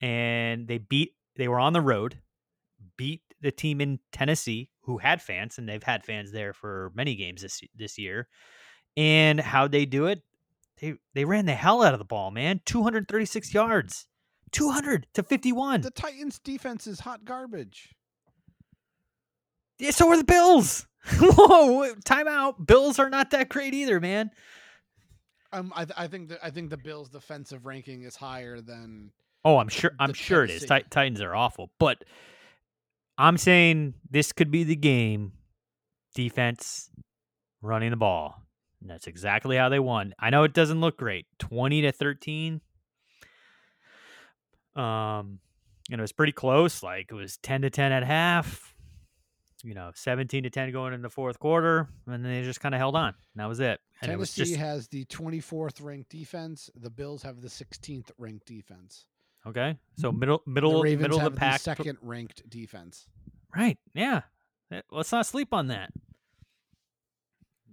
and 0.00 0.68
they 0.68 0.78
beat. 0.78 1.12
They 1.36 1.48
were 1.48 1.58
on 1.58 1.72
the 1.72 1.80
road, 1.80 2.20
beat 2.96 3.22
the 3.40 3.50
team 3.50 3.80
in 3.80 3.98
Tennessee 4.12 4.70
who 4.82 4.98
had 4.98 5.22
fans, 5.22 5.58
and 5.58 5.68
they've 5.68 5.82
had 5.82 6.04
fans 6.04 6.32
there 6.32 6.52
for 6.52 6.92
many 6.94 7.14
games 7.14 7.42
this 7.42 7.62
this 7.74 7.98
year. 7.98 8.28
And 8.96 9.40
how 9.40 9.66
they 9.68 9.86
do 9.86 10.06
it? 10.06 10.22
They 10.80 10.94
they 11.14 11.24
ran 11.24 11.46
the 11.46 11.54
hell 11.54 11.82
out 11.82 11.94
of 11.94 11.98
the 11.98 12.04
ball, 12.04 12.30
man. 12.30 12.60
Two 12.64 12.82
hundred 12.82 13.08
thirty 13.08 13.24
six 13.24 13.52
yards, 13.52 14.06
two 14.52 14.70
hundred 14.70 15.06
to 15.14 15.22
fifty 15.22 15.52
one. 15.52 15.80
The 15.80 15.90
Titans 15.90 16.38
defense 16.38 16.86
is 16.86 17.00
hot 17.00 17.24
garbage. 17.24 17.94
Yeah, 19.78 19.90
so 19.90 20.08
are 20.10 20.16
the 20.16 20.24
Bills. 20.24 20.86
Whoa, 21.20 21.94
timeout. 22.04 22.64
Bills 22.64 22.98
are 22.98 23.10
not 23.10 23.30
that 23.30 23.48
great 23.48 23.74
either, 23.74 24.00
man. 24.00 24.30
Um, 25.52 25.72
I, 25.74 25.84
th- 25.84 25.94
I 25.96 26.06
think 26.08 26.28
that 26.30 26.38
I 26.42 26.50
think 26.50 26.70
the 26.70 26.76
Bills' 26.76 27.08
defensive 27.08 27.66
ranking 27.66 28.02
is 28.02 28.16
higher 28.16 28.60
than 28.60 29.10
Oh, 29.44 29.58
I'm 29.58 29.68
sure. 29.68 29.92
I'm 29.98 30.14
sure 30.14 30.44
it 30.44 30.50
is. 30.50 30.64
Tennessee. 30.64 30.84
Ti- 30.84 30.88
Titans 30.90 31.20
are 31.20 31.34
awful, 31.34 31.70
but 31.78 32.04
I'm 33.18 33.36
saying 33.36 33.94
this 34.10 34.32
could 34.32 34.50
be 34.50 34.64
the 34.64 34.76
game. 34.76 35.32
Defense 36.14 36.90
running 37.60 37.90
the 37.90 37.96
ball. 37.96 38.40
And 38.84 38.90
that's 38.90 39.06
exactly 39.06 39.56
how 39.56 39.70
they 39.70 39.78
won. 39.78 40.12
I 40.18 40.28
know 40.28 40.42
it 40.44 40.52
doesn't 40.52 40.78
look 40.78 40.98
great. 40.98 41.24
20 41.38 41.80
to 41.80 41.90
13. 41.90 42.60
Um, 44.76 45.38
and 45.90 45.98
it 45.98 46.00
was 46.02 46.12
pretty 46.12 46.32
close. 46.32 46.82
Like 46.82 47.06
it 47.10 47.14
was 47.14 47.38
10 47.38 47.62
to 47.62 47.70
10 47.70 47.92
at 47.92 48.04
half. 48.04 48.74
You 49.62 49.72
know, 49.72 49.90
17 49.94 50.42
to 50.42 50.50
10 50.50 50.72
going 50.72 50.92
in 50.92 51.00
the 51.00 51.08
fourth 51.08 51.38
quarter, 51.38 51.88
and 52.04 52.22
then 52.22 52.30
they 52.30 52.42
just 52.42 52.60
kind 52.60 52.74
of 52.74 52.78
held 52.78 52.94
on. 52.94 53.08
And 53.08 53.36
that 53.36 53.48
was 53.48 53.60
it. 53.60 53.80
And 54.02 54.12
it 54.12 54.18
was 54.18 54.34
Tennessee 54.34 54.52
just 54.56 54.60
has 54.60 54.88
the 54.88 55.06
24th 55.06 55.82
ranked 55.82 56.10
defense. 56.10 56.68
The 56.76 56.90
Bills 56.90 57.22
have 57.22 57.40
the 57.40 57.48
16th 57.48 58.10
ranked 58.18 58.44
defense. 58.44 59.06
okay. 59.46 59.78
So 59.96 60.12
middle, 60.12 60.42
middle, 60.46 60.82
the 60.82 60.96
middle 60.96 61.18
have 61.18 61.28
of 61.28 61.34
the 61.36 61.40
pack. 61.40 61.60
tw- 61.60 61.64
second 61.64 61.96
ranked 62.02 62.42
defense. 62.50 63.06
Right. 63.56 63.78
Yeah. 63.94 64.20
Let's 64.90 65.12
not 65.12 65.24
sleep 65.24 65.54
on 65.54 65.68
that. 65.68 65.90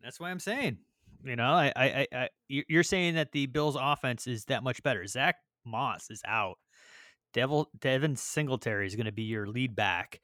That's 0.01 0.17
why 0.17 0.29
I'm 0.31 0.39
saying. 0.39 0.77
You 1.23 1.35
know, 1.35 1.51
I, 1.51 1.71
I, 1.75 1.85
I, 1.85 2.07
I 2.13 2.29
you- 2.47 2.63
you're 2.67 2.83
saying 2.83 3.15
that 3.15 3.31
the 3.31 3.45
Bills' 3.45 3.77
offense 3.79 4.27
is 4.27 4.45
that 4.45 4.63
much 4.63 4.81
better. 4.83 5.05
Zack 5.05 5.35
Moss 5.65 6.09
is 6.09 6.21
out. 6.25 6.57
Devil 7.33 7.69
Devin 7.79 8.15
Singletary 8.15 8.87
is 8.87 8.95
going 8.95 9.05
to 9.05 9.11
be 9.11 9.23
your 9.23 9.47
lead 9.47 9.75
back, 9.75 10.19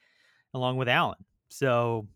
along 0.53 0.77
with 0.77 0.89
Allen. 0.89 1.23
So, 1.49 2.07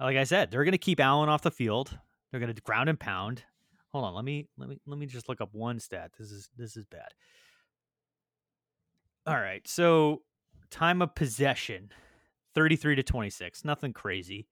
like 0.00 0.16
I 0.16 0.24
said, 0.24 0.50
they're 0.50 0.64
going 0.64 0.72
to 0.72 0.78
keep 0.78 0.98
Allen 0.98 1.28
off 1.28 1.42
the 1.42 1.50
field. 1.50 1.96
They're 2.30 2.40
going 2.40 2.52
to 2.52 2.62
ground 2.62 2.88
and 2.88 2.98
pound. 2.98 3.44
Hold 3.92 4.04
on, 4.06 4.14
let 4.14 4.24
me 4.24 4.48
let 4.56 4.68
me 4.68 4.80
let 4.86 4.98
me 4.98 5.06
just 5.06 5.28
look 5.28 5.40
up 5.40 5.50
one 5.52 5.78
stat. 5.78 6.12
This 6.18 6.30
is 6.32 6.48
this 6.56 6.76
is 6.76 6.86
bad. 6.86 7.08
All 9.26 9.36
right, 9.36 9.66
so 9.68 10.22
time 10.70 11.02
of 11.02 11.14
possession 11.14 11.90
33 12.54 12.96
to 12.96 13.02
26 13.02 13.62
nothing 13.62 13.92
crazy 13.92 14.48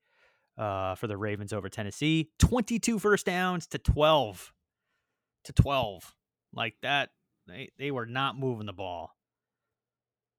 uh, 0.61 0.95
for 0.95 1.07
the 1.07 1.17
ravens 1.17 1.53
over 1.53 1.69
tennessee. 1.69 2.31
22 2.39 2.99
first 2.99 3.27
downs 3.27 3.67
to 3.67 3.79
12 3.79 4.53
to 5.45 5.53
12 5.53 6.15
like 6.53 6.75
that 6.83 7.11
they, 7.47 7.71
they 7.79 7.91
were 7.91 8.07
not 8.07 8.39
moving 8.39 8.67
the 8.67 8.73
ball. 8.73 9.17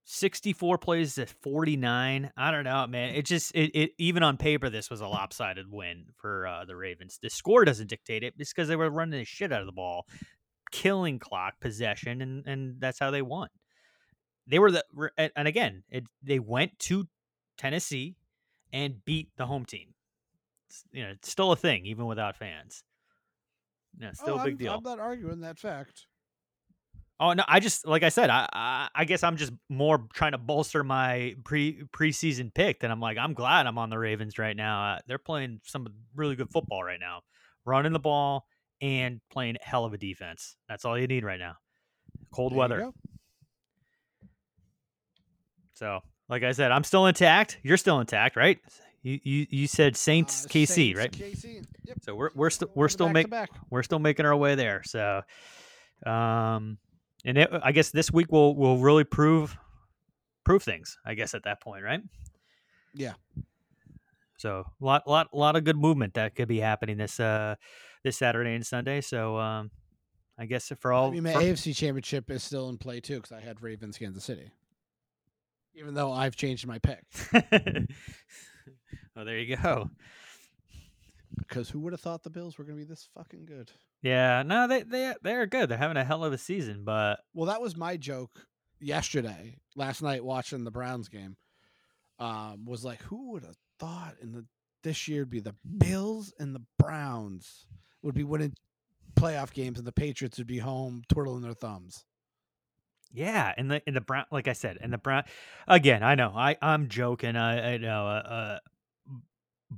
64 0.06 0.78
plays 0.80 1.16
to 1.16 1.26
49 1.26 2.32
i 2.36 2.52
don't 2.52 2.64
know 2.64 2.88
man. 2.88 3.16
It 3.16 3.26
just 3.26 3.54
it, 3.56 3.72
it 3.76 3.92
even 3.98 4.24
on 4.24 4.36
paper 4.38 4.70
this 4.70 4.90
was 4.90 5.00
a 5.00 5.08
lopsided 5.08 5.72
win 5.72 6.06
for 6.18 6.48
uh, 6.48 6.66
the 6.66 6.76
ravens. 6.76 7.20
The 7.22 7.30
score 7.30 7.64
doesn't 7.66 7.88
dictate 7.88 8.24
it 8.24 8.38
just 8.38 8.56
because 8.56 8.68
they 8.68 8.76
were 8.76 8.90
running 8.90 9.20
the 9.20 9.26
shit 9.26 9.52
out 9.52 9.62
of 9.62 9.68
the 9.68 9.72
ball 9.72 10.08
killing 10.72 11.20
clock 11.20 11.60
possession 11.62 12.22
and 12.22 12.46
and 12.48 12.76
that's 12.80 13.00
how 13.00 13.12
they 13.12 13.22
won. 13.22 13.50
They 14.48 14.60
were 14.60 14.72
the 14.72 14.84
and 15.18 15.48
again 15.48 15.84
it, 15.90 16.04
they 16.24 16.40
went 16.40 16.78
to 16.80 17.08
Tennessee 17.58 18.16
and 18.74 19.06
beat 19.06 19.30
the 19.38 19.46
home 19.46 19.66
team. 19.66 19.94
It's, 20.72 20.84
you 20.94 21.04
know, 21.04 21.10
it's 21.10 21.30
still 21.30 21.52
a 21.52 21.56
thing 21.58 21.86
even 21.86 22.06
without 22.06 22.38
fans. 22.38 22.84
Yeah, 24.00 24.14
still 24.14 24.36
oh, 24.36 24.40
a 24.40 24.46
big 24.46 24.54
I'm, 24.54 24.58
deal. 24.58 24.74
I'm 24.76 24.84
not 24.84 25.00
arguing 25.00 25.42
that 25.42 25.60
fact. 25.60 26.06
Oh 27.20 27.34
no, 27.34 27.44
I 27.46 27.60
just 27.60 27.86
like 27.86 28.04
I 28.04 28.10
said, 28.10 28.30
I, 28.30 28.48
I 28.54 28.88
I 28.96 29.06
guess 29.06 29.22
I'm 29.22 29.36
just 29.36 29.52
more 29.68 30.08
trying 30.14 30.32
to 30.32 30.38
bolster 30.38 30.84
my 30.84 31.36
pre 31.44 31.84
preseason 31.94 32.54
pick. 32.54 32.80
That 32.80 32.90
I'm 32.90 33.02
like, 33.02 33.18
I'm 33.18 33.34
glad 33.34 33.68
I'm 33.68 33.78
on 33.78 33.90
the 33.90 34.00
Ravens 34.00 34.40
right 34.40 34.56
now. 34.56 34.94
Uh, 34.94 35.00
they're 35.08 35.18
playing 35.18 35.60
some 35.66 35.88
really 36.16 36.38
good 36.38 36.50
football 36.52 36.84
right 36.84 37.00
now, 37.00 37.20
running 37.66 37.92
the 37.92 38.00
ball 38.00 38.46
and 38.80 39.20
playing 39.30 39.58
hell 39.62 39.84
of 39.84 39.94
a 39.94 39.98
defense. 39.98 40.56
That's 40.70 40.86
all 40.86 40.98
you 40.98 41.06
need 41.06 41.26
right 41.26 41.40
now. 41.40 41.56
Cold 42.34 42.54
There 42.54 42.60
weather. 42.60 42.92
So, 45.74 46.00
like 46.30 46.44
I 46.44 46.54
said, 46.54 46.72
I'm 46.72 46.86
still 46.86 47.08
intact. 47.08 47.60
You're 47.62 47.78
still 47.78 48.00
intact, 48.00 48.38
right? 48.38 48.58
You 49.04 49.20
you, 49.24 49.48
you 49.50 49.68
said 49.68 49.98
Saints 49.98 50.46
Uh, 50.46 50.50
KC, 50.50 50.68
Saints, 50.68 50.98
right? 51.00 51.12
KC. 51.12 51.66
Yep. 51.86 51.98
So 52.04 52.16
we're 52.16 52.30
we're 52.36 52.50
still 52.50 52.70
we're 52.76 52.88
still 52.88 53.10
making 53.10 53.34
we're 53.70 53.84
still 53.84 54.00
making 54.00 54.26
our 54.26 54.36
way 54.36 54.56
there. 54.56 54.84
So, 54.84 55.22
um, 56.06 56.78
and 57.26 57.38
it, 57.38 57.50
I 57.64 57.72
guess 57.72 57.90
this 57.90 58.12
week 58.12 58.32
will 58.32 58.56
will 58.56 58.78
really 58.78 59.04
prove 59.04 59.58
prove 60.44 60.62
things. 60.64 60.98
I 61.06 61.16
guess 61.16 61.34
at 61.34 61.44
that 61.44 61.62
point, 61.62 61.84
right? 61.84 62.02
Yeah. 62.94 63.14
So 64.38 64.66
a 64.82 64.86
lot 64.86 65.08
lot 65.08 65.28
a 65.34 65.38
lot 65.38 65.56
of 65.56 65.64
good 65.64 65.78
movement 65.78 66.14
that 66.16 66.36
could 66.36 66.48
be 66.48 66.60
happening 66.60 66.98
this 66.98 67.20
uh 67.20 67.56
this 68.04 68.18
Saturday 68.18 68.54
and 68.56 68.66
Sunday. 68.66 69.02
So 69.02 69.38
um, 69.38 69.72
I 70.38 70.46
guess 70.46 70.72
for 70.80 70.92
all 70.94 71.08
I 71.08 71.12
mean, 71.12 71.24
my 71.24 71.34
for- 71.34 71.40
AFC 71.42 71.76
Championship 71.76 72.30
is 72.32 72.44
still 72.44 72.70
in 72.70 72.78
play 72.78 73.00
too 73.00 73.16
because 73.18 73.32
I 73.32 73.40
had 73.40 73.62
Ravens, 73.62 73.98
Kansas 73.98 74.24
City. 74.24 74.52
Even 75.76 75.94
though 75.94 76.12
I've 76.12 76.36
changed 76.36 76.68
my 76.68 76.80
pick, 76.80 77.04
oh, 79.16 79.26
there 79.26 79.38
you 79.40 79.56
go. 79.58 79.90
because 81.38 81.70
who 81.70 81.80
would 81.82 81.94
have 81.94 82.02
thought 82.02 82.24
the 82.24 82.30
Bills 82.30 82.58
were 82.58 82.64
going 82.64 82.78
to 82.78 82.86
be 82.86 82.90
this 82.90 83.08
fucking 83.16 83.46
good? 83.46 83.72
Yeah, 84.02 84.44
no, 84.44 84.68
they 84.68 84.84
they 84.84 85.14
they're 85.22 85.46
good. 85.46 85.70
They're 85.70 85.78
having 85.78 85.98
a 85.98 86.04
hell 86.04 86.24
of 86.24 86.34
a 86.34 86.38
season, 86.38 86.84
but 86.84 87.20
Well, 87.34 87.48
that 87.48 87.62
was 87.62 87.76
my 87.78 87.98
joke 87.98 88.46
yesterday, 88.80 89.58
last 89.76 90.02
night 90.02 90.26
watching 90.26 90.64
the 90.64 90.72
Browns 90.72 91.08
game. 91.08 91.38
Um, 92.20 92.66
was 92.66 92.84
like, 92.86 93.02
who 93.04 93.32
would 93.32 93.44
have 93.44 93.58
thought 93.80 94.16
in 94.22 94.32
the 94.32 94.46
this 94.84 95.08
year 95.08 95.22
would 95.22 95.30
be 95.30 95.40
the 95.40 95.56
Bills 95.78 96.34
and 96.40 96.56
the 96.56 96.64
Browns 96.80 97.66
would 98.04 98.16
be 98.16 98.24
winning 98.24 98.54
playoff 99.16 99.54
games, 99.54 99.78
and 99.78 99.88
the 99.88 99.92
Patriots 99.92 100.38
would 100.38 100.48
be 100.48 100.60
home 100.60 101.04
twiddling 101.10 101.42
their 101.42 101.54
thumbs. 101.54 102.06
Yeah, 103.14 103.54
and 103.58 103.70
the 103.70 103.82
and 103.86 103.96
the 103.96 104.02
Brown, 104.02 104.26
like 104.32 104.48
I 104.48 104.54
said, 104.54 104.78
and 104.82 104.92
the 104.94 104.98
Brown, 104.98 105.24
again, 105.68 106.04
I 106.04 106.16
know, 106.16 106.32
I 106.36 106.58
I'm 106.62 106.88
joking. 106.88 107.36
I 107.36 107.74
I 107.74 107.78
know, 107.78 108.08
uh, 108.08 108.10
uh, 108.10 108.60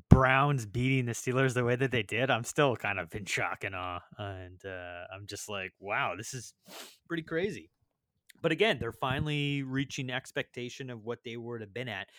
Browns 0.09 0.65
beating 0.65 1.05
the 1.05 1.13
Steelers 1.13 1.53
the 1.53 1.63
way 1.63 1.75
that 1.75 1.91
they 1.91 2.03
did. 2.03 2.29
I'm 2.29 2.43
still 2.43 2.75
kind 2.75 2.99
of 2.99 3.13
in 3.15 3.25
shock 3.25 3.63
and 3.63 3.75
awe, 3.75 4.01
and 4.17 4.63
uh, 4.65 5.05
I'm 5.13 5.27
just 5.27 5.49
like, 5.49 5.71
wow, 5.79 6.15
this 6.17 6.33
is 6.33 6.53
pretty 7.07 7.23
crazy. 7.23 7.69
But 8.41 8.51
again, 8.51 8.77
they're 8.79 8.91
finally 8.91 9.63
reaching 9.63 10.09
expectation 10.09 10.89
of 10.89 11.03
what 11.03 11.19
they 11.23 11.37
would 11.37 11.61
have 11.61 11.73
been 11.73 11.87
at. 11.87 12.09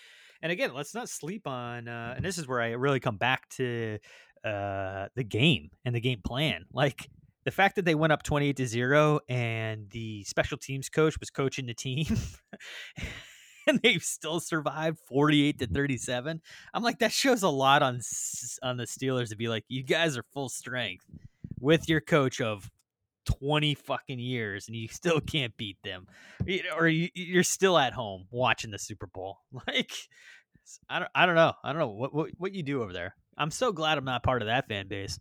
And 0.43 0.51
again, 0.53 0.75
let's 0.75 0.95
not 0.95 1.09
sleep 1.09 1.47
on. 1.47 1.89
Uh, 1.89 2.15
and 2.17 2.25
this 2.25 2.39
is 2.39 2.49
where 2.49 2.61
I 2.61 2.71
really 2.71 3.01
come 3.01 3.17
back 3.17 3.49
to 3.51 3.99
uh, 4.45 5.09
the 5.17 5.25
game 5.25 5.71
and 5.85 5.95
the 5.95 6.01
game 6.01 6.21
plan. 6.25 6.65
Like 6.73 7.09
the 7.45 7.51
fact 7.51 7.77
that 7.77 7.85
they 7.85 7.95
went 7.95 8.13
up 8.13 8.23
28 8.23 8.57
to 8.57 8.67
0 8.67 9.21
and 9.29 9.91
the 9.91 10.25
special 10.25 10.59
teams 10.59 10.89
coach 10.89 11.19
was 11.21 11.31
coaching 11.31 11.67
the 11.67 11.75
team 11.75 12.07
and 13.67 13.81
they've 13.83 14.03
still 14.03 14.41
survived 14.41 14.99
48 15.07 15.59
to 15.59 15.67
37 15.67 16.41
i'm 16.73 16.83
like 16.83 16.99
that 16.99 17.13
shows 17.13 17.43
a 17.43 17.49
lot 17.49 17.83
on 17.83 18.01
on 18.63 18.77
the 18.77 18.85
steelers 18.85 19.31
to 19.31 19.37
be 19.37 19.49
like 19.49 19.65
you 19.69 19.83
guys 19.83 20.17
are 20.17 20.25
full 20.33 20.49
strength 20.49 21.05
with 21.61 21.89
your 21.89 22.01
coach 22.01 22.41
of 22.41 22.71
20 23.25 23.75
fucking 23.75 24.19
years 24.19 24.69
and 24.69 24.77
you 24.77 24.89
still 24.89 25.21
can't 25.21 25.57
beat 25.57 25.79
them. 25.83 26.07
Or 26.77 26.89
you, 26.89 27.09
you're 27.15 27.43
still 27.43 27.79
at 27.79 27.93
home 27.93 28.27
watching 28.31 28.71
the 28.71 28.79
super 28.79 29.07
bowl. 29.07 29.39
Like 29.67 29.93
i 30.89 30.99
don't 30.99 31.11
i 31.15 31.27
don't 31.27 31.35
know. 31.35 31.53
I 31.63 31.73
don't 31.73 31.79
know. 31.79 31.89
What, 31.89 32.15
what 32.15 32.31
what 32.39 32.55
you 32.55 32.63
do 32.63 32.83
over 32.83 32.93
there? 32.93 33.15
I'm 33.37 33.51
so 33.51 33.73
glad 33.73 33.99
i'm 33.99 34.05
not 34.05 34.23
part 34.23 34.41
of 34.41 34.47
that 34.47 34.69
fan 34.69 34.89
base. 34.89 35.19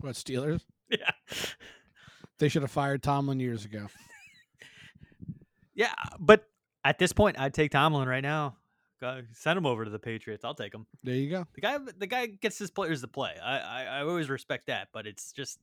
What 0.00 0.14
Steelers? 0.14 0.62
Yeah. 0.98 1.10
They 2.38 2.48
should 2.48 2.62
have 2.62 2.70
fired 2.70 3.02
Tomlin 3.02 3.40
years 3.40 3.64
ago. 3.64 3.88
Yeah, 5.74 5.92
but 6.18 6.48
at 6.84 6.98
this 6.98 7.12
point, 7.12 7.38
I'd 7.38 7.52
take 7.52 7.72
Tomlin 7.72 8.08
right 8.08 8.22
now. 8.22 8.56
Send 9.32 9.56
him 9.56 9.66
over 9.66 9.84
to 9.84 9.90
the 9.90 9.98
Patriots. 9.98 10.44
I'll 10.44 10.54
take 10.54 10.74
him. 10.74 10.86
There 11.04 11.14
you 11.14 11.30
go. 11.30 11.46
The 11.54 11.60
guy, 11.60 11.78
the 11.98 12.06
guy 12.06 12.26
gets 12.26 12.58
his 12.58 12.70
players 12.70 13.00
to 13.02 13.08
play. 13.08 13.34
I, 13.42 13.58
I, 13.58 13.82
I 13.84 14.00
always 14.02 14.28
respect 14.28 14.66
that, 14.66 14.88
but 14.92 15.06
it's 15.06 15.32
just 15.32 15.58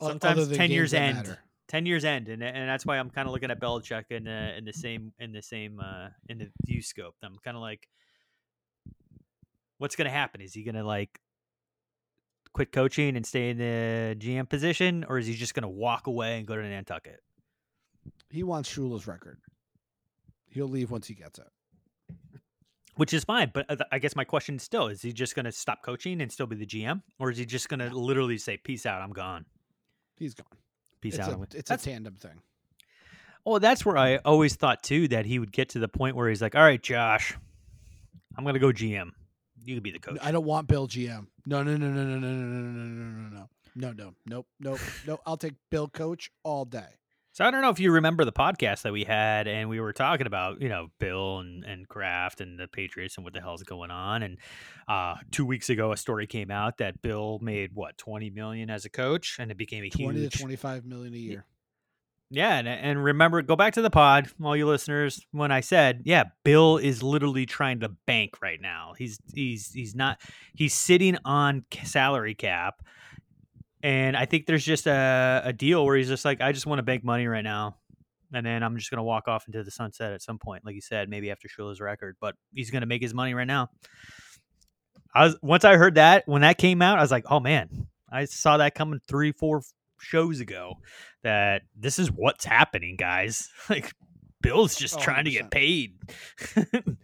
sometimes 0.00 0.48
ten 0.56 0.70
years 0.70 0.94
end. 0.94 1.16
matter. 1.16 1.38
Ten 1.68 1.86
years 1.86 2.04
end, 2.04 2.28
and 2.28 2.42
and 2.42 2.68
that's 2.68 2.86
why 2.86 2.98
I'm 2.98 3.10
kind 3.10 3.28
of 3.28 3.32
looking 3.32 3.50
at 3.50 3.60
Belichick 3.60 4.04
in 4.10 4.24
the 4.24 4.56
in 4.56 4.64
the 4.64 4.72
same 4.72 5.12
in 5.18 5.32
the 5.32 5.42
same 5.42 5.80
uh, 5.80 6.08
in 6.28 6.38
the 6.38 6.50
view 6.64 6.80
scope. 6.82 7.14
I'm 7.22 7.36
kind 7.44 7.56
of 7.56 7.62
like, 7.62 7.86
what's 9.78 9.96
going 9.96 10.06
to 10.06 10.10
happen? 10.10 10.40
Is 10.40 10.54
he 10.54 10.62
going 10.64 10.74
to 10.76 10.84
like 10.84 11.20
quit 12.52 12.72
coaching 12.72 13.16
and 13.16 13.24
stay 13.24 13.50
in 13.50 13.58
the 13.58 14.16
GM 14.18 14.48
position, 14.48 15.04
or 15.08 15.18
is 15.18 15.26
he 15.26 15.34
just 15.34 15.54
going 15.54 15.62
to 15.62 15.68
walk 15.68 16.06
away 16.06 16.38
and 16.38 16.46
go 16.46 16.56
to 16.56 16.62
Nantucket? 16.62 17.20
He 18.28 18.42
wants 18.42 18.72
Shula's 18.74 19.06
record. 19.06 19.38
He'll 20.48 20.68
leave 20.68 20.90
once 20.90 21.06
he 21.06 21.14
gets 21.14 21.38
it. 21.38 21.46
which 22.96 23.12
is 23.14 23.24
fine. 23.24 23.50
But 23.52 23.66
uh, 23.70 23.76
I 23.92 23.98
guess 23.98 24.16
my 24.16 24.24
question 24.24 24.58
still 24.58 24.88
is: 24.88 25.02
He 25.02 25.12
just 25.12 25.34
going 25.34 25.44
to 25.44 25.52
stop 25.52 25.82
coaching 25.84 26.20
and 26.20 26.30
still 26.30 26.46
be 26.46 26.56
the 26.56 26.66
GM, 26.66 27.02
or 27.18 27.30
is 27.30 27.38
he 27.38 27.44
just 27.46 27.68
going 27.68 27.80
to 27.80 27.94
literally 27.94 28.38
say, 28.38 28.56
"Peace 28.56 28.86
out, 28.86 29.00
I'm 29.00 29.12
gone"? 29.12 29.44
He's 30.16 30.34
gone. 30.34 30.46
Peace 31.00 31.14
it's 31.14 31.28
out. 31.28 31.38
A, 31.38 31.42
it's 31.42 31.68
That's- 31.70 31.86
a 31.86 31.90
tandem 31.90 32.14
thing. 32.16 32.40
Well, 33.44 33.58
that's 33.58 33.86
where 33.86 33.96
I 33.96 34.16
always 34.18 34.54
thought 34.54 34.82
too 34.82 35.08
that 35.08 35.24
he 35.24 35.38
would 35.38 35.50
get 35.50 35.70
to 35.70 35.78
the 35.78 35.88
point 35.88 36.14
where 36.14 36.28
he's 36.28 36.42
like, 36.42 36.54
"All 36.54 36.62
right, 36.62 36.82
Josh, 36.82 37.34
I'm 38.36 38.44
going 38.44 38.54
to 38.54 38.60
go 38.60 38.68
GM. 38.68 39.12
You 39.64 39.74
can 39.74 39.82
be 39.82 39.90
the 39.90 39.98
coach." 39.98 40.18
I 40.22 40.30
don't 40.32 40.44
want 40.44 40.66
Bill 40.68 40.86
GM. 40.88 41.26
No, 41.46 41.62
no, 41.62 41.76
no, 41.76 41.88
no, 41.88 42.04
no, 42.04 42.18
no, 42.18 42.28
no, 42.28 42.28
no, 42.28 42.60
no, 42.60 42.80
no, 42.80 43.04
no, 43.04 43.12
no, 43.12 43.22
no, 43.34 43.48
no, 43.48 43.48
no, 43.74 43.88
no, 43.92 43.92
no. 43.92 44.14
nope, 44.26 44.46
nope, 44.60 44.80
nope. 45.06 45.20
I'll 45.26 45.36
take 45.36 45.54
Bill 45.70 45.88
coach 45.88 46.30
all 46.42 46.64
day. 46.64 47.00
So 47.32 47.44
I 47.44 47.52
don't 47.52 47.62
know 47.62 47.70
if 47.70 47.78
you 47.78 47.92
remember 47.92 48.24
the 48.24 48.32
podcast 48.32 48.82
that 48.82 48.92
we 48.92 49.04
had, 49.04 49.46
and 49.46 49.68
we 49.68 49.78
were 49.78 49.92
talking 49.92 50.26
about 50.26 50.60
you 50.60 50.68
know 50.68 50.88
Bill 50.98 51.38
and 51.38 51.64
and 51.64 51.88
Kraft 51.88 52.40
and 52.40 52.58
the 52.58 52.66
Patriots 52.66 53.16
and 53.16 53.24
what 53.24 53.34
the 53.34 53.40
hell's 53.40 53.62
going 53.62 53.92
on. 53.92 54.24
And 54.24 54.38
uh, 54.88 55.14
two 55.30 55.46
weeks 55.46 55.70
ago, 55.70 55.92
a 55.92 55.96
story 55.96 56.26
came 56.26 56.50
out 56.50 56.78
that 56.78 57.00
Bill 57.02 57.38
made 57.40 57.70
what 57.72 57.96
twenty 57.96 58.30
million 58.30 58.68
as 58.68 58.84
a 58.84 58.90
coach, 58.90 59.36
and 59.38 59.50
it 59.50 59.56
became 59.56 59.84
a 59.84 59.90
Twenty 59.90 60.20
huge 60.20 60.32
to 60.32 60.38
twenty-five 60.38 60.84
million 60.84 61.14
a 61.14 61.18
year. 61.18 61.44
Yeah, 62.32 62.58
and, 62.58 62.68
and 62.68 63.02
remember, 63.02 63.42
go 63.42 63.56
back 63.56 63.74
to 63.74 63.82
the 63.82 63.90
pod, 63.90 64.30
all 64.40 64.56
you 64.56 64.66
listeners, 64.66 65.26
when 65.32 65.50
I 65.50 65.60
said, 65.60 66.02
yeah, 66.04 66.24
Bill 66.44 66.76
is 66.76 67.02
literally 67.02 67.44
trying 67.44 67.80
to 67.80 67.88
bank 68.06 68.40
right 68.40 68.60
now. 68.60 68.94
He's 68.96 69.18
he's 69.34 69.72
he's 69.72 69.96
not 69.96 70.20
he's 70.54 70.72
sitting 70.72 71.18
on 71.24 71.64
salary 71.82 72.36
cap, 72.36 72.82
and 73.82 74.16
I 74.16 74.26
think 74.26 74.46
there's 74.46 74.64
just 74.64 74.86
a, 74.86 75.42
a 75.44 75.52
deal 75.52 75.84
where 75.84 75.96
he's 75.96 76.06
just 76.06 76.24
like, 76.24 76.40
I 76.40 76.52
just 76.52 76.66
want 76.66 76.78
to 76.78 76.84
bank 76.84 77.02
money 77.02 77.26
right 77.26 77.42
now, 77.42 77.78
and 78.32 78.46
then 78.46 78.62
I'm 78.62 78.76
just 78.76 78.90
gonna 78.90 79.02
walk 79.02 79.26
off 79.26 79.48
into 79.48 79.64
the 79.64 79.70
sunset 79.72 80.12
at 80.12 80.22
some 80.22 80.38
point, 80.38 80.64
like 80.64 80.76
you 80.76 80.80
said, 80.80 81.08
maybe 81.08 81.32
after 81.32 81.48
Shula's 81.48 81.80
record, 81.80 82.16
but 82.20 82.36
he's 82.54 82.70
gonna 82.70 82.86
make 82.86 83.02
his 83.02 83.12
money 83.12 83.34
right 83.34 83.46
now. 83.46 83.70
I 85.12 85.24
was 85.24 85.36
once 85.42 85.64
I 85.64 85.76
heard 85.76 85.96
that 85.96 86.22
when 86.26 86.42
that 86.42 86.58
came 86.58 86.80
out, 86.80 86.98
I 86.98 87.02
was 87.02 87.10
like, 87.10 87.24
oh 87.28 87.40
man, 87.40 87.88
I 88.08 88.26
saw 88.26 88.58
that 88.58 88.76
coming 88.76 89.00
three, 89.08 89.32
four 89.32 89.62
shows 90.00 90.40
ago 90.40 90.74
that 91.22 91.62
this 91.76 91.98
is 91.98 92.10
what's 92.10 92.44
happening, 92.44 92.96
guys. 92.96 93.48
Like 93.68 93.92
Bill's 94.42 94.74
just 94.74 94.96
Oh, 94.96 95.00
trying 95.00 95.24
to 95.26 95.30
100%. 95.30 95.34
get 95.34 95.50
paid 95.50 95.98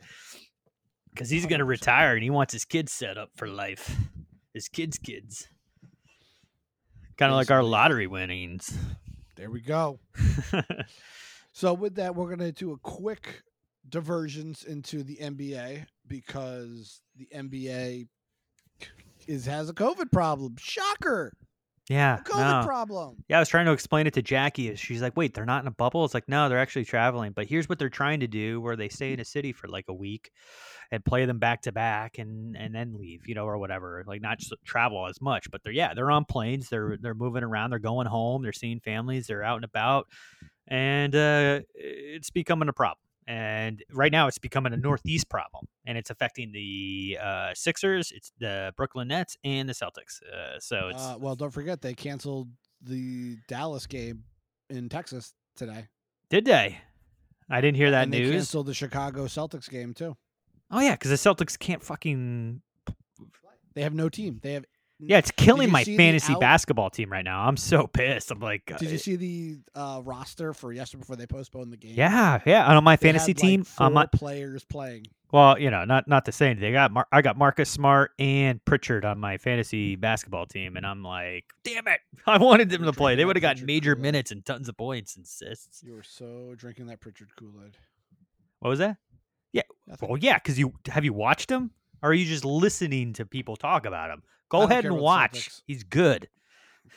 because 1.13 1.29
he's 1.31 1.47
going 1.47 1.59
to 1.59 1.65
retire 1.65 2.15
and 2.15 2.23
he 2.23 2.31
wants 2.31 2.53
his 2.53 2.65
kids 2.65 2.93
set 2.93 3.19
up 3.19 3.31
for 3.37 3.47
life. 3.49 3.97
His 4.55 4.69
kids' 4.69 4.97
kids, 4.99 5.47
kind 7.19 7.31
of 7.31 7.37
like 7.37 7.51
our 7.51 7.63
lottery 7.63 8.07
winnings. 8.07 8.77
There 9.37 9.51
we 9.51 9.61
go. 9.61 10.01
So 11.53 11.73
with 11.73 11.95
that, 11.95 12.15
we're 12.15 12.29
gonna 12.29 12.53
do 12.53 12.73
a 12.73 12.79
quick 12.79 13.43
diversions 13.89 14.63
into 14.63 15.03
the 15.03 15.17
NBA 15.17 15.87
because 16.07 17.01
the 17.17 17.27
NBA 17.35 18.09
is 19.27 19.47
has 19.47 19.71
a 19.71 19.73
COVID 19.73 20.13
problem. 20.13 20.57
Shocker! 20.59 21.33
Yeah, 21.89 22.19
COVID 22.25 22.61
no. 22.63 22.67
problem. 22.67 23.17
Yeah, 23.29 23.37
I 23.37 23.41
was 23.41 23.49
trying 23.49 23.67
to 23.67 23.73
explain 23.73 24.09
it 24.09 24.15
to 24.15 24.23
Jackie. 24.23 24.75
She's 24.75 25.01
like, 25.01 25.17
"Wait, 25.17 25.35
they're 25.35 25.47
not 25.47 25.63
in 25.63 25.69
a 25.69 25.73
bubble?" 25.73 26.05
It's 26.05 26.15
like, 26.15 26.29
no, 26.29 26.49
they're 26.49 26.59
actually 26.59 26.85
traveling. 26.85 27.31
But 27.31 27.47
here's 27.47 27.69
what 27.69 27.79
they're 27.79 27.89
trying 27.89 28.21
to 28.21 28.27
do: 28.27 28.61
where 28.61 28.75
they 28.75 28.89
stay 28.89 29.13
in 29.13 29.21
a 29.21 29.25
city 29.25 29.53
for 29.53 29.69
like 29.69 29.85
a 29.89 29.95
week 29.95 30.33
and 30.91 31.05
play 31.05 31.27
them 31.27 31.39
back 31.39 31.63
to 31.63 31.73
back, 31.73 32.19
and 32.19 32.57
and 32.57 32.75
then 32.75 32.95
leave, 32.99 33.29
you 33.29 33.37
know, 33.37 33.47
or 33.47 33.59
whatever. 33.59 34.03
Like 34.05 34.21
not 34.21 34.39
just 34.39 34.53
travel 34.65 35.07
as 35.07 35.21
much, 35.21 35.49
but 35.51 35.63
they're 35.63 35.73
yeah, 35.73 35.95
they're 35.95 36.11
on 36.11 36.25
planes. 36.25 36.69
They're 36.69 36.97
they're 37.01 37.15
moving 37.15 37.45
around. 37.45 37.71
They're 37.71 37.79
going 37.79 38.09
home. 38.09 38.43
They're 38.43 38.53
seeing 38.53 38.81
families. 38.81 39.29
They're 39.29 39.45
out 39.45 39.57
and 39.57 39.65
about, 39.65 40.09
and 40.67 41.15
uh, 41.15 41.61
it's 41.75 42.31
becoming 42.31 42.69
a 42.69 42.73
problem. 42.73 43.06
And 43.29 43.83
right 43.93 44.13
now, 44.13 44.29
it's 44.29 44.39
becoming 44.39 44.73
a 44.73 44.77
Northeast 44.77 45.29
problem, 45.29 45.67
and 45.85 45.99
it's 45.99 46.11
affecting 46.11 46.53
the 46.53 47.19
uh, 47.21 47.51
Sixers, 47.55 48.13
it's 48.13 48.31
the 48.39 48.73
Brooklyn 48.77 49.09
Nets, 49.09 49.37
and 49.43 49.69
the 49.69 49.73
Celtics. 49.73 50.23
Uh, 50.23 50.61
so 50.61 50.89
it's 50.91 51.03
Uh, 51.03 51.17
well, 51.19 51.35
don't 51.35 51.51
forget 51.51 51.83
they 51.83 51.95
canceled 51.95 52.49
the 52.81 53.37
Dallas 53.49 53.87
game 53.87 54.25
in 54.71 54.89
Texas 54.89 55.35
today. 55.57 55.89
Did 56.31 56.45
they? 56.45 56.79
I 57.51 57.61
didn't 57.61 57.77
hear 57.77 57.91
that 57.91 58.05
and 58.05 58.13
they 58.13 58.21
news. 58.21 58.33
canceled 58.33 58.67
the 58.67 58.75
Chicago 58.75 59.27
Celtics 59.27 59.69
game 59.69 59.93
too. 59.93 60.17
Oh 60.71 60.81
yeah, 60.81 60.93
because 60.93 61.11
the 61.11 61.17
Celtics 61.17 61.59
can't 61.59 61.83
fucking. 61.83 62.63
They 63.75 63.83
have 63.83 63.95
no 63.95 64.09
team. 64.09 64.41
They 64.43 64.55
have. 64.55 64.65
Yeah, 64.99 65.19
it's 65.19 65.31
killing 65.31 65.71
my 65.71 65.85
fantasy 65.85 66.33
out- 66.33 66.41
basketball 66.41 66.89
team 66.91 67.13
right 67.13 67.25
now. 67.25 67.47
I'm 67.47 67.57
so 67.59 67.87
pissed. 67.87 68.31
I'm 68.31 68.41
like, 68.41 68.71
uh, 68.73 68.79
Did 68.79 68.91
you 68.91 68.99
see 68.99 69.17
the 69.17 69.59
uh, 69.75 70.01
roster 70.05 70.55
for 70.55 70.73
yesterday 70.73 71.01
before 71.01 71.17
they 71.17 71.27
postponed 71.27 71.71
the 71.73 71.77
game? 71.77 71.93
yeah, 71.95 72.41
yeah. 72.47 72.67
On 72.67 72.83
my 72.83 72.97
They 72.97 73.09
fantasy 73.09 73.33
had, 73.33 73.37
like, 73.43 73.49
team, 73.49 73.67
on 73.79 73.93
my 73.93 74.03
four 74.13 74.19
players 74.19 74.65
playing. 74.65 75.05
well, 75.33 75.59
you 75.59 75.71
know, 75.71 75.85
not 75.85 76.09
not 76.09 76.25
to 76.25 76.33
say 76.33 76.49
anything. 76.49 76.71
I 76.75 76.79
got 76.85 76.93
Mar- 76.93 77.09
I 77.13 77.21
got 77.21 77.37
Marcus 77.37 77.69
Smart 77.69 78.13
and 78.19 78.65
Pritchard 78.65 79.05
on 79.05 79.19
my 79.19 79.37
fantasy 79.37 79.97
basketball 79.97 80.47
team, 80.47 80.77
and 80.79 80.87
I'm 80.87 81.03
like, 81.03 81.45
damn 81.63 81.87
it, 81.89 82.01
I 82.27 82.39
wanted 82.39 82.71
them 82.71 82.85
to 82.85 82.93
play. 82.95 83.17
They 83.17 83.27
would 83.27 83.37
have 83.37 83.43
Pritchard 83.43 83.67
major 83.67 83.95
Kool-Aid. 83.97 84.03
minutes 84.03 84.31
and 84.31 84.45
tons 84.47 84.67
of 84.71 84.79
points 84.79 85.15
and 85.17 85.27
assists. 85.27 85.83
You 85.83 85.93
were 85.93 86.03
so 86.03 86.55
drinking 86.57 86.87
that 86.87 87.01
Pritchard 87.01 87.37
Kool 87.37 87.53
Aid. 87.67 87.77
What 88.61 88.71
was 88.71 88.79
that? 88.79 88.97
Yeah, 89.53 89.63
Nothing. 89.87 90.09
well, 90.09 90.19
yeah, 90.19 90.39
because 90.39 90.59
you 90.59 90.73
have 90.89 91.05
you 91.05 91.13
watched 91.13 91.51
him, 91.51 91.71
or 92.03 92.11
are 92.11 92.15
you 92.15 92.25
just 92.25 92.47
listening 92.47 93.13
to 93.15 93.27
people 93.27 93.57
talk 93.57 93.85
about 93.85 94.09
him? 94.11 94.23
Go 94.49 94.63
ahead 94.63 94.85
and 94.85 94.99
watch. 94.99 95.49
Celtics. 95.49 95.63
He's 95.67 95.85
good. 95.85 96.29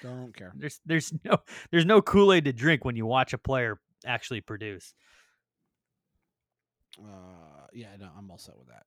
Don't 0.01 0.35
care. 0.35 0.53
There's 0.55 0.79
there's 0.85 1.13
no 1.25 1.37
there's 1.71 1.85
no 1.85 2.01
Kool 2.01 2.33
Aid 2.33 2.45
to 2.45 2.53
drink 2.53 2.85
when 2.85 2.95
you 2.95 3.05
watch 3.05 3.33
a 3.33 3.37
player 3.37 3.79
actually 4.05 4.41
produce. 4.41 4.93
Uh, 6.99 7.67
yeah, 7.73 7.95
no, 7.99 8.09
I'm 8.17 8.29
all 8.29 8.37
set 8.37 8.55
with 8.57 8.67
that. 8.67 8.85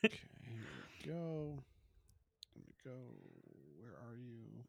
okay, 0.04 0.18
here 0.42 0.60
we 1.04 1.10
go. 1.10 1.62
Let 2.56 2.66
me 2.66 2.74
go. 2.84 2.90
Where 3.78 3.92
are 3.92 4.16
you? 4.16 4.64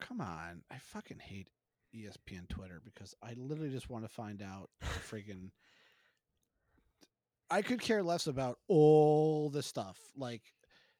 Come 0.00 0.20
on. 0.20 0.62
I 0.70 0.78
fucking 0.78 1.18
hate 1.18 1.48
ESPN 1.94 2.48
Twitter 2.48 2.80
because 2.84 3.14
I 3.22 3.34
literally 3.36 3.70
just 3.70 3.90
want 3.90 4.04
to 4.04 4.08
find 4.08 4.42
out 4.42 4.70
the 4.80 4.86
friggin' 4.86 5.50
I 7.50 7.62
could 7.62 7.80
care 7.80 8.02
less 8.02 8.26
about 8.26 8.58
all 8.68 9.50
the 9.50 9.62
stuff. 9.62 9.98
Like 10.16 10.42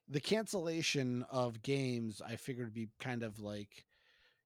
the 0.09 0.21
cancellation 0.21 1.25
of 1.31 1.63
games, 1.63 2.23
I 2.27 2.37
figured 2.37 2.69
would 2.69 2.75
be 2.75 2.89
kind 3.01 3.23
of 3.23 3.41
like, 3.41 3.85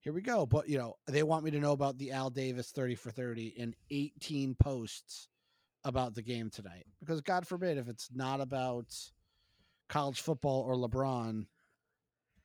here 0.01 0.13
we 0.13 0.23
go. 0.23 0.47
But 0.47 0.69
you 0.69 0.79
know, 0.79 0.97
they 1.07 1.23
want 1.23 1.45
me 1.45 1.51
to 1.53 1.61
know 1.61 1.73
about 1.73 1.99
the 1.99 2.13
Al 2.13 2.31
Davis 2.31 2.71
30 2.71 2.95
for 2.95 3.11
30 3.11 3.55
in 3.57 3.75
18 3.91 4.55
posts 4.55 5.29
about 5.85 6.15
the 6.15 6.23
game 6.23 6.51
tonight. 6.51 6.87
Because 7.01 7.21
God 7.21 7.47
forbid 7.47 7.79
if 7.79 7.89
it's 7.89 8.09
not 8.15 8.41
about 8.41 8.87
college 9.89 10.21
football 10.21 10.61
or 10.61 10.75
LeBron, 10.75 11.47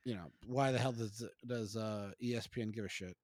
you 0.04 0.16
know, 0.16 0.32
why 0.46 0.72
the 0.72 0.80
hell 0.80 0.92
does 0.92 1.24
does 1.46 1.76
uh, 1.76 2.12
ESPN 2.22 2.74
give 2.74 2.86
a 2.86 2.90
shit? 2.90 3.16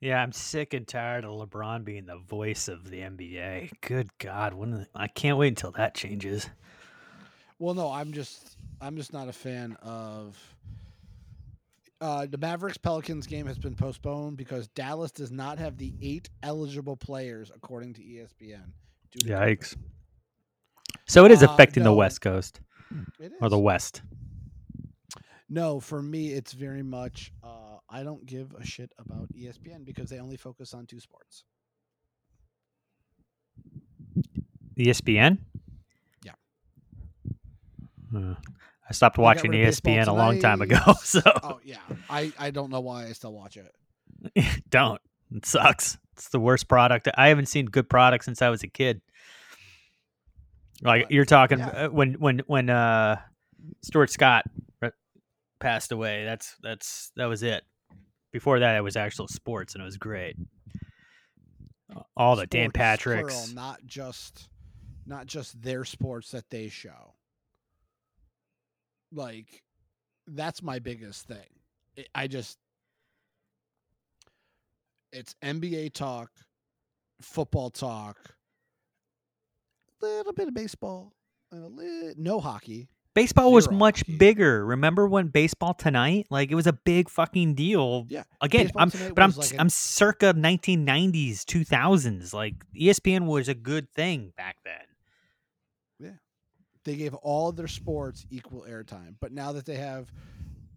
Yeah, 0.00 0.22
I'm 0.22 0.32
sick 0.32 0.72
and 0.72 0.88
tired 0.88 1.26
of 1.26 1.32
LeBron 1.32 1.84
being 1.84 2.06
the 2.06 2.16
voice 2.16 2.68
of 2.68 2.88
the 2.88 3.00
NBA. 3.00 3.70
Good 3.82 4.08
God, 4.16 4.54
when 4.54 4.86
I 4.94 5.08
can't 5.08 5.36
wait 5.36 5.48
until 5.48 5.72
that 5.72 5.94
changes. 5.94 6.48
Well, 7.60 7.74
no, 7.74 7.92
I'm 7.92 8.12
just 8.12 8.56
I'm 8.80 8.96
just 8.96 9.12
not 9.12 9.28
a 9.28 9.32
fan 9.32 9.76
of 9.82 10.36
uh, 12.00 12.24
the 12.26 12.38
Mavericks 12.38 12.78
Pelicans 12.78 13.26
game 13.26 13.46
has 13.46 13.58
been 13.58 13.74
postponed 13.76 14.38
because 14.38 14.66
Dallas 14.68 15.10
does 15.10 15.30
not 15.30 15.58
have 15.58 15.76
the 15.76 15.92
eight 16.00 16.30
eligible 16.42 16.96
players 16.96 17.52
according 17.54 17.92
to 17.94 18.00
ESPN. 18.02 18.72
due 19.12 19.20
to 19.20 19.26
COVID. 19.26 19.58
Yikes! 19.58 19.76
So 21.06 21.26
it 21.26 21.30
is 21.32 21.42
Uh, 21.42 21.48
affecting 21.50 21.82
the. 21.84 21.92
West 21.92 22.22
Coast 22.22 22.60
It 23.18 23.32
or 23.42 23.50
the. 23.50 23.58
West. 23.58 24.00
No, 25.50 25.80
for 25.80 26.00
me, 26.00 26.28
it's 26.32 26.52
very 26.54 26.82
much. 26.82 27.30
Uh, 27.42 27.76
I 27.90 28.02
don't 28.04 28.24
give 28.24 28.54
a 28.58 28.64
shit 28.64 28.90
about 28.98 29.28
ESPN 29.34 29.84
because 29.84 30.08
they 30.08 30.18
only 30.20 30.36
focus 30.38 30.72
on 30.72 30.86
two 30.86 31.00
sports. 31.00 31.44
ESPN. 34.78 35.38
Yeah. 38.12 38.18
Uh, 38.18 38.34
I 38.88 38.92
stopped 38.92 39.18
watching 39.18 39.52
rid 39.52 39.60
of 39.60 39.66
baseball 39.66 39.94
ESPN 39.94 40.06
a 40.08 40.12
long 40.12 40.40
time 40.40 40.62
ago, 40.62 40.78
so 41.02 41.20
Oh 41.24 41.60
yeah, 41.62 41.78
I 42.08 42.32
I 42.38 42.50
don't 42.50 42.70
know 42.70 42.80
why 42.80 43.06
I 43.06 43.12
still 43.12 43.32
watch 43.32 43.56
it. 43.56 43.74
don't. 44.70 45.00
It 45.34 45.46
sucks. 45.46 45.96
It's 46.14 46.28
the 46.30 46.40
worst 46.40 46.66
product. 46.68 47.08
I 47.16 47.28
haven't 47.28 47.46
seen 47.46 47.66
good 47.66 47.88
product 47.88 48.24
since 48.24 48.42
I 48.42 48.48
was 48.48 48.64
a 48.64 48.68
kid. 48.68 49.00
Like 50.82 51.06
you're 51.10 51.24
talking 51.24 51.60
yeah. 51.60 51.68
uh, 51.68 51.88
when 51.88 52.14
when 52.14 52.40
when 52.46 52.68
uh 52.68 53.20
Stuart 53.82 54.10
Scott 54.10 54.44
passed 55.60 55.92
away. 55.92 56.24
That's 56.24 56.56
that's 56.62 57.12
that 57.16 57.26
was 57.26 57.44
it. 57.44 57.62
Before 58.32 58.58
that, 58.58 58.76
it 58.76 58.80
was 58.80 58.96
actual 58.96 59.28
sports, 59.28 59.74
and 59.74 59.82
it 59.82 59.84
was 59.84 59.96
great. 59.96 60.36
All 62.16 62.36
the 62.36 62.46
Dan 62.46 62.70
Sports, 62.70 62.76
Patrick's. 62.76 63.34
plural, 63.34 63.54
not 63.54 63.84
just 63.84 64.48
not 65.06 65.26
just 65.26 65.60
their 65.62 65.84
sports 65.84 66.32
that 66.32 66.48
they 66.50 66.68
show. 66.68 67.14
Like 69.12 69.62
that's 70.26 70.62
my 70.62 70.78
biggest 70.78 71.26
thing. 71.26 72.06
I- 72.14 72.28
just 72.28 72.58
it's 75.12 75.34
NBA 75.42 75.92
talk, 75.92 76.30
football 77.20 77.70
talk, 77.70 78.16
a 80.02 80.06
little 80.06 80.32
bit 80.32 80.48
of 80.48 80.54
baseball, 80.54 81.12
and 81.50 81.64
a 81.64 81.68
li- 81.68 82.14
no 82.16 82.40
hockey. 82.40 82.88
Baseball 83.12 83.50
was 83.52 83.68
much 83.68 84.00
hockey. 84.00 84.16
bigger. 84.18 84.64
Remember 84.64 85.08
when 85.08 85.26
baseball 85.28 85.74
tonight? 85.74 86.28
Like 86.30 86.52
it 86.52 86.54
was 86.54 86.68
a 86.68 86.72
big 86.72 87.10
fucking 87.10 87.54
deal. 87.54 88.06
Yeah, 88.08 88.22
Again, 88.40 88.66
Baseball 88.66 88.82
I'm 88.82 89.14
but 89.14 89.22
I'm 89.24 89.32
like 89.32 89.52
an- 89.52 89.60
I'm 89.60 89.68
circa 89.68 90.32
1990s, 90.32 91.44
2000s. 91.44 92.32
Like 92.32 92.54
ESPN 92.74 93.26
was 93.26 93.48
a 93.48 93.54
good 93.54 93.90
thing 93.90 94.32
back 94.36 94.58
then. 94.64 94.74
They 96.84 96.96
gave 96.96 97.14
all 97.14 97.52
their 97.52 97.68
sports 97.68 98.26
equal 98.30 98.64
airtime. 98.68 99.14
But 99.20 99.32
now 99.32 99.52
that 99.52 99.66
they 99.66 99.76
have 99.76 100.10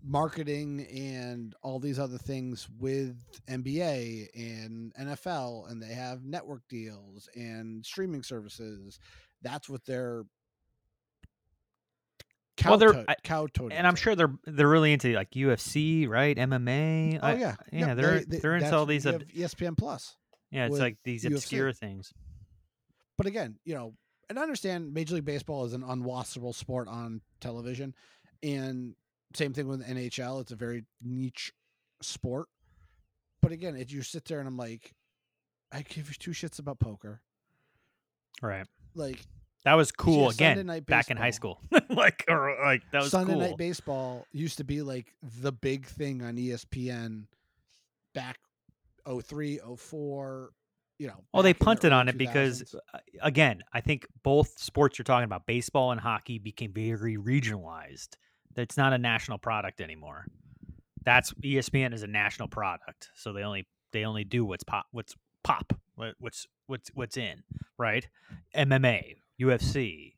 marketing 0.05 0.85
and 0.93 1.55
all 1.61 1.79
these 1.79 1.97
other 1.97 2.17
things 2.17 2.67
with 2.79 3.15
NBA 3.49 4.27
and 4.35 4.93
NFL, 4.99 5.71
and 5.71 5.81
they 5.81 5.93
have 5.93 6.25
network 6.25 6.61
deals 6.67 7.29
and 7.35 7.85
streaming 7.85 8.21
services, 8.23 8.99
that's 9.41 9.69
what 9.69 9.85
they're 9.85 10.25
Well, 12.65 12.77
they're- 12.77 13.05
I- 13.07 13.15
kowtoting 13.23 13.71
And 13.77 13.87
I'm 13.87 13.95
sure 13.95 14.15
they're 14.15 14.33
they're 14.45 14.67
really 14.69 14.93
into 14.93 15.13
like 15.13 15.31
UFC, 15.31 16.07
right? 16.07 16.37
MMA. 16.37 17.19
Oh 17.21 17.27
I- 17.27 17.33
yeah, 17.35 17.55
yeah. 17.71 17.87
Yep, 17.87 17.97
they're 17.97 18.19
they- 18.19 18.25
they- 18.25 18.39
they're 18.39 18.55
into 18.57 18.75
all 18.75 18.85
these. 18.85 19.05
you 19.05 19.11
ob- 19.11 19.21
have 19.21 19.29
ESPN 19.29 19.75
Plus. 19.77 20.15
yeah, 20.51 20.65
it's 20.67 20.77
like 20.79 20.97
these 21.03 21.23
UFC. 21.25 21.35
obscure 21.35 21.73
things. 21.73 22.13
but 23.17 23.27
again, 23.27 23.57
you 23.63 23.73
know, 23.75 23.95
and 24.33 24.39
I 24.39 24.41
understand 24.41 24.95
Major 24.95 25.13
League 25.13 25.25
Baseball 25.25 25.63
is 25.63 25.73
an 25.73 25.83
unwatchable 25.83 26.55
sport 26.55 26.87
on 26.87 27.21
television, 27.39 27.93
and 28.41 28.95
same 29.35 29.53
thing 29.53 29.67
with 29.67 29.87
NHL. 29.87 30.41
It's 30.41 30.51
a 30.51 30.55
very 30.55 30.85
niche 31.03 31.53
sport. 32.01 32.47
But 33.43 33.51
again, 33.51 33.75
if 33.75 33.91
you 33.91 34.01
sit 34.01 34.25
there 34.25 34.39
and 34.39 34.47
I'm 34.47 34.57
like, 34.57 34.95
I 35.71 35.83
give 35.83 36.07
you 36.09 36.15
two 36.17 36.31
shits 36.31 36.57
about 36.57 36.79
poker. 36.79 37.21
Right. 38.41 38.65
Like 38.95 39.19
That 39.65 39.75
was 39.75 39.91
cool. 39.91 40.23
yeah, 40.23 40.51
Again, 40.53 40.65
night 40.65 40.87
back 40.87 41.11
in 41.11 41.17
high 41.17 41.29
school, 41.29 41.61
like 41.91 42.25
or 42.27 42.57
like 42.65 42.81
that 42.91 43.03
was 43.03 43.11
Sunday 43.11 43.33
cool. 43.33 43.41
Night 43.41 43.57
Baseball 43.57 44.25
used 44.31 44.57
to 44.57 44.63
be 44.63 44.81
like 44.81 45.13
the 45.41 45.51
big 45.51 45.85
thing 45.85 46.23
on 46.23 46.37
ESPN 46.37 47.25
back 48.15 48.39
03, 49.05 49.59
04, 49.77 50.49
you 50.97 51.07
know. 51.07 51.23
Well, 51.33 51.43
they 51.43 51.53
back 51.53 51.59
in 51.59 51.59
the 51.59 51.65
punted 51.65 51.91
on 51.93 52.09
it 52.09 52.17
because, 52.17 52.63
2000s. 52.63 52.75
uh, 52.93 52.97
again, 53.21 53.63
I 53.73 53.81
think 53.81 54.07
both 54.23 54.59
sports 54.59 54.97
you're 54.97 55.03
talking 55.03 55.25
about, 55.25 55.45
baseball 55.45 55.91
and 55.91 55.99
hockey, 55.99 56.39
became 56.39 56.71
very 56.73 57.17
regionalized. 57.17 58.09
That's 58.55 58.77
not 58.77 58.93
a 58.93 58.97
national 58.97 59.39
product 59.39 59.81
anymore. 59.81 60.25
That's 61.03 61.33
ESPN 61.33 61.93
is 61.93 62.03
a 62.03 62.07
national 62.07 62.47
product, 62.47 63.09
so 63.15 63.33
they 63.33 63.43
only 63.43 63.67
they 63.91 64.05
only 64.05 64.23
do 64.23 64.45
what's 64.45 64.63
pop, 64.63 64.85
what's 64.91 65.15
pop, 65.43 65.73
what's 66.19 66.47
what's 66.67 66.89
what's 66.93 67.17
in, 67.17 67.43
right? 67.77 68.07
MMA, 68.55 69.15
UFC, 69.41 70.13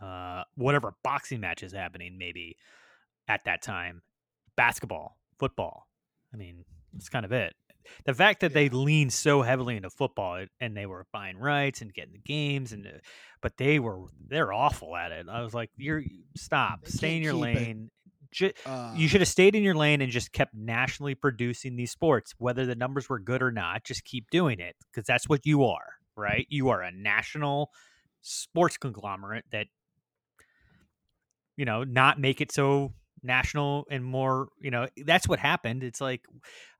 uh, 0.00 0.44
whatever 0.56 0.94
boxing 1.02 1.40
match 1.40 1.62
is 1.62 1.72
happening, 1.72 2.18
maybe 2.18 2.56
at 3.28 3.44
that 3.44 3.62
time, 3.62 4.02
basketball, 4.56 5.16
football. 5.38 5.86
I 6.34 6.36
mean, 6.36 6.64
that's 6.92 7.08
kind 7.08 7.24
of 7.24 7.32
it. 7.32 7.54
The 8.04 8.14
fact 8.14 8.40
that 8.40 8.54
they 8.54 8.68
leaned 8.68 9.12
so 9.12 9.42
heavily 9.42 9.76
into 9.76 9.90
football 9.90 10.44
and 10.60 10.76
they 10.76 10.86
were 10.86 11.06
buying 11.12 11.38
rights 11.38 11.80
and 11.80 11.92
getting 11.92 12.12
the 12.12 12.18
games 12.18 12.72
and 12.72 12.86
uh, 12.86 12.90
but 13.42 13.56
they 13.56 13.78
were 13.78 14.06
they're 14.28 14.52
awful 14.52 14.96
at 14.96 15.12
it. 15.12 15.26
I 15.28 15.42
was 15.42 15.54
like, 15.54 15.70
you're 15.76 16.02
stop, 16.36 16.80
They 16.84 16.90
stay 16.90 17.16
in 17.16 17.22
your 17.22 17.34
lane. 17.34 17.90
Ju- 18.32 18.52
Uh, 18.64 18.92
you 18.96 19.08
should 19.08 19.20
have 19.20 19.28
stayed 19.28 19.54
in 19.56 19.62
your 19.62 19.74
lane 19.74 20.00
and 20.00 20.12
just 20.12 20.32
kept 20.32 20.54
nationally 20.54 21.14
producing 21.14 21.76
these 21.76 21.90
sports, 21.90 22.34
whether 22.38 22.64
the 22.66 22.74
numbers 22.76 23.08
were 23.08 23.18
good 23.18 23.42
or 23.42 23.50
not. 23.50 23.84
Just 23.84 24.04
keep 24.04 24.30
doing 24.30 24.60
it 24.60 24.76
because 24.90 25.06
that's 25.06 25.28
what 25.28 25.44
you 25.46 25.64
are, 25.64 25.94
right? 26.16 26.46
You 26.48 26.68
are 26.68 26.82
a 26.82 26.92
national 26.92 27.70
sports 28.22 28.76
conglomerate 28.76 29.44
that, 29.50 29.66
you 31.56 31.64
know, 31.64 31.84
not 31.84 32.18
make 32.18 32.40
it 32.40 32.52
so 32.52 32.92
national 33.22 33.86
and 33.90 34.04
more, 34.04 34.48
you 34.60 34.70
know, 34.70 34.86
that's 35.04 35.28
what 35.28 35.38
happened. 35.38 35.82
It's 35.82 36.00
like, 36.00 36.24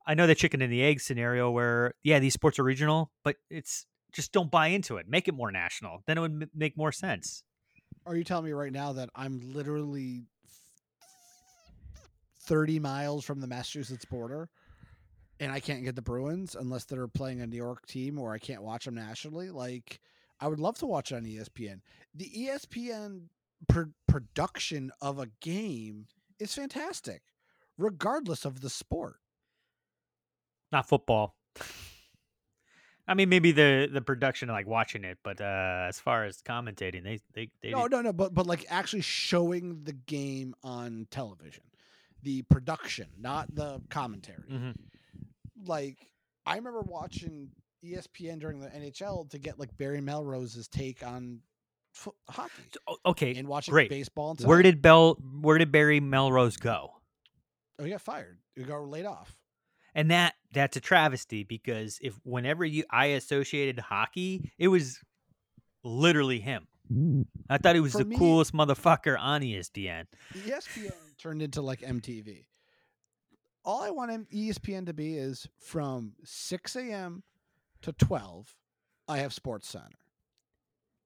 I 0.06 0.14
know 0.14 0.26
the 0.26 0.34
chicken 0.34 0.62
and 0.62 0.72
the 0.72 0.82
egg 0.82 1.00
scenario 1.00 1.50
where, 1.50 1.94
yeah, 2.02 2.18
these 2.18 2.34
sports 2.34 2.58
are 2.58 2.64
regional, 2.64 3.12
but 3.22 3.36
it's 3.50 3.86
just 4.12 4.32
don't 4.32 4.50
buy 4.50 4.68
into 4.68 4.96
it. 4.96 5.06
Make 5.08 5.28
it 5.28 5.34
more 5.34 5.52
national. 5.52 6.02
Then 6.06 6.18
it 6.18 6.20
would 6.20 6.42
m- 6.42 6.50
make 6.54 6.76
more 6.76 6.92
sense. 6.92 7.42
Are 8.06 8.16
you 8.16 8.24
telling 8.24 8.46
me 8.46 8.52
right 8.52 8.72
now 8.72 8.92
that 8.94 9.10
I'm 9.14 9.52
literally 9.52 10.22
30 12.42 12.80
miles 12.80 13.24
from 13.24 13.40
the 13.40 13.46
Massachusetts 13.46 14.04
border 14.04 14.48
and 15.38 15.52
I 15.52 15.60
can't 15.60 15.84
get 15.84 15.96
the 15.96 16.02
Bruins 16.02 16.56
unless 16.58 16.84
they're 16.84 17.08
playing 17.08 17.40
a 17.40 17.46
New 17.46 17.56
York 17.56 17.86
team 17.86 18.18
or 18.18 18.32
I 18.32 18.38
can't 18.38 18.62
watch 18.62 18.86
them 18.86 18.94
nationally? 18.94 19.50
Like, 19.50 20.00
I 20.40 20.48
would 20.48 20.60
love 20.60 20.78
to 20.78 20.86
watch 20.86 21.12
it 21.12 21.16
on 21.16 21.24
ESPN. 21.24 21.80
The 22.14 22.30
ESPN 22.30 23.26
pr- 23.68 23.92
production 24.08 24.90
of 25.00 25.18
a 25.18 25.28
game 25.40 26.06
is 26.38 26.54
fantastic, 26.54 27.22
regardless 27.76 28.44
of 28.44 28.60
the 28.60 28.70
sport. 28.70 29.16
Not 30.72 30.88
football. 30.88 31.34
I 33.08 33.14
mean, 33.14 33.28
maybe 33.28 33.50
the 33.50 33.88
the 33.92 34.00
production, 34.00 34.48
like 34.48 34.66
watching 34.68 35.04
it, 35.04 35.18
but 35.24 35.40
uh 35.40 35.86
as 35.88 35.98
far 35.98 36.24
as 36.24 36.42
commentating, 36.42 37.02
they 37.02 37.20
they 37.34 37.50
they 37.62 37.70
No, 37.70 37.86
no, 37.86 38.02
no, 38.02 38.12
but 38.12 38.32
but 38.34 38.46
like 38.46 38.66
actually 38.68 39.02
showing 39.02 39.82
the 39.82 39.92
game 39.92 40.54
on 40.62 41.08
television, 41.10 41.64
the 42.22 42.42
production, 42.42 43.08
not 43.18 43.52
the 43.54 43.80
commentary. 43.90 44.44
Mhm. 44.50 44.76
Like 45.66 45.98
I 46.46 46.56
remember 46.56 46.82
watching 46.82 47.50
ESPN 47.84 48.38
during 48.38 48.60
the 48.60 48.68
NHL 48.68 49.28
to 49.30 49.38
get 49.38 49.58
like 49.58 49.76
Barry 49.76 50.00
Melrose's 50.00 50.68
take 50.68 51.04
on 51.04 51.40
fo- 51.92 52.14
hockey. 52.28 52.62
Okay, 53.04 53.34
and 53.34 53.48
watching 53.48 53.72
great. 53.72 53.90
baseball. 53.90 54.36
And 54.38 54.46
Where 54.46 54.62
did 54.62 54.80
Bell? 54.82 55.14
Where 55.40 55.58
did 55.58 55.72
Barry 55.72 55.98
Melrose 55.98 56.58
go? 56.58 56.92
oh 57.78 57.84
he 57.84 57.90
got 57.90 58.02
fired? 58.02 58.38
He 58.54 58.62
got 58.62 58.86
laid 58.86 59.06
off. 59.06 59.34
And 59.94 60.10
that 60.10 60.34
that's 60.52 60.76
a 60.76 60.80
travesty 60.80 61.42
because 61.44 61.98
if 62.02 62.14
whenever 62.24 62.64
you 62.64 62.84
I 62.90 63.06
associated 63.06 63.78
hockey, 63.80 64.50
it 64.58 64.68
was 64.68 65.00
literally 65.84 66.40
him. 66.40 66.66
I 67.48 67.58
thought 67.58 67.76
he 67.76 67.80
was 67.80 67.92
For 67.92 67.98
the 67.98 68.04
me- 68.04 68.16
coolest 68.18 68.52
motherfucker 68.52 69.16
on 69.18 69.42
ESPN. 69.42 70.06
ESPN 70.34 70.92
turned 71.18 71.40
into 71.42 71.62
like 71.62 71.80
MTV. 71.80 72.46
all 73.64 73.82
I 73.82 73.90
want 73.90 74.10
M- 74.10 74.26
ESPN 74.34 74.86
to 74.86 74.92
be 74.92 75.16
is 75.16 75.46
from 75.58 76.14
6 76.24 76.74
a.m. 76.76 77.22
to 77.82 77.92
12, 77.92 78.56
I 79.06 79.18
have 79.18 79.32
Sports 79.32 79.68
Center, 79.68 79.98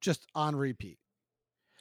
just 0.00 0.26
on 0.34 0.56
repeat. 0.56 0.98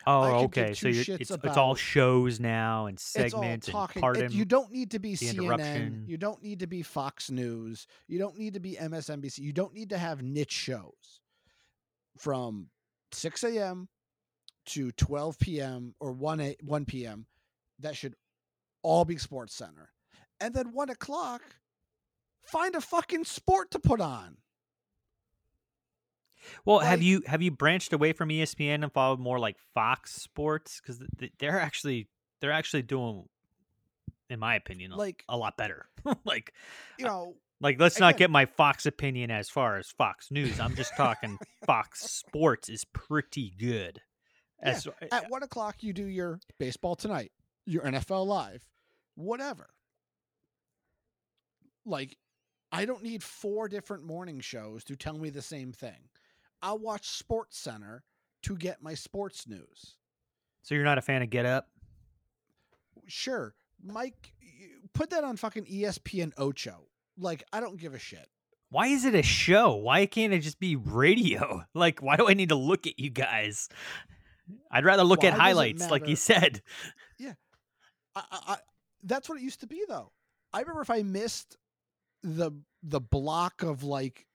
Oh, 0.05 0.21
I 0.21 0.41
could 0.41 0.51
give 0.53 0.63
okay. 0.65 0.73
So 0.73 0.87
you're, 0.89 1.03
shits 1.05 1.21
it's 1.21 1.31
it's 1.31 1.57
all 1.57 1.75
shows 1.75 2.39
now 2.39 2.85
and 2.87 2.97
It's 2.97 3.15
all 3.15 3.29
segments 3.29 3.67
and 3.67 3.73
talking. 3.73 4.03
it- 4.25 4.31
you 4.31 4.45
don't 4.45 4.71
need 4.71 4.91
to 4.91 4.99
be 4.99 5.13
CNN. 5.15 6.07
You 6.07 6.17
don't 6.17 6.41
need 6.43 6.59
to 6.59 6.67
be 6.67 6.81
Fox 6.81 7.29
News. 7.31 7.87
You 8.07 8.19
don't 8.19 8.37
need 8.37 8.53
to 8.55 8.59
be 8.59 8.75
MSNBC. 8.75 9.39
You 9.39 9.53
don't 9.53 9.73
need 9.73 9.89
to 9.89 9.97
have 9.97 10.21
niche 10.21 10.51
shows 10.51 11.21
from 12.17 12.69
6 13.11 13.43
a.m. 13.43 13.87
to 14.67 14.91
12 14.93 15.39
p.m. 15.39 15.95
or 15.99 16.11
1 16.11 16.39
a, 16.41 16.55
1 16.63 16.85
p.m. 16.85 17.25
That 17.79 17.95
should 17.95 18.15
all 18.81 19.05
be 19.05 19.17
Sports 19.17 19.55
Center. 19.55 19.89
And 20.39 20.53
then 20.53 20.73
one 20.73 20.89
o'clock, 20.89 21.41
find 22.41 22.75
a 22.75 22.81
fucking 22.81 23.23
sport 23.25 23.71
to 23.71 23.79
put 23.79 24.01
on. 24.01 24.37
Well, 26.65 26.79
have 26.79 27.01
you 27.01 27.21
have 27.25 27.41
you 27.41 27.51
branched 27.51 27.93
away 27.93 28.13
from 28.13 28.29
ESPN 28.29 28.83
and 28.83 28.91
followed 28.91 29.19
more 29.19 29.39
like 29.39 29.57
Fox 29.73 30.13
Sports 30.13 30.81
because 30.81 31.01
they're 31.39 31.59
actually 31.59 32.07
they're 32.41 32.51
actually 32.51 32.83
doing, 32.83 33.27
in 34.29 34.39
my 34.39 34.55
opinion, 34.55 34.91
Like- 34.91 35.23
a 35.29 35.37
lot 35.37 35.57
better. 35.57 35.87
like 36.25 36.53
You 36.97 37.05
uh, 37.05 37.09
know, 37.09 37.35
like 37.61 37.79
let's 37.79 37.99
not 37.99 38.17
get 38.17 38.29
my 38.29 38.45
Fox 38.45 38.85
opinion 38.85 39.31
as 39.31 39.49
far 39.49 39.77
as 39.77 39.89
Fox 39.89 40.29
News. 40.31 40.59
I'm 40.59 40.75
just 40.75 40.95
talking 40.97 41.37
Fox 41.65 42.01
Sports 42.11 42.69
is 42.69 42.85
pretty 42.85 43.53
good. 43.57 44.01
Yeah, 44.61 44.69
As, 44.69 44.87
eh, 45.01 45.07
at 45.11 45.29
one 45.29 45.43
o'clock, 45.43 45.77
you 45.81 45.93
do 45.93 46.05
your 46.05 46.39
baseball 46.59 46.95
tonight, 46.95 47.31
your 47.65 47.83
NFL 47.83 48.25
live, 48.27 48.67
whatever. 49.15 49.69
Like, 51.85 52.17
I 52.71 52.85
don't 52.85 53.03
need 53.03 53.23
four 53.23 53.67
different 53.67 54.03
morning 54.03 54.39
shows 54.39 54.83
to 54.85 54.95
tell 54.95 55.17
me 55.17 55.29
the 55.29 55.41
same 55.41 55.71
thing. 55.71 56.09
I'll 56.63 56.79
watch 56.79 57.07
Sports 57.07 57.59
Center 57.59 58.03
to 58.43 58.55
get 58.55 58.81
my 58.81 58.93
sports 58.95 59.47
news. 59.47 59.97
so 60.63 60.73
you're 60.73 60.83
not 60.83 60.97
a 60.97 61.01
fan 61.01 61.21
of 61.21 61.29
Get 61.29 61.45
Up? 61.45 61.67
Sure, 63.05 63.53
Mike, 63.85 64.33
put 64.93 65.09
that 65.09 65.23
on 65.23 65.35
fucking 65.35 65.65
ESPN 65.65 66.31
Ocho. 66.37 66.87
Like, 67.17 67.43
I 67.51 67.59
don't 67.59 67.77
give 67.79 67.93
a 67.93 67.99
shit. 67.99 68.27
Why 68.69 68.87
is 68.87 69.05
it 69.05 69.13
a 69.13 69.21
show? 69.21 69.75
Why 69.75 70.05
can't 70.05 70.33
it 70.33 70.39
just 70.39 70.59
be 70.59 70.75
radio? 70.75 71.63
Like, 71.75 72.01
why 72.01 72.15
do 72.15 72.29
I 72.29 72.33
need 72.33 72.49
to 72.49 72.55
look 72.55 72.87
at 72.87 72.97
you 72.97 73.09
guys? 73.09 73.67
I'd 74.71 74.85
rather 74.85 75.03
look 75.03 75.23
Why 75.23 75.29
at 75.29 75.33
highlights, 75.33 75.91
like 75.91 76.07
you 76.07 76.15
said. 76.15 76.61
Yeah. 77.19 77.33
I, 78.15 78.23
I, 78.31 78.57
that's 79.03 79.27
what 79.27 79.37
it 79.37 79.43
used 79.43 79.59
to 79.61 79.67
be, 79.67 79.83
though. 79.87 80.11
I 80.53 80.61
remember 80.61 80.81
if 80.81 80.89
I 80.89 81.03
missed 81.03 81.57
the 82.23 82.51
the 82.83 83.01
block 83.01 83.63
of 83.63 83.83
like 83.83 84.25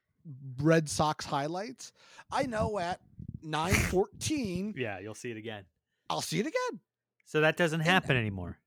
Red 0.60 0.88
Sox 0.88 1.24
highlights, 1.24 1.92
I 2.30 2.44
know 2.44 2.78
at 2.78 3.00
nine 3.42 3.74
fourteen 3.90 4.74
Yeah, 4.76 4.98
you'll 4.98 5.14
see 5.14 5.30
it 5.30 5.36
again. 5.36 5.64
I'll 6.10 6.20
see 6.22 6.38
it 6.40 6.46
again. 6.46 6.80
So 7.24 7.40
that 7.42 7.56
doesn't 7.56 7.80
happen 7.80 8.16
anymore. 8.16 8.58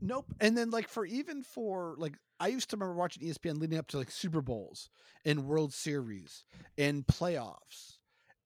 Nope. 0.00 0.26
And 0.40 0.56
then 0.56 0.70
like 0.70 0.88
for 0.88 1.06
even 1.06 1.42
for 1.42 1.94
like 1.98 2.14
I 2.40 2.48
used 2.48 2.70
to 2.70 2.76
remember 2.76 2.94
watching 2.94 3.22
ESPN 3.26 3.60
leading 3.60 3.78
up 3.78 3.86
to 3.88 3.98
like 3.98 4.10
Super 4.10 4.42
Bowls 4.42 4.90
and 5.24 5.46
World 5.46 5.72
Series 5.72 6.44
and 6.76 7.06
playoffs. 7.06 7.98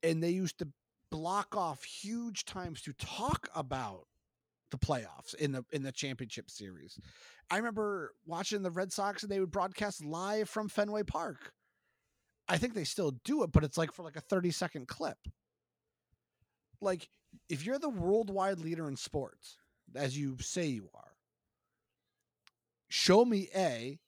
And 0.02 0.22
they 0.22 0.30
used 0.30 0.58
to 0.58 0.68
block 1.10 1.56
off 1.56 1.84
huge 1.84 2.44
times 2.44 2.82
to 2.82 2.92
talk 2.92 3.48
about 3.54 4.06
the 4.70 4.78
playoffs 4.78 5.34
in 5.34 5.52
the 5.52 5.64
in 5.72 5.82
the 5.82 5.92
championship 5.92 6.50
series. 6.50 6.98
I 7.50 7.56
remember 7.56 8.12
watching 8.26 8.62
the 8.62 8.70
Red 8.70 8.92
Sox 8.92 9.22
and 9.22 9.32
they 9.32 9.40
would 9.40 9.50
broadcast 9.50 10.04
live 10.04 10.48
from 10.48 10.68
Fenway 10.68 11.04
Park. 11.04 11.52
I 12.48 12.56
think 12.56 12.74
they 12.74 12.84
still 12.84 13.12
do 13.24 13.42
it, 13.42 13.52
but 13.52 13.64
it's 13.64 13.76
like 13.76 13.92
for 13.92 14.02
like 14.02 14.16
a 14.16 14.20
30 14.20 14.50
second 14.50 14.88
clip. 14.88 15.18
Like 16.80 17.08
if 17.48 17.64
you're 17.64 17.78
the 17.78 17.88
worldwide 17.88 18.60
leader 18.60 18.88
in 18.88 18.96
sports, 18.96 19.58
as 19.94 20.16
you 20.16 20.36
say 20.40 20.66
you 20.66 20.88
are, 20.94 21.12
show 22.88 23.24
me 23.24 23.48
a 23.54 23.98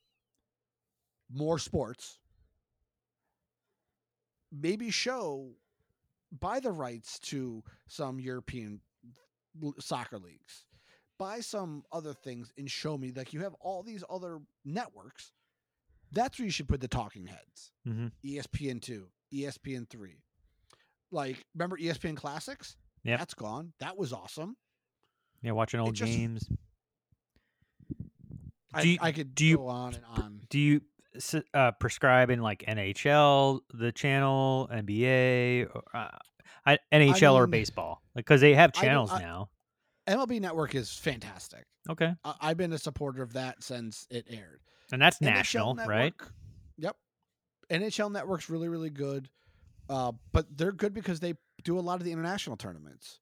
more 1.32 1.58
sports 1.58 2.18
maybe 4.52 4.90
show 4.90 5.50
buy 6.40 6.60
the 6.60 6.70
rights 6.70 7.18
to 7.18 7.62
some 7.86 8.18
european 8.18 8.80
soccer 9.78 10.18
leagues 10.18 10.64
buy 11.18 11.40
some 11.40 11.84
other 11.92 12.14
things 12.14 12.52
and 12.58 12.70
show 12.70 12.96
me 12.96 13.12
like 13.14 13.32
you 13.32 13.40
have 13.40 13.54
all 13.60 13.82
these 13.82 14.02
other 14.10 14.38
networks 14.64 15.32
that's 16.12 16.38
where 16.38 16.44
you 16.46 16.50
should 16.52 16.68
put 16.68 16.80
the 16.80 16.88
talking 16.88 17.26
heads 17.26 17.72
Mm-hmm. 17.88 18.08
espn2 18.24 19.02
espn3 19.32 20.10
like 21.10 21.44
remember 21.54 21.76
espn 21.78 22.16
classics 22.16 22.76
Yeah, 23.04 23.16
that's 23.16 23.34
gone 23.34 23.72
that 23.80 23.96
was 23.96 24.12
awesome 24.12 24.56
Yeah, 25.42 25.52
watching 25.52 25.80
old 25.80 25.94
just- 25.94 26.12
games. 26.12 26.48
I, 28.72 28.82
you- 28.82 28.98
I 29.00 29.12
could 29.12 29.34
do 29.34 29.44
you 29.46 29.56
go 29.56 29.66
on 29.66 29.94
and 29.94 30.04
on 30.04 30.40
Do 30.48 30.58
you 30.58 30.80
uh, 31.54 31.72
prescribe 31.72 32.30
in 32.30 32.40
like 32.40 32.60
NHL, 32.68 33.60
the 33.74 33.90
channel, 33.90 34.68
NBA, 34.72 35.66
or, 35.74 35.82
uh, 35.92 36.08
I, 36.64 36.78
NHL 36.92 37.34
or 37.34 37.46
mean, 37.48 37.50
baseball? 37.50 38.00
Because 38.14 38.40
they 38.40 38.54
have 38.54 38.70
I 38.76 38.80
channels 38.80 39.10
I- 39.10 39.20
now. 39.22 39.50
MLB 40.06 40.40
Network 40.40 40.74
is 40.76 40.92
fantastic. 40.96 41.64
Okay, 41.88 42.14
I- 42.24 42.34
I've 42.40 42.56
been 42.56 42.72
a 42.72 42.78
supporter 42.78 43.22
of 43.22 43.32
that 43.32 43.62
since 43.64 44.06
it 44.10 44.26
aired. 44.30 44.60
And 44.92 45.02
that's 45.02 45.20
national, 45.20 45.74
right? 45.74 46.14
Yep. 46.78 46.96
NHL 47.70 48.10
Network's 48.10 48.50
really, 48.50 48.68
really 48.68 48.90
good. 48.90 49.28
Uh, 49.88 50.12
but 50.32 50.46
they're 50.56 50.72
good 50.72 50.94
because 50.94 51.20
they 51.20 51.34
do 51.64 51.78
a 51.78 51.80
lot 51.80 51.98
of 51.98 52.04
the 52.04 52.12
international 52.12 52.56
tournaments. 52.56 53.18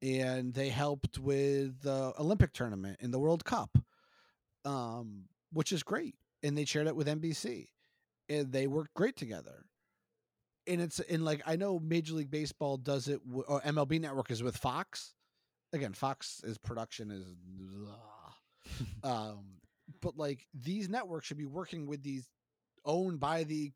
And 0.00 0.52
they 0.52 0.68
helped 0.68 1.18
with 1.18 1.80
the 1.80 2.12
Olympic 2.18 2.52
tournament 2.52 2.98
and 3.00 3.12
the 3.12 3.18
World 3.18 3.44
Cup, 3.44 3.78
um, 4.64 5.24
which 5.52 5.72
is 5.72 5.82
great. 5.82 6.14
And 6.42 6.56
they 6.56 6.66
shared 6.66 6.86
it 6.86 6.94
with 6.94 7.06
NBC. 7.06 7.68
And 8.28 8.52
they 8.52 8.66
work 8.66 8.90
great 8.94 9.16
together. 9.16 9.64
And 10.66 10.80
it's 10.80 11.00
and 11.00 11.24
like 11.24 11.42
I 11.46 11.56
know 11.56 11.78
Major 11.78 12.14
League 12.14 12.30
Baseball 12.30 12.76
does 12.76 13.08
it, 13.08 13.26
w- 13.26 13.44
or 13.46 13.60
MLB 13.62 14.00
Network 14.00 14.30
is 14.30 14.42
with 14.42 14.56
Fox. 14.56 15.14
Again, 15.72 15.92
Fox's 15.92 16.58
production 16.58 17.10
is, 17.10 17.24
ugh. 17.88 19.02
um, 19.02 19.44
but 20.04 20.18
like 20.18 20.46
these 20.52 20.88
networks 20.88 21.26
should 21.26 21.38
be 21.38 21.46
working 21.46 21.86
with 21.86 22.02
these 22.02 22.28
owned 22.84 23.18
by 23.18 23.42
the 23.42 23.72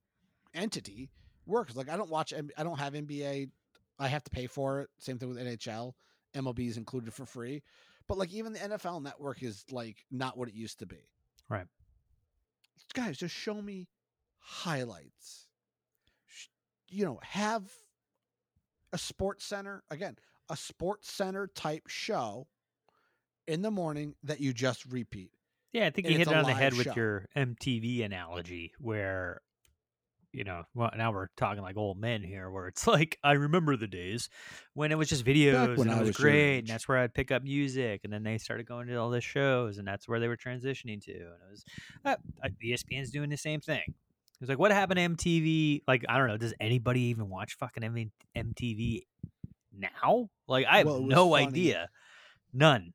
entity 0.54 1.10
works. 1.46 1.74
Like 1.74 1.88
I 1.88 1.96
don't 1.96 2.10
watch, 2.10 2.34
I 2.56 2.62
don't 2.62 2.78
have 2.78 2.92
NBA. 2.92 3.48
I 3.98 4.08
have 4.08 4.22
to 4.24 4.30
pay 4.30 4.46
for 4.46 4.82
it. 4.82 4.90
Same 4.98 5.18
thing 5.18 5.30
with 5.30 5.38
NHL. 5.38 5.94
MLB 6.36 6.68
is 6.68 6.76
included 6.76 7.14
for 7.14 7.24
free. 7.24 7.62
But 8.06 8.18
like 8.18 8.32
even 8.32 8.52
the 8.52 8.58
NFL 8.58 9.02
network 9.02 9.42
is 9.42 9.64
like 9.70 9.96
not 10.10 10.36
what 10.36 10.48
it 10.48 10.54
used 10.54 10.78
to 10.80 10.86
be. 10.86 11.08
Right. 11.48 11.66
Guys, 12.92 13.16
just 13.16 13.34
show 13.34 13.60
me 13.60 13.88
highlights. 14.38 15.46
You 16.90 17.06
know, 17.06 17.20
have 17.22 17.70
a 18.92 18.98
sports 18.98 19.46
center 19.46 19.82
again, 19.90 20.16
a 20.50 20.56
sports 20.56 21.10
center 21.10 21.46
type 21.46 21.84
show 21.88 22.46
in 23.46 23.62
the 23.62 23.70
morning 23.70 24.14
that 24.22 24.40
you 24.40 24.52
just 24.52 24.84
repeat. 24.84 25.32
Yeah, 25.72 25.86
I 25.86 25.90
think 25.90 26.06
And 26.06 26.12
you 26.12 26.18
hit 26.18 26.28
it 26.28 26.34
on 26.34 26.44
the 26.44 26.54
head 26.54 26.72
live 26.72 26.86
with 26.86 26.96
your 26.96 27.26
MTV 27.36 28.04
analogy, 28.04 28.72
where 28.78 29.40
you 30.32 30.44
know, 30.44 30.64
well, 30.74 30.90
now 30.96 31.10
we're 31.10 31.28
talking 31.38 31.62
like 31.62 31.76
old 31.76 31.98
men 31.98 32.22
here, 32.22 32.50
where 32.50 32.68
it's 32.68 32.86
like 32.86 33.18
I 33.24 33.32
remember 33.32 33.76
the 33.76 33.86
days 33.86 34.28
when 34.74 34.92
it 34.92 34.98
was 34.98 35.08
just 35.08 35.24
videos 35.24 35.76
when 35.78 35.88
and 35.88 35.96
it 35.96 36.00
was, 36.00 36.08
was 36.08 36.16
great, 36.16 36.58
and 36.60 36.68
that's 36.68 36.86
where 36.88 36.98
I'd 36.98 37.14
pick 37.14 37.30
up 37.30 37.42
music, 37.42 38.02
and 38.04 38.12
then 38.12 38.22
they 38.22 38.38
started 38.38 38.66
going 38.66 38.88
to 38.88 38.96
all 38.96 39.10
the 39.10 39.20
shows, 39.20 39.78
and 39.78 39.86
that's 39.86 40.08
where 40.08 40.20
they 40.20 40.28
were 40.28 40.36
transitioning 40.36 41.02
to, 41.04 41.12
and 41.12 41.22
it 41.22 41.50
was 41.50 41.64
uh, 42.04 42.16
ESPN's 42.64 43.10
doing 43.10 43.30
the 43.30 43.36
same 43.36 43.60
thing. 43.60 43.82
It 43.86 44.40
was 44.42 44.48
like, 44.48 44.58
what 44.58 44.70
happened 44.70 44.98
to 44.98 45.08
MTV? 45.08 45.82
Like, 45.88 46.04
I 46.08 46.16
don't 46.16 46.28
know. 46.28 46.36
Does 46.36 46.54
anybody 46.60 47.00
even 47.02 47.28
watch 47.28 47.56
fucking 47.58 48.10
MTV 48.36 49.02
now? 49.76 50.28
Like, 50.46 50.66
I 50.70 50.78
have 50.78 50.86
Well, 50.86 51.00
no 51.00 51.30
funny. 51.32 51.46
idea. 51.46 51.88
None. 52.52 52.92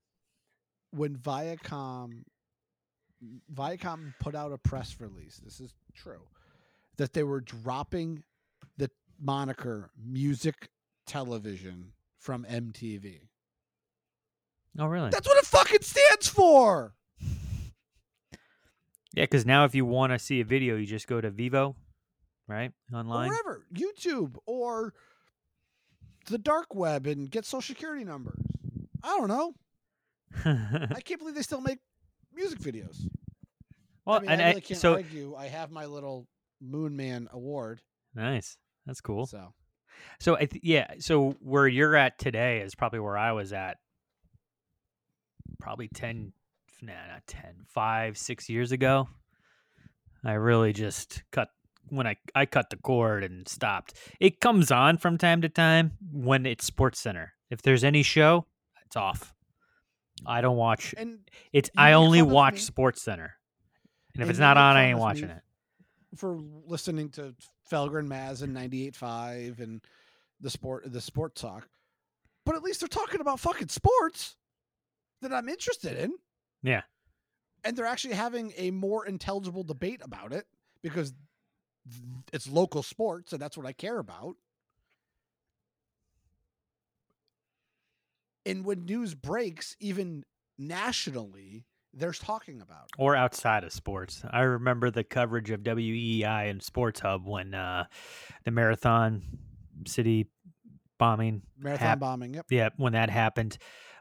when 0.91 1.17
Viacom 1.17 2.23
Viacom 3.53 4.13
put 4.19 4.35
out 4.35 4.51
a 4.51 4.57
press 4.57 4.95
release, 4.99 5.39
this 5.43 5.59
is 5.59 5.73
true, 5.93 6.21
that 6.97 7.13
they 7.13 7.23
were 7.23 7.41
dropping 7.41 8.23
the 8.77 8.89
moniker 9.19 9.91
music 10.03 10.69
television 11.05 11.93
from 12.19 12.45
MTV. 12.49 13.21
Oh, 14.79 14.87
really? 14.87 15.09
That's 15.09 15.27
what 15.27 15.37
it 15.37 15.45
fucking 15.45 15.81
stands 15.81 16.27
for. 16.27 16.95
Yeah, 19.15 19.25
because 19.25 19.45
now 19.45 19.65
if 19.65 19.75
you 19.75 19.85
want 19.85 20.11
to 20.11 20.17
see 20.17 20.41
a 20.41 20.43
video, 20.43 20.75
you 20.75 20.87
just 20.87 21.07
go 21.07 21.21
to 21.21 21.29
Vevo, 21.29 21.75
right? 22.47 22.71
Or 22.91 22.97
Online. 23.01 23.29
wherever, 23.29 23.63
YouTube 23.71 24.37
or 24.47 24.95
the 26.25 26.39
dark 26.39 26.73
web 26.73 27.05
and 27.05 27.29
get 27.29 27.45
social 27.45 27.75
security 27.75 28.03
numbers. 28.03 28.41
I 29.03 29.09
don't 29.19 29.27
know. 29.27 29.53
I 30.95 31.01
can't 31.01 31.19
believe 31.19 31.35
they 31.35 31.43
still 31.43 31.61
make 31.61 31.77
music 32.35 32.59
videos. 32.59 32.97
Well, 34.05 34.17
I 34.17 34.19
mean, 34.19 34.29
and 34.31 34.41
I 34.41 34.49
really 34.49 34.61
can't 34.61 34.79
so 34.79 34.93
argue. 34.95 35.35
I 35.35 35.47
have 35.47 35.71
my 35.71 35.85
little 35.85 36.27
Moon 36.61 36.95
Man 36.95 37.27
award. 37.31 37.81
nice. 38.15 38.57
That's 38.85 38.99
cool. 39.01 39.25
So 39.25 39.53
So 40.19 40.35
I 40.35 40.45
th- 40.45 40.63
yeah, 40.63 40.95
so 40.99 41.31
where 41.39 41.67
you're 41.67 41.95
at 41.95 42.19
today 42.19 42.59
is 42.61 42.75
probably 42.75 42.99
where 42.99 43.17
I 43.17 43.31
was 43.31 43.53
at 43.53 43.77
probably 45.59 45.87
10 45.87 46.33
nah, 46.81 46.93
not 47.11 47.25
10, 47.27 47.41
5, 47.69 48.17
6 48.17 48.49
years 48.49 48.71
ago. 48.73 49.07
I 50.25 50.33
really 50.33 50.73
just 50.73 51.23
cut 51.31 51.49
when 51.89 52.07
I 52.07 52.15
I 52.35 52.45
cut 52.45 52.69
the 52.69 52.77
cord 52.77 53.23
and 53.23 53.47
stopped. 53.47 53.93
It 54.19 54.39
comes 54.39 54.71
on 54.71 54.97
from 54.97 55.17
time 55.17 55.41
to 55.41 55.49
time 55.49 55.93
when 56.11 56.45
it's 56.45 56.65
Sports 56.65 56.99
Center. 56.99 57.33
If 57.49 57.61
there's 57.61 57.83
any 57.83 58.03
show, 58.03 58.47
it's 58.85 58.95
off. 58.95 59.33
I 60.25 60.41
don't 60.41 60.57
watch 60.57 60.93
And 60.97 61.19
it's 61.51 61.69
I 61.77 61.93
only 61.93 62.21
watch 62.21 62.61
Sports 62.61 63.01
Center. 63.01 63.33
And 64.13 64.21
if 64.21 64.21
and 64.21 64.29
it's 64.29 64.39
not 64.39 64.57
on, 64.57 64.77
I 64.77 64.85
ain't 64.85 64.99
watching 64.99 65.29
it. 65.29 65.41
for 66.15 66.39
listening 66.67 67.09
to 67.11 67.33
Felger 67.69 67.99
and 67.99 68.09
Maz 68.09 68.43
and 68.43 68.55
98.5 68.55 69.59
and 69.59 69.81
the 70.39 70.49
sport 70.49 70.83
the 70.91 71.01
sport 71.01 71.35
talk. 71.35 71.67
But 72.45 72.55
at 72.55 72.63
least 72.63 72.81
they're 72.81 72.89
talking 72.89 73.21
about 73.21 73.39
fucking 73.39 73.69
sports 73.69 74.35
that 75.21 75.33
I'm 75.33 75.49
interested 75.49 75.97
in. 75.97 76.13
Yeah. 76.61 76.81
And 77.63 77.75
they're 77.75 77.85
actually 77.85 78.15
having 78.15 78.53
a 78.57 78.71
more 78.71 79.05
intelligible 79.05 79.63
debate 79.63 80.01
about 80.03 80.33
it 80.33 80.45
because 80.81 81.13
it's 82.33 82.49
local 82.49 82.83
sports 82.83 83.33
and 83.33 83.41
that's 83.41 83.57
what 83.57 83.65
I 83.65 83.71
care 83.73 83.99
about. 83.99 84.35
And 88.45 88.65
when 88.65 88.85
news 88.85 89.13
breaks, 89.15 89.75
even 89.79 90.23
nationally, 90.57 91.65
they're 91.93 92.11
talking 92.11 92.61
about 92.61 92.85
it. 92.85 92.95
or 93.01 93.15
outside 93.15 93.63
of 93.63 93.71
sports. 93.71 94.23
I 94.29 94.41
remember 94.41 94.89
the 94.91 95.03
coverage 95.03 95.49
of 95.51 95.61
WEEI 95.61 96.49
and 96.49 96.61
Sports 96.61 96.99
Hub 97.01 97.25
when 97.27 97.53
uh, 97.53 97.85
the 98.45 98.51
Marathon 98.51 99.21
City 99.85 100.27
bombing, 100.97 101.43
Marathon 101.57 101.87
hap- 101.87 101.99
bombing, 101.99 102.33
yep. 102.33 102.45
yeah, 102.49 102.69
when 102.77 102.93
that 102.93 103.09
happened, 103.09 103.57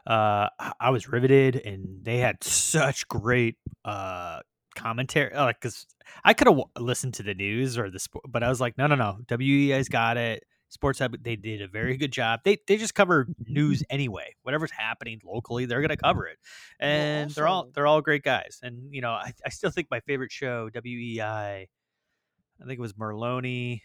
uh, 0.07 0.49
I- 0.79 0.89
was 0.89 1.07
riveted, 1.07 1.55
and 1.57 2.03
they 2.03 2.17
had 2.17 2.43
such 2.43 3.07
great 3.07 3.55
uh, 3.85 4.39
commentary. 4.75 5.35
Like, 5.35 5.61
cause 5.61 5.85
I 6.23 6.33
could 6.33 6.47
have 6.47 6.57
w- 6.57 6.69
listened 6.79 7.13
to 7.15 7.23
the 7.23 7.33
news 7.35 7.77
or 7.77 7.89
the 7.91 7.99
sport, 7.99 8.25
but 8.27 8.41
I 8.43 8.49
was 8.49 8.59
like, 8.59 8.77
no, 8.77 8.87
no, 8.87 8.95
no, 8.95 9.19
WEEI's 9.27 9.87
got 9.89 10.17
it. 10.17 10.43
Sports 10.73 10.97
Hub, 10.99 11.15
they 11.21 11.35
did 11.35 11.61
a 11.61 11.67
very 11.67 11.97
good 11.97 12.11
job. 12.11 12.39
They 12.43 12.57
they 12.67 12.77
just 12.77 12.95
cover 12.95 13.27
news 13.47 13.83
anyway. 13.91 14.35
Whatever's 14.41 14.71
happening 14.71 15.21
locally, 15.23 15.65
they're 15.65 15.81
gonna 15.81 15.95
cover 15.97 16.25
it, 16.25 16.37
and 16.79 17.29
they're 17.29 17.47
all 17.47 17.69
they're 17.73 17.85
all 17.85 18.01
great 18.01 18.23
guys. 18.23 18.59
And 18.63 18.93
you 18.93 19.01
know, 19.01 19.11
I, 19.11 19.33
I 19.45 19.49
still 19.49 19.69
think 19.69 19.87
my 19.91 19.99
favorite 20.01 20.31
show, 20.31 20.69
WEEI, 20.73 21.19
I 21.21 22.65
think 22.65 22.79
it 22.79 22.81
was 22.81 22.93
Merloni. 22.93 23.81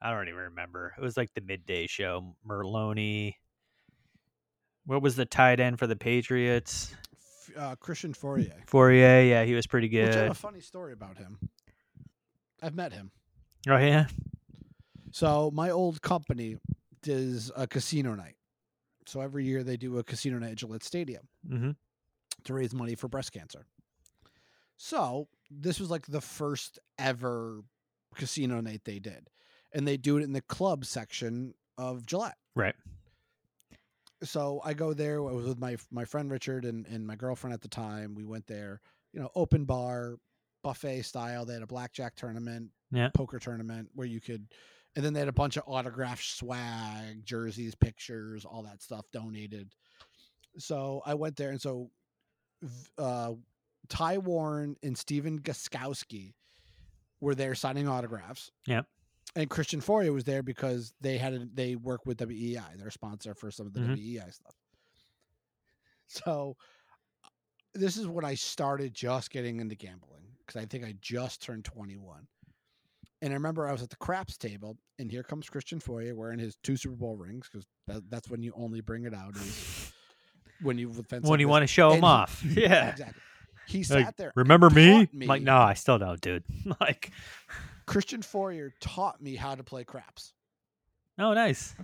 I 0.00 0.12
don't 0.12 0.28
even 0.28 0.40
remember. 0.40 0.94
It 0.96 1.02
was 1.02 1.16
like 1.16 1.34
the 1.34 1.40
midday 1.42 1.86
show. 1.88 2.36
Merloni. 2.48 3.34
What 4.86 5.02
was 5.02 5.16
the 5.16 5.26
tight 5.26 5.60
end 5.60 5.78
for 5.78 5.86
the 5.86 5.96
Patriots? 5.96 6.94
Uh, 7.56 7.74
Christian 7.74 8.14
Fauria. 8.14 8.52
Fauria. 8.66 9.28
Yeah, 9.28 9.44
he 9.44 9.54
was 9.54 9.66
pretty 9.66 9.88
Which 9.88 10.14
I 10.14 10.18
have 10.18 10.26
good. 10.26 10.30
a 10.30 10.34
funny 10.34 10.60
story 10.60 10.92
about 10.92 11.18
him. 11.18 11.38
I've 12.62 12.74
met 12.74 12.92
him. 12.92 13.10
Oh 13.68 13.76
yeah. 13.76 14.06
So 15.12 15.50
my 15.52 15.70
old 15.70 16.02
company 16.02 16.56
does 17.02 17.50
a 17.56 17.66
casino 17.66 18.14
night. 18.14 18.36
So 19.06 19.20
every 19.20 19.44
year 19.44 19.62
they 19.64 19.76
do 19.76 19.98
a 19.98 20.04
casino 20.04 20.38
night 20.38 20.52
at 20.52 20.56
Gillette 20.58 20.84
Stadium 20.84 21.26
Mm-hmm. 21.48 21.70
to 22.44 22.54
raise 22.54 22.72
money 22.74 22.94
for 22.94 23.08
breast 23.08 23.32
cancer. 23.32 23.66
So 24.76 25.28
this 25.50 25.80
was 25.80 25.90
like 25.90 26.06
the 26.06 26.20
first 26.20 26.78
ever 26.98 27.62
casino 28.14 28.60
night 28.60 28.82
they 28.84 28.98
did. 28.98 29.28
And 29.72 29.86
they 29.86 29.96
do 29.96 30.16
it 30.16 30.22
in 30.22 30.32
the 30.32 30.40
club 30.42 30.84
section 30.84 31.54
of 31.78 32.06
Gillette. 32.06 32.36
Right. 32.54 32.74
so 34.22 34.60
I 34.64 34.74
go 34.74 34.92
there. 34.92 35.18
I 35.18 35.32
was 35.32 35.46
with 35.46 35.58
my 35.58 35.76
my 35.90 36.04
friend 36.04 36.30
Richard 36.30 36.64
and, 36.64 36.86
and 36.86 37.06
my 37.06 37.16
girlfriend 37.16 37.54
at 37.54 37.62
the 37.62 37.68
time. 37.68 38.14
We 38.14 38.24
went 38.24 38.46
there, 38.46 38.80
you 39.12 39.20
know, 39.20 39.30
open 39.34 39.64
bar, 39.64 40.16
buffet 40.62 41.02
style. 41.02 41.44
They 41.46 41.54
had 41.54 41.62
a 41.62 41.66
blackjack 41.66 42.16
tournament, 42.16 42.70
Yeah. 42.90 43.08
poker 43.14 43.38
tournament 43.38 43.88
where 43.94 44.06
you 44.06 44.20
could, 44.20 44.46
and 44.96 45.04
then 45.04 45.12
they 45.12 45.20
had 45.20 45.28
a 45.28 45.32
bunch 45.32 45.56
of 45.56 45.64
autograph 45.66 46.20
swag, 46.22 47.24
jerseys, 47.24 47.74
pictures, 47.74 48.44
all 48.44 48.62
that 48.62 48.82
stuff 48.82 49.04
donated. 49.12 49.72
So 50.58 51.02
I 51.06 51.14
went 51.14 51.36
there, 51.36 51.50
and 51.50 51.60
so 51.60 51.90
uh, 52.98 53.34
Ty 53.88 54.18
Warren 54.18 54.76
and 54.82 54.96
Stephen 54.98 55.38
Gostkowski 55.40 56.34
were 57.20 57.34
there 57.34 57.54
signing 57.54 57.86
autographs 57.88 58.50
Yep. 58.66 58.86
and 59.36 59.48
Christian 59.50 59.80
Fauria 59.80 60.12
was 60.12 60.24
there 60.24 60.42
because 60.42 60.92
they 61.00 61.18
had 61.18 61.34
a, 61.34 61.46
they 61.54 61.76
work 61.76 62.04
with 62.06 62.18
WEEI, 62.18 62.76
their 62.78 62.90
sponsor 62.90 63.34
for 63.34 63.50
some 63.50 63.66
of 63.66 63.72
the 63.74 63.80
Mhm. 63.80 63.96
WEEI 63.96 64.30
stuff. 64.32 64.54
So 66.06 66.56
this 67.74 67.96
is 67.96 68.06
when 68.06 68.24
I 68.24 68.34
started 68.34 68.92
just 68.94 69.30
getting 69.30 69.60
into 69.60 69.74
gambling 69.76 70.24
because 70.44 70.60
I 70.60 70.66
think 70.66 70.84
I 70.84 70.94
just 71.00 71.40
turned 71.42 71.64
21. 71.64 72.26
And 73.22 73.32
I 73.32 73.34
remember 73.34 73.68
I 73.68 73.72
was 73.72 73.82
at 73.82 73.90
the 73.90 73.96
craps 73.96 74.36
table, 74.38 74.78
and 74.98 75.10
here 75.10 75.22
comes 75.22 75.48
Christian 75.50 75.78
Fauria 75.78 76.14
wearing 76.14 76.38
his 76.38 76.56
two 76.62 76.76
Super 76.76 76.96
Bowl 76.96 77.16
rings 77.16 77.48
because 77.52 77.66
that, 77.86 78.08
that's 78.10 78.30
when 78.30 78.42
you 78.42 78.52
only 78.56 78.80
bring 78.80 79.04
it 79.04 79.12
out 79.14 79.36
is 79.36 79.92
when 80.62 80.78
you 80.78 80.88
When 81.22 81.38
you 81.40 81.48
want 81.48 81.62
to 81.62 81.66
show 81.66 81.88
And 81.88 81.96
him 81.98 82.02
he- 82.02 82.06
off. 82.06 82.42
Yeah. 82.44 82.90
exactly. 82.90 83.22
He 83.66 83.78
Like, 83.80 83.86
sat 84.06 84.16
there. 84.16 84.32
Remember 84.36 84.68
me? 84.70 85.08
I'm 85.12 85.26
Like, 85.28 85.42
no, 85.42 85.56
I 85.58 85.74
still 85.74 85.98
don't, 85.98 86.20
dude. 86.20 86.44
like, 86.80 87.12
Christian 87.86 88.20
Fauria 88.22 88.70
taught 88.80 89.20
me 89.22 89.36
how 89.36 89.54
to 89.54 89.62
play 89.62 89.84
craps. 89.84 90.32
oh, 91.18 91.34
nice. 91.34 91.74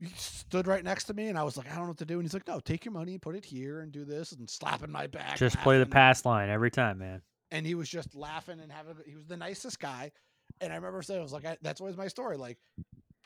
he 0.00 0.08
stood 0.16 0.66
right 0.66 0.84
next 0.84 1.04
to 1.04 1.14
me 1.14 1.28
and 1.28 1.38
I 1.38 1.42
was 1.44 1.56
like, 1.56 1.66
I 1.66 1.76
don't 1.76 1.84
know 1.84 1.88
what 1.90 1.98
to 1.98 2.04
do. 2.04 2.14
And 2.14 2.22
he's 2.22 2.34
like, 2.34 2.46
No, 2.46 2.60
take 2.60 2.84
your 2.84 2.92
money, 2.92 3.18
put 3.18 3.34
it 3.36 3.44
here 3.44 3.80
and 3.80 3.90
do 3.92 4.04
this 4.04 4.32
and 4.32 4.48
slapping 4.50 4.90
my 4.90 5.06
back. 5.06 5.36
Just 5.38 5.58
play 5.60 5.78
the 5.78 5.86
pass 5.86 6.24
line 6.24 6.50
every 6.50 6.70
time, 6.70 6.98
man. 6.98 7.22
And 7.50 7.66
he 7.66 7.74
was 7.74 7.88
just 7.88 8.14
laughing 8.14 8.60
and 8.60 8.70
having 8.70 8.96
he 9.06 9.14
was 9.14 9.26
the 9.26 9.36
nicest 9.36 9.80
guy. 9.80 10.12
And 10.60 10.72
I 10.72 10.76
remember 10.76 11.02
saying, 11.02 11.20
I 11.20 11.22
was 11.22 11.32
like, 11.32 11.46
I, 11.46 11.56
that's 11.62 11.80
always 11.80 11.96
my 11.96 12.08
story. 12.08 12.36
Like 12.36 12.58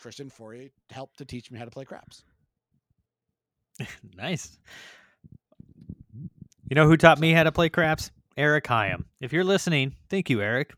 Christian 0.01 0.31
Fauria 0.31 0.70
helped 0.90 1.19
to 1.19 1.24
teach 1.24 1.51
me 1.51 1.59
how 1.59 1.65
to 1.65 1.70
play 1.70 1.85
craps. 1.85 2.24
nice. 4.16 4.59
You 6.69 6.74
know 6.74 6.86
who 6.86 6.97
taught 6.97 7.19
me 7.19 7.32
how 7.32 7.43
to 7.43 7.53
play 7.53 7.69
craps? 7.69 8.11
Eric 8.36 8.65
Hyam. 8.65 9.05
If 9.20 9.32
you're 9.32 9.44
listening, 9.44 9.94
thank 10.09 10.31
you, 10.31 10.40
Eric. 10.40 10.73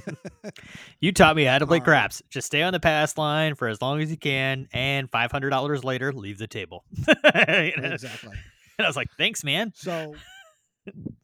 you 1.00 1.12
taught 1.12 1.36
me 1.36 1.44
how 1.44 1.58
to 1.58 1.66
play 1.66 1.78
craps. 1.80 2.22
Just 2.30 2.46
stay 2.46 2.62
on 2.62 2.72
the 2.72 2.80
pass 2.80 3.16
line 3.16 3.54
for 3.54 3.68
as 3.68 3.80
long 3.80 4.00
as 4.00 4.10
you 4.10 4.16
can, 4.16 4.66
and 4.72 5.08
five 5.10 5.30
hundred 5.30 5.50
dollars 5.50 5.84
later, 5.84 6.12
leave 6.12 6.38
the 6.38 6.46
table. 6.46 6.84
You 7.06 7.72
know? 7.76 7.92
Exactly. 7.92 8.36
And 8.78 8.86
I 8.86 8.88
was 8.88 8.96
like, 8.96 9.08
"Thanks, 9.16 9.44
man." 9.44 9.72
So 9.76 10.14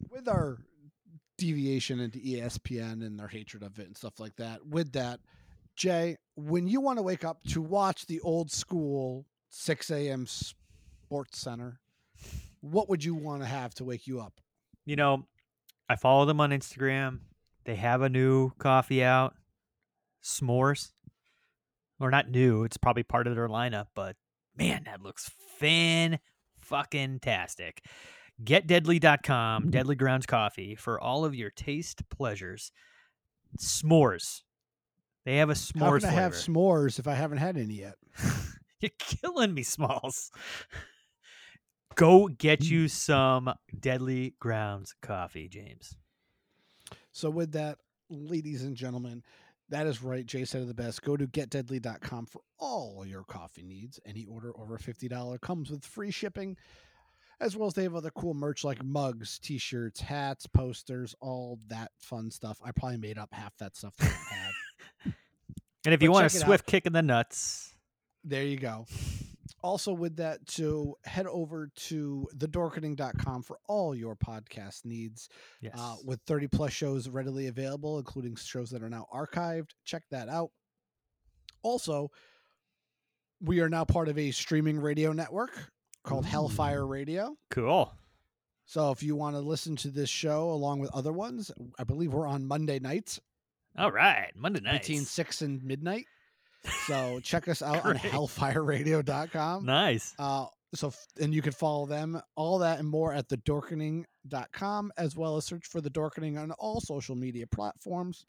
with 0.09 0.27
our 0.27 0.59
deviation 1.37 1.99
into 1.99 2.19
ESPN 2.19 3.05
and 3.05 3.19
their 3.19 3.27
hatred 3.27 3.63
of 3.63 3.79
it 3.79 3.87
and 3.87 3.97
stuff 3.97 4.19
like 4.19 4.35
that, 4.37 4.65
with 4.65 4.91
that, 4.93 5.19
Jay, 5.75 6.17
when 6.35 6.67
you 6.67 6.81
want 6.81 6.97
to 6.97 7.03
wake 7.03 7.23
up 7.23 7.43
to 7.49 7.61
watch 7.61 8.05
the 8.05 8.19
old 8.21 8.51
school 8.51 9.25
6 9.49 9.91
a.m. 9.91 10.25
sports 10.25 11.39
center, 11.39 11.79
what 12.61 12.89
would 12.89 13.03
you 13.03 13.15
want 13.15 13.41
to 13.41 13.47
have 13.47 13.73
to 13.75 13.83
wake 13.83 14.07
you 14.07 14.19
up? 14.19 14.39
You 14.85 14.95
know, 14.95 15.25
I 15.89 15.95
follow 15.95 16.25
them 16.25 16.39
on 16.41 16.51
Instagram. 16.51 17.19
They 17.65 17.75
have 17.75 18.01
a 18.01 18.09
new 18.09 18.51
coffee 18.57 19.03
out, 19.03 19.35
s'mores. 20.23 20.91
Or 21.99 22.11
not 22.11 22.29
new. 22.29 22.65
It's 22.65 22.75
probably 22.75 23.03
part 23.03 23.25
of 23.25 23.35
their 23.35 23.47
lineup, 23.47 23.87
but 23.95 24.17
man, 24.57 24.83
that 24.83 25.01
looks 25.01 25.31
fan 25.57 26.19
fucking 26.59 27.19
tastic. 27.19 27.85
GetDeadly.com, 28.43 29.69
Deadly 29.71 29.95
Grounds 29.95 30.25
Coffee 30.25 30.75
for 30.75 30.99
all 30.99 31.23
of 31.25 31.33
your 31.35 31.49
taste 31.49 32.07
pleasures. 32.09 32.71
S'mores. 33.57 34.41
They 35.25 35.37
have 35.37 35.49
a 35.49 35.53
How 35.53 35.57
s'mores 35.57 36.01
can 36.01 36.09
I 36.09 36.13
have 36.13 36.33
s'mores 36.33 36.99
if 36.99 37.07
I 37.07 37.15
haven't 37.15 37.37
had 37.39 37.57
any 37.57 37.75
yet? 37.75 37.95
You're 38.81 38.91
killing 38.99 39.53
me, 39.53 39.63
Smalls. 39.63 40.31
Go 41.95 42.27
get 42.27 42.59
Mm. 42.59 42.69
you 42.69 42.87
some 42.89 43.53
Deadly 43.79 44.35
Grounds 44.39 44.93
coffee, 45.01 45.47
James. 45.47 45.95
So 47.11 47.29
with 47.29 47.53
that, 47.53 47.77
ladies 48.09 48.63
and 48.63 48.75
gentlemen, 48.75 49.23
that 49.69 49.87
is 49.87 50.03
right. 50.03 50.25
Jay 50.25 50.43
said 50.45 50.61
it 50.61 50.67
the 50.67 50.73
best. 50.73 51.01
Go 51.01 51.15
to 51.17 51.25
getdeadly.com 51.25 52.25
for 52.27 52.41
all 52.59 53.05
your 53.05 53.23
coffee 53.23 53.63
needs. 53.63 53.99
Any 54.05 54.25
order 54.25 54.51
over 54.59 54.77
$50 54.77 55.39
comes 55.41 55.71
with 55.71 55.85
free 55.85 56.11
shipping, 56.11 56.57
as 57.39 57.55
well 57.55 57.67
as 57.67 57.73
they 57.73 57.83
have 57.83 57.95
other 57.95 58.11
cool 58.11 58.33
merch 58.33 58.63
like 58.63 58.83
mugs, 58.83 59.39
t-shirts, 59.39 59.99
hats, 60.01 60.47
posters, 60.47 61.15
all 61.21 61.59
that 61.67 61.91
fun 61.99 62.31
stuff. 62.31 62.59
I 62.63 62.71
probably 62.71 62.97
made 62.97 63.17
up 63.17 63.29
half 63.33 63.55
that 63.57 63.75
stuff 63.75 63.95
that 63.97 64.07
I 64.31 64.35
have. 64.35 65.13
And 65.85 65.93
if 65.93 66.01
you 66.01 66.11
want 66.11 66.23
a 66.23 66.35
it 66.35 66.41
out. 66.41 66.45
swift 66.47 66.65
kick 66.65 66.85
in 66.85 66.93
the 66.93 67.01
nuts, 67.01 67.73
There 68.23 68.43
you 68.43 68.57
go. 68.57 68.87
also 69.61 69.93
with 69.93 70.15
that 70.17 70.45
to 70.47 70.95
head 71.03 71.27
over 71.27 71.69
to 71.75 72.27
thedorkening.com 72.37 73.43
for 73.43 73.57
all 73.67 73.93
your 73.95 74.15
podcast 74.15 74.85
needs 74.85 75.29
Yes. 75.61 75.73
uh, 75.77 75.95
with 76.03 76.19
30 76.27 76.47
plus 76.47 76.71
shows 76.71 77.07
readily 77.09 77.47
available 77.47 77.97
including 77.99 78.35
shows 78.35 78.69
that 78.71 78.81
are 78.83 78.89
now 78.89 79.07
archived 79.13 79.71
check 79.83 80.03
that 80.11 80.29
out 80.29 80.49
also 81.63 82.09
we 83.41 83.59
are 83.59 83.69
now 83.69 83.83
part 83.85 84.07
of 84.07 84.17
a 84.17 84.31
streaming 84.31 84.79
radio 84.79 85.11
network 85.11 85.71
called 86.05 86.25
hellfire 86.25 86.85
radio 86.85 87.35
cool. 87.49 87.91
so 88.65 88.91
if 88.91 89.01
you 89.03 89.15
want 89.15 89.35
to 89.35 89.39
listen 89.39 89.75
to 89.75 89.89
this 89.89 90.09
show 90.09 90.51
along 90.51 90.79
with 90.79 90.89
other 90.93 91.11
ones 91.13 91.51
i 91.79 91.83
believe 91.83 92.13
we're 92.13 92.27
on 92.27 92.45
monday 92.45 92.79
nights 92.79 93.19
All 93.77 93.91
right. 93.91 94.31
Monday 94.35 94.61
night. 94.61 94.81
between 94.81 95.03
6 95.03 95.41
and 95.41 95.63
midnight 95.63 96.05
so 96.87 97.19
check 97.23 97.47
us 97.47 97.61
out 97.61 97.85
on 97.85 97.95
hellfireradio.com 97.97 99.65
Nice. 99.65 100.13
uh, 100.19 100.45
so 100.73 100.93
and 101.21 101.33
you 101.33 101.41
can 101.41 101.51
follow 101.53 101.85
them 101.85 102.21
all 102.35 102.59
that 102.59 102.79
and 102.79 102.87
more 102.87 103.13
at 103.13 103.27
thedorkening.com 103.29 104.91
as 104.97 105.15
well 105.15 105.37
as 105.37 105.45
search 105.45 105.65
for 105.67 105.81
the 105.81 105.89
dorkening 105.89 106.39
on 106.41 106.51
all 106.51 106.79
social 106.81 107.15
media 107.15 107.45
platforms 107.47 108.25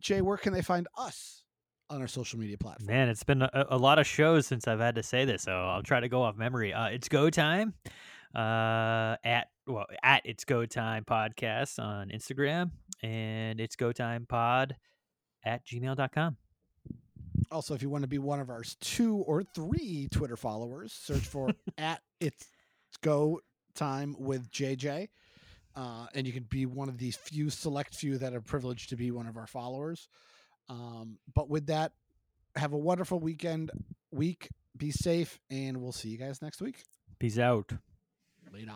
jay 0.00 0.20
where 0.20 0.36
can 0.36 0.52
they 0.52 0.62
find 0.62 0.86
us 0.96 1.42
on 1.90 2.00
our 2.00 2.08
social 2.08 2.38
media 2.38 2.58
platform 2.58 2.86
Man, 2.86 3.08
it's 3.08 3.24
been 3.24 3.42
a, 3.42 3.66
a 3.70 3.76
lot 3.76 3.98
of 3.98 4.06
shows 4.06 4.46
since 4.46 4.68
I've 4.68 4.80
had 4.80 4.94
to 4.96 5.02
say 5.02 5.24
this, 5.24 5.42
so 5.42 5.52
I'll 5.52 5.82
try 5.82 6.00
to 6.00 6.08
go 6.08 6.22
off 6.22 6.36
memory. 6.36 6.72
Uh, 6.72 6.86
it's 6.86 7.08
go 7.08 7.30
time 7.30 7.74
uh, 8.34 9.16
at 9.24 9.48
well 9.66 9.86
at 10.02 10.22
it's 10.24 10.44
go 10.44 10.66
time 10.66 11.04
podcast 11.04 11.78
on 11.78 12.10
Instagram 12.10 12.70
and 13.02 13.60
it's 13.60 13.76
go 13.76 13.92
time 13.92 14.26
pod 14.28 14.76
at 15.44 15.64
gmail.com. 15.64 16.36
also 17.50 17.74
if 17.74 17.82
you 17.82 17.88
want 17.88 18.02
to 18.02 18.08
be 18.08 18.18
one 18.18 18.40
of 18.40 18.50
our 18.50 18.62
two 18.80 19.16
or 19.16 19.42
three 19.42 20.08
twitter 20.10 20.36
followers 20.36 20.92
search 20.92 21.22
for 21.22 21.50
at 21.78 22.02
it's 22.20 22.48
go 23.02 23.40
time 23.74 24.14
with 24.18 24.50
jj 24.50 25.08
uh, 25.76 26.06
and 26.14 26.26
you 26.26 26.32
can 26.32 26.42
be 26.50 26.66
one 26.66 26.88
of 26.88 26.98
these 26.98 27.16
few 27.16 27.48
select 27.50 27.94
few 27.94 28.18
that 28.18 28.34
are 28.34 28.40
privileged 28.40 28.88
to 28.90 28.96
be 28.96 29.10
one 29.10 29.26
of 29.26 29.36
our 29.36 29.46
followers 29.46 30.08
um, 30.68 31.18
but 31.34 31.48
with 31.48 31.66
that 31.66 31.92
have 32.56 32.72
a 32.72 32.78
wonderful 32.78 33.20
weekend 33.20 33.70
week. 34.10 34.48
Be 34.76 34.90
safe 34.90 35.38
and 35.50 35.78
we'll 35.78 35.92
see 35.92 36.08
you 36.08 36.18
guys 36.18 36.40
next 36.42 36.60
week. 36.60 36.84
Peace 37.18 37.38
out. 37.38 37.72
later 38.52 38.72